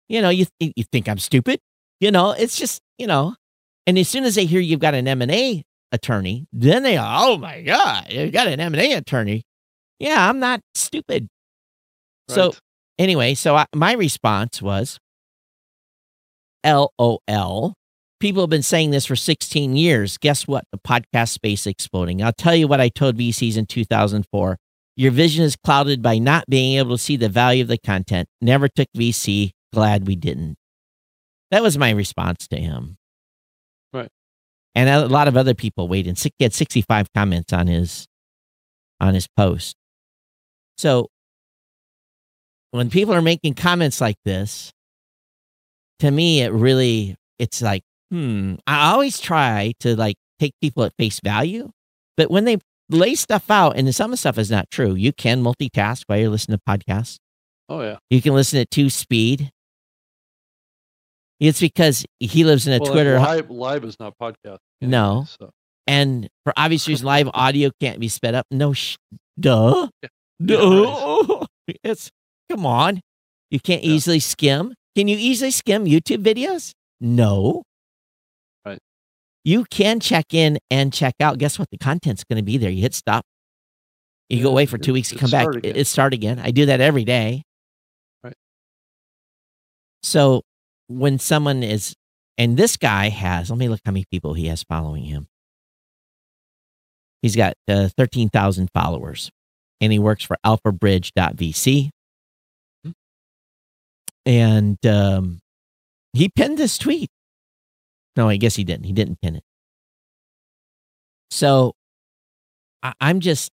You 0.09 0.21
know, 0.21 0.29
you 0.29 0.45
you 0.59 0.83
think 0.91 1.07
I'm 1.07 1.19
stupid. 1.19 1.59
You 1.99 2.11
know, 2.11 2.31
it's 2.31 2.57
just 2.57 2.81
you 2.97 3.07
know. 3.07 3.35
And 3.87 3.97
as 3.97 4.09
soon 4.09 4.23
as 4.25 4.35
they 4.35 4.45
hear 4.45 4.59
you've 4.59 4.79
got 4.79 4.93
an 4.93 5.07
M 5.07 5.21
and 5.21 5.31
A 5.31 5.63
attorney, 5.91 6.45
then 6.51 6.83
they 6.83 6.97
oh 6.99 7.37
my 7.37 7.61
god, 7.61 8.11
you 8.11 8.29
got 8.31 8.47
an 8.47 8.59
M 8.59 8.73
and 8.73 8.81
A 8.81 8.93
attorney. 8.93 9.43
Yeah, 9.99 10.27
I'm 10.27 10.39
not 10.39 10.61
stupid. 10.75 11.27
So 12.29 12.47
right. 12.47 12.59
Anyway, 12.97 13.33
so 13.33 13.55
I, 13.55 13.65
my 13.75 13.93
response 13.93 14.61
was, 14.61 14.99
LOL. 16.65 17.73
People 18.19 18.43
have 18.43 18.49
been 18.51 18.61
saying 18.61 18.91
this 18.91 19.05
for 19.05 19.15
16 19.15 19.75
years. 19.75 20.17
Guess 20.17 20.47
what? 20.47 20.65
The 20.71 20.77
podcast 20.77 21.29
space 21.29 21.65
exploding. 21.65 22.21
I'll 22.21 22.33
tell 22.33 22.55
you 22.55 22.67
what 22.67 22.79
I 22.79 22.89
told 22.89 23.17
VCs 23.17 23.57
in 23.57 23.65
2004. 23.65 24.57
Your 24.95 25.11
vision 25.11 25.43
is 25.43 25.55
clouded 25.55 26.03
by 26.03 26.19
not 26.19 26.45
being 26.47 26.77
able 26.77 26.97
to 26.97 27.01
see 27.01 27.15
the 27.15 27.29
value 27.29 27.63
of 27.63 27.67
the 27.67 27.79
content. 27.79 28.27
Never 28.41 28.67
took 28.67 28.87
VC. 28.95 29.51
Glad 29.73 30.05
we 30.05 30.15
didn't. 30.15 30.57
That 31.49 31.63
was 31.63 31.77
my 31.77 31.89
response 31.91 32.47
to 32.49 32.57
him. 32.57 32.97
Right. 33.91 34.09
And 34.75 34.89
a 34.89 35.07
lot 35.07 35.27
of 35.27 35.35
other 35.35 35.53
people 35.55 35.87
weighed 35.87 36.07
in. 36.07 36.15
He 36.15 36.43
had 36.43 36.53
65 36.53 37.07
comments 37.13 37.51
on 37.51 37.67
his 37.67 38.05
on 38.99 39.15
his 39.15 39.27
post. 39.35 39.75
So 40.77 41.07
when 42.71 42.89
people 42.89 43.13
are 43.13 43.21
making 43.21 43.53
comments 43.53 44.01
like 44.01 44.17
this, 44.25 44.71
to 45.99 46.09
me, 46.09 46.41
it 46.41 46.51
really, 46.51 47.15
it's 47.37 47.61
like, 47.61 47.83
hmm. 48.09 48.55
I 48.65 48.91
always 48.91 49.19
try 49.19 49.73
to 49.81 49.95
like 49.95 50.15
take 50.39 50.53
people 50.61 50.83
at 50.83 50.93
face 50.97 51.19
value, 51.23 51.69
but 52.17 52.31
when 52.31 52.45
they 52.45 52.57
lay 52.89 53.15
stuff 53.15 53.49
out, 53.49 53.77
and 53.77 53.93
some 53.93 54.05
of 54.05 54.11
the 54.11 54.17
stuff 54.17 54.37
is 54.37 54.49
not 54.51 54.69
true, 54.71 54.95
you 54.95 55.13
can 55.13 55.43
multitask 55.43 56.03
while 56.07 56.17
you're 56.19 56.29
listening 56.29 56.57
to 56.57 56.63
podcasts. 56.77 57.17
Oh 57.69 57.81
yeah. 57.81 57.97
You 58.09 58.21
can 58.21 58.33
listen 58.33 58.59
at 58.59 58.69
two 58.71 58.89
speed. 58.89 59.51
It's 61.39 61.59
because 61.59 62.05
he 62.19 62.43
lives 62.43 62.67
in 62.67 62.73
a 62.73 62.79
Well, 62.79 62.91
Twitter, 62.91 63.19
live 63.19 63.49
live 63.49 63.83
is 63.83 63.99
not 63.99 64.13
podcast. 64.21 64.57
No. 64.81 65.25
So 65.39 65.51
and 65.87 66.29
for 66.43 66.53
obvious 66.57 66.87
reasons, 66.87 67.05
live 67.05 67.29
audio 67.33 67.71
can't 67.79 67.99
be 67.99 68.07
sped 68.07 68.35
up. 68.35 68.45
No, 68.51 68.73
sh- 68.73 68.97
duh, 69.39 69.87
Yeah. 70.03 70.09
duh. 70.45 71.45
It's 71.83 72.11
come 72.51 72.65
on. 72.65 73.01
You 73.49 73.59
can't 73.59 73.83
Yeah. 73.83 73.91
easily 73.91 74.19
skim. 74.19 74.73
Can 74.95 75.07
you 75.07 75.17
easily 75.17 75.51
skim 75.51 75.85
YouTube 75.85 76.23
videos? 76.23 76.71
No. 76.99 77.63
Right. 78.65 78.79
You 79.43 79.65
can 79.65 79.99
check 79.99 80.33
in 80.33 80.57
and 80.69 80.93
check 80.93 81.15
out. 81.19 81.37
Guess 81.37 81.57
what? 81.59 81.69
The 81.71 81.77
content's 81.77 82.23
going 82.23 82.37
to 82.37 82.43
be 82.43 82.57
there. 82.57 82.69
You 82.69 82.81
hit 82.81 82.93
stop. 82.93 83.23
You 84.29 84.43
go 84.43 84.49
away 84.49 84.65
for 84.65 84.77
two 84.77 84.93
weeks, 84.93 85.11
you 85.11 85.17
it 85.17 85.19
come 85.19 85.29
back. 85.31 85.47
again. 85.47 85.75
it 85.75 85.85
start 85.87 86.13
again. 86.13 86.39
I 86.39 86.51
do 86.51 86.65
that 86.67 86.79
every 86.79 87.03
day. 87.03 87.43
Right. 88.23 88.33
So 90.03 90.43
when 90.87 91.19
someone 91.19 91.63
is, 91.63 91.93
and 92.37 92.55
this 92.55 92.77
guy 92.77 93.09
has, 93.09 93.49
let 93.49 93.59
me 93.59 93.67
look 93.67 93.81
how 93.85 93.91
many 93.91 94.05
people 94.09 94.33
he 94.33 94.47
has 94.47 94.63
following 94.63 95.03
him. 95.03 95.27
He's 97.21 97.35
got 97.35 97.53
uh, 97.67 97.89
13,000 97.97 98.69
followers 98.73 99.29
and 99.81 99.91
he 99.91 99.99
works 99.99 100.23
for 100.23 100.37
alphabridge.vc. 100.45 101.89
And 104.25 104.77
um, 104.85 105.39
he 106.13 106.29
pinned 106.29 106.57
this 106.57 106.77
tweet. 106.77 107.09
No, 108.15 108.29
I 108.29 108.37
guess 108.37 108.55
he 108.55 108.63
didn't. 108.63 108.85
He 108.85 108.93
didn't 108.93 109.19
pin 109.21 109.35
it. 109.37 109.43
So 111.31 111.73
I, 112.83 112.93
I'm 112.99 113.19
just, 113.19 113.51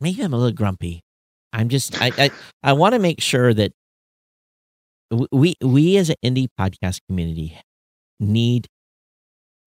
maybe 0.00 0.22
I'm 0.22 0.34
a 0.34 0.36
little 0.36 0.52
grumpy. 0.52 1.00
I'm 1.52 1.68
just, 1.70 2.00
I, 2.00 2.12
I, 2.18 2.30
I 2.62 2.72
want 2.74 2.92
to 2.92 2.98
make 2.98 3.20
sure 3.20 3.54
that 3.54 3.72
we, 5.32 5.54
we 5.62 5.96
as 5.96 6.10
an 6.10 6.16
indie 6.22 6.48
podcast 6.60 6.98
community 7.08 7.58
need, 8.20 8.66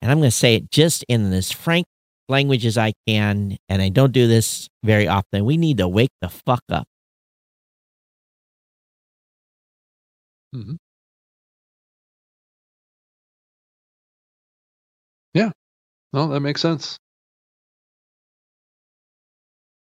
and 0.02 0.12
I'm 0.12 0.20
going 0.20 0.28
to 0.28 0.36
say 0.36 0.56
it 0.56 0.70
just 0.70 1.04
in 1.10 1.34
as 1.34 1.52
frank 1.52 1.88
language 2.28 2.66
as 2.66 2.78
I 2.78 2.94
can, 3.08 3.58
and 3.68 3.82
I 3.82 3.90
don't 3.90 4.12
do 4.12 4.28
this 4.28 4.70
very 4.84 5.08
often. 5.08 5.46
We 5.46 5.58
need 5.58 5.78
to 5.78 5.88
wake 5.88 6.12
the 6.22 6.30
fuck 6.30 6.62
up. 6.70 6.86
Mhm. 10.56 10.78
Yeah. 15.34 15.52
No, 16.14 16.28
that 16.30 16.40
makes 16.40 16.62
sense. 16.62 16.98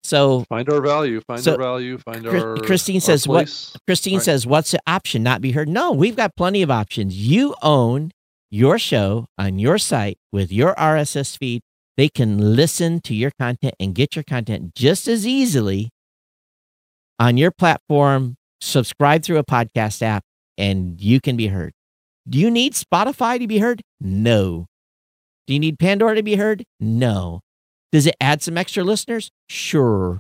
So 0.04 0.44
Find 0.50 0.68
our 0.70 0.82
value. 0.82 1.22
Find 1.22 1.42
So, 1.44 1.52
our 1.54 1.58
value. 1.58 1.98
Find 2.00 2.26
Chris- 2.26 2.44
our. 2.44 2.58
Christine 2.58 2.96
our 2.98 3.02
says 3.02 3.28
what- 3.28 3.76
Christine 3.88 4.16
Right. 4.16 4.24
says, 4.24 4.46
What's 4.48 4.72
the 4.72 4.80
option 4.88 5.22
not 5.24 5.40
be 5.42 5.52
heard? 5.52 5.70
No, 5.70 5.92
we've 5.92 6.16
got 6.16 6.36
plenty 6.36 6.62
of 6.62 6.72
options. 6.72 7.16
You 7.16 7.56
own 7.62 8.12
your 8.50 8.80
show 8.80 9.28
on 9.38 9.60
your 9.60 9.78
site 9.78 10.18
with 10.32 10.52
your 10.52 10.74
RSS 10.80 11.36
feed. 11.38 11.62
They 11.96 12.10
can 12.10 12.56
listen 12.56 13.02
to 13.02 13.14
your 13.14 13.32
content 13.40 13.76
and 13.80 13.94
get 13.94 14.16
your 14.16 14.24
content 14.24 14.74
just 14.74 15.08
as 15.08 15.28
easily 15.28 15.90
on 17.20 17.38
your 17.38 17.52
platform. 17.52 18.36
Subscribe 18.62 19.24
through 19.24 19.38
a 19.38 19.44
podcast 19.46 20.02
app 20.02 20.24
and 20.60 21.02
you 21.02 21.20
can 21.20 21.38
be 21.38 21.48
heard. 21.48 21.74
Do 22.28 22.38
you 22.38 22.52
need 22.52 22.74
Spotify 22.74 23.40
to 23.40 23.48
be 23.48 23.58
heard? 23.58 23.82
No. 24.00 24.68
Do 25.48 25.54
you 25.54 25.60
need 25.60 25.80
Pandora 25.80 26.16
to 26.16 26.24
be 26.24 26.36
heard? 26.36 26.64
No. 26.80 27.42
Does 27.92 28.06
it 28.06 28.16
add 28.22 28.44
some 28.44 28.58
extra 28.58 28.84
listeners? 28.84 29.32
Sure. 29.48 30.20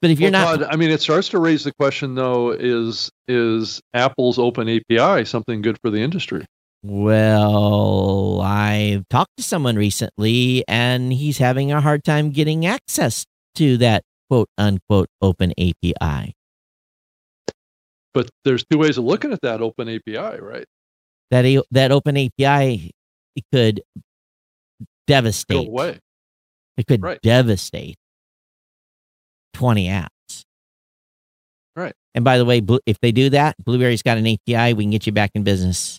But 0.00 0.10
if 0.10 0.18
you're 0.18 0.30
Well, 0.30 0.56
not 0.56 0.60
Todd, 0.60 0.68
I 0.72 0.76
mean, 0.76 0.90
it 0.90 1.02
starts 1.02 1.28
to 1.28 1.38
raise 1.38 1.64
the 1.64 1.72
question, 1.72 2.14
though: 2.14 2.50
is 2.50 3.10
is 3.28 3.80
Apple's 3.92 4.38
open 4.38 4.68
API 4.68 5.24
something 5.24 5.60
good 5.60 5.78
for 5.82 5.90
the 5.90 5.98
industry? 6.00 6.44
Well, 6.82 8.40
I've 8.40 9.08
talked 9.08 9.36
to 9.36 9.42
someone 9.44 9.76
recently 9.76 10.64
and 10.66 11.12
he's 11.12 11.38
having 11.38 11.70
a 11.70 11.80
hard 11.80 12.02
time 12.02 12.30
getting 12.30 12.66
access 12.66 13.24
to 13.54 13.76
that 13.76 14.02
quote 14.28 14.48
unquote 14.58 15.08
open 15.20 15.52
API. 15.52 16.34
But 18.14 18.28
there's 18.44 18.64
two 18.70 18.78
ways 18.78 18.98
of 18.98 19.04
looking 19.04 19.32
at 19.32 19.40
that 19.42 19.60
open 19.62 19.88
API, 19.88 20.40
right? 20.40 20.66
That 21.30 21.44
a, 21.46 21.62
that 21.70 21.92
open 21.92 22.16
API 22.16 22.90
could 23.52 23.80
Go 23.98 24.04
devastate. 25.06 25.68
away. 25.68 25.98
It 26.76 26.86
could 26.86 27.02
Right. 27.02 27.18
devastate 27.22 27.96
20 29.54 29.88
apps. 29.88 30.08
Right. 31.74 31.94
And 32.14 32.24
by 32.24 32.36
the 32.38 32.44
way, 32.44 32.60
if 32.86 32.98
they 33.00 33.12
do 33.12 33.30
that, 33.30 33.56
Blubrry's 33.64 34.02
got 34.02 34.18
an 34.18 34.26
API, 34.26 34.74
we 34.74 34.84
can 34.84 34.90
get 34.90 35.06
you 35.06 35.12
back 35.12 35.30
in 35.34 35.42
business. 35.42 35.98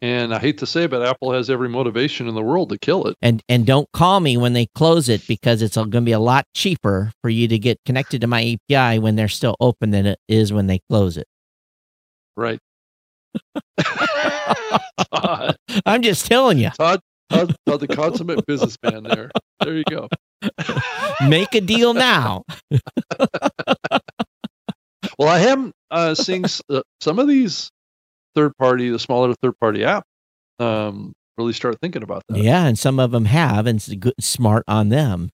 And 0.00 0.32
I 0.32 0.38
hate 0.38 0.58
to 0.58 0.66
say, 0.66 0.86
but 0.86 1.02
Apple 1.02 1.32
has 1.32 1.50
every 1.50 1.68
motivation 1.68 2.28
in 2.28 2.34
the 2.34 2.42
world 2.42 2.68
to 2.68 2.78
kill 2.78 3.06
it. 3.06 3.16
And 3.20 3.42
and 3.48 3.66
don't 3.66 3.90
call 3.92 4.20
me 4.20 4.36
when 4.36 4.52
they 4.52 4.66
close 4.66 5.08
it 5.08 5.26
because 5.26 5.60
it's 5.60 5.76
going 5.76 5.90
to 5.90 6.00
be 6.02 6.12
a 6.12 6.20
lot 6.20 6.46
cheaper 6.54 7.12
for 7.20 7.28
you 7.30 7.48
to 7.48 7.58
get 7.58 7.78
connected 7.84 8.20
to 8.20 8.26
my 8.28 8.56
API 8.70 9.00
when 9.00 9.16
they're 9.16 9.28
still 9.28 9.56
open 9.58 9.90
than 9.90 10.06
it 10.06 10.18
is 10.28 10.52
when 10.52 10.68
they 10.68 10.80
close 10.88 11.16
it. 11.16 11.26
Right. 12.36 12.60
Todd, 15.12 15.56
I'm 15.86 16.02
just 16.02 16.26
telling 16.26 16.58
you, 16.58 16.70
Todd, 16.70 17.00
Todd, 17.30 17.56
Todd, 17.66 17.80
the 17.80 17.88
consummate 17.88 18.46
businessman 18.46 19.02
there. 19.02 19.30
There 19.60 19.76
you 19.76 19.84
go. 19.90 20.08
make 21.28 21.54
a 21.54 21.60
deal 21.60 21.94
now. 21.94 22.44
Well, 25.18 25.28
I 25.28 25.40
am 25.40 25.72
uh, 25.90 26.14
seeing 26.14 26.44
uh, 26.70 26.82
some 27.00 27.18
of 27.18 27.26
these 27.26 27.72
third 28.34 28.56
party, 28.58 28.90
the 28.90 28.98
smaller 28.98 29.34
third 29.42 29.58
party 29.60 29.84
app, 29.84 30.04
um, 30.58 31.12
really 31.36 31.52
start 31.52 31.78
thinking 31.80 32.02
about 32.02 32.22
that. 32.28 32.38
Yeah, 32.38 32.66
and 32.66 32.78
some 32.78 32.98
of 32.98 33.10
them 33.10 33.26
have, 33.26 33.66
and 33.66 33.76
it's 33.76 33.88
good, 33.94 34.14
smart 34.20 34.64
on 34.68 34.88
them. 34.88 35.30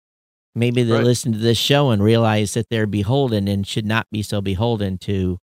Maybe 0.54 0.82
they 0.84 0.92
Right. 0.92 1.04
listen 1.04 1.32
to 1.32 1.38
this 1.38 1.58
show 1.58 1.90
and 1.90 2.02
realize 2.02 2.54
that 2.54 2.66
they're 2.70 2.86
beholden 2.86 3.48
and 3.48 3.66
should 3.66 3.86
not 3.86 4.06
be 4.12 4.22
so 4.22 4.40
beholden 4.40 4.98
to 4.98 5.38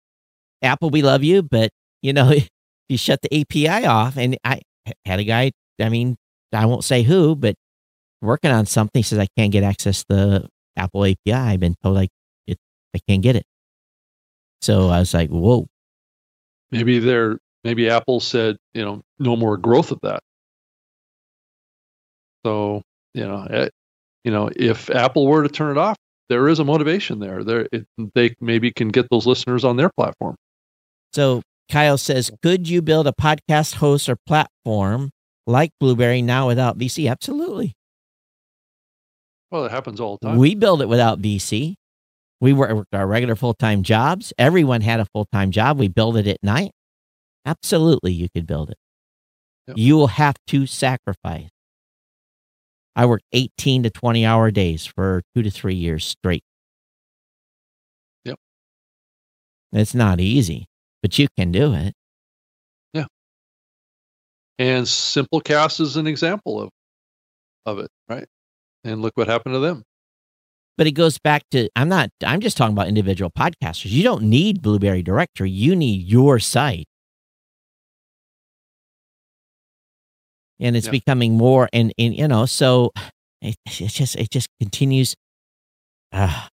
Apple. 0.61 0.89
We 0.91 1.01
love 1.01 1.23
you, 1.23 1.41
but 1.41 1.71
you 2.01 2.13
know, 2.13 2.31
you 2.89 2.97
shut 2.97 3.19
the 3.23 3.41
API 3.41 3.85
off. 3.85 4.17
And 4.17 4.37
I 4.43 4.61
had 5.05 5.19
a 5.19 5.23
guy. 5.23 5.51
I 5.81 5.89
mean, 5.89 6.15
I 6.53 6.65
won't 6.65 6.83
say 6.83 7.03
who, 7.03 7.35
but 7.35 7.55
working 8.21 8.51
on 8.51 8.65
something. 8.67 9.01
Says 9.03 9.17
I 9.17 9.27
can't 9.37 9.51
get 9.51 9.63
access 9.63 10.03
to 10.09 10.15
the 10.15 10.47
Apple 10.77 11.05
API. 11.05 11.31
I've 11.33 11.59
been 11.59 11.75
told 11.81 11.95
like 11.95 12.09
it, 12.45 12.57
I 12.95 12.99
can't 13.07 13.23
get 13.23 13.35
it. 13.35 13.45
So 14.61 14.89
I 14.89 14.99
was 14.99 15.13
like, 15.13 15.29
whoa. 15.29 15.67
Maybe 16.71 16.99
they're 16.99 17.39
maybe 17.63 17.89
Apple 17.89 18.19
said, 18.19 18.57
you 18.73 18.83
know, 18.83 19.01
no 19.17 19.35
more 19.35 19.57
growth 19.57 19.91
of 19.91 19.99
that. 20.03 20.21
So, 22.45 22.81
you 23.13 23.27
know, 23.27 23.43
it, 23.49 23.53
eh, 23.53 23.69
you 24.23 24.31
know, 24.31 24.49
if 24.55 24.89
Apple 24.89 25.27
were 25.27 25.43
to 25.43 25.49
turn 25.49 25.71
it 25.71 25.77
off, 25.77 25.97
there 26.29 26.47
is 26.47 26.59
a 26.59 26.63
motivation 26.63 27.19
there. 27.19 27.43
There, 27.43 27.67
it, 27.71 27.85
they 28.15 28.35
maybe 28.39 28.71
can 28.71 28.89
get 28.89 29.07
those 29.09 29.25
listeners 29.25 29.63
on 29.65 29.77
their 29.77 29.89
platform. 29.89 30.35
So 31.13 31.41
Kyle 31.71 31.97
says, 31.97 32.31
could 32.41 32.69
you 32.69 32.81
build 32.81 33.07
a 33.07 33.11
podcast 33.11 33.75
host 33.75 34.07
or 34.07 34.15
platform 34.15 35.11
like 35.47 35.71
Blubrry 35.79 36.21
now 36.21 36.47
without 36.47 36.77
VC? 36.77 37.09
Absolutely. 37.09 37.73
Well, 39.51 39.65
it 39.65 39.71
happens 39.71 39.99
all 39.99 40.17
the 40.21 40.27
time. 40.27 40.37
We 40.37 40.53
build 40.53 40.81
it 40.81 40.87
without 40.87 41.19
VC. 41.19 41.75
We 42.41 42.53
worked 42.53 42.93
our 42.93 43.05
regular 43.05 43.35
full 43.35 43.53
time 43.53 43.83
jobs. 43.83 44.33
Everyone 44.37 44.81
had 44.81 44.99
a 44.99 45.05
full 45.05 45.25
time 45.25 45.51
job. 45.51 45.77
We 45.77 45.87
build 45.87 46.17
it 46.17 46.27
at 46.27 46.37
night. 46.41 46.71
Absolutely, 47.45 48.13
you 48.13 48.29
could 48.33 48.47
build 48.47 48.69
it. 48.69 48.77
Yep. 49.67 49.77
You 49.77 49.95
will 49.97 50.07
have 50.07 50.35
to 50.47 50.65
sacrifice. 50.65 51.49
I 52.95 53.05
worked 53.05 53.25
18 53.33 53.83
to 53.83 53.89
20 53.89 54.25
hour 54.25 54.51
days 54.51 54.85
for 54.85 55.21
two 55.35 55.43
to 55.43 55.51
three 55.51 55.75
years 55.75 56.05
straight. 56.05 56.43
Yep. 58.25 58.37
It's 59.73 59.95
not 59.95 60.19
easy, 60.19 60.65
but 61.01 61.17
you 61.19 61.27
can 61.37 61.51
do 61.51 61.73
it. 61.73 61.93
Yeah. 62.93 63.05
And 64.57 64.85
Simplecast 64.85 65.79
is 65.79 65.97
an 65.97 66.07
example 66.07 66.61
of 66.61 66.69
of 67.65 67.79
it, 67.79 67.89
right? 68.07 68.25
And 68.83 69.01
look 69.01 69.15
what 69.15 69.27
happened 69.27 69.55
to 69.55 69.59
them. 69.59 69.83
But 70.79 70.87
it 70.87 70.91
goes 70.91 71.17
back 71.17 71.43
to 71.51 71.67
I'm 71.75 71.89
not 71.89 72.09
I'm 72.25 72.39
just 72.39 72.55
talking 72.55 72.71
about 72.71 72.87
individual 72.87 73.29
podcasters. 73.29 73.91
You 73.91 74.01
don't 74.01 74.23
need 74.23 74.61
Blubrry 74.61 75.03
Directory. 75.03 75.51
You 75.51 75.75
need 75.75 76.07
your 76.07 76.39
site. 76.39 76.87
And 80.57 80.77
it's 80.77 80.85
yeah. 80.85 80.91
becoming 80.91 81.35
more 81.35 81.67
and, 81.73 81.93
and 81.99 82.15
you 82.15 82.29
know, 82.29 82.45
so 82.45 82.93
it, 83.41 83.57
it 83.65 83.89
just 83.89 84.15
it 84.15 84.31
just 84.31 84.47
continues 84.61 85.15
uh, 86.13 86.47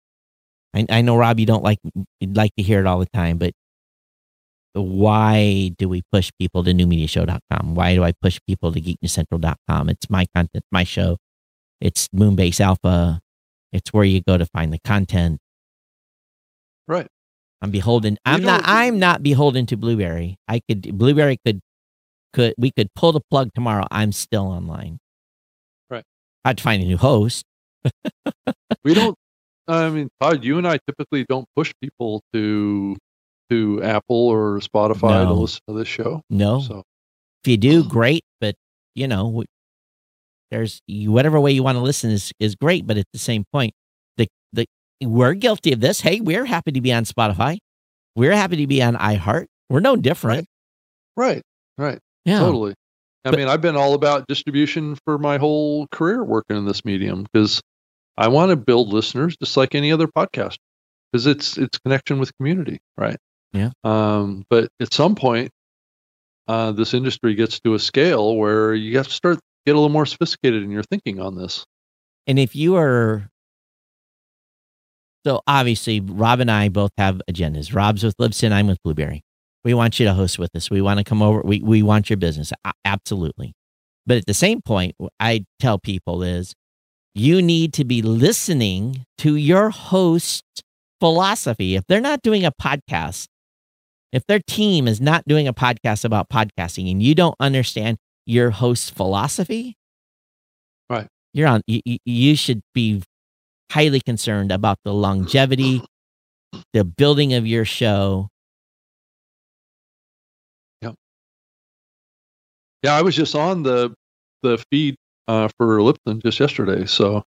I, 0.74 0.88
I 0.90 1.02
know 1.04 1.18
Rob 1.18 1.40
you 1.40 1.46
don't 1.46 1.64
like 1.64 1.78
you'd 2.20 2.36
like 2.36 2.56
to 2.58 2.64
hear 2.64 2.80
it 2.80 2.88
all 2.88 2.98
the 2.98 3.06
time, 3.14 3.38
but 3.38 3.54
why 4.74 5.70
do 5.78 5.88
we 5.88 6.02
push 6.12 6.32
people 6.40 6.64
to 6.64 6.74
newmediashow.com? 6.74 7.76
Why 7.76 7.94
do 7.94 8.04
I 8.04 8.12
push 8.24 8.40
people 8.48 8.72
to 8.72 8.82
geeknewscentral.com? 8.82 9.90
It's 9.90 10.10
my 10.10 10.26
content, 10.34 10.66
my 10.72 10.84
show. 10.84 11.18
It's 11.80 12.08
Moonbase 12.08 12.60
Alpha. 12.60 13.22
It's 13.72 13.92
where 13.92 14.04
you 14.04 14.22
go 14.22 14.38
to 14.38 14.46
find 14.46 14.72
the 14.72 14.80
content. 14.80 15.40
Right. 16.88 17.08
I'm 17.62 17.72
beholden. 17.72 18.18
I'm 18.26 18.44
not. 18.44 18.62
I'm 18.66 19.00
not 19.00 19.24
beholden 19.24 19.66
to 19.68 19.78
Blubrry. 19.78 20.38
I 20.48 20.62
could. 20.68 20.98
Blubrry 20.98 21.38
could. 21.46 21.62
Could 22.34 22.54
we 22.58 22.72
could 22.72 22.90
pull 22.96 23.14
the 23.14 23.22
plug 23.32 23.50
tomorrow? 23.56 23.86
I'm 23.92 24.12
still 24.12 24.48
online. 24.48 25.00
Right. 25.90 26.04
I'd 26.44 26.60
find 26.60 26.84
a 26.84 26.86
new 26.86 26.98
host. 26.98 27.46
we 28.84 28.94
don't. 28.94 29.16
I 29.68 29.90
mean, 29.90 30.10
Todd, 30.22 30.44
you 30.44 30.58
and 30.58 30.68
I 30.68 30.78
typically 30.86 31.26
don't 31.28 31.48
push 31.56 31.74
people 31.82 32.22
to 32.34 32.96
to 33.50 33.84
Apple 33.84 34.28
or 34.28 34.60
Spotify 34.60 35.24
no. 35.24 35.28
to 35.28 35.34
listen 35.34 35.62
to 35.68 35.74
this 35.74 35.88
show. 35.88 36.22
No. 36.30 36.62
So 36.62 36.84
if 37.44 37.50
you 37.50 37.58
do, 37.58 37.84
great. 37.90 38.24
But 38.40 38.56
you 38.96 39.08
know, 39.08 39.44
there's 40.56 40.82
whatever 40.88 41.40
way 41.40 41.52
you 41.52 41.64
want 41.64 41.78
to 41.78 41.82
listen 41.82 42.12
is 42.12 42.32
is 42.40 42.56
great, 42.56 42.88
but 42.88 42.98
at 42.98 43.06
the 43.12 43.20
same 43.20 43.46
point, 43.52 43.74
the 44.18 44.28
the 44.54 44.66
we're 45.02 45.34
guilty 45.34 45.74
of 45.74 45.82
this. 45.82 46.02
Hey, 46.02 46.22
we're 46.22 46.46
happy 46.46 46.72
to 46.72 46.82
be 46.82 46.94
on 46.94 47.04
Spotify. 47.04 47.58
We're 48.16 48.36
happy 48.36 48.58
to 48.58 48.68
be 48.68 48.82
on 48.82 48.96
iHeart. 48.96 49.48
We're 49.70 49.82
no 49.82 49.96
different. 49.98 50.48
Right. 51.18 51.44
Right. 51.78 51.90
right. 51.90 52.00
Yeah. 52.24 52.40
Totally. 52.40 52.74
I 53.26 53.32
but, 53.32 53.40
mean, 53.40 53.48
I've 53.48 53.62
been 53.62 53.76
all 53.76 53.96
about 53.96 54.28
distribution 54.28 54.98
for 55.04 55.18
my 55.18 55.38
whole 55.38 55.88
career 55.88 56.24
working 56.24 56.56
in 56.56 56.66
this 56.66 56.86
medium 56.86 57.24
because 57.24 57.62
I 58.18 58.28
want 58.28 58.52
to 58.52 58.56
build 58.56 58.94
listeners 58.94 59.36
just 59.36 59.58
like 59.58 59.76
any 59.76 59.92
other 59.92 60.08
podcast 60.08 60.58
because 61.12 61.28
it's 61.28 61.58
it's 61.58 61.78
connection 61.80 62.20
with 62.20 62.36
community, 62.38 62.80
right? 62.98 63.18
Yeah. 63.52 63.72
Um, 63.84 64.46
but 64.50 64.70
at 64.80 64.94
some 64.94 65.16
point, 65.16 65.52
uh, 66.48 66.72
this 66.72 66.94
industry 66.94 67.36
gets 67.36 67.60
to 67.62 67.74
a 67.74 67.80
scale 67.80 68.36
where 68.38 68.74
you 68.74 68.98
have 68.98 69.08
to 69.08 69.14
start 69.14 69.40
get 69.66 69.74
a 69.74 69.80
little 69.80 69.90
more 69.90 70.06
sophisticated 70.06 70.64
in 70.64 70.72
your 70.72 70.84
thinking 70.84 71.20
on 71.20 71.36
this. 71.36 71.66
And 72.28 72.40
if 72.40 72.56
you 72.56 72.76
are 72.76 73.30
so 75.26 75.42
obviously 75.48 76.00
Rob 76.00 76.40
and 76.40 76.52
I 76.52 76.70
both 76.70 76.92
have 76.98 77.20
agendas. 77.30 77.74
Rob's 77.74 78.04
with 78.04 78.16
Libsyn, 78.18 78.52
I'm 78.52 78.68
with 78.68 78.78
Blubrry. 78.84 79.22
We 79.64 79.74
want 79.74 80.00
you 80.00 80.06
to 80.06 80.14
host 80.14 80.38
with 80.38 80.56
us. 80.56 80.70
We 80.70 80.82
want 80.82 81.00
to 81.00 81.04
come 81.04 81.24
over. 81.24 81.42
We 81.44 81.60
we 81.62 81.82
want 81.82 82.10
your 82.10 82.18
business. 82.18 82.54
Absolutely. 82.86 83.54
But 84.06 84.18
at 84.18 84.28
the 84.28 84.36
same 84.36 84.62
point, 84.62 84.96
I 85.20 85.46
tell 85.60 85.80
people 85.80 86.22
is 86.22 86.54
you 87.16 87.42
need 87.42 87.74
to 87.74 87.84
be 87.84 88.04
listening 88.04 89.06
to 89.20 89.36
your 89.36 89.72
host 89.72 90.44
philosophy. 91.00 91.76
If 91.76 91.86
they're 91.88 92.02
not 92.02 92.22
doing 92.22 92.46
a 92.46 92.52
podcast, 92.52 93.26
if 94.12 94.28
their 94.28 94.42
team 94.46 94.88
is 94.88 95.02
not 95.02 95.24
doing 95.28 95.48
a 95.48 95.54
podcast 95.54 96.06
about 96.06 96.30
podcasting 96.30 96.92
and 96.92 97.02
you 97.02 97.16
don't 97.16 97.36
understand 97.40 97.98
your 98.26 98.52
host's 98.52 98.90
philosophy, 98.90 99.78
right? 100.90 101.08
You're 101.34 101.48
on. 101.48 101.62
You, 101.68 101.82
you 102.06 102.36
should 102.36 102.62
be 102.74 103.04
highly 103.72 104.02
concerned 104.02 104.52
about 104.52 104.80
the 104.84 104.94
longevity, 104.94 105.84
the 106.74 106.84
building 106.84 107.34
of 107.34 107.46
your 107.46 107.66
show. 107.66 108.30
Yep. 110.82 110.96
Yeah, 112.84 112.96
I 112.96 113.02
was 113.02 113.16
just 113.16 113.36
on 113.36 113.64
the 113.64 113.94
the 114.44 114.64
feed 114.72 114.96
uh, 115.28 115.50
for 115.58 115.80
Libsyn 115.80 116.22
just 116.22 116.40
yesterday. 116.40 116.86
So, 116.86 117.24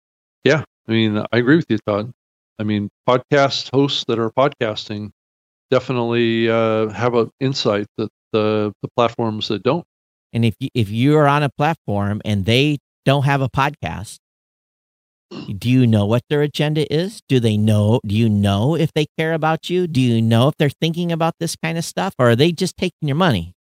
yeah, 0.45 0.65
I 0.89 0.93
mean, 0.93 1.19
I 1.19 1.37
agree 1.39 1.57
with 1.57 1.67
you, 1.69 1.79
Todd. 1.87 2.13
I 2.59 2.65
mean, 2.65 2.91
podcast 3.09 3.71
hosts 3.75 4.05
that 4.09 4.19
are 4.19 4.31
podcasting 4.31 5.11
definitely 5.71 6.51
uh, 6.51 6.89
have 6.91 7.15
an 7.15 7.31
insight 7.41 7.87
that 7.99 8.11
the 8.33 8.73
the 8.83 8.89
platforms 8.97 9.49
that 9.49 9.63
don't 9.63 9.85
and 10.33 10.45
if 10.45 10.55
you, 10.59 10.69
if 10.75 10.91
you're 10.91 11.27
on 11.27 11.43
a 11.43 11.49
platform 11.51 12.21
and 12.25 12.45
they 12.45 12.79
don't 13.05 13.25
have 13.25 13.41
a 13.41 13.49
podcast, 13.49 14.19
do 15.59 15.71
you 15.71 15.87
know 15.87 16.07
what 16.07 16.23
their 16.29 16.43
agenda 16.43 16.93
is? 16.93 17.23
Do 17.29 17.41
they 17.41 17.57
know? 17.57 18.01
Do 18.07 18.15
you 18.15 18.29
know 18.29 18.77
if 18.77 18.93
they 18.93 19.07
care 19.19 19.33
about 19.33 19.71
you? 19.71 19.87
Do 19.87 20.01
you 20.01 20.21
know 20.21 20.49
if 20.49 20.57
they're 20.59 20.71
thinking 20.71 21.11
about 21.11 21.35
this 21.41 21.57
kind 21.57 21.79
of 21.79 21.85
stuff, 21.85 22.15
or 22.19 22.31
are 22.31 22.37
they 22.37 22.53
just 22.53 22.77
taking 22.77 23.09
your 23.09 23.17
money? 23.17 23.55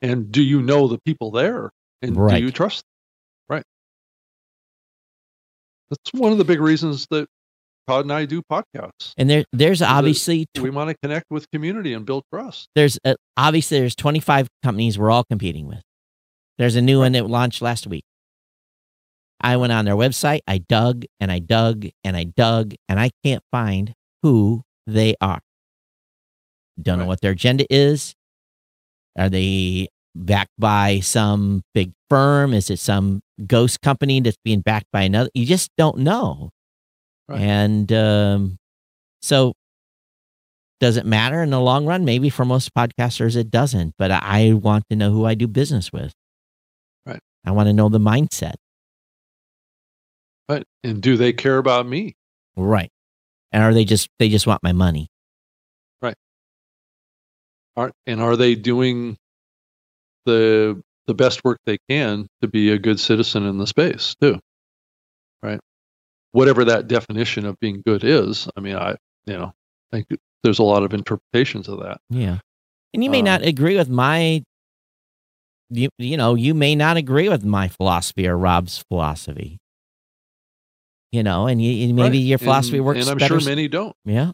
And 0.00 0.30
do 0.30 0.42
you 0.42 0.62
know 0.62 0.88
the 0.88 0.98
people 1.04 1.30
there? 1.30 1.70
And 2.02 2.16
right. 2.16 2.38
do 2.38 2.44
you 2.44 2.50
trust? 2.50 2.82
Them? 3.48 3.56
Right. 3.56 3.64
That's 5.90 6.12
one 6.12 6.32
of 6.32 6.38
the 6.38 6.44
big 6.44 6.60
reasons 6.60 7.06
that 7.10 7.28
Todd 7.88 8.04
and 8.04 8.12
I 8.12 8.26
do 8.26 8.42
podcasts. 8.42 9.14
And 9.16 9.30
there, 9.30 9.44
there's 9.52 9.80
obviously 9.80 10.46
tw- 10.54 10.60
we 10.60 10.70
want 10.70 10.90
to 10.90 10.96
connect 11.02 11.26
with 11.30 11.50
community 11.50 11.94
and 11.94 12.04
build 12.04 12.24
trust. 12.30 12.68
There's 12.74 12.98
uh, 13.02 13.14
obviously 13.36 13.80
there's 13.80 13.96
25 13.96 14.46
companies 14.62 14.98
we're 14.98 15.10
all 15.10 15.24
competing 15.24 15.66
with. 15.66 15.80
There's 16.58 16.76
a 16.76 16.82
new 16.82 16.98
one 16.98 17.12
that 17.12 17.26
launched 17.26 17.62
last 17.62 17.86
week. 17.86 18.04
I 19.40 19.56
went 19.56 19.72
on 19.72 19.86
their 19.86 19.94
website, 19.94 20.40
I 20.46 20.58
dug 20.58 21.04
and 21.18 21.32
I 21.32 21.38
dug 21.38 21.86
and 22.04 22.16
I 22.16 22.24
dug, 22.24 22.74
and 22.88 23.00
I 23.00 23.10
can't 23.24 23.42
find 23.50 23.94
who 24.22 24.62
they 24.86 25.14
are. 25.20 25.40
Don't 26.80 26.98
right. 26.98 27.04
know 27.04 27.08
what 27.08 27.22
their 27.22 27.32
agenda 27.32 27.64
is. 27.70 28.14
Are 29.16 29.30
they 29.30 29.88
backed 30.14 30.52
by 30.58 31.00
some 31.00 31.62
big 31.72 31.92
firm? 32.10 32.52
Is 32.52 32.68
it 32.68 32.80
some 32.80 33.20
ghost 33.46 33.80
company 33.80 34.20
that's 34.20 34.36
being 34.44 34.60
backed 34.60 34.88
by 34.92 35.02
another? 35.02 35.30
You 35.32 35.46
just 35.46 35.70
don't 35.78 35.98
know. 35.98 36.50
Right. 37.28 37.40
And 37.40 37.92
um, 37.92 38.58
so, 39.20 39.52
does 40.80 40.96
it 40.96 41.04
matter 41.04 41.42
in 41.42 41.50
the 41.50 41.60
long 41.60 41.86
run? 41.86 42.04
Maybe 42.04 42.30
for 42.30 42.44
most 42.44 42.74
podcasters, 42.74 43.36
it 43.36 43.50
doesn't. 43.50 43.94
But 43.98 44.10
I 44.10 44.52
want 44.54 44.84
to 44.90 44.96
know 44.96 45.10
who 45.10 45.26
I 45.26 45.34
do 45.34 45.46
business 45.46 45.92
with. 45.92 46.14
Right. 47.04 47.20
I 47.44 47.50
want 47.50 47.68
to 47.68 47.72
know 47.72 47.88
the 47.88 47.98
mindset. 47.98 48.54
Right. 50.48 50.64
And 50.82 51.02
do 51.02 51.16
they 51.16 51.32
care 51.32 51.58
about 51.58 51.86
me? 51.86 52.16
Right. 52.56 52.90
And 53.52 53.62
are 53.62 53.74
they 53.74 53.84
just 53.84 54.08
they 54.18 54.28
just 54.28 54.46
want 54.46 54.62
my 54.62 54.72
money? 54.72 55.08
Right. 56.00 56.16
Are 57.76 57.92
and 58.06 58.20
are 58.20 58.36
they 58.36 58.54
doing 58.54 59.16
the 60.24 60.80
the 61.06 61.14
best 61.14 61.44
work 61.44 61.58
they 61.66 61.78
can 61.88 62.26
to 62.42 62.48
be 62.48 62.70
a 62.70 62.78
good 62.78 63.00
citizen 63.00 63.44
in 63.44 63.58
the 63.58 63.66
space 63.66 64.14
too? 64.20 64.38
Right 66.32 66.38
whatever 66.38 66.64
that 66.64 66.88
definition 66.88 67.46
of 67.46 67.58
being 67.60 67.82
good 67.86 68.04
is. 68.04 68.48
I 68.56 68.60
mean, 68.60 68.76
I, 68.76 68.96
you 69.26 69.36
know, 69.36 69.52
I 69.92 69.96
think 69.96 70.20
there's 70.42 70.58
a 70.58 70.64
lot 70.64 70.82
of 70.82 70.92
interpretations 70.92 71.68
of 71.68 71.80
that. 71.80 71.98
Yeah. 72.10 72.38
And 72.94 73.04
you 73.04 73.10
may 73.10 73.20
um, 73.20 73.24
not 73.26 73.42
agree 73.42 73.76
with 73.76 73.88
my, 73.88 74.42
you, 75.70 75.88
you 75.98 76.16
know, 76.16 76.34
you 76.34 76.54
may 76.54 76.74
not 76.74 76.96
agree 76.96 77.28
with 77.28 77.44
my 77.44 77.68
philosophy 77.68 78.26
or 78.26 78.36
Rob's 78.36 78.84
philosophy. 78.88 79.58
You 81.10 81.22
know, 81.22 81.46
and 81.46 81.62
you, 81.62 81.94
maybe 81.94 82.18
right. 82.18 82.26
your 82.26 82.38
philosophy 82.38 82.76
and, 82.76 82.86
works. 82.86 83.00
And 83.00 83.10
I'm 83.10 83.16
better. 83.16 83.40
sure 83.40 83.48
many 83.48 83.66
don't. 83.66 83.96
Yeah. 84.04 84.32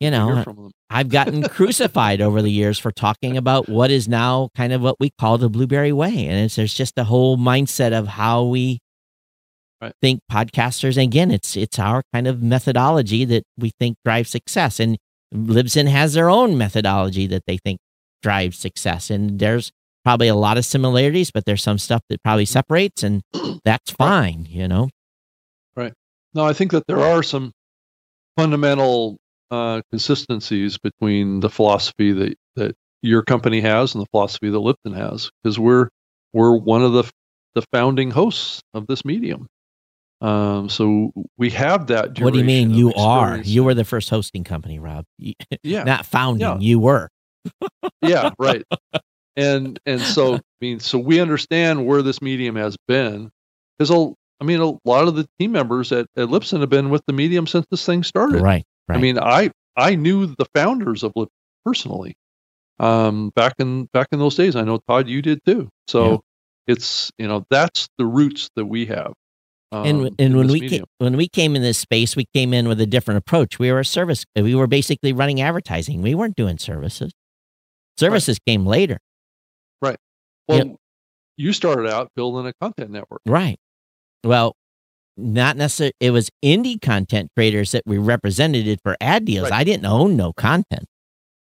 you 0.00 0.10
know, 0.10 0.70
I've 0.90 1.08
gotten 1.08 1.42
crucified 1.48 2.20
over 2.20 2.42
the 2.42 2.50
years 2.50 2.78
for 2.78 2.92
talking 2.92 3.38
about 3.38 3.70
what 3.70 3.90
is 3.90 4.06
now 4.06 4.50
kind 4.54 4.74
of 4.74 4.82
what 4.82 4.96
we 5.00 5.10
call 5.18 5.38
the 5.38 5.48
Blubrry 5.48 5.92
way. 5.92 6.26
And 6.26 6.44
it's, 6.44 6.56
there's 6.56 6.74
just 6.74 6.98
a 6.98 7.04
whole 7.04 7.38
mindset 7.38 7.98
of 7.98 8.06
how 8.06 8.44
we 8.44 8.80
right. 9.80 9.92
think 10.00 10.20
podcasters. 10.30 10.96
And 10.96 11.04
again, 11.04 11.30
it's, 11.30 11.56
it's 11.56 11.78
our 11.78 12.02
kind 12.12 12.26
of 12.26 12.42
methodology 12.42 13.24
that 13.26 13.44
we 13.56 13.70
think 13.78 13.96
drives 14.04 14.30
success. 14.30 14.80
And 14.80 14.98
Libsyn 15.34 15.88
has 15.88 16.14
their 16.14 16.30
own 16.30 16.56
methodology 16.56 17.26
that 17.26 17.42
they 17.46 17.58
think 17.58 17.78
drives 18.22 18.58
success. 18.58 19.10
And 19.10 19.38
there's 19.38 19.70
probably 20.04 20.28
a 20.28 20.34
lot 20.34 20.58
of 20.58 20.64
similarities, 20.64 21.30
but 21.30 21.44
there's 21.44 21.62
some 21.62 21.78
stuff 21.78 22.02
that 22.08 22.22
probably 22.22 22.46
separates 22.46 23.02
and 23.02 23.22
that's 23.64 23.90
fine, 23.92 24.42
right. 24.42 24.50
you 24.50 24.68
know? 24.68 24.88
Right. 25.76 25.92
No, 26.34 26.44
I 26.44 26.52
think 26.52 26.72
that 26.72 26.86
there 26.86 27.00
are 27.00 27.22
some 27.22 27.52
fundamental 28.36 29.18
uh, 29.50 29.82
consistencies 29.90 30.78
between 30.78 31.40
the 31.40 31.50
philosophy 31.50 32.12
that 32.12 32.34
that 32.56 32.76
your 33.02 33.22
company 33.22 33.60
has 33.60 33.94
and 33.94 34.02
the 34.02 34.08
philosophy 34.10 34.50
that 34.50 34.58
Libsyn 34.58 34.96
has, 34.96 35.30
because 35.42 35.58
we're 35.58 35.88
we're 36.32 36.56
one 36.56 36.82
of 36.82 36.92
the 36.92 37.10
the 37.54 37.62
founding 37.72 38.10
hosts 38.10 38.62
of 38.74 38.86
this 38.86 39.04
medium. 39.04 39.46
Um, 40.20 40.68
so 40.68 41.12
we 41.36 41.50
have 41.50 41.86
that. 41.88 42.20
What 42.20 42.32
do 42.32 42.38
you 42.38 42.44
mean? 42.44 42.70
You 42.70 42.92
are. 42.94 43.38
You 43.38 43.64
were 43.64 43.74
the 43.74 43.84
first 43.84 44.10
hosting 44.10 44.44
company, 44.44 44.78
Rob. 44.78 45.04
Yeah. 45.62 45.84
Not 45.84 46.06
founding. 46.06 46.40
Yeah. 46.40 46.58
You 46.58 46.78
were. 46.80 47.10
yeah. 48.02 48.30
Right. 48.38 48.64
And 49.36 49.78
and 49.86 50.00
so 50.00 50.34
I 50.34 50.40
mean, 50.60 50.80
so 50.80 50.98
we 50.98 51.20
understand 51.20 51.86
where 51.86 52.02
this 52.02 52.20
medium 52.20 52.56
has 52.56 52.76
been, 52.88 53.30
because 53.78 53.92
I 54.40 54.44
mean, 54.44 54.58
a 54.58 54.76
lot 54.84 55.06
of 55.06 55.14
the 55.14 55.28
team 55.38 55.52
members 55.52 55.92
at, 55.92 56.06
at 56.16 56.26
Libsyn 56.28 56.58
have 56.58 56.70
been 56.70 56.90
with 56.90 57.06
the 57.06 57.12
medium 57.12 57.46
since 57.46 57.64
this 57.70 57.86
thing 57.86 58.02
started. 58.02 58.42
Right. 58.42 58.64
Right. 58.88 58.96
I 58.96 59.00
mean, 59.00 59.16
I 59.16 59.52
I 59.76 59.94
knew 59.94 60.26
the 60.26 60.46
founders 60.56 61.04
of 61.04 61.12
Lip 61.14 61.28
personally. 61.64 62.16
Um, 62.80 63.30
back 63.36 63.54
in 63.60 63.84
back 63.92 64.08
in 64.10 64.18
those 64.18 64.34
days, 64.34 64.56
I 64.56 64.62
know 64.62 64.80
Todd, 64.88 65.08
you 65.08 65.22
did 65.22 65.44
too. 65.44 65.68
So 65.86 66.10
yeah. 66.10 66.18
it's 66.74 67.12
you 67.16 67.28
know 67.28 67.46
that's 67.48 67.88
the 67.96 68.06
roots 68.06 68.50
that 68.56 68.66
we 68.66 68.86
have. 68.86 69.12
Um, 69.70 69.84
and 69.84 70.14
and 70.18 70.36
when 70.36 70.48
we 70.48 70.68
came, 70.68 70.84
when 70.98 71.16
we 71.16 71.28
came 71.28 71.54
in 71.54 71.62
this 71.62 71.78
space, 71.78 72.16
we 72.16 72.24
came 72.34 72.54
in 72.54 72.68
with 72.68 72.80
a 72.80 72.86
different 72.86 73.18
approach. 73.18 73.58
We 73.58 73.70
were 73.70 73.80
a 73.80 73.84
service. 73.84 74.24
We 74.34 74.54
were 74.54 74.66
basically 74.66 75.12
running 75.12 75.40
advertising. 75.40 76.00
We 76.00 76.14
weren't 76.14 76.36
doing 76.36 76.58
services. 76.58 77.12
Services 77.98 78.38
right. 78.46 78.52
came 78.52 78.66
later. 78.66 78.98
Right. 79.82 79.98
Well, 80.46 80.76
you 81.36 81.52
started 81.52 81.90
out 81.90 82.10
building 82.16 82.46
a 82.46 82.52
content 82.64 82.90
network. 82.90 83.20
Right. 83.26 83.58
Well, 84.24 84.56
not 85.18 85.56
necessarily 85.56 85.92
it 86.00 86.12
was 86.12 86.30
indie 86.44 86.80
content 86.80 87.30
creators 87.36 87.72
that 87.72 87.82
we 87.84 87.98
represented 87.98 88.66
it 88.66 88.80
for 88.82 88.96
ad 89.00 89.24
deals. 89.24 89.50
Right. 89.50 89.60
I 89.60 89.64
didn't 89.64 89.84
own 89.84 90.16
no 90.16 90.32
content. 90.32 90.86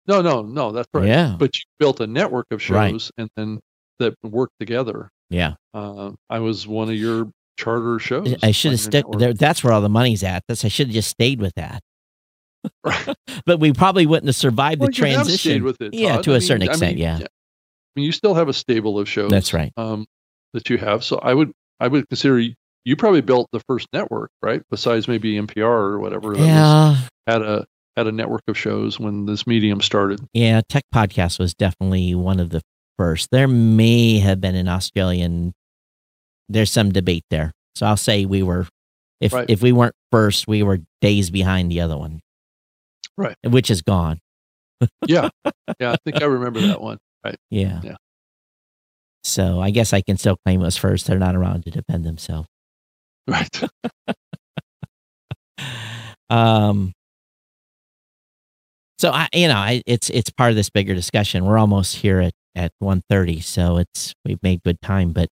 No, 0.08 0.22
no, 0.22 0.42
no, 0.42 0.72
that's 0.72 0.88
right. 0.94 1.06
Yeah. 1.06 1.36
But 1.38 1.56
you 1.56 1.62
built 1.78 2.00
a 2.00 2.06
network 2.06 2.46
of 2.50 2.62
shows 2.62 3.10
right. 3.16 3.22
and 3.22 3.30
then 3.36 3.60
that 3.98 4.14
worked 4.22 4.54
together. 4.58 5.10
Yeah. 5.30 5.54
Uh, 5.74 6.12
I 6.30 6.38
was 6.38 6.66
one 6.66 6.88
of 6.88 6.94
your 6.94 7.30
charter 7.56 7.98
shows. 7.98 8.34
I 8.42 8.50
should 8.50 8.72
have 8.72 8.80
stuck 8.80 9.04
there. 9.18 9.32
That's 9.32 9.62
where 9.64 9.72
all 9.72 9.80
the 9.80 9.88
money's 9.88 10.22
at. 10.22 10.44
That's 10.48 10.64
I 10.64 10.68
should 10.68 10.88
have 10.88 10.94
just 10.94 11.10
stayed 11.10 11.40
with 11.40 11.54
that. 11.54 11.82
Right. 12.84 13.14
but 13.46 13.60
we 13.60 13.72
probably 13.72 14.06
wouldn't 14.06 14.26
have 14.26 14.36
survived 14.36 14.80
well, 14.80 14.88
the 14.88 14.92
transition. 14.92 15.64
with 15.64 15.80
it, 15.80 15.94
yeah, 15.94 16.20
to 16.20 16.32
I 16.32 16.34
a 16.34 16.38
mean, 16.38 16.46
certain 16.46 16.68
extent. 16.68 16.82
I 16.82 16.94
mean, 16.94 16.98
yeah. 16.98 17.18
yeah. 17.18 17.26
I 17.26 18.00
mean, 18.00 18.06
you 18.06 18.12
still 18.12 18.34
have 18.34 18.48
a 18.48 18.52
stable 18.52 18.98
of 18.98 19.08
shows. 19.08 19.30
That's 19.30 19.54
right. 19.54 19.72
Um, 19.76 20.06
that 20.52 20.68
you 20.68 20.78
have. 20.78 21.04
So 21.04 21.18
I 21.18 21.34
would 21.34 21.52
I 21.80 21.88
would 21.88 22.08
consider 22.08 22.40
you 22.84 22.96
probably 22.96 23.20
built 23.20 23.48
the 23.52 23.60
first 23.60 23.88
network, 23.92 24.30
right? 24.42 24.62
Besides 24.70 25.08
maybe 25.08 25.34
NPR 25.34 25.64
or 25.64 25.98
whatever. 25.98 26.34
yeah. 26.36 26.90
Was, 26.90 27.08
had 27.26 27.42
a 27.42 27.66
had 27.96 28.06
a 28.06 28.12
network 28.12 28.42
of 28.46 28.56
shows 28.56 29.00
when 29.00 29.26
this 29.26 29.46
medium 29.46 29.80
started. 29.80 30.20
Yeah, 30.32 30.60
Tech 30.68 30.84
Podcast 30.94 31.38
was 31.38 31.54
definitely 31.54 32.14
one 32.14 32.38
of 32.38 32.50
the 32.50 32.62
first. 32.96 33.30
There 33.30 33.48
may 33.48 34.18
have 34.18 34.40
been 34.40 34.54
an 34.54 34.68
Australian. 34.68 35.54
There's 36.48 36.70
some 36.70 36.92
debate 36.92 37.24
there, 37.30 37.52
so 37.74 37.86
I'll 37.86 37.96
say 37.96 38.24
we 38.24 38.42
were. 38.42 38.66
If 39.20 39.32
right. 39.32 39.48
if 39.48 39.62
we 39.62 39.72
weren't 39.72 39.94
first, 40.12 40.46
we 40.46 40.62
were 40.62 40.78
days 41.00 41.30
behind 41.30 41.70
the 41.70 41.80
other 41.80 41.96
one. 41.96 42.20
Right. 43.16 43.36
Which 43.42 43.70
is 43.70 43.82
gone. 43.82 44.20
yeah. 45.06 45.30
Yeah, 45.80 45.92
I 45.92 45.96
think 46.04 46.22
I 46.22 46.26
remember 46.26 46.60
that 46.60 46.80
one. 46.80 46.98
Right. 47.24 47.34
Yeah. 47.50 47.80
Yeah. 47.82 47.96
So 49.24 49.60
I 49.60 49.70
guess 49.70 49.92
I 49.92 50.00
can 50.00 50.16
still 50.16 50.36
claim 50.46 50.62
us 50.62 50.76
first. 50.76 51.06
They're 51.06 51.18
not 51.18 51.34
around 51.34 51.64
to 51.64 51.70
defend 51.72 52.04
themselves. 52.04 52.48
Right. 53.26 53.62
um. 56.30 56.92
So 58.98 59.10
I, 59.10 59.28
you 59.34 59.48
know, 59.48 59.56
I, 59.56 59.82
it's 59.86 60.08
it's 60.10 60.30
part 60.30 60.50
of 60.50 60.56
this 60.56 60.70
bigger 60.70 60.94
discussion. 60.94 61.44
We're 61.44 61.58
almost 61.58 61.96
here 61.96 62.20
at 62.20 62.32
at 62.54 62.70
one 62.78 63.02
thirty, 63.10 63.40
so 63.40 63.78
it's 63.78 64.14
we've 64.24 64.42
made 64.44 64.62
good 64.62 64.80
time. 64.80 65.10
But 65.10 65.28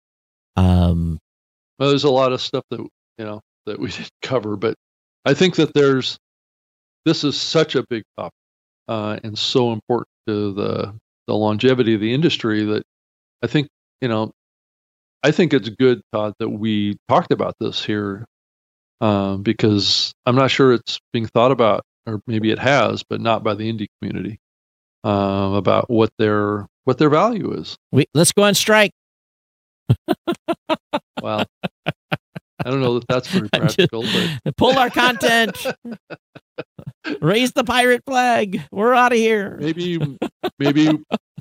um, 0.56 1.18
well, 1.78 1.88
there's 1.88 2.04
a 2.04 2.10
lot 2.10 2.32
of 2.32 2.40
stuff 2.40 2.64
that 2.70 2.80
you 2.80 3.24
know 3.24 3.40
that 3.66 3.78
we 3.78 3.90
didn't 3.90 4.10
cover, 4.22 4.56
but 4.56 4.74
I 5.24 5.34
think 5.34 5.56
that 5.56 5.74
there's 5.74 6.18
this 7.04 7.24
is 7.24 7.40
such 7.40 7.74
a 7.74 7.84
big 7.88 8.04
topic 8.16 8.32
uh, 8.88 9.18
and 9.22 9.38
so 9.38 9.72
important 9.72 10.08
to 10.26 10.52
the 10.54 10.94
the 11.26 11.34
longevity 11.34 11.94
of 11.94 12.00
the 12.00 12.12
industry 12.12 12.64
that 12.64 12.84
I 13.42 13.46
think 13.46 13.68
you 14.00 14.08
know 14.08 14.32
I 15.24 15.30
think 15.30 15.54
it's 15.54 15.70
good, 15.70 16.02
Todd, 16.12 16.34
that 16.38 16.50
we 16.50 16.98
talked 17.08 17.32
about 17.32 17.54
this 17.58 17.82
here 17.82 18.26
um, 19.00 19.42
because 19.42 20.12
I'm 20.26 20.36
not 20.36 20.50
sure 20.50 20.74
it's 20.74 21.00
being 21.14 21.26
thought 21.26 21.50
about, 21.50 21.82
or 22.06 22.20
maybe 22.26 22.50
it 22.50 22.58
has, 22.58 23.02
but 23.02 23.22
not 23.22 23.42
by 23.42 23.54
the 23.54 23.72
indie 23.72 23.86
community 23.98 24.38
uh, 25.02 25.52
about 25.54 25.88
what 25.88 26.10
their 26.18 26.66
what 26.84 26.98
their 26.98 27.08
value 27.08 27.54
is. 27.54 27.76
We 27.90 28.04
let's 28.12 28.32
go 28.32 28.42
on 28.42 28.54
strike. 28.54 28.92
Well, 31.22 31.44
I 32.64 32.70
don't 32.70 32.80
know 32.80 32.98
that 32.98 33.08
that's 33.08 33.28
very 33.28 33.48
practical, 33.52 34.02
just, 34.02 34.40
but 34.44 34.56
pull 34.56 34.78
our 34.78 34.90
content, 34.90 35.66
raise 37.20 37.52
the 37.52 37.64
pirate 37.64 38.02
flag. 38.06 38.62
We're 38.70 38.94
out 38.94 39.12
of 39.12 39.18
here. 39.18 39.58
Maybe, 39.60 39.98
maybe, 40.58 40.90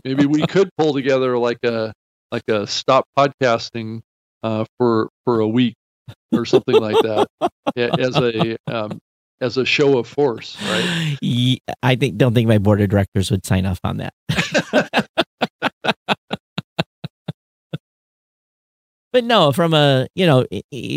maybe 0.03 0.25
we 0.25 0.45
could 0.47 0.69
pull 0.77 0.93
together 0.93 1.37
like 1.37 1.59
a 1.63 1.93
like 2.31 2.47
a 2.49 2.67
stop 2.67 3.05
podcasting 3.17 4.01
uh, 4.43 4.65
for 4.77 5.09
for 5.25 5.39
a 5.39 5.47
week 5.47 5.75
or 6.33 6.45
something 6.45 6.75
like 6.75 6.97
that 7.03 7.27
as 7.77 8.17
a 8.17 8.57
um, 8.67 8.99
as 9.41 9.57
a 9.57 9.65
show 9.65 9.97
of 9.97 10.07
force, 10.07 10.57
right? 10.63 11.17
Yeah, 11.21 11.57
I 11.81 11.95
think 11.95 12.17
don't 12.17 12.33
think 12.33 12.47
my 12.47 12.57
board 12.57 12.81
of 12.81 12.89
directors 12.89 13.29
would 13.31 13.45
sign 13.45 13.65
off 13.65 13.79
on 13.83 13.97
that. 13.97 14.13
but 19.13 19.23
no, 19.23 19.51
from 19.51 19.73
a 19.73 20.07
you 20.15 20.25
know 20.25 20.45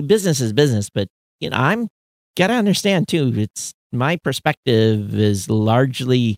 business 0.07 0.41
is 0.41 0.53
business, 0.53 0.91
but 0.91 1.07
you 1.39 1.51
know 1.51 1.57
I'm 1.57 1.89
gotta 2.37 2.55
understand 2.55 3.09
too. 3.09 3.33
It's 3.37 3.73
my 3.93 4.17
perspective 4.17 5.15
is 5.15 5.49
largely, 5.49 6.37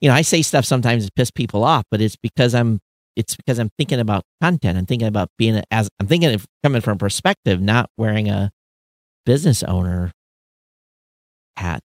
you 0.00 0.08
know, 0.08 0.14
I 0.14 0.22
say 0.22 0.42
stuff 0.42 0.64
sometimes 0.64 1.06
to 1.06 1.12
piss 1.16 1.30
people 1.30 1.64
off, 1.64 1.84
but 1.90 2.00
it's 2.00 2.16
because 2.16 2.54
I'm 2.54 2.78
it's 3.16 3.36
because 3.36 3.58
I'm 3.58 3.70
thinking 3.78 4.00
about 4.00 4.24
content. 4.42 4.76
I'm 4.76 4.86
thinking 4.86 5.08
about 5.08 5.28
being 5.38 5.56
a, 5.56 5.62
as 5.70 5.88
I'm 5.98 6.06
thinking 6.06 6.34
of 6.34 6.46
coming 6.62 6.80
from 6.82 6.98
perspective, 6.98 7.60
not 7.60 7.88
wearing 7.96 8.28
a 8.28 8.50
business 9.24 9.62
owner 9.62 10.12
hat. 11.56 11.80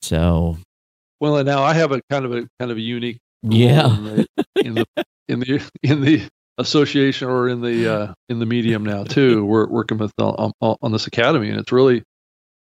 So, 0.00 0.56
well, 1.20 1.42
now 1.44 1.62
I 1.62 1.74
have 1.74 1.92
a 1.92 2.00
kind 2.10 2.24
of 2.24 2.32
a 2.32 2.48
kind 2.58 2.70
of 2.70 2.78
a 2.78 2.80
unique 2.80 3.18
yeah 3.42 3.96
in 4.56 4.74
the 4.74 4.86
in 5.28 5.40
the 5.40 5.70
in 5.82 6.00
the 6.00 6.28
association 6.58 7.28
or 7.28 7.48
in 7.48 7.60
the 7.60 7.92
uh, 7.92 8.14
in 8.28 8.38
the 8.38 8.46
medium 8.46 8.84
now 8.84 9.04
too. 9.04 9.44
We're 9.46 9.68
working 9.68 9.98
with 9.98 10.12
on, 10.18 10.52
on 10.60 10.92
this 10.92 11.06
academy, 11.06 11.48
and 11.50 11.58
it's 11.58 11.72
really, 11.72 12.02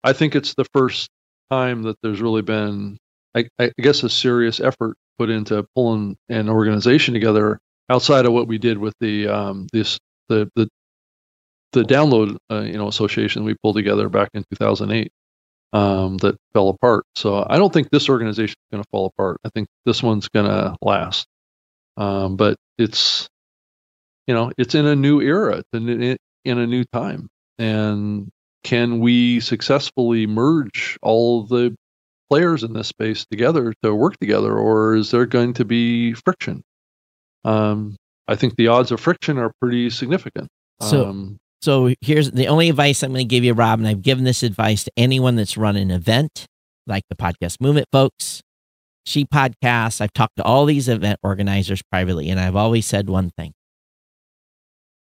I 0.04 0.14
think 0.14 0.36
it's 0.36 0.54
the 0.54 0.66
first 0.74 1.10
time 1.50 1.84
that 1.84 1.98
there's 2.02 2.22
really 2.22 2.42
been, 2.42 2.98
I, 3.36 3.48
I 3.60 3.72
guess, 3.78 4.04
a 4.04 4.10
serious 4.10 4.60
effort 4.60 4.96
put 5.18 5.30
into 5.30 5.66
pulling 5.76 6.16
an 6.30 6.50
organization 6.50 7.14
together 7.14 7.60
outside 7.90 8.26
of 8.26 8.34
what 8.34 8.48
we 8.48 8.58
did 8.58 8.78
with 8.78 8.94
the 9.00 9.28
um, 9.28 9.68
this 9.74 10.00
the 10.30 10.50
the 10.56 10.68
the 11.74 11.84
download 11.84 12.38
uh, 12.52 12.62
you 12.62 12.78
know 12.78 12.88
association 12.88 13.44
we 13.44 13.56
pulled 13.62 13.76
together 13.76 14.10
back 14.10 14.30
in 14.34 14.44
2008 14.52 15.12
um, 15.74 16.18
that 16.18 16.38
fell 16.54 16.70
apart. 16.70 17.06
So 17.16 17.46
I 17.50 17.58
don't 17.58 17.72
think 17.74 17.90
this 17.90 18.10
organization 18.10 18.56
is 18.58 18.72
going 18.72 18.84
to 18.84 18.90
fall 18.92 19.06
apart. 19.08 19.38
I 19.46 19.50
think 19.50 19.68
this 19.86 20.04
one's 20.04 20.28
going 20.28 20.48
to 20.48 20.76
last. 20.82 21.26
Um, 21.98 22.36
but 22.36 22.56
it's 22.78 23.30
you 24.28 24.34
know 24.34 24.52
it's 24.58 24.76
in 24.76 24.86
a 24.86 24.96
new 24.96 25.22
era, 25.22 25.64
in, 25.74 26.18
in 26.46 26.58
a 26.58 26.68
new 26.68 26.84
time, 26.94 27.28
and 27.58 28.30
can 28.64 29.00
we 29.00 29.40
successfully 29.40 30.28
merge 30.28 30.98
all 31.02 31.44
the 31.44 31.76
players 32.30 32.64
in 32.64 32.74
this 32.74 32.88
space 32.88 33.26
together 33.30 33.74
to 33.84 33.94
work 33.94 34.18
together, 34.20 34.58
or 34.58 34.96
is 34.96 35.12
there 35.12 35.26
going 35.26 35.54
to 35.54 35.66
be 35.66 36.14
friction? 36.14 36.64
Um, 37.44 37.96
I 38.28 38.36
think 38.36 38.56
the 38.56 38.68
odds 38.68 38.92
of 38.92 39.00
friction 39.00 39.38
are 39.38 39.52
pretty 39.60 39.90
significant. 39.90 40.48
So, 40.82 41.10
um, 41.10 41.38
So 41.62 41.94
here's 42.02 42.32
the 42.32 42.48
only 42.48 42.70
advice 42.70 43.04
I'm 43.04 43.12
going 43.12 43.28
to 43.28 43.30
give 43.30 43.44
you, 43.44 43.54
Rob, 43.54 43.80
and 43.80 43.88
I've 43.88 44.02
given 44.02 44.24
this 44.24 44.44
advice 44.44 44.84
to 44.86 44.92
anyone 44.96 45.36
that's 45.36 45.58
run 45.58 45.76
an 45.76 45.92
event, 45.92 46.46
like 46.88 47.04
the 47.10 47.16
podcast 47.16 47.60
movement 47.60 47.88
folks, 47.92 48.42
she 49.06 49.26
podcasts. 49.26 50.00
I've 50.00 50.14
talked 50.14 50.38
to 50.38 50.44
all 50.44 50.66
these 50.66 50.88
event 50.88 51.20
organizers 51.24 51.82
privately, 51.92 52.30
and 52.30 52.40
I've 52.40 52.56
always 52.56 52.86
said 52.86 53.10
one 53.10 53.32
thing. 53.38 53.54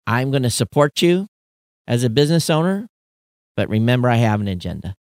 I'm 0.06 0.30
going 0.30 0.42
to 0.42 0.50
support 0.50 1.02
you 1.02 1.26
as 1.86 2.04
a 2.04 2.10
business 2.10 2.50
owner, 2.50 2.88
but 3.56 3.68
remember 3.68 4.08
I 4.08 4.16
have 4.16 4.40
an 4.40 4.48
agenda. 4.48 4.94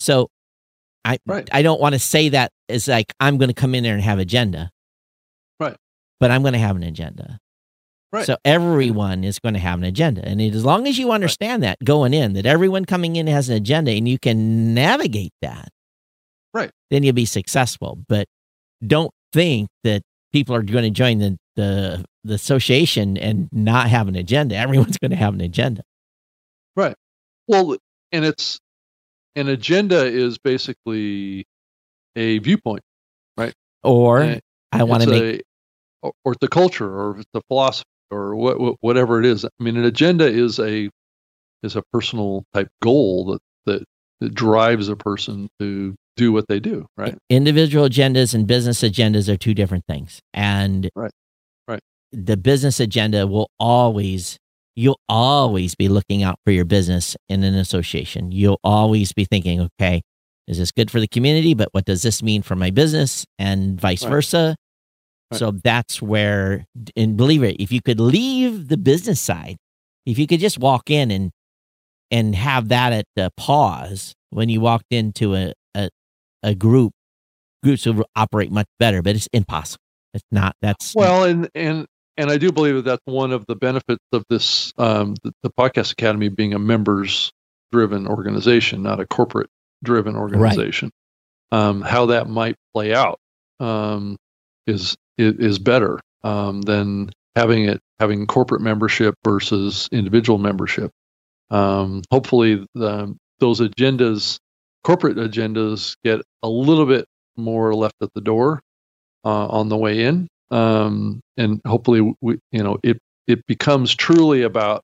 So 0.00 0.28
I 1.04 1.18
Right. 1.26 1.48
I 1.52 1.62
don't 1.62 1.80
want 1.80 1.94
to 1.94 1.98
say 1.98 2.28
that 2.30 2.50
as 2.68 2.88
like 2.88 3.12
I'm 3.20 3.38
going 3.38 3.48
to 3.48 3.54
come 3.54 3.74
in 3.74 3.82
there 3.82 3.94
and 3.94 4.02
have 4.02 4.18
agenda. 4.18 4.70
Right. 5.60 5.76
But 6.20 6.30
I'm 6.30 6.42
going 6.42 6.54
to 6.54 6.58
have 6.58 6.76
an 6.76 6.82
agenda. 6.82 7.38
Right. 8.12 8.26
So 8.26 8.36
everyone 8.44 9.24
is 9.24 9.38
going 9.38 9.54
to 9.54 9.60
have 9.60 9.78
an 9.78 9.84
agenda. 9.84 10.22
And 10.26 10.40
as 10.40 10.64
long 10.64 10.86
as 10.86 10.98
you 10.98 11.12
understand 11.12 11.62
that 11.62 11.78
going 11.82 12.12
in, 12.12 12.34
that 12.34 12.44
everyone 12.44 12.84
coming 12.84 13.16
in 13.16 13.26
has 13.26 13.48
an 13.48 13.56
agenda 13.56 13.90
and 13.92 14.06
you 14.06 14.18
can 14.18 14.74
navigate 14.74 15.32
that, 15.40 15.68
Right. 16.52 16.70
then 16.90 17.02
you'll 17.04 17.14
be 17.14 17.24
successful. 17.24 17.98
But 18.08 18.26
don't 18.86 19.10
think 19.32 19.70
that 19.84 20.02
people 20.30 20.54
are 20.54 20.62
going 20.62 20.84
to 20.84 20.90
join 20.90 21.18
the, 21.18 21.38
the, 21.56 22.04
the 22.24 22.34
association 22.34 23.16
and 23.16 23.48
not 23.52 23.88
have 23.88 24.08
an 24.08 24.16
agenda. 24.16 24.56
Everyone's 24.56 24.98
going 24.98 25.10
to 25.10 25.16
have 25.16 25.34
an 25.34 25.40
agenda. 25.40 25.82
Right. 26.76 26.94
Well, 27.48 27.76
and 28.12 28.24
it's 28.24 28.60
an 29.36 29.48
agenda 29.48 30.04
is 30.04 30.38
basically 30.38 31.46
a 32.16 32.38
viewpoint. 32.38 32.82
Right? 33.36 33.54
Or 33.82 34.20
Uh, 34.20 34.38
I 34.72 34.84
want 34.84 35.02
to 35.02 35.10
make, 35.10 35.40
a, 35.40 35.42
or, 36.02 36.12
or 36.24 36.34
it's 36.40 36.48
culture, 36.48 36.88
or 36.88 37.20
a 37.34 37.40
philosophy, 37.48 37.88
or 38.10 38.36
what, 38.36 38.60
what, 38.60 38.76
whatever 38.80 39.18
it 39.18 39.26
is. 39.26 39.44
I 39.44 39.48
mean, 39.58 39.76
an 39.76 39.84
agenda 39.84 40.26
is 40.26 40.58
a 40.58 40.88
is 41.62 41.76
a 41.76 41.82
personal 41.92 42.44
type 42.54 42.68
goal 42.80 43.32
that 43.32 43.40
that, 43.66 43.84
that 44.20 44.34
drives 44.34 44.88
a 44.88 44.96
person 44.96 45.48
to 45.60 45.94
do 46.16 46.32
what 46.32 46.46
they 46.48 46.60
do. 46.60 46.86
Right. 46.96 47.16
individual 47.30 47.88
agendas 47.88 48.34
and 48.34 48.46
business 48.46 48.82
agendas 48.82 49.28
are 49.28 49.36
two 49.36 49.54
different 49.54 49.84
things. 49.86 50.20
And 50.34 50.90
Right. 50.94 51.10
The 52.12 52.36
business 52.36 52.78
agenda 52.80 53.26
will 53.26 53.48
always, 53.58 54.36
you'll 54.76 55.00
always 55.08 55.74
be 55.74 55.88
looking 55.88 56.22
out 56.22 56.36
for 56.44 56.52
your 56.52 56.64
business 56.64 57.16
in 57.28 57.42
an 57.42 57.54
association. 57.54 58.32
You'll 58.32 58.60
always 58.62 59.12
be 59.12 59.24
thinking, 59.24 59.60
okay, 59.80 60.02
is 60.46 60.58
this 60.58 60.72
good 60.72 60.90
for 60.90 61.00
the 61.00 61.08
community? 61.08 61.54
But 61.54 61.68
what 61.72 61.84
does 61.84 62.02
this 62.02 62.22
mean 62.22 62.42
for 62.42 62.56
my 62.56 62.70
business? 62.70 63.24
And 63.38 63.80
vice 63.80 64.02
Right. 64.04 64.10
versa. 64.10 64.56
Right. 65.30 65.38
So 65.38 65.52
that's 65.52 66.02
where, 66.02 66.66
and 66.96 67.16
believe 67.16 67.42
it, 67.42 67.56
if 67.58 67.72
you 67.72 67.80
could 67.80 68.00
leave 68.00 68.68
the 68.68 68.76
business 68.76 69.20
side, 69.20 69.56
if 70.04 70.18
you 70.18 70.26
could 70.26 70.40
just 70.40 70.58
walk 70.58 70.90
in 70.90 71.10
and 71.10 71.30
and 72.10 72.34
have 72.34 72.68
that 72.68 72.92
at 72.92 73.06
the 73.16 73.30
pause 73.38 74.12
when 74.28 74.50
you 74.50 74.60
walked 74.60 74.84
into 74.90 75.34
a, 75.34 75.54
a, 75.74 75.88
a 76.42 76.54
group, 76.54 76.92
groups 77.62 77.86
will 77.86 78.04
operate 78.14 78.52
much 78.52 78.66
better, 78.78 79.00
but 79.00 79.16
it's 79.16 79.28
impossible. 79.32 79.80
It's 80.12 80.24
not, 80.30 80.54
that's 80.60 80.94
Well, 80.94 81.24
and 81.24 81.48
and 81.54 81.86
and 82.16 82.30
I 82.30 82.38
do 82.38 82.52
believe 82.52 82.76
that 82.76 82.84
that's 82.84 83.02
one 83.04 83.32
of 83.32 83.46
the 83.46 83.56
benefits 83.56 84.04
of 84.12 84.24
this 84.28 84.72
um, 84.78 85.14
the, 85.22 85.32
the 85.42 85.50
podcast 85.50 85.92
academy 85.92 86.28
being 86.28 86.54
a 86.54 86.58
members 86.58 87.32
driven 87.70 88.06
organization, 88.06 88.82
not 88.82 89.00
a 89.00 89.06
corporate 89.06 89.48
driven 89.82 90.16
organization. 90.16 90.90
Um, 91.50 91.82
how 91.82 92.06
that 92.06 92.28
might 92.28 92.56
play 92.74 92.94
out 92.94 93.18
um, 93.60 94.16
is, 94.66 94.96
is 95.18 95.34
is 95.38 95.58
better 95.58 96.00
um, 96.22 96.62
than 96.62 97.10
having 97.36 97.64
it 97.64 97.80
having 97.98 98.26
corporate 98.26 98.60
membership 98.60 99.14
versus 99.24 99.88
individual 99.92 100.38
membership. 100.38 100.90
Um, 101.50 102.02
hopefully, 102.10 102.66
the, 102.74 103.14
those 103.38 103.60
agendas, 103.60 104.38
corporate 104.84 105.16
agendas, 105.16 105.96
get 106.04 106.20
a 106.42 106.48
little 106.48 106.86
bit 106.86 107.06
more 107.36 107.74
left 107.74 107.94
at 108.02 108.08
the 108.14 108.20
door 108.20 108.60
uh, 109.24 109.46
on 109.46 109.68
the 109.68 109.76
way 109.76 110.04
in, 110.04 110.28
um, 110.52 111.20
and 111.36 111.60
hopefully, 111.66 112.14
we, 112.20 112.38
you 112.52 112.62
know, 112.62 112.78
it 112.82 112.98
it 113.26 113.44
becomes 113.46 113.94
truly 113.94 114.42
about 114.42 114.82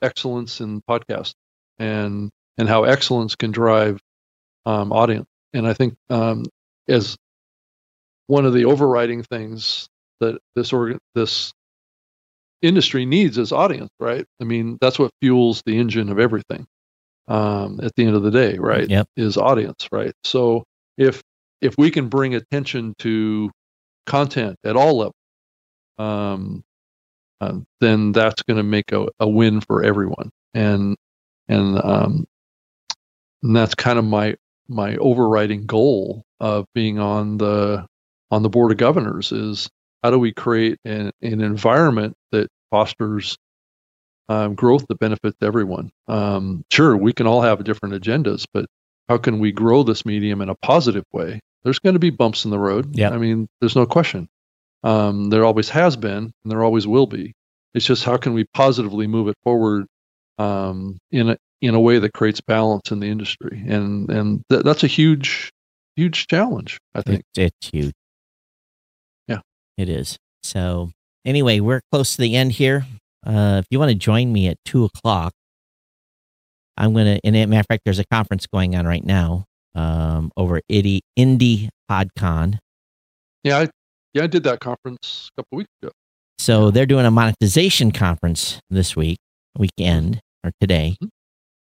excellence 0.00 0.60
in 0.60 0.80
podcast 0.88 1.32
and 1.78 2.30
and 2.56 2.68
how 2.68 2.84
excellence 2.84 3.34
can 3.34 3.50
drive 3.50 3.98
um, 4.64 4.92
audience. 4.92 5.26
And 5.52 5.66
I 5.66 5.74
think 5.74 5.94
um, 6.08 6.44
as 6.88 7.16
one 8.28 8.46
of 8.46 8.54
the 8.54 8.64
overriding 8.64 9.24
things 9.24 9.88
that 10.20 10.38
this 10.54 10.72
organ 10.72 10.98
this 11.14 11.52
industry 12.62 13.04
needs 13.04 13.38
is 13.38 13.50
audience, 13.50 13.90
right? 13.98 14.24
I 14.40 14.44
mean, 14.44 14.78
that's 14.80 14.98
what 14.98 15.10
fuels 15.20 15.62
the 15.66 15.78
engine 15.78 16.10
of 16.10 16.18
everything. 16.20 16.64
Um, 17.28 17.80
at 17.82 17.92
the 17.96 18.04
end 18.04 18.16
of 18.16 18.22
the 18.24 18.32
day, 18.32 18.58
right? 18.58 18.88
Yep. 18.88 19.06
Is 19.16 19.36
audience, 19.36 19.88
right? 19.92 20.12
So 20.24 20.64
if 20.98 21.22
if 21.60 21.74
we 21.78 21.90
can 21.90 22.08
bring 22.08 22.34
attention 22.34 22.94
to 22.98 23.50
content 24.06 24.56
at 24.64 24.76
all 24.76 24.98
levels, 24.98 25.14
um, 25.98 26.64
uh, 27.40 27.58
then 27.80 28.12
that's 28.12 28.42
going 28.42 28.56
to 28.56 28.62
make 28.62 28.92
a, 28.92 29.06
a 29.20 29.28
win 29.28 29.60
for 29.60 29.82
everyone. 29.82 30.30
And 30.54 30.96
and 31.48 31.78
um, 31.82 32.26
and 33.42 33.56
that's 33.56 33.74
kind 33.74 33.98
of 33.98 34.04
my 34.04 34.36
my 34.68 34.96
overriding 34.96 35.66
goal 35.66 36.24
of 36.40 36.66
being 36.74 36.98
on 36.98 37.38
the 37.38 37.86
on 38.30 38.42
the 38.42 38.48
board 38.48 38.72
of 38.72 38.78
governors 38.78 39.32
is 39.32 39.68
how 40.02 40.10
do 40.10 40.18
we 40.18 40.32
create 40.32 40.78
an, 40.84 41.12
an 41.20 41.40
environment 41.40 42.14
that 42.32 42.48
fosters 42.70 43.36
um, 44.28 44.54
growth 44.54 44.86
that 44.88 44.98
benefits 44.98 45.36
everyone. 45.42 45.90
Um, 46.08 46.64
sure, 46.70 46.96
we 46.96 47.12
can 47.12 47.26
all 47.26 47.42
have 47.42 47.62
different 47.64 47.94
agendas, 47.94 48.46
but 48.52 48.66
how 49.12 49.18
can 49.18 49.38
we 49.40 49.52
grow 49.52 49.82
this 49.82 50.06
medium 50.06 50.40
in 50.40 50.48
a 50.48 50.54
positive 50.54 51.04
way? 51.12 51.38
There's 51.64 51.78
going 51.78 51.92
to 51.92 52.00
be 52.00 52.08
bumps 52.08 52.46
in 52.46 52.50
the 52.50 52.58
road. 52.58 52.96
Yeah. 52.96 53.10
I 53.10 53.18
mean, 53.18 53.46
there's 53.60 53.76
no 53.76 53.84
question. 53.84 54.26
Um, 54.84 55.28
there 55.28 55.44
always 55.44 55.68
has 55.68 55.96
been, 55.96 56.32
and 56.42 56.50
there 56.50 56.64
always 56.64 56.86
will 56.86 57.06
be. 57.06 57.34
It's 57.74 57.84
just 57.84 58.04
how 58.04 58.16
can 58.16 58.32
we 58.32 58.44
positively 58.54 59.06
move 59.06 59.28
it 59.28 59.36
forward 59.44 59.86
um, 60.38 60.96
in 61.10 61.28
a 61.28 61.36
in 61.60 61.74
a 61.74 61.80
way 61.80 61.98
that 61.98 62.14
creates 62.14 62.40
balance 62.40 62.90
in 62.90 63.00
the 63.00 63.06
industry, 63.06 63.62
and 63.68 64.10
and 64.10 64.42
th- 64.48 64.62
that's 64.62 64.82
a 64.82 64.88
huge 64.88 65.50
huge 65.94 66.26
challenge. 66.26 66.78
I 66.94 67.02
think. 67.02 67.22
It's, 67.36 67.54
it's 67.54 67.70
huge. 67.70 67.94
Yeah. 69.28 69.40
It 69.76 69.90
is. 69.90 70.16
So, 70.42 70.90
anyway, 71.26 71.60
we're 71.60 71.82
close 71.92 72.16
to 72.16 72.22
the 72.22 72.34
end 72.34 72.52
here. 72.52 72.86
Uh, 73.24 73.60
if 73.60 73.66
you 73.70 73.78
want 73.78 73.90
to 73.90 73.94
join 73.94 74.32
me 74.32 74.48
at 74.48 74.56
two 74.64 74.84
o'clock, 74.84 75.34
I'm 76.76 76.92
going 76.92 77.06
to, 77.06 77.20
and 77.24 77.34
matter 77.50 77.60
of 77.60 77.66
fact, 77.66 77.82
there's 77.84 77.98
a 77.98 78.04
conference 78.06 78.46
going 78.46 78.74
on 78.76 78.86
right 78.86 79.04
now 79.04 79.44
um, 79.74 80.30
over 80.36 80.56
at 80.56 80.64
Indie, 80.70 81.00
Indie 81.18 81.68
PodCon. 81.90 82.58
Yeah, 83.44 83.58
I, 83.58 83.68
yeah, 84.14 84.24
I 84.24 84.26
did 84.26 84.44
that 84.44 84.60
conference 84.60 85.30
a 85.36 85.42
couple 85.42 85.58
weeks 85.58 85.70
ago. 85.82 85.92
So, 86.38 86.70
they're 86.70 86.86
doing 86.86 87.06
a 87.06 87.10
monetization 87.10 87.92
conference 87.92 88.60
this 88.70 88.96
week, 88.96 89.18
weekend, 89.56 90.20
or 90.44 90.50
today. 90.60 90.96
Mhm. 91.02 91.08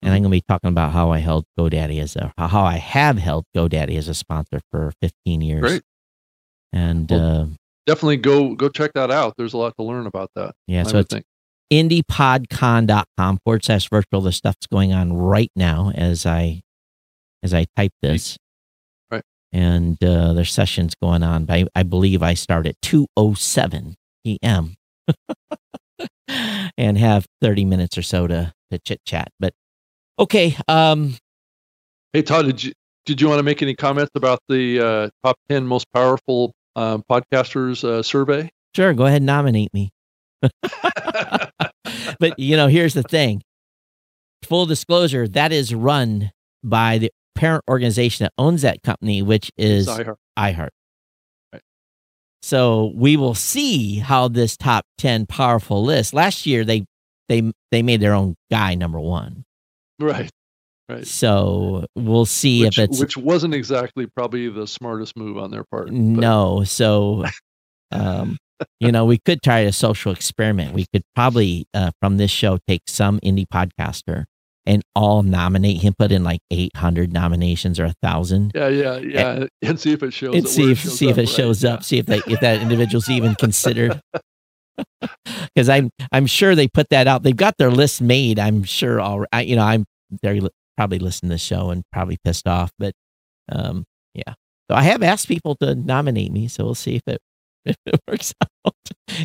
And 0.03 0.13
I'm 0.13 0.23
going 0.23 0.31
to 0.31 0.37
be 0.37 0.41
talking 0.47 0.69
about 0.69 0.93
how 0.93 1.11
I 1.11 1.19
held 1.19 1.45
GoDaddy 1.59 2.01
as 2.01 2.15
a, 2.15 2.33
how 2.37 2.63
I 2.63 2.77
have 2.77 3.19
held 3.19 3.45
GoDaddy 3.55 3.95
as 3.97 4.07
a 4.07 4.15
sponsor 4.15 4.59
for 4.71 4.91
15 5.01 5.41
years. 5.41 5.61
Great. 5.61 5.83
And, 6.73 7.09
Well, 7.11 7.41
uh, 7.41 7.45
Definitely 7.87 8.17
go 8.17 8.53
go 8.55 8.69
check 8.69 8.91
that 8.93 9.09
out. 9.11 9.33
There's 9.37 9.53
a 9.53 9.57
lot 9.57 9.73
to 9.77 9.83
learn 9.83 10.05
about 10.05 10.29
that. 10.35 10.53
yeah, 10.67 10.81
I 10.81 10.83
so 10.83 10.99
it's 10.99 11.11
think. 11.13 11.25
indiepodcon.com 11.71 13.39
forward 13.43 13.63
slash 13.63 13.89
virtual. 13.89 14.21
The 14.21 14.31
stuff's 14.31 14.67
going 14.67 14.93
on 14.93 15.13
right 15.13 15.51
now 15.55 15.91
as 15.95 16.25
I 16.25 16.61
as 17.43 17.53
I 17.53 17.65
type 17.75 17.93
this. 18.01 18.37
Right. 19.09 19.23
And 19.51 20.01
uh, 20.03 20.33
there's 20.33 20.53
sessions 20.53 20.93
going 21.01 21.23
on. 21.23 21.45
But 21.45 21.53
I, 21.53 21.65
I 21.75 21.83
believe 21.83 22.21
I 22.21 22.33
start 22.35 22.67
at 22.67 22.75
207 22.81 23.95
p.m. 24.23 24.75
and 26.77 26.97
have 26.97 27.25
30 27.41 27.65
minutes 27.65 27.97
or 27.97 28.03
so 28.03 28.27
to, 28.27 28.53
to 28.69 28.79
chit 28.79 28.99
chat. 29.05 29.29
But 29.39 29.53
okay. 30.19 30.55
Um 30.67 31.15
Hey 32.13 32.21
Todd, 32.21 32.45
did 32.45 32.61
you 32.61 32.73
did 33.05 33.21
you 33.21 33.29
want 33.29 33.39
to 33.39 33.43
make 33.43 33.61
any 33.61 33.73
comments 33.73 34.11
about 34.15 34.39
the 34.49 34.79
uh, 34.79 35.09
top 35.23 35.37
ten 35.49 35.65
most 35.65 35.85
powerful 35.93 36.53
um, 36.75 37.03
podcasters 37.09 37.83
uh, 37.83 38.03
survey? 38.03 38.49
sure, 38.75 38.93
go 38.93 39.05
ahead 39.05 39.17
and 39.17 39.25
nominate 39.25 39.73
me. 39.73 39.91
But 42.21 42.39
you 42.39 42.55
know, 42.55 42.67
here's 42.67 42.93
the 42.93 43.03
thing. 43.03 43.41
Full 44.43 44.65
disclosure, 44.65 45.27
that 45.29 45.51
is 45.51 45.73
run 45.73 46.31
by 46.63 46.99
the 46.99 47.11
parent 47.35 47.63
organization 47.69 48.23
that 48.23 48.33
owns 48.37 48.61
that 48.61 48.83
company, 48.83 49.21
which 49.21 49.51
is 49.57 49.87
iHeart. 49.87 50.15
iHeart. 50.37 50.69
Right. 51.51 51.61
So 52.43 52.91
we 52.95 53.17
will 53.17 53.33
see 53.33 53.97
how 53.97 54.27
this 54.27 54.55
top 54.55 54.85
10 54.99 55.25
powerful 55.25 55.83
list. 55.83 56.13
Last 56.13 56.45
year 56.45 56.63
they 56.63 56.85
they 57.27 57.51
they 57.71 57.81
made 57.81 58.01
their 58.01 58.13
own 58.13 58.35
guy 58.51 58.75
number 58.75 58.99
1. 58.99 59.43
Right. 59.99 60.29
Right. 60.89 61.07
So 61.07 61.85
we'll 61.95 62.25
see 62.25 62.65
Which, 62.65 62.77
if 62.77 62.89
it's 62.89 62.99
which 62.99 63.17
wasn't 63.17 63.55
exactly 63.55 64.05
probably 64.05 64.49
the 64.49 64.67
smartest 64.67 65.17
move 65.17 65.37
on 65.37 65.49
their 65.49 65.63
part. 65.63 65.87
but- 65.87 65.93
no. 65.93 66.63
So 66.65 67.25
um 67.91 68.37
you 68.79 68.91
know, 68.91 69.05
we 69.05 69.17
could 69.17 69.41
try 69.41 69.59
a 69.59 69.71
social 69.71 70.11
experiment. 70.11 70.73
We 70.73 70.85
could 70.93 71.03
probably, 71.15 71.65
uh, 71.73 71.91
from 72.01 72.17
this 72.17 72.31
show, 72.31 72.59
take 72.67 72.83
some 72.87 73.19
indie 73.21 73.45
podcaster 73.47 74.25
and 74.65 74.83
all 74.95 75.23
nominate 75.23 75.81
him, 75.81 75.93
put 75.97 76.11
in 76.11 76.23
like 76.23 76.41
800 76.51 77.11
nominations 77.11 77.79
or 77.79 77.85
a 77.85 77.95
thousand. 78.01 78.51
Yeah, 78.53 78.67
yeah, 78.67 78.97
yeah, 78.97 79.31
and, 79.31 79.49
and 79.61 79.79
see 79.79 79.93
if 79.93 80.03
it 80.03 80.13
shows. 80.13 80.35
And 80.35 80.47
see 80.47 80.71
if 80.71 80.79
see 80.79 81.09
if 81.09 81.17
it 81.17 81.27
shows 81.27 81.65
up. 81.65 81.83
See 81.83 81.97
if 81.97 82.05
they 82.05 82.21
if 82.27 82.39
that 82.41 82.61
individual's 82.61 83.09
even 83.09 83.35
considered. 83.35 83.99
Because 85.53 85.69
I'm 85.69 85.91
I'm 86.11 86.25
sure 86.25 86.55
they 86.55 86.67
put 86.67 86.87
that 86.89 87.05
out. 87.05 87.21
They've 87.21 87.35
got 87.35 87.57
their 87.57 87.69
list 87.69 88.01
made. 88.01 88.39
I'm 88.39 88.63
sure. 88.63 88.99
All 88.99 89.25
you 89.43 89.55
know, 89.55 89.63
I'm 89.63 89.85
they're 90.23 90.39
probably 90.75 90.97
listening 90.97 91.29
to 91.29 91.35
the 91.35 91.39
show 91.39 91.69
and 91.69 91.83
probably 91.91 92.17
pissed 92.23 92.47
off. 92.47 92.71
But 92.79 92.93
um, 93.51 93.83
yeah. 94.15 94.33
So 94.69 94.75
I 94.75 94.83
have 94.83 95.03
asked 95.03 95.27
people 95.27 95.55
to 95.57 95.75
nominate 95.75 96.31
me. 96.31 96.47
So 96.47 96.63
we'll 96.63 96.73
see 96.73 96.95
if 96.95 97.03
it 97.05 97.19
if 97.65 97.75
it 97.85 97.99
works 98.07 98.33
out. 98.41 98.75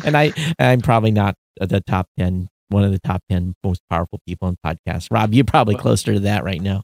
And 0.05 0.15
I 0.17 0.33
I'm 0.59 0.81
probably 0.81 1.11
not 1.11 1.35
the 1.59 1.81
top 1.81 2.07
ten 2.17 2.49
one 2.69 2.83
of 2.83 2.91
the 2.91 2.99
top 2.99 3.21
10 3.29 3.55
most 3.63 3.81
powerful 3.89 4.19
people 4.27 4.47
in 4.47 4.57
podcasts. 4.65 5.07
Rob, 5.11 5.33
you're 5.33 5.45
probably 5.45 5.75
closer 5.75 6.13
to 6.13 6.19
that 6.21 6.43
right 6.43 6.61
now. 6.61 6.83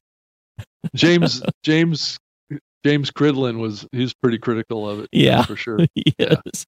James, 0.96 1.42
James, 1.64 2.18
James 2.86 3.12
Cridland 3.12 3.60
was, 3.60 3.88
he's 3.92 4.14
pretty 4.14 4.38
critical 4.38 4.90
of 4.90 5.00
it. 5.02 5.10
Yeah, 5.12 5.44
for 5.44 5.56
sure. 5.56 5.80
Yes. 6.18 6.66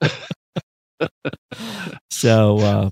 Yeah. 0.00 1.08
so, 2.10 2.58
uh, 2.58 2.90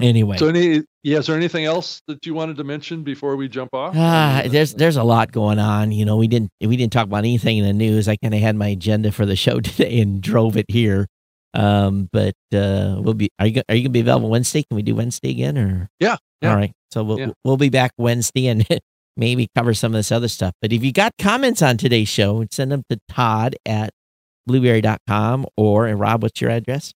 anyway. 0.00 0.36
So 0.36 0.48
any, 0.48 0.84
yeah, 1.02 1.18
is 1.18 1.26
there 1.26 1.36
anything 1.36 1.64
else 1.64 2.02
that 2.08 2.24
you 2.26 2.34
wanted 2.34 2.56
to 2.56 2.64
mention 2.64 3.02
before 3.02 3.36
we 3.36 3.48
jump 3.48 3.74
off? 3.74 3.94
Ah, 3.96 4.42
there's, 4.46 4.74
there's 4.74 4.96
a 4.96 5.04
lot 5.04 5.32
going 5.32 5.58
on. 5.58 5.92
You 5.92 6.04
know, 6.04 6.16
we 6.16 6.28
didn't, 6.28 6.50
we 6.60 6.76
didn't 6.76 6.92
talk 6.92 7.04
about 7.04 7.18
anything 7.18 7.58
in 7.58 7.64
the 7.64 7.72
news. 7.72 8.08
I 8.08 8.16
kind 8.16 8.34
of 8.34 8.40
had 8.40 8.56
my 8.56 8.68
agenda 8.68 9.12
for 9.12 9.26
the 9.26 9.36
show 9.36 9.60
today 9.60 10.00
and 10.00 10.20
drove 10.20 10.56
it 10.56 10.66
here. 10.68 11.06
Um, 11.54 12.08
but 12.12 12.34
uh, 12.52 12.98
we'll 12.98 13.14
be. 13.14 13.30
Are 13.38 13.46
you 13.46 13.62
are 13.68 13.76
you 13.76 13.82
gonna 13.82 13.92
be 13.92 14.00
available 14.00 14.28
Wednesday? 14.28 14.64
Can 14.64 14.74
we 14.74 14.82
do 14.82 14.96
Wednesday 14.96 15.30
again? 15.30 15.56
Or 15.56 15.88
yeah, 16.00 16.16
yeah. 16.42 16.50
all 16.50 16.56
right. 16.56 16.72
So 16.90 17.04
we'll 17.04 17.20
yeah. 17.20 17.30
we'll 17.44 17.56
be 17.56 17.68
back 17.68 17.92
Wednesday 17.96 18.48
and 18.48 18.66
maybe 19.16 19.48
cover 19.54 19.72
some 19.72 19.92
of 19.92 19.98
this 19.98 20.10
other 20.10 20.26
stuff. 20.26 20.52
But 20.60 20.72
if 20.72 20.82
you 20.82 20.92
got 20.92 21.12
comments 21.16 21.62
on 21.62 21.76
today's 21.76 22.08
show, 22.08 22.44
send 22.50 22.72
them 22.72 22.82
to 22.90 22.98
Todd 23.08 23.54
at 23.64 23.90
blubrry.com 24.46 25.46
or 25.56 25.86
and 25.86 26.00
Rob, 26.00 26.22
what's 26.22 26.40
your 26.40 26.50
address? 26.50 26.92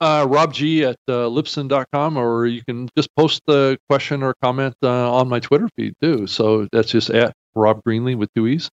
Uh, 0.00 0.26
Rob 0.28 0.54
G 0.54 0.84
at 0.84 0.96
uh, 1.08 1.26
Libsyn.com, 1.26 2.16
or 2.16 2.46
you 2.46 2.62
can 2.64 2.88
just 2.96 3.08
post 3.16 3.42
the 3.46 3.78
question 3.88 4.22
or 4.22 4.34
comment 4.40 4.76
uh, 4.82 5.12
on 5.12 5.28
my 5.28 5.40
Twitter 5.40 5.68
feed 5.76 5.94
too. 6.00 6.26
So 6.26 6.68
that's 6.70 6.90
just 6.90 7.10
at 7.10 7.32
Rob 7.54 7.82
Greenlee 7.84 8.16
with 8.16 8.30
two 8.34 8.46
E's. 8.46 8.70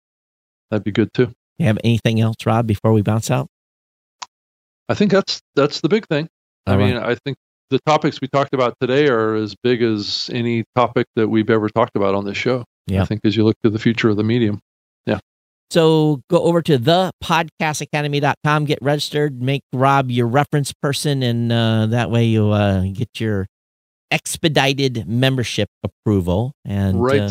That'd 0.71 0.85
be 0.85 0.93
good 0.93 1.13
too. 1.13 1.33
You 1.59 1.67
have 1.67 1.79
anything 1.85 2.21
else, 2.21 2.37
Rob, 2.47 2.67
before 2.67 2.93
we 2.93 3.03
bounce 3.03 3.31
out? 3.31 3.49
I 4.89 4.95
think 4.95 5.11
that's 5.11 5.41
that's 5.55 5.83
the 5.83 5.89
big 5.89 6.07
thing. 6.07 6.29
All 6.67 6.75
I 6.75 6.77
right. 6.77 6.95
mean, 6.95 6.97
I 6.97 7.15
think 7.15 7.37
the 7.69 7.79
topics 7.87 8.21
we 8.21 8.29
talked 8.29 8.55
about 8.55 8.75
today 8.81 9.09
are 9.09 9.35
as 9.35 9.55
big 9.63 9.83
as 9.83 10.31
any 10.33 10.65
topic 10.75 11.07
that 11.17 11.29
we've 11.29 11.51
ever 11.51 11.69
talked 11.69 11.97
about 11.97 12.15
on 12.15 12.25
this 12.25 12.37
show. 12.37 12.65
Yeah. 12.87 13.03
I 13.03 13.05
think 13.05 13.21
as 13.25 13.37
you 13.37 13.45
look 13.45 13.57
to 13.63 13.71
the 13.71 13.79
future 13.79 14.09
of 14.09 14.17
the 14.17 14.25
medium. 14.25 14.61
So 15.71 16.23
go 16.29 16.43
over 16.43 16.63
to 16.63 16.79
the 16.79 17.13
podcastacademy.com, 17.23 18.65
get 18.65 18.79
registered, 18.83 19.41
make 19.41 19.63
Rob 19.73 20.11
your 20.11 20.27
reference 20.27 20.73
person, 20.73 21.23
and 21.23 21.53
uh, 21.53 21.87
that 21.87 22.11
way 22.11 22.25
you 22.25 22.51
uh, 22.51 22.85
get 22.93 23.09
your 23.21 23.47
expedited 24.11 25.07
membership 25.07 25.69
approval. 25.85 26.53
And 26.65 27.01
right. 27.01 27.21
Uh, 27.21 27.31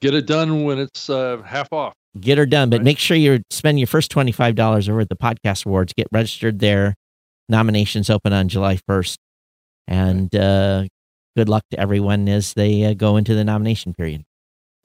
get 0.00 0.14
it 0.14 0.26
done 0.26 0.62
when 0.62 0.78
it's 0.78 1.10
uh, 1.10 1.42
half 1.44 1.72
off 1.72 1.94
get 2.20 2.38
her 2.38 2.46
done. 2.46 2.70
But 2.70 2.78
right. 2.78 2.84
make 2.84 2.98
sure 2.98 3.16
you 3.16 3.40
spend 3.50 3.78
your 3.78 3.86
first 3.86 4.10
$25 4.10 4.88
over 4.88 5.00
at 5.00 5.08
the 5.08 5.16
podcast 5.16 5.66
awards. 5.66 5.92
Get 5.92 6.08
registered 6.12 6.58
there. 6.58 6.94
Nominations 7.48 8.10
open 8.10 8.32
on 8.32 8.48
July 8.48 8.78
1st. 8.88 9.16
And 9.86 10.34
uh, 10.34 10.84
good 11.36 11.48
luck 11.48 11.62
to 11.70 11.80
everyone 11.80 12.28
as 12.28 12.52
they 12.54 12.84
uh, 12.84 12.94
go 12.94 13.16
into 13.16 13.34
the 13.34 13.44
nomination 13.44 13.94
period. 13.94 14.24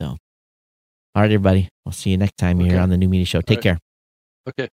So, 0.02 0.18
all 1.16 1.22
right, 1.22 1.32
everybody. 1.32 1.70
We'll 1.86 1.94
see 1.94 2.10
you 2.10 2.18
next 2.18 2.38
time 2.38 2.60
okay. 2.60 2.70
here 2.70 2.80
on 2.80 2.90
the 2.90 2.98
New 2.98 3.10
Media 3.10 3.26
Show. 3.26 3.42
Take 3.42 3.58
right. 3.58 3.64
care. 3.64 3.80
Okay. 4.50 4.70